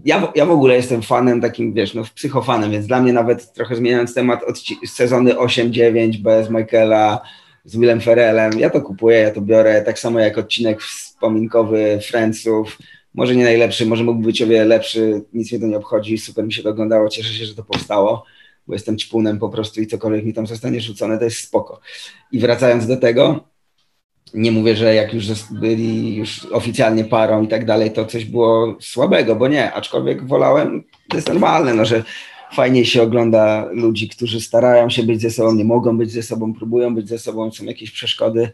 ja, 0.04 0.32
ja 0.34 0.46
w 0.46 0.50
ogóle 0.50 0.74
jestem 0.74 1.02
fanem 1.02 1.40
takim, 1.40 1.72
wiesz, 1.72 1.94
no 1.94 2.02
psychofanem, 2.14 2.70
więc 2.70 2.86
dla 2.86 3.00
mnie 3.00 3.12
nawet 3.12 3.52
trochę 3.52 3.76
zmieniając 3.76 4.14
temat 4.14 4.42
od 4.42 4.56
sezony 4.86 5.34
8-9 5.34 6.18
bez 6.22 6.50
Michaela, 6.50 7.20
z 7.64 7.76
Willem 7.76 8.00
Ferrellem, 8.00 8.58
ja 8.58 8.70
to 8.70 8.80
kupuję, 8.80 9.18
ja 9.18 9.30
to 9.30 9.40
biorę, 9.40 9.82
tak 9.82 9.98
samo 9.98 10.20
jak 10.20 10.38
odcinek 10.38 10.82
wspominkowy 10.82 11.98
Friendsów, 12.02 12.78
może 13.14 13.36
nie 13.36 13.44
najlepszy, 13.44 13.86
może 13.86 14.04
mógłby 14.04 14.26
być 14.26 14.42
o 14.42 14.46
wiele 14.46 14.64
lepszy, 14.64 15.22
nic 15.32 15.52
mnie 15.52 15.60
to 15.60 15.66
nie 15.66 15.76
obchodzi, 15.76 16.18
super 16.18 16.44
mi 16.44 16.52
się 16.52 16.62
to 16.62 16.70
oglądało, 16.70 17.08
cieszę 17.08 17.34
się, 17.34 17.44
że 17.44 17.54
to 17.54 17.64
powstało 17.64 18.24
bo 18.66 18.74
jestem 18.74 18.98
ćpunem 18.98 19.38
po 19.38 19.48
prostu 19.48 19.80
i 19.80 19.86
cokolwiek 19.86 20.24
mi 20.24 20.34
tam 20.34 20.46
zostanie 20.46 20.80
rzucone, 20.80 21.18
to 21.18 21.24
jest 21.24 21.38
spoko. 21.38 21.80
I 22.32 22.38
wracając 22.38 22.86
do 22.86 22.96
tego, 22.96 23.44
nie 24.34 24.52
mówię, 24.52 24.76
że 24.76 24.94
jak 24.94 25.14
już 25.14 25.26
byli 25.50 26.16
już 26.16 26.46
oficjalnie 26.52 27.04
parą 27.04 27.42
i 27.42 27.48
tak 27.48 27.64
dalej, 27.64 27.92
to 27.92 28.06
coś 28.06 28.24
było 28.24 28.76
słabego, 28.80 29.36
bo 29.36 29.48
nie, 29.48 29.72
aczkolwiek 29.72 30.26
wolałem, 30.26 30.84
to 31.08 31.16
jest 31.16 31.28
normalne, 31.28 31.74
no, 31.74 31.84
że 31.84 32.04
fajnie 32.52 32.84
się 32.84 33.02
ogląda 33.02 33.68
ludzi, 33.72 34.08
którzy 34.08 34.40
starają 34.40 34.90
się 34.90 35.02
być 35.02 35.20
ze 35.20 35.30
sobą, 35.30 35.54
nie 35.54 35.64
mogą 35.64 35.98
być 35.98 36.12
ze 36.12 36.22
sobą, 36.22 36.54
próbują 36.54 36.94
być 36.94 37.08
ze 37.08 37.18
sobą, 37.18 37.52
są 37.52 37.64
jakieś 37.64 37.90
przeszkody, 37.90 38.50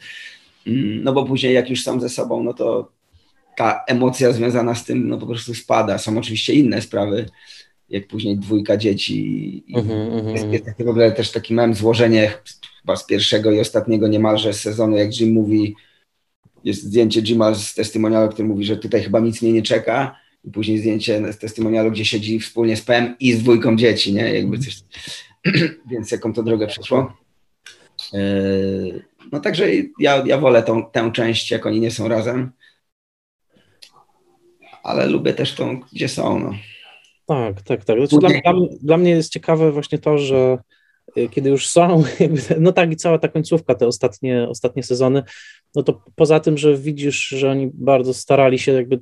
mm, 0.66 1.02
no 1.04 1.12
bo 1.12 1.24
później 1.24 1.54
jak 1.54 1.70
już 1.70 1.82
są 1.82 2.00
ze 2.00 2.08
sobą, 2.08 2.42
no 2.42 2.54
to 2.54 2.92
ta 3.56 3.84
emocja 3.86 4.32
związana 4.32 4.74
z 4.74 4.84
tym, 4.84 5.08
no 5.08 5.18
po 5.18 5.26
prostu 5.26 5.54
spada. 5.54 5.98
Są 5.98 6.18
oczywiście 6.18 6.54
inne 6.54 6.82
sprawy, 6.82 7.26
jak 7.92 8.06
później 8.06 8.38
dwójka 8.38 8.76
dzieci. 8.76 9.64
Mm 9.74 9.86
-hmm, 9.86 10.28
jest, 10.28 10.46
jest 10.52 10.64
taki 10.64 10.84
w 10.84 10.88
ogóle 10.88 11.12
też 11.12 11.30
taki 11.30 11.54
mam 11.54 11.74
złożenie 11.74 12.32
chyba 12.80 12.96
z 12.96 13.06
pierwszego 13.06 13.50
i 13.50 13.60
ostatniego 13.60 14.08
niemalże 14.08 14.52
sezonu, 14.52 14.96
jak 14.96 15.20
Jim 15.20 15.32
mówi, 15.32 15.76
jest 16.64 16.82
zdjęcie 16.82 17.22
Jima 17.22 17.54
z 17.54 17.74
testimonialu, 17.74 18.32
który 18.32 18.48
mówi, 18.48 18.64
że 18.64 18.76
tutaj 18.76 19.02
chyba 19.02 19.20
nic 19.20 19.42
mnie 19.42 19.52
nie 19.52 19.62
czeka 19.62 20.16
i 20.44 20.50
później 20.50 20.78
zdjęcie 20.78 21.32
z 21.32 21.38
testimonialu, 21.38 21.90
gdzie 21.90 22.04
siedzi 22.04 22.40
wspólnie 22.40 22.76
z 22.76 22.82
PM 22.82 23.14
i 23.20 23.32
z 23.32 23.42
dwójką 23.42 23.76
dzieci, 23.76 24.14
nie? 24.14 24.34
Jakby 24.34 24.58
coś, 24.58 24.76
więc 25.90 26.10
jaką 26.10 26.32
to 26.32 26.42
drogę 26.42 26.66
przeszło. 26.66 27.16
E, 28.14 28.20
no 29.32 29.40
także 29.40 29.68
ja, 29.98 30.24
ja 30.26 30.38
wolę 30.38 30.62
tą, 30.62 30.90
tę 30.90 31.10
część, 31.12 31.50
jak 31.50 31.66
oni 31.66 31.80
nie 31.80 31.90
są 31.90 32.08
razem, 32.08 32.52
ale 34.82 35.06
lubię 35.06 35.32
też 35.32 35.54
tą, 35.54 35.80
gdzie 35.92 36.08
są, 36.08 36.38
no. 36.38 36.54
Tak, 37.26 37.62
tak, 37.62 37.84
tak. 37.84 37.98
Znaczy, 37.98 38.16
dla, 38.18 38.52
dla, 38.52 38.66
dla, 38.82 38.96
mnie 38.96 39.10
jest 39.10 39.32
ciekawe 39.32 39.72
właśnie 39.72 39.98
to, 39.98 40.18
że 40.18 40.58
y, 41.18 41.28
kiedy 41.28 41.50
już 41.50 41.68
są, 41.68 42.04
no 42.60 42.72
tak 42.72 42.92
i 42.92 42.96
cała 42.96 43.18
ta 43.18 43.28
końcówka, 43.28 43.74
te 43.74 43.86
ostatnie, 43.86 44.48
ostatnie 44.48 44.82
sezony, 44.82 45.22
no 45.74 45.82
to 45.82 46.02
poza 46.14 46.40
tym, 46.40 46.58
że 46.58 46.76
widzisz, 46.76 47.28
że 47.28 47.50
oni 47.50 47.70
bardzo 47.74 48.14
starali 48.14 48.58
się 48.58 48.72
jakby 48.72 49.00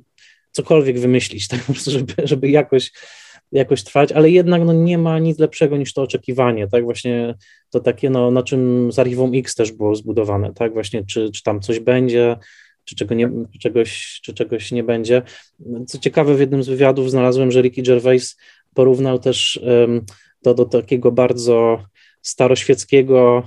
cokolwiek 0.51 0.99
wymyślić, 0.99 1.47
tak 1.47 1.59
po 1.59 1.73
prostu, 1.73 1.91
żeby, 1.91 2.13
żeby 2.23 2.49
jakoś, 2.49 2.91
jakoś 3.51 3.83
trwać, 3.83 4.11
ale 4.11 4.29
jednak 4.29 4.63
no, 4.65 4.73
nie 4.73 4.97
ma 4.97 5.19
nic 5.19 5.39
lepszego 5.39 5.77
niż 5.77 5.93
to 5.93 6.01
oczekiwanie, 6.01 6.67
tak, 6.67 6.83
właśnie 6.83 7.35
to 7.69 7.79
takie, 7.79 8.09
no, 8.09 8.31
na 8.31 8.43
czym 8.43 8.91
z 8.91 8.99
Archiwum 8.99 9.31
X 9.33 9.55
też 9.55 9.71
było 9.71 9.95
zbudowane, 9.95 10.53
tak, 10.53 10.73
właśnie 10.73 11.05
czy, 11.05 11.31
czy 11.31 11.43
tam 11.43 11.61
coś 11.61 11.79
będzie, 11.79 12.37
czy, 12.85 12.95
czego 12.95 13.15
nie, 13.15 13.29
czy, 13.53 13.59
czegoś, 13.59 14.19
czy 14.23 14.33
czegoś 14.33 14.71
nie 14.71 14.83
będzie. 14.83 15.21
Co 15.87 15.97
ciekawe, 15.97 16.35
w 16.35 16.39
jednym 16.39 16.63
z 16.63 16.69
wywiadów 16.69 17.11
znalazłem, 17.11 17.51
że 17.51 17.61
Ricky 17.61 17.81
Gervais 17.81 18.37
porównał 18.73 19.19
też 19.19 19.59
um, 19.63 20.05
to 20.41 20.53
do 20.53 20.65
takiego 20.65 21.11
bardzo 21.11 21.83
staroświeckiego, 22.21 23.43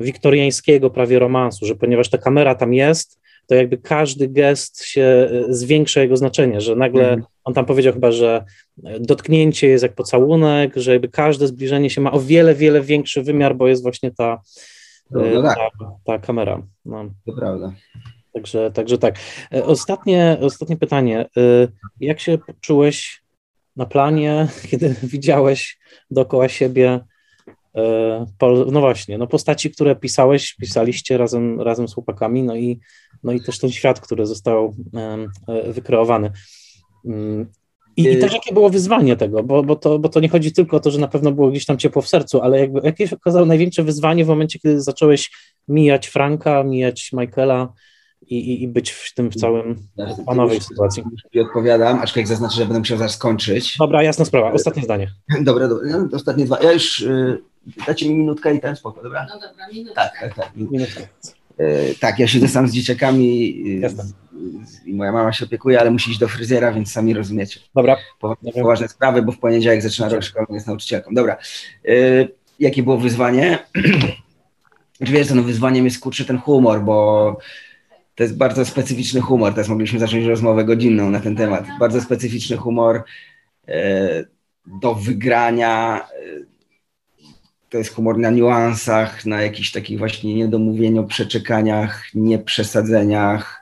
wiktoriańskiego 0.00 0.90
prawie 0.90 1.18
romansu, 1.18 1.66
że 1.66 1.74
ponieważ 1.74 2.08
ta 2.08 2.18
kamera 2.18 2.54
tam 2.54 2.74
jest, 2.74 3.20
to 3.46 3.54
jakby 3.54 3.78
każdy 3.78 4.28
gest 4.28 4.84
się 4.84 5.02
e, 5.02 5.54
zwiększa 5.54 6.00
jego 6.00 6.16
znaczenie, 6.16 6.60
że 6.60 6.76
nagle 6.76 7.08
mm. 7.08 7.24
on 7.44 7.54
tam 7.54 7.66
powiedział 7.66 7.92
chyba, 7.92 8.12
że 8.12 8.44
dotknięcie 9.00 9.68
jest 9.68 9.82
jak 9.82 9.94
pocałunek, 9.94 10.76
że 10.76 10.92
jakby 10.92 11.08
każde 11.08 11.46
zbliżenie 11.46 11.90
się 11.90 12.00
ma 12.00 12.12
o 12.12 12.20
wiele, 12.20 12.54
wiele 12.54 12.80
większy 12.80 13.22
wymiar, 13.22 13.56
bo 13.56 13.68
jest 13.68 13.82
właśnie 13.82 14.10
ta, 14.10 14.40
no, 15.10 15.20
no 15.34 15.42
tak. 15.42 15.56
ta, 15.56 15.90
ta, 16.04 16.18
kamera. 16.18 16.62
No. 16.84 17.04
To 17.26 17.32
prawda. 17.32 17.72
Także, 18.36 18.70
także 18.70 18.98
tak. 18.98 19.18
E, 19.54 19.64
ostatnie, 19.64 20.38
ostatnie 20.40 20.76
pytanie. 20.76 21.26
Jak 22.00 22.20
się 22.20 22.38
czułeś 22.60 23.22
na 23.76 23.86
planie, 23.86 24.48
kiedy 24.70 24.94
widziałeś 25.02 25.78
dookoła 26.10 26.48
siebie 26.48 27.00
E, 27.76 28.26
no 28.72 28.80
właśnie, 28.80 29.18
no 29.18 29.26
postaci, 29.26 29.70
które 29.70 29.96
pisałeś, 29.96 30.54
pisaliście 30.54 31.18
razem, 31.18 31.60
razem 31.60 31.88
z 31.88 31.94
chłopakami, 31.94 32.42
no 32.42 32.56
i, 32.56 32.80
no 33.22 33.32
i 33.32 33.40
też 33.40 33.58
ten 33.58 33.70
świat, 33.70 34.00
który 34.00 34.26
został 34.26 34.74
e, 35.48 35.72
wykreowany. 35.72 36.30
Mm, 37.04 37.46
I, 37.96 38.02
I, 38.02 38.18
też 38.18 38.32
jakie 38.32 38.54
było 38.54 38.70
wyzwanie 38.70 39.16
tego, 39.16 39.42
bo, 39.42 39.62
bo, 39.62 39.76
to, 39.76 39.98
bo 39.98 40.08
to 40.08 40.20
nie 40.20 40.28
chodzi 40.28 40.52
tylko 40.52 40.76
o 40.76 40.80
to, 40.80 40.90
że 40.90 40.98
na 40.98 41.08
pewno 41.08 41.32
było 41.32 41.50
gdzieś 41.50 41.66
tam 41.66 41.78
ciepło 41.78 42.02
w 42.02 42.08
sercu, 42.08 42.40
ale 42.40 42.58
jakby, 42.58 42.80
jakie 42.84 43.08
się 43.08 43.16
okazało 43.16 43.46
największe 43.46 43.82
wyzwanie 43.82 44.24
w 44.24 44.28
momencie, 44.28 44.58
kiedy 44.58 44.80
zacząłeś 44.80 45.30
mijać 45.68 46.06
Franka, 46.06 46.64
mijać 46.64 47.10
Michaela, 47.12 47.72
i, 48.22 48.62
i, 48.62 48.68
być 48.68 48.90
w 48.90 49.14
tym 49.14 49.30
w 49.30 49.34
całym 49.34 49.88
panowej 50.26 50.60
sytuacji. 50.60 51.02
I 51.32 51.40
odpowiadam, 51.40 51.98
aczkolwiek 51.98 52.28
zaznaczę, 52.28 52.56
że 52.56 52.64
będę 52.64 52.78
musiał 52.78 52.98
zaraz 52.98 53.14
skończyć. 53.14 53.76
Dobra, 53.78 54.02
jasna 54.02 54.24
sprawa. 54.24 54.52
Ostatnie 54.52 54.82
zdanie. 54.82 55.10
Dobra, 55.40 55.68
dobra. 55.68 55.88
No, 55.90 56.08
ostatnie 56.12 56.44
dwa. 56.44 56.58
Ja 56.62 56.72
już 56.72 57.00
y, 57.00 57.42
Dacie 57.86 58.08
mi 58.08 58.14
minutkę 58.14 58.54
i 58.54 58.60
ten 58.60 58.76
spoko, 58.76 59.02
dobra? 59.02 59.26
No 59.28 59.40
dobra, 59.40 59.68
minutkę. 59.68 59.94
Tak, 59.94 60.20
tak, 60.20 60.34
tak. 60.34 60.56
Minutkę. 60.56 61.08
E, 61.58 61.94
tak, 61.94 62.18
ja 62.18 62.26
siedzę 62.26 62.48
sam 62.48 62.68
z 62.68 62.72
dzieciakami 62.72 63.58
i 64.86 64.94
moja 64.94 65.12
mama 65.12 65.32
się 65.32 65.44
opiekuje, 65.44 65.80
ale 65.80 65.90
musi 65.90 66.10
iść 66.10 66.20
do 66.20 66.28
fryzjera, 66.28 66.72
więc 66.72 66.92
sami 66.92 67.14
rozumiecie. 67.14 67.60
Dobra. 67.74 67.96
Poważne 68.54 68.88
sprawy, 68.88 69.22
bo 69.22 69.32
w 69.32 69.38
poniedziałek 69.38 69.82
zaczyna 69.82 70.08
rok 70.08 70.22
szkolny, 70.22 70.54
jest 70.54 70.66
nauczycielką. 70.66 71.14
Dobra. 71.14 71.36
E, 71.88 71.92
jakie 72.58 72.82
było 72.82 72.98
wyzwanie? 72.98 73.58
Wiesz, 75.00 75.30
no 75.30 75.42
wyzwaniem 75.42 75.84
jest 75.84 76.00
kurczę 76.00 76.24
ten 76.24 76.38
humor, 76.38 76.80
bo 76.80 77.38
to 78.16 78.22
jest 78.22 78.36
bardzo 78.36 78.64
specyficzny 78.64 79.20
humor. 79.20 79.52
Teraz 79.52 79.68
mogliśmy 79.68 79.98
zacząć 79.98 80.24
rozmowę 80.24 80.64
godzinną 80.64 81.10
na 81.10 81.20
ten 81.20 81.36
temat. 81.36 81.64
Bardzo 81.80 82.00
specyficzny 82.00 82.56
humor 82.56 83.02
e, 83.68 84.24
do 84.80 84.94
wygrania 84.94 86.06
to 87.70 87.78
jest 87.78 87.94
humor 87.94 88.18
na 88.18 88.30
niuansach, 88.30 89.26
na 89.26 89.42
jakichś 89.42 89.72
takich 89.72 89.98
właśnie 89.98 90.34
niedomówieniach, 90.34 91.06
przeczekaniach, 91.06 92.04
nieprzesadzeniach. 92.14 93.55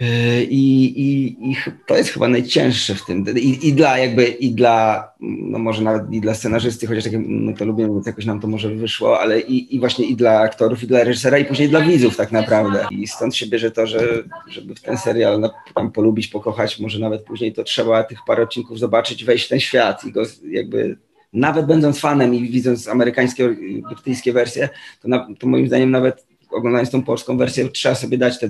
Yy, 0.00 0.44
I, 0.44 0.84
i, 1.00 1.50
I 1.50 1.56
to 1.86 1.96
jest 1.96 2.10
chyba 2.10 2.28
najcięższe 2.28 2.94
w 2.94 3.04
tym. 3.04 3.24
I, 3.36 3.68
I, 3.68 3.72
dla 3.72 3.98
jakby, 3.98 4.26
i 4.26 4.54
dla, 4.54 5.08
no 5.20 5.58
może 5.58 5.82
nawet 5.82 6.12
i 6.12 6.20
dla 6.20 6.34
scenarzysty, 6.34 6.86
chociaż 6.86 7.04
takie, 7.04 7.18
my 7.18 7.54
to 7.54 7.64
lubimy, 7.64 7.88
więc 7.88 8.06
jakoś 8.06 8.24
nam 8.24 8.40
to 8.40 8.48
może 8.48 8.68
wyszło, 8.68 9.20
ale 9.20 9.40
i, 9.40 9.76
i 9.76 9.80
właśnie 9.80 10.06
i 10.06 10.16
dla 10.16 10.40
aktorów, 10.40 10.82
i 10.82 10.86
dla 10.86 11.04
reżysera, 11.04 11.38
i 11.38 11.44
później 11.44 11.68
dla 11.68 11.80
widzów 11.80 12.16
tak 12.16 12.32
naprawdę. 12.32 12.86
I 12.90 13.06
stąd 13.06 13.36
się 13.36 13.46
bierze 13.46 13.70
to, 13.70 13.86
że 13.86 14.22
żeby 14.48 14.74
w 14.74 14.80
ten 14.80 14.98
serial 14.98 15.50
tam 15.74 15.92
polubić, 15.92 16.28
pokochać, 16.28 16.80
może 16.80 16.98
nawet 16.98 17.22
później 17.22 17.52
to 17.52 17.64
trzeba 17.64 18.04
tych 18.04 18.18
parę 18.26 18.42
odcinków 18.42 18.78
zobaczyć, 18.78 19.24
wejść 19.24 19.46
w 19.46 19.48
ten 19.48 19.60
świat 19.60 20.04
i 20.04 20.12
go 20.12 20.22
jakby 20.50 20.98
nawet 21.32 21.66
będąc 21.66 22.00
fanem 22.00 22.34
i 22.34 22.48
widząc 22.48 22.88
amerykańskie, 22.88 23.56
brytyjskie 23.88 24.32
wersje, 24.32 24.68
to, 25.02 25.08
na, 25.08 25.28
to 25.38 25.46
moim 25.46 25.66
zdaniem 25.66 25.90
nawet 25.90 26.26
oglądając 26.50 26.90
tą 26.90 27.02
polską 27.02 27.36
wersję 27.36 27.68
trzeba 27.68 27.94
sobie 27.94 28.18
dać 28.18 28.38
te, 28.38 28.48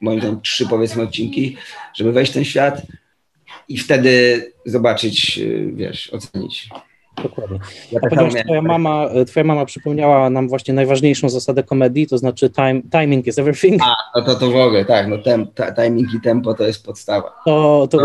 moim 0.00 0.20
zdaniem, 0.20 0.40
trzy 0.40 0.66
powiedzmy 0.66 1.02
odcinki, 1.02 1.56
żeby 1.94 2.12
wejść 2.12 2.32
w 2.32 2.34
ten 2.34 2.44
świat 2.44 2.82
i 3.68 3.78
wtedy 3.78 4.42
zobaczyć, 4.66 5.38
y, 5.38 5.70
wiesz, 5.74 6.12
ocenić. 6.12 6.68
Dokładnie. 7.22 7.58
Ja 7.92 8.00
tak 8.00 8.10
ponieważ 8.10 8.44
twoja 8.44 8.62
mama, 8.62 9.08
twoja 9.26 9.44
mama 9.44 9.64
przypomniała 9.64 10.30
nam 10.30 10.48
właśnie 10.48 10.74
najważniejszą 10.74 11.28
zasadę 11.28 11.62
komedii, 11.62 12.06
to 12.06 12.18
znaczy 12.18 12.50
time, 12.50 12.82
timing 12.92 13.26
is 13.26 13.38
everything. 13.38 13.82
A, 13.82 13.94
no 14.14 14.24
to 14.24 14.34
to 14.34 14.50
w 14.50 14.56
ogóle, 14.56 14.84
tak, 14.84 15.08
no 15.08 15.18
tem, 15.18 15.46
timing 15.76 16.14
i 16.14 16.20
tempo 16.20 16.54
to 16.54 16.66
jest 16.66 16.84
podstawa. 16.84 17.32
To, 17.44 17.88
to, 17.90 17.98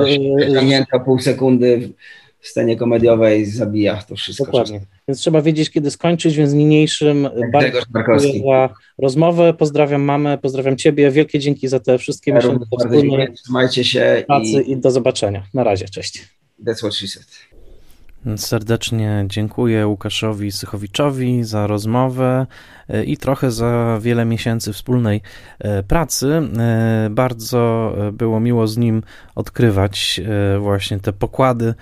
to 0.91 0.99
pół 0.99 1.19
sekundy 1.19 1.93
w 2.41 2.47
scenie 2.47 2.75
komediowej 2.75 3.45
zabija 3.45 4.03
to 4.07 4.15
wszystko. 4.15 4.45
Dokładnie. 4.45 4.81
Więc 5.07 5.19
trzeba 5.19 5.41
wiedzieć, 5.41 5.69
kiedy 5.69 5.91
skończyć, 5.91 6.35
więc 6.35 6.53
niniejszym 6.53 7.29
bardzo 7.53 7.79
dziękuję 7.93 8.39
za 8.43 8.69
rozmowę. 8.97 9.53
Pozdrawiam 9.53 10.01
mamę, 10.01 10.37
pozdrawiam 10.37 10.77
ciebie. 10.77 11.11
Wielkie 11.11 11.39
dzięki 11.39 11.67
za 11.67 11.79
te 11.79 11.97
wszystkie 11.97 12.31
ja 12.31 12.37
miesiące 12.37 12.65
wspólnej 12.65 13.33
Trzymajcie 13.33 13.83
się 13.83 14.23
pracy 14.27 14.47
i... 14.47 14.71
i 14.71 14.77
do 14.77 14.91
zobaczenia. 14.91 15.43
Na 15.53 15.63
razie, 15.63 15.85
cześć. 15.89 16.23
That's 16.65 16.77
what 16.77 16.93
she 16.93 17.07
said. 17.07 17.25
Serdecznie 18.37 19.25
dziękuję 19.27 19.87
Łukaszowi 19.87 20.51
Sychowiczowi 20.51 21.43
za 21.43 21.67
rozmowę 21.67 22.47
e, 22.89 23.03
i 23.03 23.17
trochę 23.17 23.51
za 23.51 23.99
wiele 24.01 24.25
miesięcy 24.25 24.73
wspólnej 24.73 25.21
e, 25.59 25.83
pracy. 25.83 26.41
E, 26.59 27.07
bardzo 27.11 27.95
było 28.13 28.39
miło 28.39 28.67
z 28.67 28.77
nim 28.77 29.03
odkrywać 29.35 30.21
właśnie 30.59 30.99
te 30.99 31.13
pokłady 31.13 31.73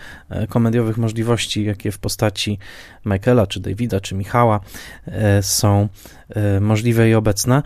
komediowych 0.49 0.98
możliwości, 0.98 1.66
jakie 1.66 1.91
w 1.91 1.99
postaci 1.99 2.60
Michaela, 3.05 3.47
czy 3.47 3.59
Davida, 3.59 3.99
czy 3.99 4.15
Michała 4.15 4.59
są 5.41 5.88
możliwe 6.61 7.09
i 7.09 7.13
obecne. 7.13 7.63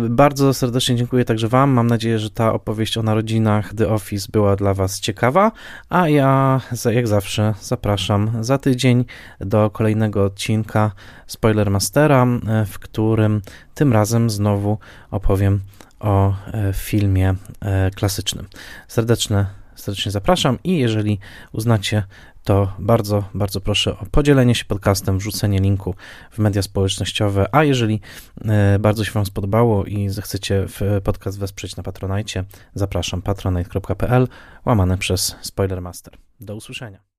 Bardzo 0.00 0.54
serdecznie 0.54 0.96
dziękuję 0.96 1.24
także 1.24 1.48
Wam. 1.48 1.70
Mam 1.70 1.86
nadzieję, 1.86 2.18
że 2.18 2.30
ta 2.30 2.52
opowieść 2.52 2.98
o 2.98 3.02
narodzinach 3.02 3.74
The 3.74 3.88
Office 3.88 4.28
była 4.32 4.56
dla 4.56 4.74
Was 4.74 5.00
ciekawa, 5.00 5.52
a 5.88 6.08
ja 6.08 6.60
jak 6.92 7.08
zawsze 7.08 7.54
zapraszam 7.60 8.30
za 8.40 8.58
tydzień 8.58 9.04
do 9.40 9.70
kolejnego 9.70 10.24
odcinka 10.24 10.92
Spoilermastera, 11.26 12.26
w 12.66 12.78
którym 12.78 13.42
tym 13.74 13.92
razem 13.92 14.30
znowu 14.30 14.78
opowiem 15.10 15.60
o 16.00 16.34
e, 16.52 16.72
filmie 16.72 17.34
e, 17.60 17.90
klasycznym. 17.90 18.46
Serdeczne, 18.88 19.46
serdecznie 19.74 20.12
zapraszam 20.12 20.58
i 20.64 20.78
jeżeli 20.78 21.18
uznacie 21.52 22.02
to 22.44 22.72
bardzo, 22.78 23.24
bardzo 23.34 23.60
proszę 23.60 23.98
o 23.98 24.06
podzielenie 24.10 24.54
się 24.54 24.64
podcastem, 24.64 25.18
wrzucenie 25.18 25.58
linku 25.58 25.94
w 26.30 26.38
media 26.38 26.62
społecznościowe, 26.62 27.54
a 27.54 27.64
jeżeli 27.64 28.00
e, 28.44 28.78
bardzo 28.78 29.04
się 29.04 29.12
Wam 29.12 29.26
spodobało 29.26 29.84
i 29.84 30.08
zechcecie 30.08 30.66
podcast 31.04 31.38
wesprzeć 31.38 31.76
na 31.76 31.82
Patronajcie, 31.82 32.44
zapraszam 32.74 33.22
patronite.pl 33.22 34.28
łamane 34.66 34.98
przez 34.98 35.36
Spoilermaster. 35.40 36.14
Do 36.40 36.56
usłyszenia. 36.56 37.11